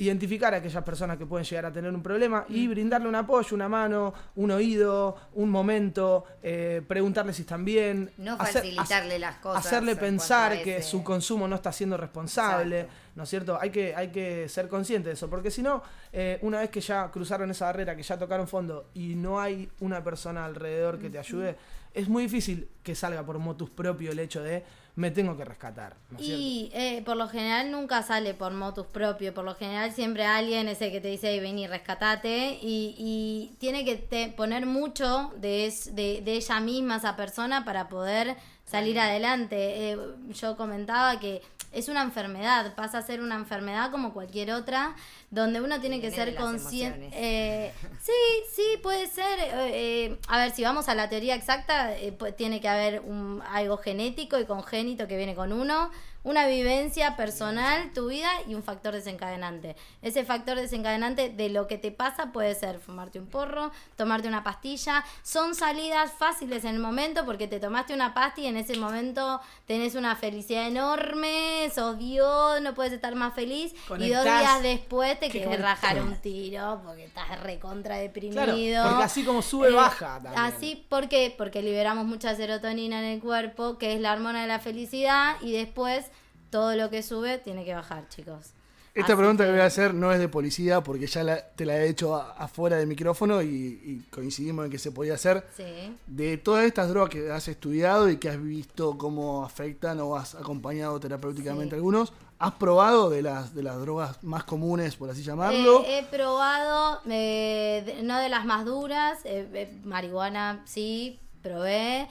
identificar 0.00 0.54
a 0.54 0.56
aquellas 0.56 0.82
personas 0.82 1.18
que 1.18 1.26
pueden 1.26 1.44
llegar 1.44 1.66
a 1.66 1.72
tener 1.72 1.92
un 1.92 2.02
problema 2.02 2.46
y 2.48 2.66
brindarle 2.66 3.06
un 3.06 3.14
apoyo, 3.14 3.54
una 3.54 3.68
mano, 3.68 4.14
un 4.36 4.50
oído, 4.50 5.14
un 5.34 5.50
momento, 5.50 6.24
eh, 6.42 6.80
preguntarle 6.88 7.34
si 7.34 7.42
están 7.42 7.66
bien. 7.66 8.10
No 8.16 8.32
hacer- 8.38 8.62
facilitarle 8.62 9.18
las 9.18 9.36
cosas 9.36 9.66
Hacerle 9.66 9.96
pensar 9.96 10.62
que 10.62 10.82
su 10.82 11.04
consumo 11.04 11.46
no 11.46 11.56
está 11.56 11.70
siendo 11.70 11.98
responsable, 11.98 12.88
¿no 13.14 13.24
es 13.24 13.28
cierto? 13.28 13.58
Hay 13.60 13.68
que, 13.68 13.94
hay 13.94 14.08
que 14.08 14.48
ser 14.48 14.68
consciente 14.68 15.10
de 15.10 15.16
eso, 15.16 15.28
porque 15.28 15.50
si 15.50 15.62
no, 15.62 15.82
eh, 16.14 16.38
una 16.40 16.60
vez 16.60 16.70
que 16.70 16.80
ya 16.80 17.10
cruzaron 17.10 17.50
esa 17.50 17.66
barrera, 17.66 17.94
que 17.94 18.02
ya 18.02 18.18
tocaron 18.18 18.48
fondo 18.48 18.88
y 18.94 19.16
no 19.16 19.38
hay 19.38 19.68
una 19.80 20.02
persona 20.02 20.46
alrededor 20.46 20.98
que 20.98 21.10
te 21.10 21.18
ayude, 21.18 21.56
es 21.92 22.08
muy 22.08 22.22
difícil 22.22 22.70
que 22.82 22.94
salga 22.94 23.22
por 23.22 23.38
motus 23.38 23.68
propio 23.68 24.12
el 24.12 24.18
hecho 24.18 24.42
de 24.42 24.64
me 24.96 25.10
tengo 25.10 25.36
que 25.36 25.44
rescatar, 25.44 25.96
¿no 26.10 26.18
es 26.18 26.24
cierto? 26.26 26.42
Y 26.42 26.70
eh, 26.74 27.02
por 27.06 27.16
lo 27.16 27.28
general 27.28 27.70
nunca 27.70 28.02
sale 28.02 28.34
por 28.34 28.52
motus 28.52 28.86
propio, 28.86 29.32
por 29.32 29.44
lo 29.44 29.54
general 29.54 29.92
siempre 29.92 30.24
alguien 30.26 30.68
es 30.68 30.82
el 30.82 30.90
que 30.90 31.00
te 31.00 31.08
dice, 31.08 31.30
"Ey, 31.30 31.40
vení, 31.40 31.66
rescatate, 31.66 32.58
y, 32.60 32.94
y 32.98 33.56
tiene 33.58 33.84
que 33.84 33.96
te- 33.96 34.28
poner 34.28 34.66
mucho 34.66 35.32
de, 35.36 35.66
es- 35.66 35.94
de, 35.94 36.20
de 36.22 36.34
ella 36.34 36.60
misma, 36.60 36.96
esa 36.96 37.16
persona, 37.16 37.64
para 37.64 37.88
poder 37.88 38.36
salir 38.64 38.98
adelante. 39.00 39.92
Eh, 39.92 39.98
yo 40.32 40.56
comentaba 40.56 41.18
que 41.18 41.42
es 41.72 41.88
una 41.88 42.02
enfermedad, 42.02 42.74
pasa 42.74 42.98
a 42.98 43.02
ser 43.02 43.20
una 43.20 43.36
enfermedad 43.36 43.90
como 43.90 44.12
cualquier 44.12 44.52
otra, 44.52 44.94
donde 45.30 45.60
uno 45.60 45.80
tiene 45.80 46.00
que 46.00 46.10
ser 46.10 46.34
consciente. 46.34 47.10
Eh, 47.12 47.72
sí, 48.00 48.12
sí, 48.52 48.78
puede 48.82 49.06
ser. 49.06 49.38
eh, 49.38 49.70
eh, 49.72 50.18
a 50.28 50.38
ver, 50.38 50.50
si 50.50 50.62
vamos 50.62 50.88
a 50.88 50.94
la 50.94 51.08
teoría 51.08 51.34
exacta, 51.34 51.96
eh, 51.96 52.12
pues, 52.12 52.34
tiene 52.36 52.60
que 52.60 52.68
haber 52.68 53.00
un, 53.00 53.42
algo 53.52 53.76
genético 53.76 54.38
y 54.38 54.46
congénito 54.46 55.06
que 55.06 55.16
viene 55.16 55.34
con 55.34 55.52
uno, 55.52 55.90
una 56.22 56.46
vivencia 56.46 57.16
personal, 57.16 57.92
tu 57.94 58.08
vida 58.08 58.28
y 58.46 58.54
un 58.54 58.62
factor 58.62 58.94
desencadenante. 58.94 59.74
Ese 60.02 60.24
factor 60.24 60.56
desencadenante 60.58 61.30
de 61.30 61.48
lo 61.48 61.66
que 61.66 61.78
te 61.78 61.92
pasa 61.92 62.30
puede 62.32 62.54
ser 62.54 62.78
fumarte 62.78 63.18
un 63.18 63.26
porro, 63.26 63.70
tomarte 63.96 64.28
una 64.28 64.44
pastilla. 64.44 65.04
Son 65.22 65.54
salidas 65.54 66.12
fáciles 66.12 66.64
en 66.64 66.74
el 66.74 66.80
momento 66.80 67.24
porque 67.24 67.48
te 67.48 67.58
tomaste 67.58 67.94
una 67.94 68.12
pastilla 68.12 68.48
y 68.48 68.50
en 68.50 68.56
ese 68.58 68.76
momento 68.76 69.40
tenés 69.66 69.94
una 69.94 70.14
felicidad 70.14 70.66
enorme, 70.66 71.70
sos 71.74 71.98
Dios, 71.98 72.60
no 72.60 72.74
puedes 72.74 72.92
estar 72.92 73.14
más 73.14 73.34
feliz. 73.34 73.72
Y 73.72 73.76
dos 73.76 73.88
Conectás. 73.88 74.40
días 74.40 74.62
después 74.62 75.18
te 75.18 75.30
querés 75.30 75.46
conectado. 75.46 75.74
rajar 75.74 76.02
un 76.02 76.16
tiro 76.16 76.82
porque 76.84 77.04
estás 77.04 77.40
recontra 77.40 77.96
deprimido. 77.96 78.44
Claro, 78.44 78.88
porque 78.88 79.04
así 79.04 79.24
como 79.24 79.42
sube, 79.42 79.70
baja 79.70 80.20
también. 80.22 80.34
Así, 80.38 80.86
¿por 80.88 81.08
qué? 81.08 81.34
Porque 81.36 81.62
liberamos 81.62 82.04
mucha 82.04 82.34
serotonina 82.34 82.98
en 83.00 83.06
el 83.06 83.20
cuerpo, 83.20 83.78
que 83.78 83.94
es 83.94 84.00
la 84.00 84.12
hormona 84.12 84.42
de 84.42 84.48
la 84.48 84.58
felicidad, 84.58 85.36
y 85.40 85.52
después 85.52 86.09
todo 86.50 86.74
lo 86.76 86.90
que 86.90 87.02
sube 87.02 87.38
tiene 87.38 87.64
que 87.64 87.74
bajar, 87.74 88.08
chicos. 88.08 88.52
Esta 88.92 89.12
Así 89.12 89.18
pregunta 89.18 89.44
que 89.44 89.52
voy 89.52 89.60
a 89.60 89.66
hacer 89.66 89.94
no 89.94 90.10
es 90.10 90.18
de 90.18 90.28
policía 90.28 90.80
porque 90.82 91.06
ya 91.06 91.22
la- 91.22 91.40
te 91.50 91.64
la 91.64 91.76
he 91.78 91.88
hecho 91.88 92.16
a- 92.16 92.32
afuera 92.32 92.76
del 92.76 92.88
micrófono 92.88 93.40
y, 93.40 93.46
y 93.46 94.04
coincidimos 94.10 94.64
en 94.64 94.70
que 94.72 94.78
se 94.80 94.90
podía 94.90 95.14
hacer. 95.14 95.46
Sí. 95.56 95.96
De 96.08 96.36
todas 96.38 96.64
estas 96.64 96.88
drogas 96.88 97.08
que 97.10 97.30
has 97.30 97.46
estudiado 97.46 98.10
y 98.10 98.16
que 98.16 98.28
has 98.28 98.42
visto 98.42 98.98
cómo 98.98 99.44
afectan 99.44 100.00
o 100.00 100.16
has 100.16 100.34
acompañado 100.34 100.98
terapéuticamente 100.98 101.70
Sí. 101.70 101.76
algunos, 101.76 102.12
¿has 102.40 102.52
probado 102.54 103.10
de 103.10 103.22
las, 103.22 103.54
de 103.54 103.62
las 103.62 103.78
drogas 103.80 104.20
más 104.24 104.42
comunes, 104.42 104.96
por 104.96 105.08
así 105.08 105.22
llamarlo? 105.22 105.84
Eh, 105.84 106.00
he 106.00 106.02
probado, 106.06 107.00
eh, 107.08 107.84
de- 107.86 108.02
no 108.02 108.18
de 108.18 108.28
las 108.28 108.44
más 108.44 108.64
duras, 108.64 109.20
eh, 109.24 109.72
marihuana 109.84 110.62
sí, 110.66 111.20
probé, 111.42 112.08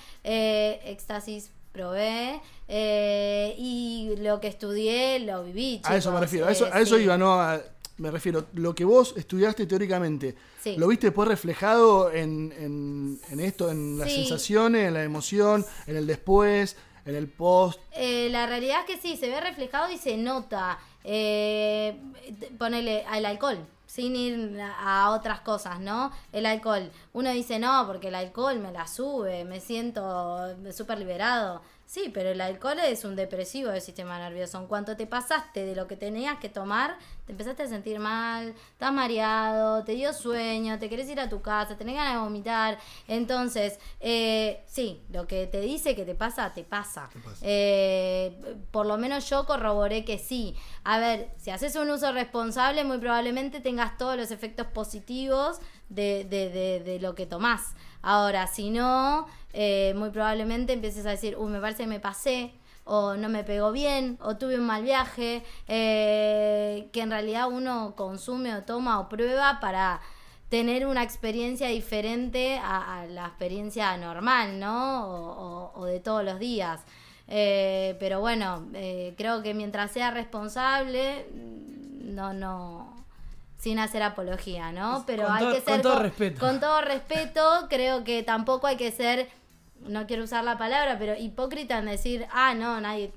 éxtasis 0.85 1.51
probé, 1.71 2.41
eh, 2.67 3.55
y 3.57 4.15
lo 4.17 4.39
que 4.39 4.47
estudié 4.47 5.19
lo 5.19 5.43
viví. 5.43 5.81
a 5.83 5.95
eso 5.95 6.09
me 6.11 6.15
chicos, 6.17 6.21
refiero, 6.21 6.47
a 6.47 6.51
eso, 6.51 6.65
a 6.71 6.79
eso 6.81 6.97
sí. 6.97 7.03
iba, 7.03 7.17
no 7.17 7.33
a- 7.39 7.61
me 7.97 8.11
refiero, 8.11 8.45
lo 8.53 8.73
que 8.73 8.85
vos 8.85 9.13
estudiaste 9.17 9.65
teóricamente, 9.65 10.35
Sí. 10.63 10.75
¿lo 10.77 10.87
viste 10.87 11.07
después 11.07 11.27
reflejado 11.27 12.11
en, 12.11 12.53
en- 12.57 13.19
en 13.29 13.39
esto, 13.41 13.69
en 13.69 13.97
las 13.97 14.09
Sí. 14.09 14.15
sensaciones, 14.21 14.87
en 14.87 14.93
la 14.93 15.03
emoción, 15.03 15.65
en 15.85 15.97
el 15.97 16.07
después, 16.07 16.77
en 17.05 17.15
el 17.15 17.27
post? 17.27 17.79
Eh, 17.91 18.29
la 18.31 18.45
realidad 18.47 18.79
es 18.87 18.95
que 18.95 19.01
sí, 19.01 19.17
se 19.17 19.27
ve 19.29 19.41
reflejado 19.41 19.91
y 19.91 19.97
se 19.97 20.15
nota. 20.17 20.79
Eh, 21.03 21.97
ponele 22.57 23.03
al 23.05 23.25
alcohol, 23.25 23.57
sin 23.89 24.15
ir 24.15 24.61
a 24.61 25.09
otras 25.09 25.41
cosas, 25.41 25.79
¿no? 25.79 26.11
El 26.31 26.45
alcohol. 26.45 26.91
Uno 27.11 27.31
dice, 27.31 27.57
no, 27.57 27.87
porque 27.87 28.09
el 28.09 28.15
alcohol 28.15 28.59
me 28.59 28.71
la 28.71 28.85
sube, 28.85 29.45
me 29.45 29.59
siento 29.59 30.55
súper 30.71 30.99
liberado. 30.99 31.63
Sí, 31.89 32.11
pero 32.13 32.29
el 32.29 32.39
alcohol 32.39 32.77
es 32.77 33.03
un 33.03 33.15
depresivo 33.15 33.71
del 33.71 33.81
sistema 33.81 34.19
nervioso. 34.19 34.59
En 34.59 34.67
cuanto 34.67 34.95
te 34.95 35.07
pasaste 35.07 35.65
de 35.65 35.75
lo 35.75 35.87
que 35.87 35.95
tenías 35.95 36.37
que 36.37 36.47
tomar, 36.47 36.95
te 37.25 37.31
empezaste 37.31 37.63
a 37.63 37.67
sentir 37.67 37.99
mal, 37.99 38.53
estás 38.73 38.93
mareado, 38.93 39.83
te 39.83 39.93
dio 39.93 40.13
sueño, 40.13 40.77
te 40.77 40.87
querés 40.87 41.09
ir 41.09 41.19
a 41.19 41.29
tu 41.29 41.41
casa, 41.41 41.77
tenés 41.77 41.95
ganas 41.95 42.13
de 42.13 42.19
vomitar. 42.19 42.77
Entonces, 43.07 43.79
eh, 44.01 44.61
sí, 44.67 45.01
lo 45.11 45.25
que 45.25 45.47
te 45.47 45.61
dice 45.61 45.95
que 45.95 46.05
te 46.05 46.13
pasa, 46.13 46.53
te 46.53 46.63
pasa. 46.63 47.09
Eh, 47.41 48.39
por 48.69 48.85
lo 48.85 48.99
menos 48.99 49.27
yo 49.27 49.47
corroboré 49.47 50.05
que 50.05 50.19
sí. 50.19 50.55
A 50.83 50.99
ver, 50.99 51.31
si 51.37 51.49
haces 51.49 51.75
un 51.75 51.89
uso 51.89 52.11
responsable, 52.11 52.83
muy 52.83 52.99
probablemente 52.99 53.61
tengas 53.61 53.97
todos 53.97 54.15
los 54.15 54.29
efectos 54.29 54.67
positivos 54.67 55.57
de, 55.89 56.23
de, 56.23 56.49
de, 56.49 56.81
de 56.81 56.99
lo 56.99 57.15
que 57.15 57.25
tomás. 57.25 57.73
Ahora, 58.01 58.47
si 58.47 58.69
no, 58.69 59.27
eh, 59.53 59.93
muy 59.95 60.09
probablemente 60.09 60.73
empieces 60.73 61.05
a 61.05 61.11
decir, 61.11 61.35
uy, 61.37 61.51
me 61.51 61.59
parece 61.59 61.83
que 61.83 61.89
me 61.89 61.99
pasé, 61.99 62.53
o 62.85 63.15
no 63.15 63.29
me 63.29 63.43
pegó 63.43 63.71
bien, 63.71 64.17
o 64.21 64.37
tuve 64.37 64.55
un 64.57 64.65
mal 64.65 64.83
viaje, 64.83 65.43
eh, 65.67 66.89
que 66.91 67.01
en 67.01 67.11
realidad 67.11 67.47
uno 67.49 67.93
consume 67.95 68.55
o 68.55 68.63
toma 68.63 68.99
o 68.99 69.09
prueba 69.09 69.59
para 69.59 70.01
tener 70.49 70.87
una 70.87 71.03
experiencia 71.03 71.67
diferente 71.67 72.59
a, 72.63 73.05
la 73.09 73.27
experiencia 73.27 73.95
normal, 73.97 74.59
¿no? 74.59 75.05
O, 75.05 75.71
o- 75.75 75.81
o 75.81 75.85
de 75.85 75.99
todos 75.99 76.23
los 76.23 76.39
días. 76.39 76.81
Eh, 77.27 77.95
pero 77.99 78.19
bueno, 78.21 78.65
eh, 78.73 79.13
creo 79.17 79.43
que 79.43 79.53
mientras 79.53 79.91
sea 79.91 80.09
responsable, 80.11 81.27
no, 82.03 82.33
no, 82.33 82.88
sin 83.59 83.77
hacer 83.77 84.01
apología, 84.01 84.71
¿no? 84.71 85.03
Pero 85.05 85.25
Con 85.27 85.35
hay 85.35 85.43
todo- 85.43 85.53
que 85.53 85.61
ser 85.61 85.73
con 85.73 85.81
todo 85.81 85.99
respeto. 85.99 86.39
con 86.39 86.59
todo 86.59 86.81
respeto, 86.81 87.67
creo 87.69 88.03
que 88.03 88.23
tampoco 88.23 88.65
hay 88.67 88.77
que 88.77 88.89
ser, 88.91 89.27
no 89.85 90.07
quiero 90.07 90.23
usar 90.23 90.43
la 90.45 90.57
palabra, 90.57 90.97
pero 90.97 91.13
hipócrita 91.17 91.77
en 91.79 91.85
decir, 91.85 92.25
ah, 92.31 92.53
no, 92.55 92.79
nadie 92.81 93.11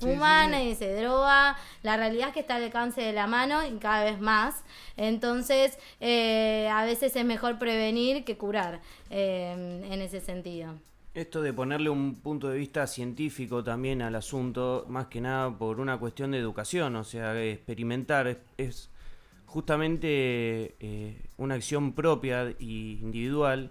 fuma, 0.00 0.40
sí, 0.40 0.46
sí. 0.46 0.50
nadie 0.52 0.74
se 0.74 0.94
droga. 1.00 1.56
La 1.82 1.96
realidad 1.96 2.28
es 2.28 2.34
que 2.34 2.40
está 2.40 2.56
al 2.56 2.64
alcance 2.64 3.00
de 3.00 3.12
la 3.12 3.26
mano 3.28 3.64
y 3.64 3.70
cada 3.78 4.04
vez 4.04 4.20
más. 4.20 4.62
Entonces, 4.96 5.78
eh, 6.00 6.68
a 6.72 6.84
veces 6.84 7.14
es 7.16 7.24
mejor 7.24 7.58
prevenir 7.58 8.24
que 8.24 8.36
curar 8.36 8.80
eh, 9.10 9.80
en 9.90 10.00
ese 10.02 10.20
sentido. 10.20 10.74
Esto 11.14 11.40
de 11.42 11.52
ponerle 11.52 11.90
un 11.90 12.16
punto 12.16 12.48
de 12.48 12.58
vista 12.58 12.88
científico 12.88 13.62
también 13.62 14.02
al 14.02 14.16
asunto, 14.16 14.84
más 14.88 15.06
que 15.06 15.20
nada 15.20 15.56
por 15.56 15.78
una 15.78 15.98
cuestión 15.98 16.32
de 16.32 16.38
educación, 16.38 16.96
o 16.96 17.04
sea, 17.04 17.40
experimentar 17.40 18.26
es, 18.26 18.38
es 18.58 18.90
justamente 19.54 20.74
eh, 20.80 21.16
una 21.36 21.54
acción 21.54 21.92
propia 21.92 22.48
e 22.48 22.56
individual 22.58 23.70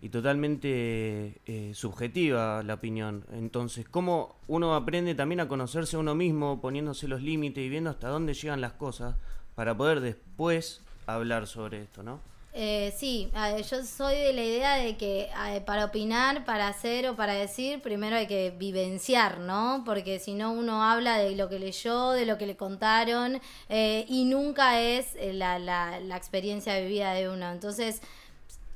y 0.00 0.10
totalmente 0.10 1.40
eh, 1.44 1.72
subjetiva 1.74 2.62
la 2.62 2.74
opinión. 2.74 3.24
Entonces, 3.32 3.88
¿cómo 3.88 4.36
uno 4.46 4.76
aprende 4.76 5.16
también 5.16 5.40
a 5.40 5.48
conocerse 5.48 5.96
a 5.96 5.98
uno 5.98 6.14
mismo, 6.14 6.60
poniéndose 6.60 7.08
los 7.08 7.20
límites 7.20 7.64
y 7.64 7.68
viendo 7.68 7.90
hasta 7.90 8.06
dónde 8.06 8.32
llegan 8.32 8.60
las 8.60 8.74
cosas 8.74 9.16
para 9.56 9.76
poder 9.76 9.98
después 9.98 10.82
hablar 11.08 11.48
sobre 11.48 11.82
esto, 11.82 12.04
¿no? 12.04 12.20
Eh, 12.60 12.92
sí, 12.96 13.30
yo 13.70 13.84
soy 13.84 14.16
de 14.16 14.32
la 14.32 14.42
idea 14.42 14.74
de 14.74 14.96
que 14.96 15.30
para 15.64 15.84
opinar, 15.84 16.44
para 16.44 16.66
hacer 16.66 17.06
o 17.08 17.14
para 17.14 17.34
decir, 17.34 17.80
primero 17.80 18.16
hay 18.16 18.26
que 18.26 18.50
vivenciar, 18.50 19.38
¿no? 19.38 19.84
Porque 19.86 20.18
si 20.18 20.34
no 20.34 20.50
uno 20.50 20.82
habla 20.82 21.18
de 21.18 21.36
lo 21.36 21.48
que 21.48 21.60
leyó, 21.60 22.10
de 22.10 22.26
lo 22.26 22.36
que 22.36 22.46
le 22.46 22.56
contaron, 22.56 23.40
eh, 23.68 24.06
y 24.08 24.24
nunca 24.24 24.80
es 24.80 25.14
eh, 25.14 25.32
la, 25.34 25.60
la, 25.60 26.00
la 26.00 26.16
experiencia 26.16 26.76
vivida 26.80 27.12
de 27.12 27.28
uno. 27.28 27.48
Entonces, 27.52 28.02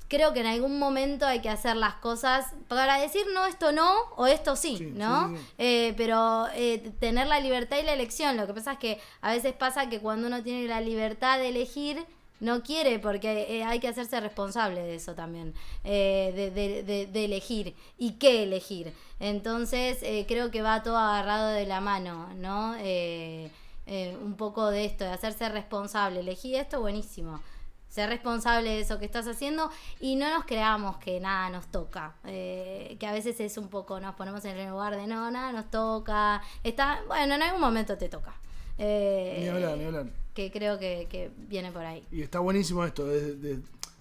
creo 0.06 0.32
que 0.32 0.40
en 0.40 0.46
algún 0.46 0.78
momento 0.78 1.26
hay 1.26 1.40
que 1.40 1.48
hacer 1.48 1.74
las 1.74 1.94
cosas 1.94 2.54
para 2.68 3.00
decir 3.00 3.26
no, 3.34 3.46
esto 3.46 3.72
no 3.72 3.92
o 4.14 4.28
esto 4.28 4.54
sí, 4.54 4.92
¿no? 4.94 5.30
sí, 5.30 5.36
sí. 5.36 5.44
Eh, 5.58 5.94
pero 5.96 6.46
eh, 6.54 6.92
tener 7.00 7.26
la 7.26 7.40
libertad 7.40 7.78
y 7.78 7.82
la 7.82 7.94
elección. 7.94 8.36
Lo 8.36 8.46
que 8.46 8.54
pasa 8.54 8.74
es 8.74 8.78
que 8.78 9.00
a 9.22 9.32
veces 9.32 9.54
pasa 9.54 9.88
que 9.88 9.98
cuando 9.98 10.28
uno 10.28 10.40
tiene 10.44 10.68
la 10.68 10.80
libertad 10.80 11.38
de 11.38 11.48
elegir, 11.48 12.06
no 12.42 12.62
quiere 12.62 12.98
porque 12.98 13.46
eh, 13.48 13.64
hay 13.64 13.78
que 13.80 13.88
hacerse 13.88 14.20
responsable 14.20 14.80
de 14.82 14.94
eso 14.96 15.14
también, 15.14 15.54
eh, 15.84 16.32
de, 16.36 16.50
de- 16.50 16.82
de- 16.82 17.06
de 17.06 17.24
elegir 17.24 17.74
y 17.98 18.12
qué 18.18 18.42
elegir. 18.42 18.92
Entonces 19.20 19.98
eh, 20.02 20.24
creo 20.28 20.50
que 20.50 20.60
va 20.62 20.82
todo 20.82 20.98
agarrado 20.98 21.48
de 21.48 21.64
la 21.66 21.80
mano, 21.80 22.28
¿no? 22.36 22.74
Eh, 22.78 23.50
eh, 23.86 24.16
un 24.22 24.34
poco 24.36 24.68
de 24.70 24.84
esto, 24.84 25.04
de 25.04 25.10
hacerse 25.10 25.48
responsable. 25.48 26.20
Elegí 26.20 26.54
esto, 26.54 26.80
buenísimo. 26.80 27.40
Ser 27.88 28.08
responsable 28.08 28.70
de 28.70 28.80
eso 28.80 28.98
que 28.98 29.04
estás 29.04 29.26
haciendo 29.28 29.70
y 30.00 30.16
no 30.16 30.30
nos 30.32 30.44
creamos 30.46 30.96
que 30.96 31.20
nada 31.20 31.50
nos 31.50 31.66
toca. 31.66 32.14
eh, 32.24 32.96
que 32.98 33.06
a 33.06 33.12
veces 33.12 33.38
es 33.40 33.58
un 33.58 33.68
poco, 33.68 34.00
nos 34.00 34.14
ponemos 34.14 34.44
en 34.46 34.56
el 34.56 34.70
lugar 34.70 34.96
de 34.96 35.06
no, 35.06 35.30
nada 35.30 35.52
nos 35.52 35.70
toca. 35.70 36.42
Está, 36.64 37.02
bueno, 37.06 37.34
en 37.34 37.42
algún 37.42 37.60
momento 37.60 37.98
te 37.98 38.08
toca. 38.08 38.34
Eh, 38.78 39.38
Ni 39.40 39.48
hablar, 39.48 39.76
ni 39.78 39.84
hablar. 39.84 40.06
que 40.34 40.50
creo 40.50 40.78
que, 40.78 41.06
que 41.10 41.30
viene 41.48 41.70
por 41.72 41.82
ahí. 41.84 42.06
Y 42.10 42.22
está 42.22 42.38
buenísimo 42.40 42.84
esto, 42.84 43.06
de, 43.06 43.36
de 43.36 43.60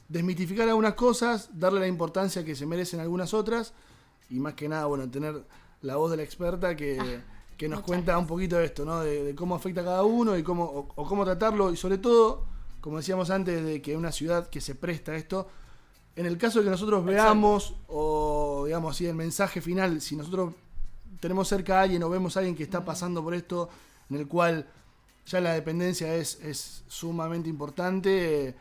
desmitificar 0.10 0.68
algunas 0.68 0.94
cosas, 0.96 1.50
darle 1.54 1.80
la 1.80 1.88
importancia 1.88 2.44
que 2.44 2.56
se 2.56 2.66
merecen 2.66 3.00
algunas 3.00 3.34
otras, 3.34 3.74
y 4.30 4.36
más 4.40 4.54
que 4.54 4.68
nada, 4.70 4.86
bueno, 4.86 5.10
tener 5.10 5.42
la 5.82 5.96
voz 5.98 6.12
de 6.12 6.18
la 6.18 6.24
experta 6.24 6.76
que, 6.76 7.22
que 7.58 7.68
nos 7.68 7.82
cuenta 7.82 8.18
un 8.18 8.28
poquito 8.28 8.58
de 8.58 8.66
esto, 8.66 8.86
¿no? 8.86 9.02
De, 9.02 9.24
de 9.24 9.36
cómo 9.36 9.56
afecta 9.56 9.82
a 9.82 9.84
cada 9.84 10.04
uno 10.04 10.38
y 10.38 10.44
cómo, 10.44 10.64
o, 10.66 10.88
o 10.96 11.06
cómo 11.08 11.24
tratarlo, 11.26 11.72
y 11.72 11.78
sobre 11.78 11.98
todo, 11.98 12.46
como 12.82 12.98
decíamos 12.98 13.30
antes, 13.30 13.64
de 13.64 13.82
que 13.82 13.96
una 13.96 14.12
ciudad 14.12 14.48
que 14.50 14.62
se 14.62 14.76
presta 14.76 15.12
a 15.14 15.16
esto, 15.16 15.48
en 16.16 16.26
el 16.26 16.38
caso 16.38 16.60
de 16.60 16.66
que 16.66 16.72
nosotros 16.72 17.06
veamos, 17.06 17.76
o 17.88 18.64
digamos 18.66 18.96
así, 18.96 19.06
el 19.06 19.16
mensaje 19.16 19.62
final, 19.62 20.02
si 20.02 20.16
nosotros 20.16 20.54
tenemos 21.20 21.48
cerca 21.48 21.80
a 21.80 21.84
alguien 21.84 22.04
o 22.04 22.10
vemos 22.10 22.36
a 22.36 22.40
alguien 22.40 22.56
que 22.56 22.64
está 22.64 22.84
pasando 22.84 23.24
por 23.24 23.34
esto, 23.34 23.70
en 24.12 24.18
el 24.18 24.28
cual 24.28 24.68
ya 25.26 25.40
la 25.40 25.54
dependencia 25.54 26.14
es, 26.16 26.40
es 26.42 26.84
sumamente 26.88 27.48
importante, 27.48 28.50
eh, 28.50 28.56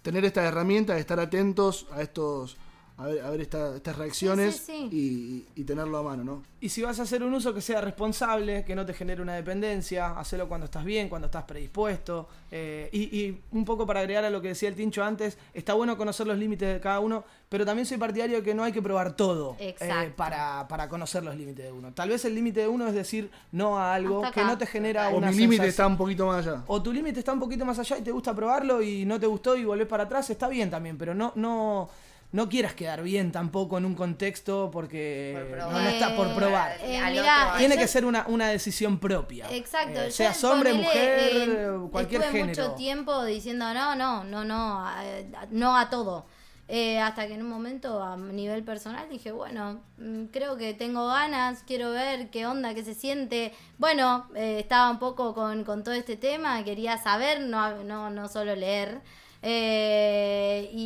tener 0.00 0.24
esta 0.24 0.42
herramienta 0.44 0.94
de 0.94 1.00
estar 1.00 1.20
atentos 1.20 1.86
a 1.92 2.00
estos, 2.00 2.56
a 2.96 3.06
ver, 3.06 3.24
a 3.24 3.30
ver 3.30 3.40
esta- 3.40 3.74
estas 3.74 3.96
reacciones 3.96 4.56
Sí, 4.56 4.88
sí, 4.90 5.46
Y, 5.56 5.60
y 5.60 5.64
tenerlo 5.64 5.98
a 5.98 6.02
mano, 6.04 6.22
¿no? 6.22 6.42
Y 6.60 6.68
si 6.68 6.80
vas 6.82 6.98
a 7.00 7.02
hacer 7.02 7.22
un 7.24 7.34
uso 7.34 7.52
que 7.52 7.60
sea 7.60 7.80
responsable, 7.80 8.64
que 8.64 8.74
no 8.74 8.86
te 8.86 8.94
genere 8.94 9.20
una 9.20 9.34
dependencia, 9.34 10.18
hacelo 10.18 10.48
cuando 10.48 10.66
estás 10.66 10.84
bien, 10.84 11.08
cuando 11.08 11.26
estás 11.26 11.42
predispuesto. 11.44 12.28
eh, 12.50 12.88
y, 12.92 13.02
y 13.18 13.40
un 13.50 13.64
poco 13.64 13.84
para 13.86 13.98
agregar 14.00 14.24
a 14.24 14.30
lo 14.30 14.40
que 14.40 14.48
decía 14.48 14.68
el 14.68 14.76
Tincho 14.76 15.02
antes, 15.02 15.36
está 15.52 15.74
bueno 15.74 15.96
conocer 15.96 16.26
los 16.26 16.38
límites 16.38 16.72
de 16.72 16.80
cada 16.80 17.00
uno, 17.00 17.24
pero 17.48 17.64
también 17.66 17.84
soy 17.84 17.98
partidario 17.98 18.36
de 18.36 18.42
que 18.44 18.54
no 18.54 18.62
hay 18.62 18.70
que 18.72 18.80
probar 18.80 19.16
todo 19.16 19.56
eh, 19.58 19.74
para, 20.16 20.66
para 20.68 20.88
conocer 20.88 21.24
los 21.24 21.36
límites 21.36 21.64
de 21.64 21.72
uno. 21.72 21.92
Tal 21.92 22.08
vez 22.10 22.24
el 22.24 22.34
límite 22.34 22.60
de 22.60 22.68
uno 22.68 22.86
es 22.86 22.94
decir 22.94 23.28
no 23.50 23.76
a 23.76 23.92
algo 23.94 24.22
que 24.32 24.44
no 24.44 24.56
te 24.56 24.66
genera 24.66 25.08
O 25.10 25.16
una 25.18 25.30
mi 25.30 25.36
límite 25.36 25.66
está 25.68 25.86
un 25.86 25.96
poquito 25.96 26.26
más 26.28 26.46
allá. 26.46 26.62
o 26.68 26.80
tu 26.80 26.92
límite 26.92 27.18
está 27.18 27.32
un 27.32 27.40
poquito 27.40 27.64
más 27.64 27.78
allá 27.80 27.98
y 27.98 28.02
te 28.02 28.12
gusta 28.12 28.32
probarlo 28.34 28.80
y 28.82 29.04
no 29.04 29.18
te 29.18 29.26
gustó 29.26 29.56
y 29.56 29.64
volvés 29.64 29.88
para 29.88 30.04
atrás, 30.04 30.30
está 30.30 30.46
bien 30.48 30.70
también, 30.70 30.96
pero 30.96 31.12
no, 31.14 31.32
no, 31.34 31.88
no 32.34 32.48
quieras 32.48 32.74
quedar 32.74 33.02
bien 33.02 33.30
tampoco 33.30 33.78
en 33.78 33.84
un 33.84 33.94
contexto 33.94 34.68
porque 34.72 35.54
no, 35.58 35.70
no 35.70 35.88
está 35.88 36.16
por 36.16 36.26
Eh, 36.26 36.34
probar. 36.34 36.72
eh, 36.82 37.00
mirá, 37.10 37.44
otro, 37.46 37.58
Tiene 37.58 37.74
yo- 37.76 37.80
que 37.80 37.86
ser 37.88 38.04
una, 38.04 38.24
una 38.26 38.48
decisión 38.48 38.98
propia. 38.98 39.46
Exacto. 39.52 40.00
Eh, 40.00 40.06
yo 40.06 40.10
seas 40.10 40.42
hombre, 40.42 40.70
ponele, 40.70 40.84
mujer, 40.88 41.08
eh, 41.48 41.88
cualquier 41.92 42.22
estuve 42.22 42.40
género. 42.40 42.62
mucho 42.64 42.74
tiempo 42.76 43.24
diciendo 43.24 43.72
no, 43.72 43.94
no, 43.94 44.24
no, 44.24 44.44
no, 44.44 44.80
a- 44.86 45.02
no 45.50 45.76
a 45.78 45.88
todo. 45.88 46.26
Eh, 46.66 46.98
hasta 46.98 47.26
que 47.26 47.34
en 47.34 47.42
un 47.42 47.48
momento 47.50 48.02
a 48.02 48.16
nivel 48.16 48.64
personal 48.64 49.06
dije, 49.10 49.30
bueno, 49.32 49.82
mm, 49.98 50.24
creo 50.32 50.56
que 50.56 50.72
tengo 50.74 51.06
ganas, 51.08 51.62
quiero 51.66 51.90
ver 51.90 52.30
qué 52.30 52.46
onda, 52.46 52.72
qué 52.74 52.82
se 52.82 52.94
siente. 52.94 53.52
Bueno, 53.78 54.28
eh, 54.34 54.60
estaba 54.60 54.90
un 54.90 54.98
poco 54.98 55.34
con, 55.34 55.62
con 55.64 55.84
todo 55.84 55.94
este 55.94 56.16
tema, 56.16 56.64
quería 56.64 56.96
saber, 56.96 57.42
no, 57.42 57.84
no, 57.84 58.08
no 58.10 58.28
solo 58.28 58.56
leer. 58.56 59.02
Eh, 59.46 60.70
y, 60.72 60.82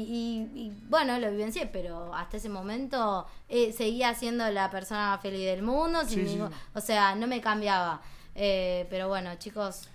y- 0.55 0.61
y, 0.63 0.73
bueno, 0.89 1.19
lo 1.19 1.31
vivencié, 1.31 1.67
pero 1.67 2.13
hasta 2.15 2.37
ese 2.39 2.49
momento 2.49 3.27
eh, 3.49 3.73
seguía 3.73 4.15
siendo 4.15 4.51
la 4.51 4.71
persona 4.71 5.11
más 5.11 5.23
feliz 5.23 5.45
del 5.47 5.63
mundo, 5.63 6.01
sin 6.01 6.09
Sí, 6.21 6.27
sí. 6.27 6.35
ningún- 6.37 6.51
o 6.75 6.81
sea, 6.81 7.15
no 7.15 7.27
me 7.27 7.41
cambiaba. 7.41 8.01
Eh, 8.35 8.87
pero 8.91 9.09
bueno, 9.09 9.35
chicos, 9.37 9.89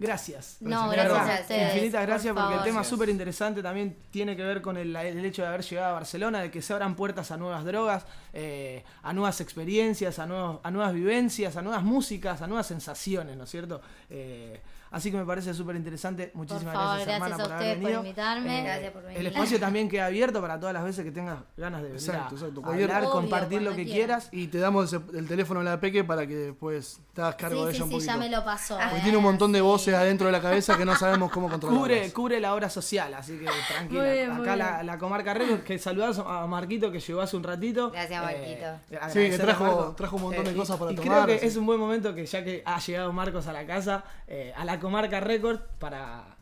Gracias. 0.00 0.58
No, 0.60 0.88
gracias 0.90 1.38
a 1.38 1.40
ustedes, 1.40 1.74
Infinitas 1.74 2.00
por 2.02 2.06
gracias 2.08 2.32
porque 2.36 2.54
el 2.54 2.62
tema 2.62 2.82
es 2.82 2.86
súper 2.86 3.08
interesante. 3.08 3.64
También 3.64 3.96
tiene 4.12 4.36
que 4.36 4.44
ver 4.44 4.62
con 4.62 4.76
el, 4.76 4.94
el 4.94 5.24
hecho 5.24 5.42
de 5.42 5.48
haber 5.48 5.62
llegado 5.64 5.88
a 5.88 5.92
Barcelona, 5.94 6.40
de 6.40 6.52
que 6.52 6.62
se 6.62 6.72
abran 6.72 6.94
puertas 6.94 7.32
a 7.32 7.36
nuevas 7.36 7.64
drogas, 7.64 8.06
eh, 8.32 8.84
a 9.02 9.12
nuevas 9.12 9.40
experiencias, 9.40 10.20
a, 10.20 10.26
nuevos, 10.26 10.60
a 10.62 10.70
nuevas 10.70 10.94
vivencias, 10.94 11.56
a 11.56 11.62
nuevas 11.62 11.82
músicas, 11.82 12.40
a 12.42 12.46
nuevas 12.46 12.68
sensaciones, 12.68 13.36
¿no 13.36 13.42
es 13.42 13.50
cierto? 13.50 13.80
Eh, 14.08 14.60
así 14.90 15.10
que 15.10 15.16
me 15.16 15.24
parece 15.24 15.52
súper 15.54 15.76
interesante. 15.76 16.30
Muchísimas 16.34 16.74
favor, 16.74 16.94
gracias, 16.96 17.14
hermana, 17.14 17.36
gracias 17.36 17.40
a 17.40 17.42
por 17.44 17.52
haber 17.52 17.66
ustedes 17.68 17.76
por 17.76 17.84
venido. 17.84 18.00
invitarme. 18.04 18.58
Eh, 18.60 18.64
Gracias 18.64 18.92
por 18.92 19.02
venir. 19.02 19.18
El 19.18 19.26
espacio 19.26 19.60
también 19.60 19.88
queda 19.88 20.06
abierto 20.06 20.40
para 20.40 20.58
todas 20.58 20.72
las 20.74 20.84
veces 20.84 21.04
que 21.04 21.10
tengas 21.10 21.38
ganas 21.56 21.82
de 21.82 21.88
venir 21.88 22.00
Exacto, 22.02 22.36
a- 22.36 22.72
hablar, 22.72 23.02
Obvio, 23.02 23.10
compartir 23.10 23.62
lo 23.62 23.74
que 23.74 23.84
quieras. 23.84 24.28
Y 24.32 24.46
te 24.48 24.58
damos 24.58 24.92
el, 24.92 25.02
el 25.14 25.26
teléfono 25.28 25.60
a 25.60 25.64
la 25.64 25.80
Peque 25.80 26.04
para 26.04 26.26
que 26.26 26.34
después 26.34 27.00
te 27.14 27.20
hagas 27.22 27.34
cargo 27.36 27.60
sí, 27.62 27.66
de 27.66 27.70
sí, 27.72 27.76
ella 27.76 27.84
un 27.84 27.90
sí, 27.90 27.94
poquito. 27.96 28.12
ya 28.12 28.16
me 28.18 28.28
lo 28.28 28.44
pasó. 28.44 28.78
Porque 28.78 29.00
tiene 29.02 29.16
un 29.18 29.24
montón 29.24 29.52
de 29.52 29.58
sí. 29.58 29.62
voces 29.62 29.94
adentro 29.94 30.26
de 30.26 30.32
la 30.32 30.40
cabeza 30.40 30.76
que 30.76 30.84
no 30.84 30.94
sabemos 30.96 31.30
cómo 31.30 31.48
controlar. 31.50 31.78
Cubre, 31.78 32.12
cubre 32.12 32.40
la 32.40 32.54
hora 32.54 32.68
social, 32.70 33.12
así 33.14 33.38
que 33.38 33.46
tranquila. 33.68 34.02
Muy 34.02 34.10
bien, 34.12 34.32
muy 34.32 34.42
Acá 34.42 34.56
la, 34.56 34.74
bien. 34.76 34.86
la 34.86 34.98
comarca 34.98 35.34
Record, 35.34 35.60
que 35.60 35.78
saludás 35.78 36.18
a 36.18 36.46
Marquito 36.46 36.90
que 36.92 37.00
llegó 37.00 37.20
hace 37.20 37.36
un 37.36 37.42
ratito. 37.44 37.90
Gracias, 37.90 38.22
Marquito. 38.22 38.66
Eh, 38.90 38.98
Sí, 39.08 39.30
que 39.30 39.38
trajo, 39.38 39.94
trajo 39.96 40.16
un 40.16 40.22
montón 40.22 40.44
de 40.44 40.50
Eh, 40.52 40.54
cosas 40.54 40.76
para 40.76 40.92
y 40.92 40.94
tomar. 40.96 41.24
creo 41.24 41.26
que 41.26 41.34
así. 41.34 41.46
es 41.46 41.56
un 41.56 41.66
buen 41.66 41.78
momento 41.80 42.14
que 42.14 42.26
ya 42.26 42.44
que 42.44 42.62
ha 42.64 42.78
llegado 42.78 43.12
Marcos 43.12 43.46
a 43.46 43.52
la 43.52 43.66
casa, 43.66 44.04
eh, 44.26 44.52
a 44.56 44.64
la 44.64 44.77
comarca 44.80 45.20
Record, 45.20 45.60
para 45.78 46.36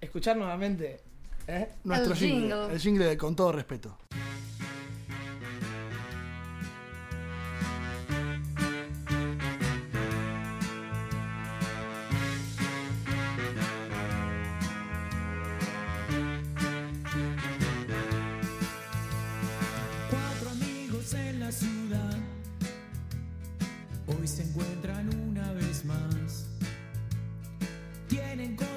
escuchar 0.00 0.36
nuevamente. 0.36 1.00
¿eh? 1.46 1.68
Nuestro 1.84 2.12
El 2.12 2.18
jingle. 2.18 2.40
jingle. 2.56 2.72
El 2.74 2.80
jingle 2.80 3.04
de 3.06 3.16
con 3.18 3.36
todo 3.36 3.52
respeto. 3.52 3.96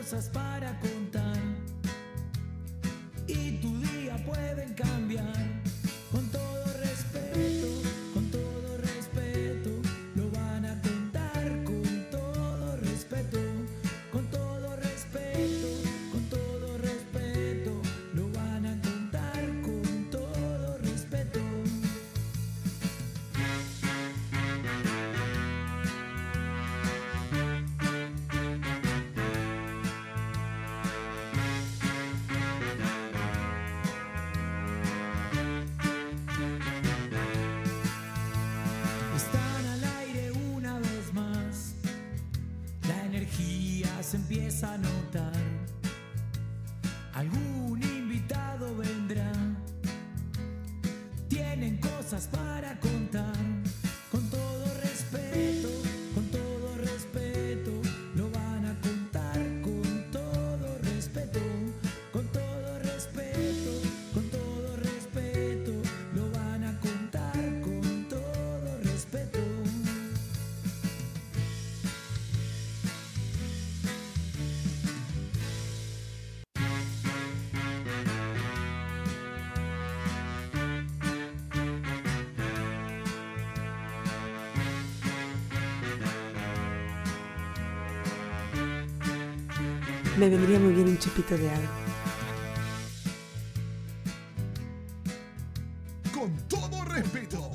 Cosas 0.10 0.30
para 0.30 0.80
contar 0.80 1.38
y 3.28 3.52
tu 3.62 3.80
día 3.80 4.18
pueden 4.26 4.74
cambiar. 4.74 5.69
Me 90.30 90.38
vendría 90.38 90.60
muy 90.60 90.74
bien 90.74 90.88
un 90.90 91.00
chupito 91.00 91.36
de 91.36 91.50
agua. 91.50 91.70
Con 96.14 96.38
todo 96.48 96.86
respeto. 96.86 97.52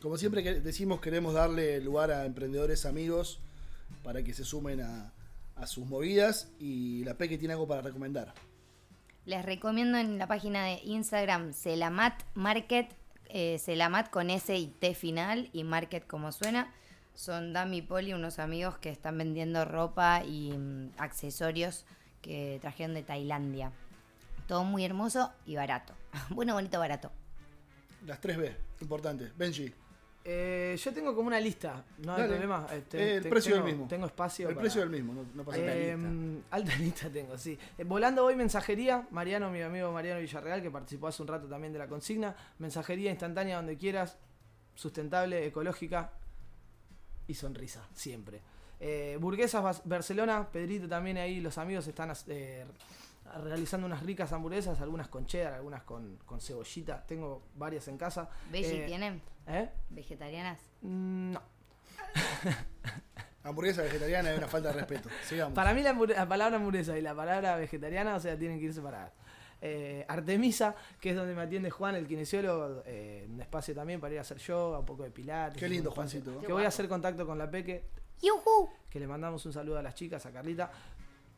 Como 0.00 0.16
siempre 0.16 0.44
que 0.44 0.60
decimos, 0.60 1.00
queremos 1.00 1.34
darle 1.34 1.80
lugar 1.80 2.12
a 2.12 2.24
emprendedores 2.24 2.86
amigos 2.86 3.40
para 4.04 4.22
que 4.22 4.32
se 4.32 4.44
sumen 4.44 4.80
a, 4.80 5.12
a 5.56 5.66
sus 5.66 5.84
movidas 5.84 6.52
y 6.60 7.02
la 7.02 7.14
Peque 7.14 7.36
tiene 7.36 7.54
algo 7.54 7.66
para 7.66 7.82
recomendar. 7.82 8.32
Les 9.24 9.44
recomiendo 9.44 9.98
en 9.98 10.18
la 10.18 10.28
página 10.28 10.66
de 10.66 10.80
Instagram 10.84 11.52
Celamat 11.52 12.22
Market, 12.34 12.94
eh, 13.24 13.58
Celamat 13.58 14.08
con 14.10 14.30
S 14.30 14.56
y 14.56 14.68
T 14.68 14.94
final 14.94 15.50
y 15.52 15.64
Market 15.64 16.06
como 16.06 16.30
suena. 16.30 16.72
Son 17.14 17.52
Dami 17.52 17.78
y 17.78 17.82
Poli, 17.82 18.12
unos 18.12 18.38
amigos 18.38 18.76
que 18.78 18.90
están 18.90 19.16
vendiendo 19.18 19.64
ropa 19.64 20.24
y 20.24 20.52
mm, 20.52 20.90
accesorios 20.98 21.84
que 22.20 22.58
trajeron 22.60 22.94
de 22.94 23.02
Tailandia. 23.02 23.70
Todo 24.48 24.64
muy 24.64 24.84
hermoso 24.84 25.32
y 25.46 25.56
barato. 25.56 25.92
Bueno, 26.30 26.54
bonito, 26.54 26.78
barato. 26.78 27.10
Las 28.06 28.20
3B, 28.20 28.54
importante. 28.82 29.30
Benji. 29.36 29.72
Eh, 30.26 30.74
yo 30.82 30.92
tengo 30.94 31.14
como 31.14 31.26
una 31.28 31.38
lista, 31.38 31.84
no 31.98 32.12
hay 32.14 32.22
Dale. 32.22 32.28
problema. 32.32 32.66
eh, 32.72 32.82
te- 32.88 32.98
Eh, 32.98 33.14
el 33.16 33.22
te- 33.24 33.28
precio 33.28 33.52
tengo, 33.52 33.66
es 33.66 33.70
el 33.70 33.76
mismo. 33.76 33.88
Tengo 33.88 34.06
espacio. 34.06 34.48
El 34.48 34.54
para- 34.54 34.62
precio 34.62 34.80
es 34.80 34.84
el 34.86 34.90
mismo, 34.90 35.12
no, 35.12 35.24
no 35.34 35.44
pasa 35.44 35.58
nada. 35.58 35.74
Eh, 35.74 35.96
alta 36.50 36.76
lista 36.76 37.10
tengo, 37.10 37.36
sí. 37.36 37.58
Eh, 37.76 37.84
volando 37.84 38.24
hoy 38.24 38.34
mensajería, 38.34 39.06
Mariano, 39.10 39.50
mi 39.50 39.60
amigo 39.60 39.92
Mariano 39.92 40.20
Villarreal, 40.20 40.62
que 40.62 40.70
participó 40.70 41.08
hace 41.08 41.20
un 41.22 41.28
rato 41.28 41.46
también 41.46 41.74
de 41.74 41.78
la 41.78 41.88
consigna. 41.88 42.34
Mensajería 42.58 43.10
instantánea 43.10 43.56
donde 43.56 43.76
quieras, 43.76 44.16
sustentable, 44.74 45.46
ecológica 45.46 46.10
y 47.26 47.34
sonrisa, 47.34 47.86
siempre. 47.94 48.40
Eh, 48.80 49.16
Burguesas 49.20 49.82
Barcelona, 49.84 50.48
Pedrito 50.50 50.88
también 50.88 51.16
ahí, 51.16 51.40
los 51.40 51.56
amigos 51.58 51.86
están 51.86 52.12
eh, 52.28 52.64
realizando 53.42 53.86
unas 53.86 54.02
ricas 54.02 54.32
hamburguesas, 54.32 54.80
algunas 54.80 55.08
con 55.08 55.26
cheddar, 55.26 55.54
algunas 55.54 55.82
con, 55.84 56.18
con 56.26 56.40
cebollita. 56.40 57.02
Tengo 57.06 57.42
varias 57.54 57.88
en 57.88 57.96
casa. 57.98 58.28
¿Veggie 58.50 58.82
Eh, 58.84 58.86
tienen? 58.86 59.22
¿Eh? 59.46 59.70
¿Vegetarianas? 59.90 60.58
Mm, 60.82 61.32
No. 61.32 61.42
Hamburguesa 63.42 63.82
vegetariana 63.82 64.30
es 64.32 64.38
una 64.38 64.48
falta 64.48 64.68
de 64.68 64.74
respeto. 64.74 65.10
Sigamos. 65.28 65.54
Para 65.54 65.74
mí 65.74 65.82
la, 65.82 65.92
la 65.92 66.26
palabra 66.26 66.56
hamburguesa 66.56 66.96
y 66.98 67.02
la 67.02 67.14
palabra 67.14 67.56
vegetariana, 67.56 68.16
o 68.16 68.20
sea, 68.20 68.38
tienen 68.38 68.58
que 68.58 68.64
ir 68.66 68.74
separadas. 68.74 69.12
Eh, 69.66 70.04
Artemisa, 70.08 70.74
que 71.00 71.10
es 71.10 71.16
donde 71.16 71.34
me 71.34 71.40
atiende 71.40 71.70
Juan, 71.70 71.94
el 71.94 72.06
kinesiólogo, 72.06 72.82
eh, 72.84 73.26
un 73.32 73.40
espacio 73.40 73.74
también 73.74 73.98
para 73.98 74.12
ir 74.12 74.18
a 74.18 74.20
hacer 74.20 74.36
yoga, 74.36 74.78
un 74.80 74.84
poco 74.84 75.04
de 75.04 75.10
pilates. 75.10 75.58
Qué 75.58 75.68
lindo, 75.70 75.90
Juancito. 75.90 76.38
Que 76.42 76.52
voy 76.52 76.64
a 76.64 76.68
hacer 76.68 76.86
contacto 76.86 77.26
con 77.26 77.38
la 77.38 77.50
Peque, 77.50 77.82
¡Yujú! 78.20 78.68
que 78.90 79.00
le 79.00 79.06
mandamos 79.06 79.44
un 79.46 79.52
saludo 79.54 79.78
a 79.78 79.82
las 79.82 79.94
chicas, 79.94 80.24
a 80.26 80.30
Carlita. 80.30 80.70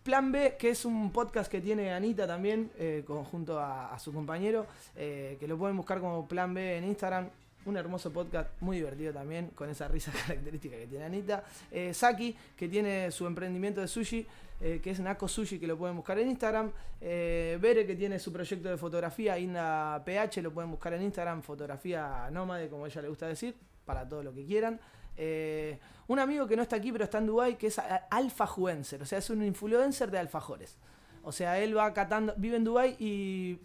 Plan 0.02 0.30
B, 0.32 0.56
que 0.58 0.70
es 0.70 0.84
un 0.84 1.10
podcast 1.12 1.50
que 1.50 1.60
tiene 1.60 1.92
Anita 1.92 2.26
también, 2.26 2.70
eh, 2.78 3.04
con- 3.06 3.24
junto 3.24 3.58
a, 3.60 3.92
a 3.94 3.98
su 4.00 4.12
compañero, 4.12 4.66
eh, 4.96 5.36
que 5.38 5.46
lo 5.48 5.56
pueden 5.56 5.76
buscar 5.76 6.00
como 6.00 6.26
Plan 6.26 6.52
B 6.52 6.78
en 6.78 6.84
Instagram. 6.84 7.28
Un 7.64 7.76
hermoso 7.76 8.12
podcast, 8.12 8.50
muy 8.60 8.76
divertido 8.76 9.12
también, 9.12 9.48
con 9.48 9.68
esa 9.68 9.88
risa 9.88 10.12
característica 10.26 10.76
que 10.76 10.86
tiene 10.86 11.04
Anita. 11.04 11.44
Eh, 11.72 11.92
Saki, 11.92 12.36
que 12.56 12.68
tiene 12.68 13.10
su 13.10 13.26
emprendimiento 13.26 13.80
de 13.80 13.88
sushi, 13.88 14.24
eh, 14.60 14.80
que 14.82 14.90
es 14.90 15.00
Nako 15.00 15.28
Sushi, 15.28 15.58
que 15.58 15.66
lo 15.66 15.76
pueden 15.76 15.96
buscar 15.96 16.18
en 16.18 16.28
Instagram. 16.28 16.72
Eh, 17.00 17.58
Bere, 17.60 17.86
que 17.86 17.94
tiene 17.94 18.18
su 18.18 18.32
proyecto 18.32 18.68
de 18.68 18.76
fotografía, 18.76 19.38
Inda 19.38 20.02
PH, 20.04 20.42
lo 20.42 20.52
pueden 20.52 20.70
buscar 20.70 20.94
en 20.94 21.02
Instagram, 21.02 21.42
fotografía 21.42 22.30
nómade, 22.30 22.68
como 22.68 22.86
ella 22.86 23.02
le 23.02 23.08
gusta 23.08 23.26
decir, 23.26 23.54
para 23.84 24.08
todo 24.08 24.22
lo 24.22 24.32
que 24.32 24.46
quieran. 24.46 24.80
Eh, 25.16 25.78
un 26.08 26.18
amigo 26.18 26.46
que 26.46 26.56
no 26.56 26.62
está 26.62 26.76
aquí, 26.76 26.92
pero 26.92 27.04
está 27.04 27.18
en 27.18 27.26
Dubai, 27.26 27.58
que 27.58 27.66
es 27.66 27.80
alfajuencer, 28.10 29.02
o 29.02 29.06
sea, 29.06 29.18
es 29.18 29.28
un 29.30 29.42
influencer 29.42 30.10
de 30.10 30.18
alfajores. 30.18 30.78
O 31.22 31.32
sea, 31.32 31.58
él 31.58 31.76
va 31.76 31.92
catando, 31.92 32.34
vive 32.36 32.56
en 32.56 32.64
Dubai 32.64 32.96
y 32.98 33.58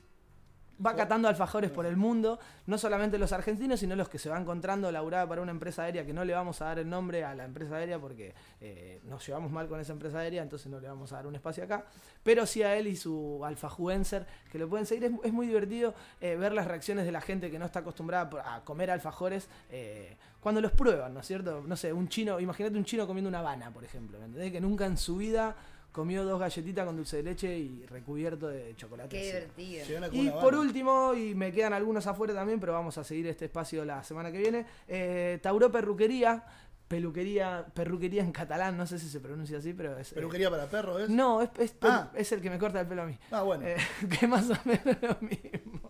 va 0.85 0.95
catando 0.95 1.27
alfajores 1.27 1.71
por 1.71 1.85
el 1.85 1.97
mundo, 1.97 2.39
no 2.65 2.77
solamente 2.77 3.17
los 3.17 3.31
argentinos, 3.31 3.79
sino 3.79 3.95
los 3.95 4.09
que 4.09 4.17
se 4.17 4.29
va 4.29 4.39
encontrando 4.39 4.91
laburada 4.91 5.27
para 5.27 5.41
una 5.41 5.51
empresa 5.51 5.83
aérea, 5.83 6.05
que 6.05 6.13
no 6.13 6.25
le 6.25 6.33
vamos 6.33 6.61
a 6.61 6.65
dar 6.65 6.79
el 6.79 6.89
nombre 6.89 7.23
a 7.23 7.35
la 7.35 7.45
empresa 7.45 7.75
aérea 7.75 7.99
porque 7.99 8.33
eh, 8.59 9.01
nos 9.05 9.25
llevamos 9.25 9.51
mal 9.51 9.67
con 9.67 9.79
esa 9.79 9.93
empresa 9.93 10.19
aérea, 10.19 10.41
entonces 10.41 10.71
no 10.71 10.79
le 10.79 10.87
vamos 10.87 11.11
a 11.11 11.17
dar 11.17 11.27
un 11.27 11.35
espacio 11.35 11.63
acá, 11.63 11.85
pero 12.23 12.45
sí 12.45 12.63
a 12.63 12.75
él 12.75 12.87
y 12.87 12.95
su 12.95 13.41
alfajuencer, 13.45 14.25
que 14.51 14.57
lo 14.57 14.69
pueden 14.69 14.85
seguir, 14.85 15.05
es, 15.05 15.11
es 15.23 15.33
muy 15.33 15.47
divertido 15.47 15.93
eh, 16.19 16.35
ver 16.35 16.53
las 16.53 16.67
reacciones 16.67 17.05
de 17.05 17.11
la 17.11 17.21
gente 17.21 17.51
que 17.51 17.59
no 17.59 17.65
está 17.65 17.79
acostumbrada 17.79 18.29
a 18.45 18.61
comer 18.61 18.91
alfajores 18.91 19.47
eh, 19.69 20.17
cuando 20.39 20.59
los 20.59 20.71
prueban, 20.71 21.13
¿no 21.13 21.19
es 21.19 21.27
cierto? 21.27 21.63
No 21.65 21.75
sé, 21.75 21.93
un 21.93 22.09
chino, 22.09 22.39
imagínate 22.39 22.75
un 22.75 22.83
chino 22.83 23.05
comiendo 23.05 23.29
una 23.29 23.39
habana, 23.39 23.71
por 23.71 23.83
ejemplo, 23.83 24.17
¿me 24.19 24.25
entendés? 24.25 24.51
Que 24.51 24.59
nunca 24.59 24.85
en 24.85 24.97
su 24.97 25.17
vida 25.17 25.55
comió 25.91 26.23
dos 26.23 26.39
galletitas 26.39 26.85
con 26.85 26.95
dulce 26.95 27.18
de 27.18 27.23
leche 27.23 27.57
y 27.57 27.85
recubierto 27.85 28.47
de 28.47 28.73
chocolate. 28.76 29.09
Qué 29.09 29.26
divertido. 29.26 30.09
Y 30.23 30.30
por 30.30 30.55
último, 30.55 31.13
y 31.13 31.35
me 31.35 31.51
quedan 31.51 31.73
algunos 31.73 32.07
afuera 32.07 32.34
también, 32.34 32.59
pero 32.59 32.73
vamos 32.73 32.97
a 32.97 33.03
seguir 33.03 33.27
este 33.27 33.45
espacio 33.45 33.84
la 33.85 34.03
semana 34.03 34.31
que 34.31 34.38
viene. 34.38 34.65
eh, 34.88 35.39
Tauro 35.41 35.72
Perruquería, 35.72 36.43
peluquería, 36.88 37.65
perruquería 37.73 38.22
en 38.22 38.31
catalán, 38.34 38.76
no 38.77 38.85
sé 38.85 38.99
si 38.99 39.07
se 39.09 39.19
pronuncia 39.22 39.57
así, 39.59 39.73
pero 39.73 39.97
es. 39.97 40.11
eh, 40.11 40.15
¿Peluquería 40.15 40.49
para 40.49 40.65
perros 40.68 41.01
es? 41.01 41.09
no, 41.09 41.41
es, 41.41 41.49
es, 41.57 41.76
Ah. 41.81 42.11
es 42.13 42.31
el 42.34 42.41
que 42.41 42.49
me 42.49 42.59
corta 42.59 42.81
el 42.81 42.88
pelo 42.88 43.03
a 43.03 43.05
mí. 43.05 43.18
Ah, 43.31 43.43
bueno. 43.43 43.65
Eh, 43.65 43.77
que 44.19 44.27
más 44.27 44.49
o 44.49 44.57
menos 44.65 44.97
lo 45.01 45.18
mismo. 45.22 45.89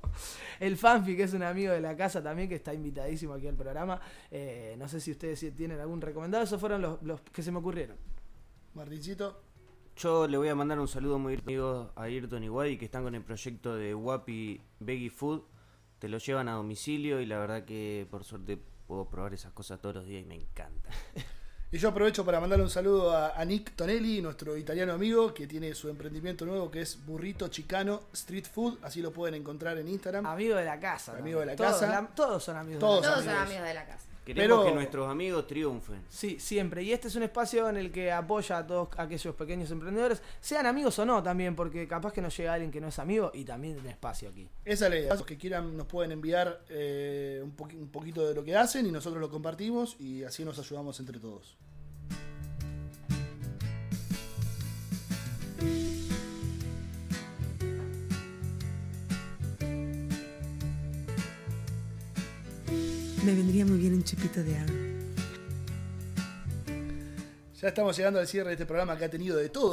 El 0.59 0.77
Fanfi, 0.77 1.15
que 1.15 1.23
es 1.23 1.33
un 1.33 1.41
amigo 1.43 1.73
de 1.73 1.81
la 1.81 1.95
casa 1.95 2.21
también, 2.21 2.47
que 2.49 2.55
está 2.55 2.73
invitadísimo 2.73 3.33
aquí 3.33 3.47
al 3.47 3.55
programa. 3.55 3.99
Eh, 4.29 4.75
no 4.77 4.87
sé 4.87 4.99
si 4.99 5.11
ustedes 5.11 5.43
tienen 5.55 5.79
algún 5.79 6.01
recomendado. 6.01 6.43
Esos 6.43 6.59
fueron 6.59 6.81
los, 6.81 7.01
los 7.01 7.21
que 7.21 7.41
se 7.41 7.51
me 7.51 7.57
ocurrieron. 7.59 7.97
Martincito. 8.75 9.41
Yo 9.97 10.27
le 10.27 10.37
voy 10.37 10.47
a 10.49 10.55
mandar 10.55 10.79
un 10.79 10.87
saludo 10.87 11.19
muy 11.19 11.35
amigo 11.35 11.91
a 11.95 12.03
Ayrton 12.03 12.43
y 12.43 12.49
Wadi 12.49 12.77
que 12.77 12.85
están 12.85 13.03
con 13.03 13.13
el 13.13 13.23
proyecto 13.23 13.75
de 13.75 13.93
Wapi 13.93 14.61
Veggie 14.79 15.09
Food. 15.09 15.41
Te 15.99 16.09
lo 16.09 16.17
llevan 16.17 16.47
a 16.49 16.53
domicilio 16.53 17.21
y 17.21 17.25
la 17.27 17.37
verdad 17.37 17.65
que 17.65 18.07
por 18.09 18.23
suerte 18.23 18.57
puedo 18.87 19.07
probar 19.09 19.33
esas 19.33 19.51
cosas 19.53 19.79
todos 19.79 19.95
los 19.95 20.05
días 20.05 20.23
y 20.23 20.25
me 20.25 20.35
encanta. 20.35 20.89
Y 21.73 21.77
yo 21.77 21.87
aprovecho 21.87 22.25
para 22.25 22.41
mandarle 22.41 22.65
un 22.65 22.69
saludo 22.69 23.11
a, 23.15 23.29
a 23.29 23.45
Nick 23.45 23.77
Tonelli, 23.77 24.21
nuestro 24.21 24.57
italiano 24.57 24.91
amigo, 24.91 25.33
que 25.33 25.47
tiene 25.47 25.73
su 25.73 25.87
emprendimiento 25.87 26.45
nuevo 26.45 26.69
que 26.69 26.81
es 26.81 26.99
Burrito 27.05 27.47
Chicano 27.47 28.01
Street 28.11 28.43
Food. 28.45 28.79
Así 28.81 29.01
lo 29.01 29.13
pueden 29.13 29.35
encontrar 29.35 29.77
en 29.77 29.87
Instagram. 29.87 30.25
Amigo 30.25 30.57
de 30.57 30.65
la 30.65 30.77
casa. 30.81 31.15
Amigo 31.17 31.39
de 31.39 31.45
la 31.45 31.55
Todos, 31.55 31.71
casa. 31.79 31.87
la- 31.87 32.07
todos 32.13 32.43
son 32.43 32.57
amigos 32.57 32.81
Todos 32.81 33.01
de 33.03 33.07
la 33.07 33.13
Todos 33.13 33.25
casa. 33.25 33.37
son 33.37 33.47
amigos 33.47 33.67
de 33.69 33.73
la 33.73 33.85
casa. 33.85 34.05
Queremos 34.25 34.59
Pero- 34.59 34.69
que 34.69 34.75
nuestros 34.75 35.09
amigos 35.09 35.47
triunfen. 35.47 36.03
Sí, 36.07 36.39
siempre. 36.39 36.83
Y 36.83 36.93
este 36.93 37.07
es 37.07 37.15
un 37.15 37.23
espacio 37.23 37.67
en 37.69 37.77
el 37.77 37.91
que 37.91 38.11
apoya 38.11 38.59
a 38.59 38.67
todos 38.67 38.89
aquellos 38.97 39.33
pequeños 39.35 39.71
emprendedores, 39.71 40.21
sean 40.39 40.67
amigos 40.67 40.99
o 40.99 41.05
no 41.05 41.23
también, 41.23 41.55
porque 41.55 41.87
capaz 41.87 42.13
que 42.13 42.21
nos 42.21 42.37
llega 42.37 42.53
alguien 42.53 42.69
que 42.71 42.79
no 42.79 42.89
es 42.89 42.99
amigo 42.99 43.31
y 43.33 43.43
también 43.45 43.73
tiene 43.75 43.89
espacio 43.89 44.29
aquí. 44.29 44.47
Esa 44.63 44.85
es 44.85 44.91
la 44.91 44.99
idea. 44.99 45.13
Los 45.15 45.25
que 45.25 45.37
quieran 45.37 45.75
nos 45.75 45.87
pueden 45.87 46.11
enviar 46.11 46.61
eh, 46.69 47.41
un, 47.43 47.55
un 47.79 47.89
poquito 47.89 48.27
de 48.27 48.35
lo 48.35 48.43
que 48.43 48.55
hacen 48.55 48.85
y 48.85 48.91
nosotros 48.91 49.19
lo 49.19 49.29
compartimos 49.31 49.95
y 49.99 50.23
así 50.23 50.45
nos 50.45 50.59
ayudamos 50.59 50.99
entre 50.99 51.19
todos. 51.19 51.57
Me 63.25 63.33
vendría 63.35 63.65
muy 63.65 63.77
bien 63.77 63.93
un 63.93 64.03
chupito 64.03 64.43
de 64.43 64.57
agua. 64.57 64.75
Ya 67.61 67.67
estamos 67.67 67.95
llegando 67.95 68.19
al 68.19 68.27
cierre 68.27 68.47
de 68.47 68.53
este 68.53 68.65
programa 68.65 68.97
que 68.97 69.05
ha 69.05 69.09
tenido 69.09 69.37
de 69.37 69.49
todo, 69.49 69.71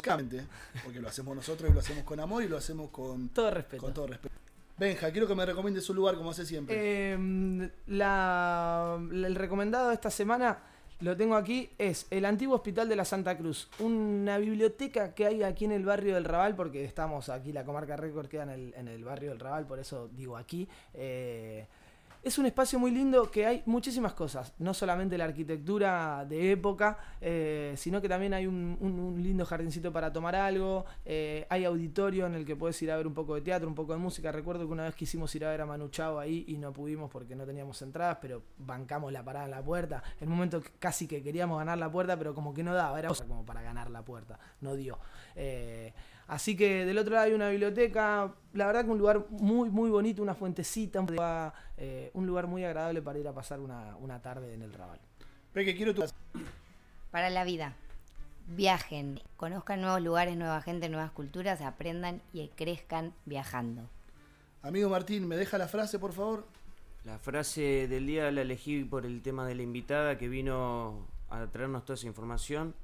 porque 0.83 0.99
lo 0.99 1.07
hacemos 1.07 1.35
nosotros 1.35 1.71
y 1.71 1.73
lo 1.73 1.79
hacemos 1.79 2.03
con 2.03 2.19
amor 2.19 2.43
y 2.43 2.47
lo 2.47 2.57
hacemos 2.57 2.91
con 2.91 3.29
Todo 3.29 3.49
respeto. 3.49 3.81
Con 3.83 3.93
todo 3.93 4.07
respeto. 4.07 4.35
Benja, 4.77 5.11
quiero 5.11 5.27
que 5.27 5.33
me 5.35 5.45
recomiendes 5.45 5.89
un 5.89 5.95
lugar 5.95 6.15
como 6.15 6.29
hace 6.29 6.45
siempre. 6.45 6.75
Eh, 6.77 7.69
la- 7.87 8.99
la- 9.11 9.27
el 9.27 9.35
recomendado 9.35 9.89
de 9.89 9.95
esta 9.95 10.11
semana 10.11 10.59
lo 11.01 11.17
tengo 11.17 11.35
aquí, 11.35 11.69
es 11.79 12.05
el 12.11 12.25
antiguo 12.25 12.55
Hospital 12.55 12.87
de 12.87 12.95
la 12.95 13.05
Santa 13.05 13.35
Cruz, 13.37 13.69
una 13.79 14.37
biblioteca 14.37 15.15
que 15.15 15.25
hay 15.25 15.41
aquí 15.43 15.65
en 15.65 15.71
el 15.71 15.83
barrio 15.83 16.13
del 16.13 16.25
Raval, 16.25 16.55
porque 16.55 16.85
estamos 16.85 17.29
aquí, 17.29 17.51
la 17.51 17.65
comarca 17.65 17.97
Récord 17.97 18.27
queda 18.27 18.43
en 18.43 18.49
el, 18.49 18.73
en 18.77 18.87
el 18.87 19.03
barrio 19.03 19.31
del 19.31 19.39
Raval, 19.39 19.65
por 19.65 19.79
eso 19.79 20.09
digo 20.15 20.37
aquí. 20.37 20.69
Eh, 20.93 21.65
es 22.23 22.37
un 22.37 22.45
espacio 22.45 22.77
muy 22.79 22.91
lindo 22.91 23.29
que 23.31 23.45
hay 23.45 23.63
muchísimas 23.65 24.13
cosas, 24.13 24.53
no 24.59 24.73
solamente 24.73 25.17
la 25.17 25.25
arquitectura 25.25 26.25
de 26.27 26.51
época, 26.51 26.97
eh, 27.21 27.73
sino 27.77 28.01
que 28.01 28.09
también 28.09 28.33
hay 28.33 28.45
un, 28.45 28.77
un- 28.81 29.21
lindo 29.23 29.45
jardincito 29.45 29.91
para 29.91 30.11
tomar 30.11 30.35
algo, 30.35 30.85
eh, 31.05 31.45
hay 31.49 31.65
auditorio 31.65 32.25
en 32.25 32.35
el 32.35 32.45
que 32.45 32.55
puedes 32.55 32.81
ir 32.81 32.91
a 32.91 32.97
ver 32.97 33.07
un 33.07 33.13
poco 33.13 33.35
de 33.35 33.41
teatro, 33.41 33.67
un 33.67 33.75
poco 33.75 33.93
de 33.93 33.99
música. 33.99 34.31
Recuerdo 34.31 34.65
que 34.65 34.71
una 34.73 34.83
vez 34.83 34.95
quisimos 34.95 35.33
ir 35.35 35.45
a 35.45 35.49
ver 35.49 35.61
a 35.61 35.65
Manu 35.65 35.89
Chao 35.89 36.19
ahí 36.19 36.45
y 36.47 36.57
no 36.57 36.71
pudimos 36.73 37.09
porque 37.09 37.35
no 37.35 37.45
teníamos 37.45 37.81
entradas, 37.81 38.17
pero 38.21 38.43
bancamos 38.57 39.11
la 39.11 39.23
parada 39.23 39.45
en 39.45 39.51
la 39.51 39.61
puerta. 39.63 40.01
En 40.19 40.29
un 40.29 40.35
momento 40.35 40.61
casi 40.79 41.07
que 41.07 41.21
queríamos 41.21 41.57
ganar 41.59 41.77
la 41.77 41.91
puerta, 41.91 42.17
pero 42.17 42.33
como 42.33 42.53
que 42.53 42.63
no 42.63 42.73
daba, 42.73 42.97
era 42.99 43.09
cosa 43.09 43.25
como 43.25 43.45
para 43.45 43.61
ganar 43.61 43.89
la 43.89 44.03
puerta, 44.03 44.39
no 44.61 44.75
dio. 44.75 44.97
Eh, 45.35 45.93
así 46.29 46.55
que 46.55 46.85
del 46.85 46.97
otro 46.97 47.15
lado 47.15 47.25
hay 47.25 47.33
una 47.33 47.49
biblioteca, 47.49 48.33
la 48.53 48.67
verdad 48.67 48.85
que 48.85 48.91
un 48.91 48.97
lugar 48.97 49.25
muy, 49.29 49.69
muy 49.69 49.89
bonito, 49.89 50.21
una 50.21 50.35
fuentecita, 50.35 51.01
un, 51.01 51.15
eh, 51.77 52.11
un 52.13 52.25
lugar 52.25 52.47
muy 52.47 52.63
agradable 52.63 53.01
para 53.01 53.19
ir 53.19 53.27
a 53.27 53.33
pasar 53.33 53.59
una, 53.59 53.97
una 53.97 54.21
tarde 54.21 54.53
en 54.53 54.61
el 54.61 54.71
Raval. 54.71 54.99
Peque, 55.51 55.75
quiero 55.75 55.93
tu... 55.93 56.03
Para 57.11 57.29
la 57.29 57.43
vida. 57.43 57.73
Viajen, 58.47 59.19
conozcan 59.37 59.81
nuevos 59.81 60.01
lugares, 60.01 60.37
nueva 60.37 60.61
gente, 60.61 60.89
nuevas 60.89 61.11
culturas, 61.11 61.61
aprendan 61.61 62.21
y 62.33 62.47
crezcan 62.49 63.13
viajando. 63.25 63.89
Amigo 64.61 64.89
Martín, 64.89 65.27
¿me 65.27 65.37
deja 65.37 65.57
la 65.57 65.67
frase, 65.67 65.99
por 65.99 66.13
favor? 66.13 66.47
La 67.05 67.17
frase 67.17 67.87
del 67.87 68.07
día 68.07 68.31
la 68.31 68.41
elegí 68.41 68.83
por 68.83 69.05
el 69.05 69.21
tema 69.21 69.45
de 69.47 69.55
la 69.55 69.63
invitada 69.63 70.17
que 70.17 70.27
vino 70.27 71.07
a 71.29 71.45
traernos 71.47 71.85
toda 71.85 71.95
esa 71.95 72.07
información 72.07 72.75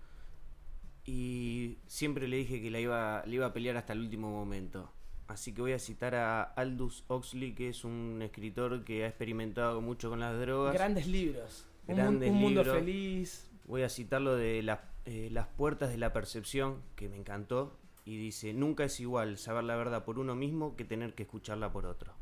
y 1.06 1.78
siempre 1.88 2.28
le 2.28 2.38
dije 2.38 2.62
que 2.62 2.72
la 2.72 2.80
iba, 2.80 3.24
le 3.26 3.36
iba 3.36 3.46
a 3.46 3.54
pelear 3.54 3.78
hasta 3.78 3.94
el 3.94 4.00
último 4.00 4.32
momento. 4.32 4.92
Así 5.28 5.54
que 5.54 5.62
voy 5.62 5.74
a 5.74 5.80
citar 5.80 6.16
a 6.16 6.44
Aldous 6.44 7.04
Huxley, 7.08 7.54
que 7.54 7.70
es 7.70 7.84
un 7.84 8.22
escritor 8.22 8.84
que 8.84 9.04
ha 9.04 9.08
experimentado 9.08 9.82
mucho 9.82 10.10
con 10.10 10.20
las 10.20 10.40
drogas. 10.40 10.74
Grandes 10.74 11.08
libros. 11.08 11.66
Un, 11.88 11.96
Grandes 11.96 12.30
un 12.32 12.38
mundo 12.38 12.64
libros. 12.64 12.80
feliz. 12.80 13.52
Voy 13.66 13.82
a 13.84 13.90
citarlo 13.90 14.36
de 14.36 14.62
las, 14.62 14.80
eh, 15.06 15.30
las 15.32 15.48
puertas 15.48 15.90
de 15.90 15.98
la 15.98 16.14
percepción, 16.14 16.82
que 16.96 17.10
me 17.10 17.18
encantó. 17.18 17.78
Y 18.04 18.18
dice, 18.18 18.54
nunca 18.54 18.84
es 18.84 19.00
igual 19.00 19.38
saber 19.40 19.64
la 19.64 19.76
verdad 19.76 20.06
por 20.06 20.20
uno 20.20 20.36
mismo 20.36 20.76
que 20.76 20.86
tener 20.86 21.16
que 21.16 21.24
escucharla 21.24 21.72
por 21.72 21.88
otro. 21.88 22.14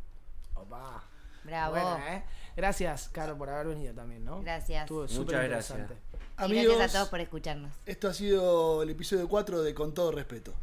Opa. 0.55 1.03
Bravo. 1.44 1.72
Buena, 1.74 2.15
¿eh? 2.15 2.24
Gracias, 2.56 3.10
Caro, 3.10 3.38
por 3.38 3.49
haber 3.49 3.68
venido 3.68 3.94
también, 3.94 4.24
¿no? 4.24 4.41
Gracias. 4.41 4.84
Estuvo 4.84 5.02
Muchas 5.02 5.15
súper 5.15 5.49
gracias. 5.49 5.80
interesante. 5.80 5.95
Y 6.40 6.44
Amigos, 6.44 6.76
gracias 6.78 6.95
a 6.95 6.98
todos 6.99 7.10
por 7.10 7.20
escucharnos. 7.20 7.74
esto 7.86 8.07
ha 8.07 8.14
sido 8.14 8.84
el 8.84 8.90
episodio 8.90 9.28
4 9.28 9.61
de 9.64 9.74
Con 9.74 9.94
todo 9.94 10.11
respeto. 10.11 10.53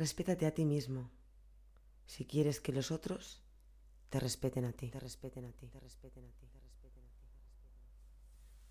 Respétate 0.00 0.46
a 0.46 0.54
ti 0.56 0.64
mismo. 0.64 1.10
Si 2.06 2.24
quieres 2.24 2.58
que 2.58 2.72
los 2.72 2.90
otros 2.90 3.42
te 4.08 4.18
respeten 4.18 4.64
a 4.64 4.72
ti, 4.72 4.88
te 4.88 4.98
respeten 4.98 5.44
ti, 5.52 5.66
te 5.68 5.78
respeten 5.78 6.24
a 6.24 6.32
ti. 6.40 6.49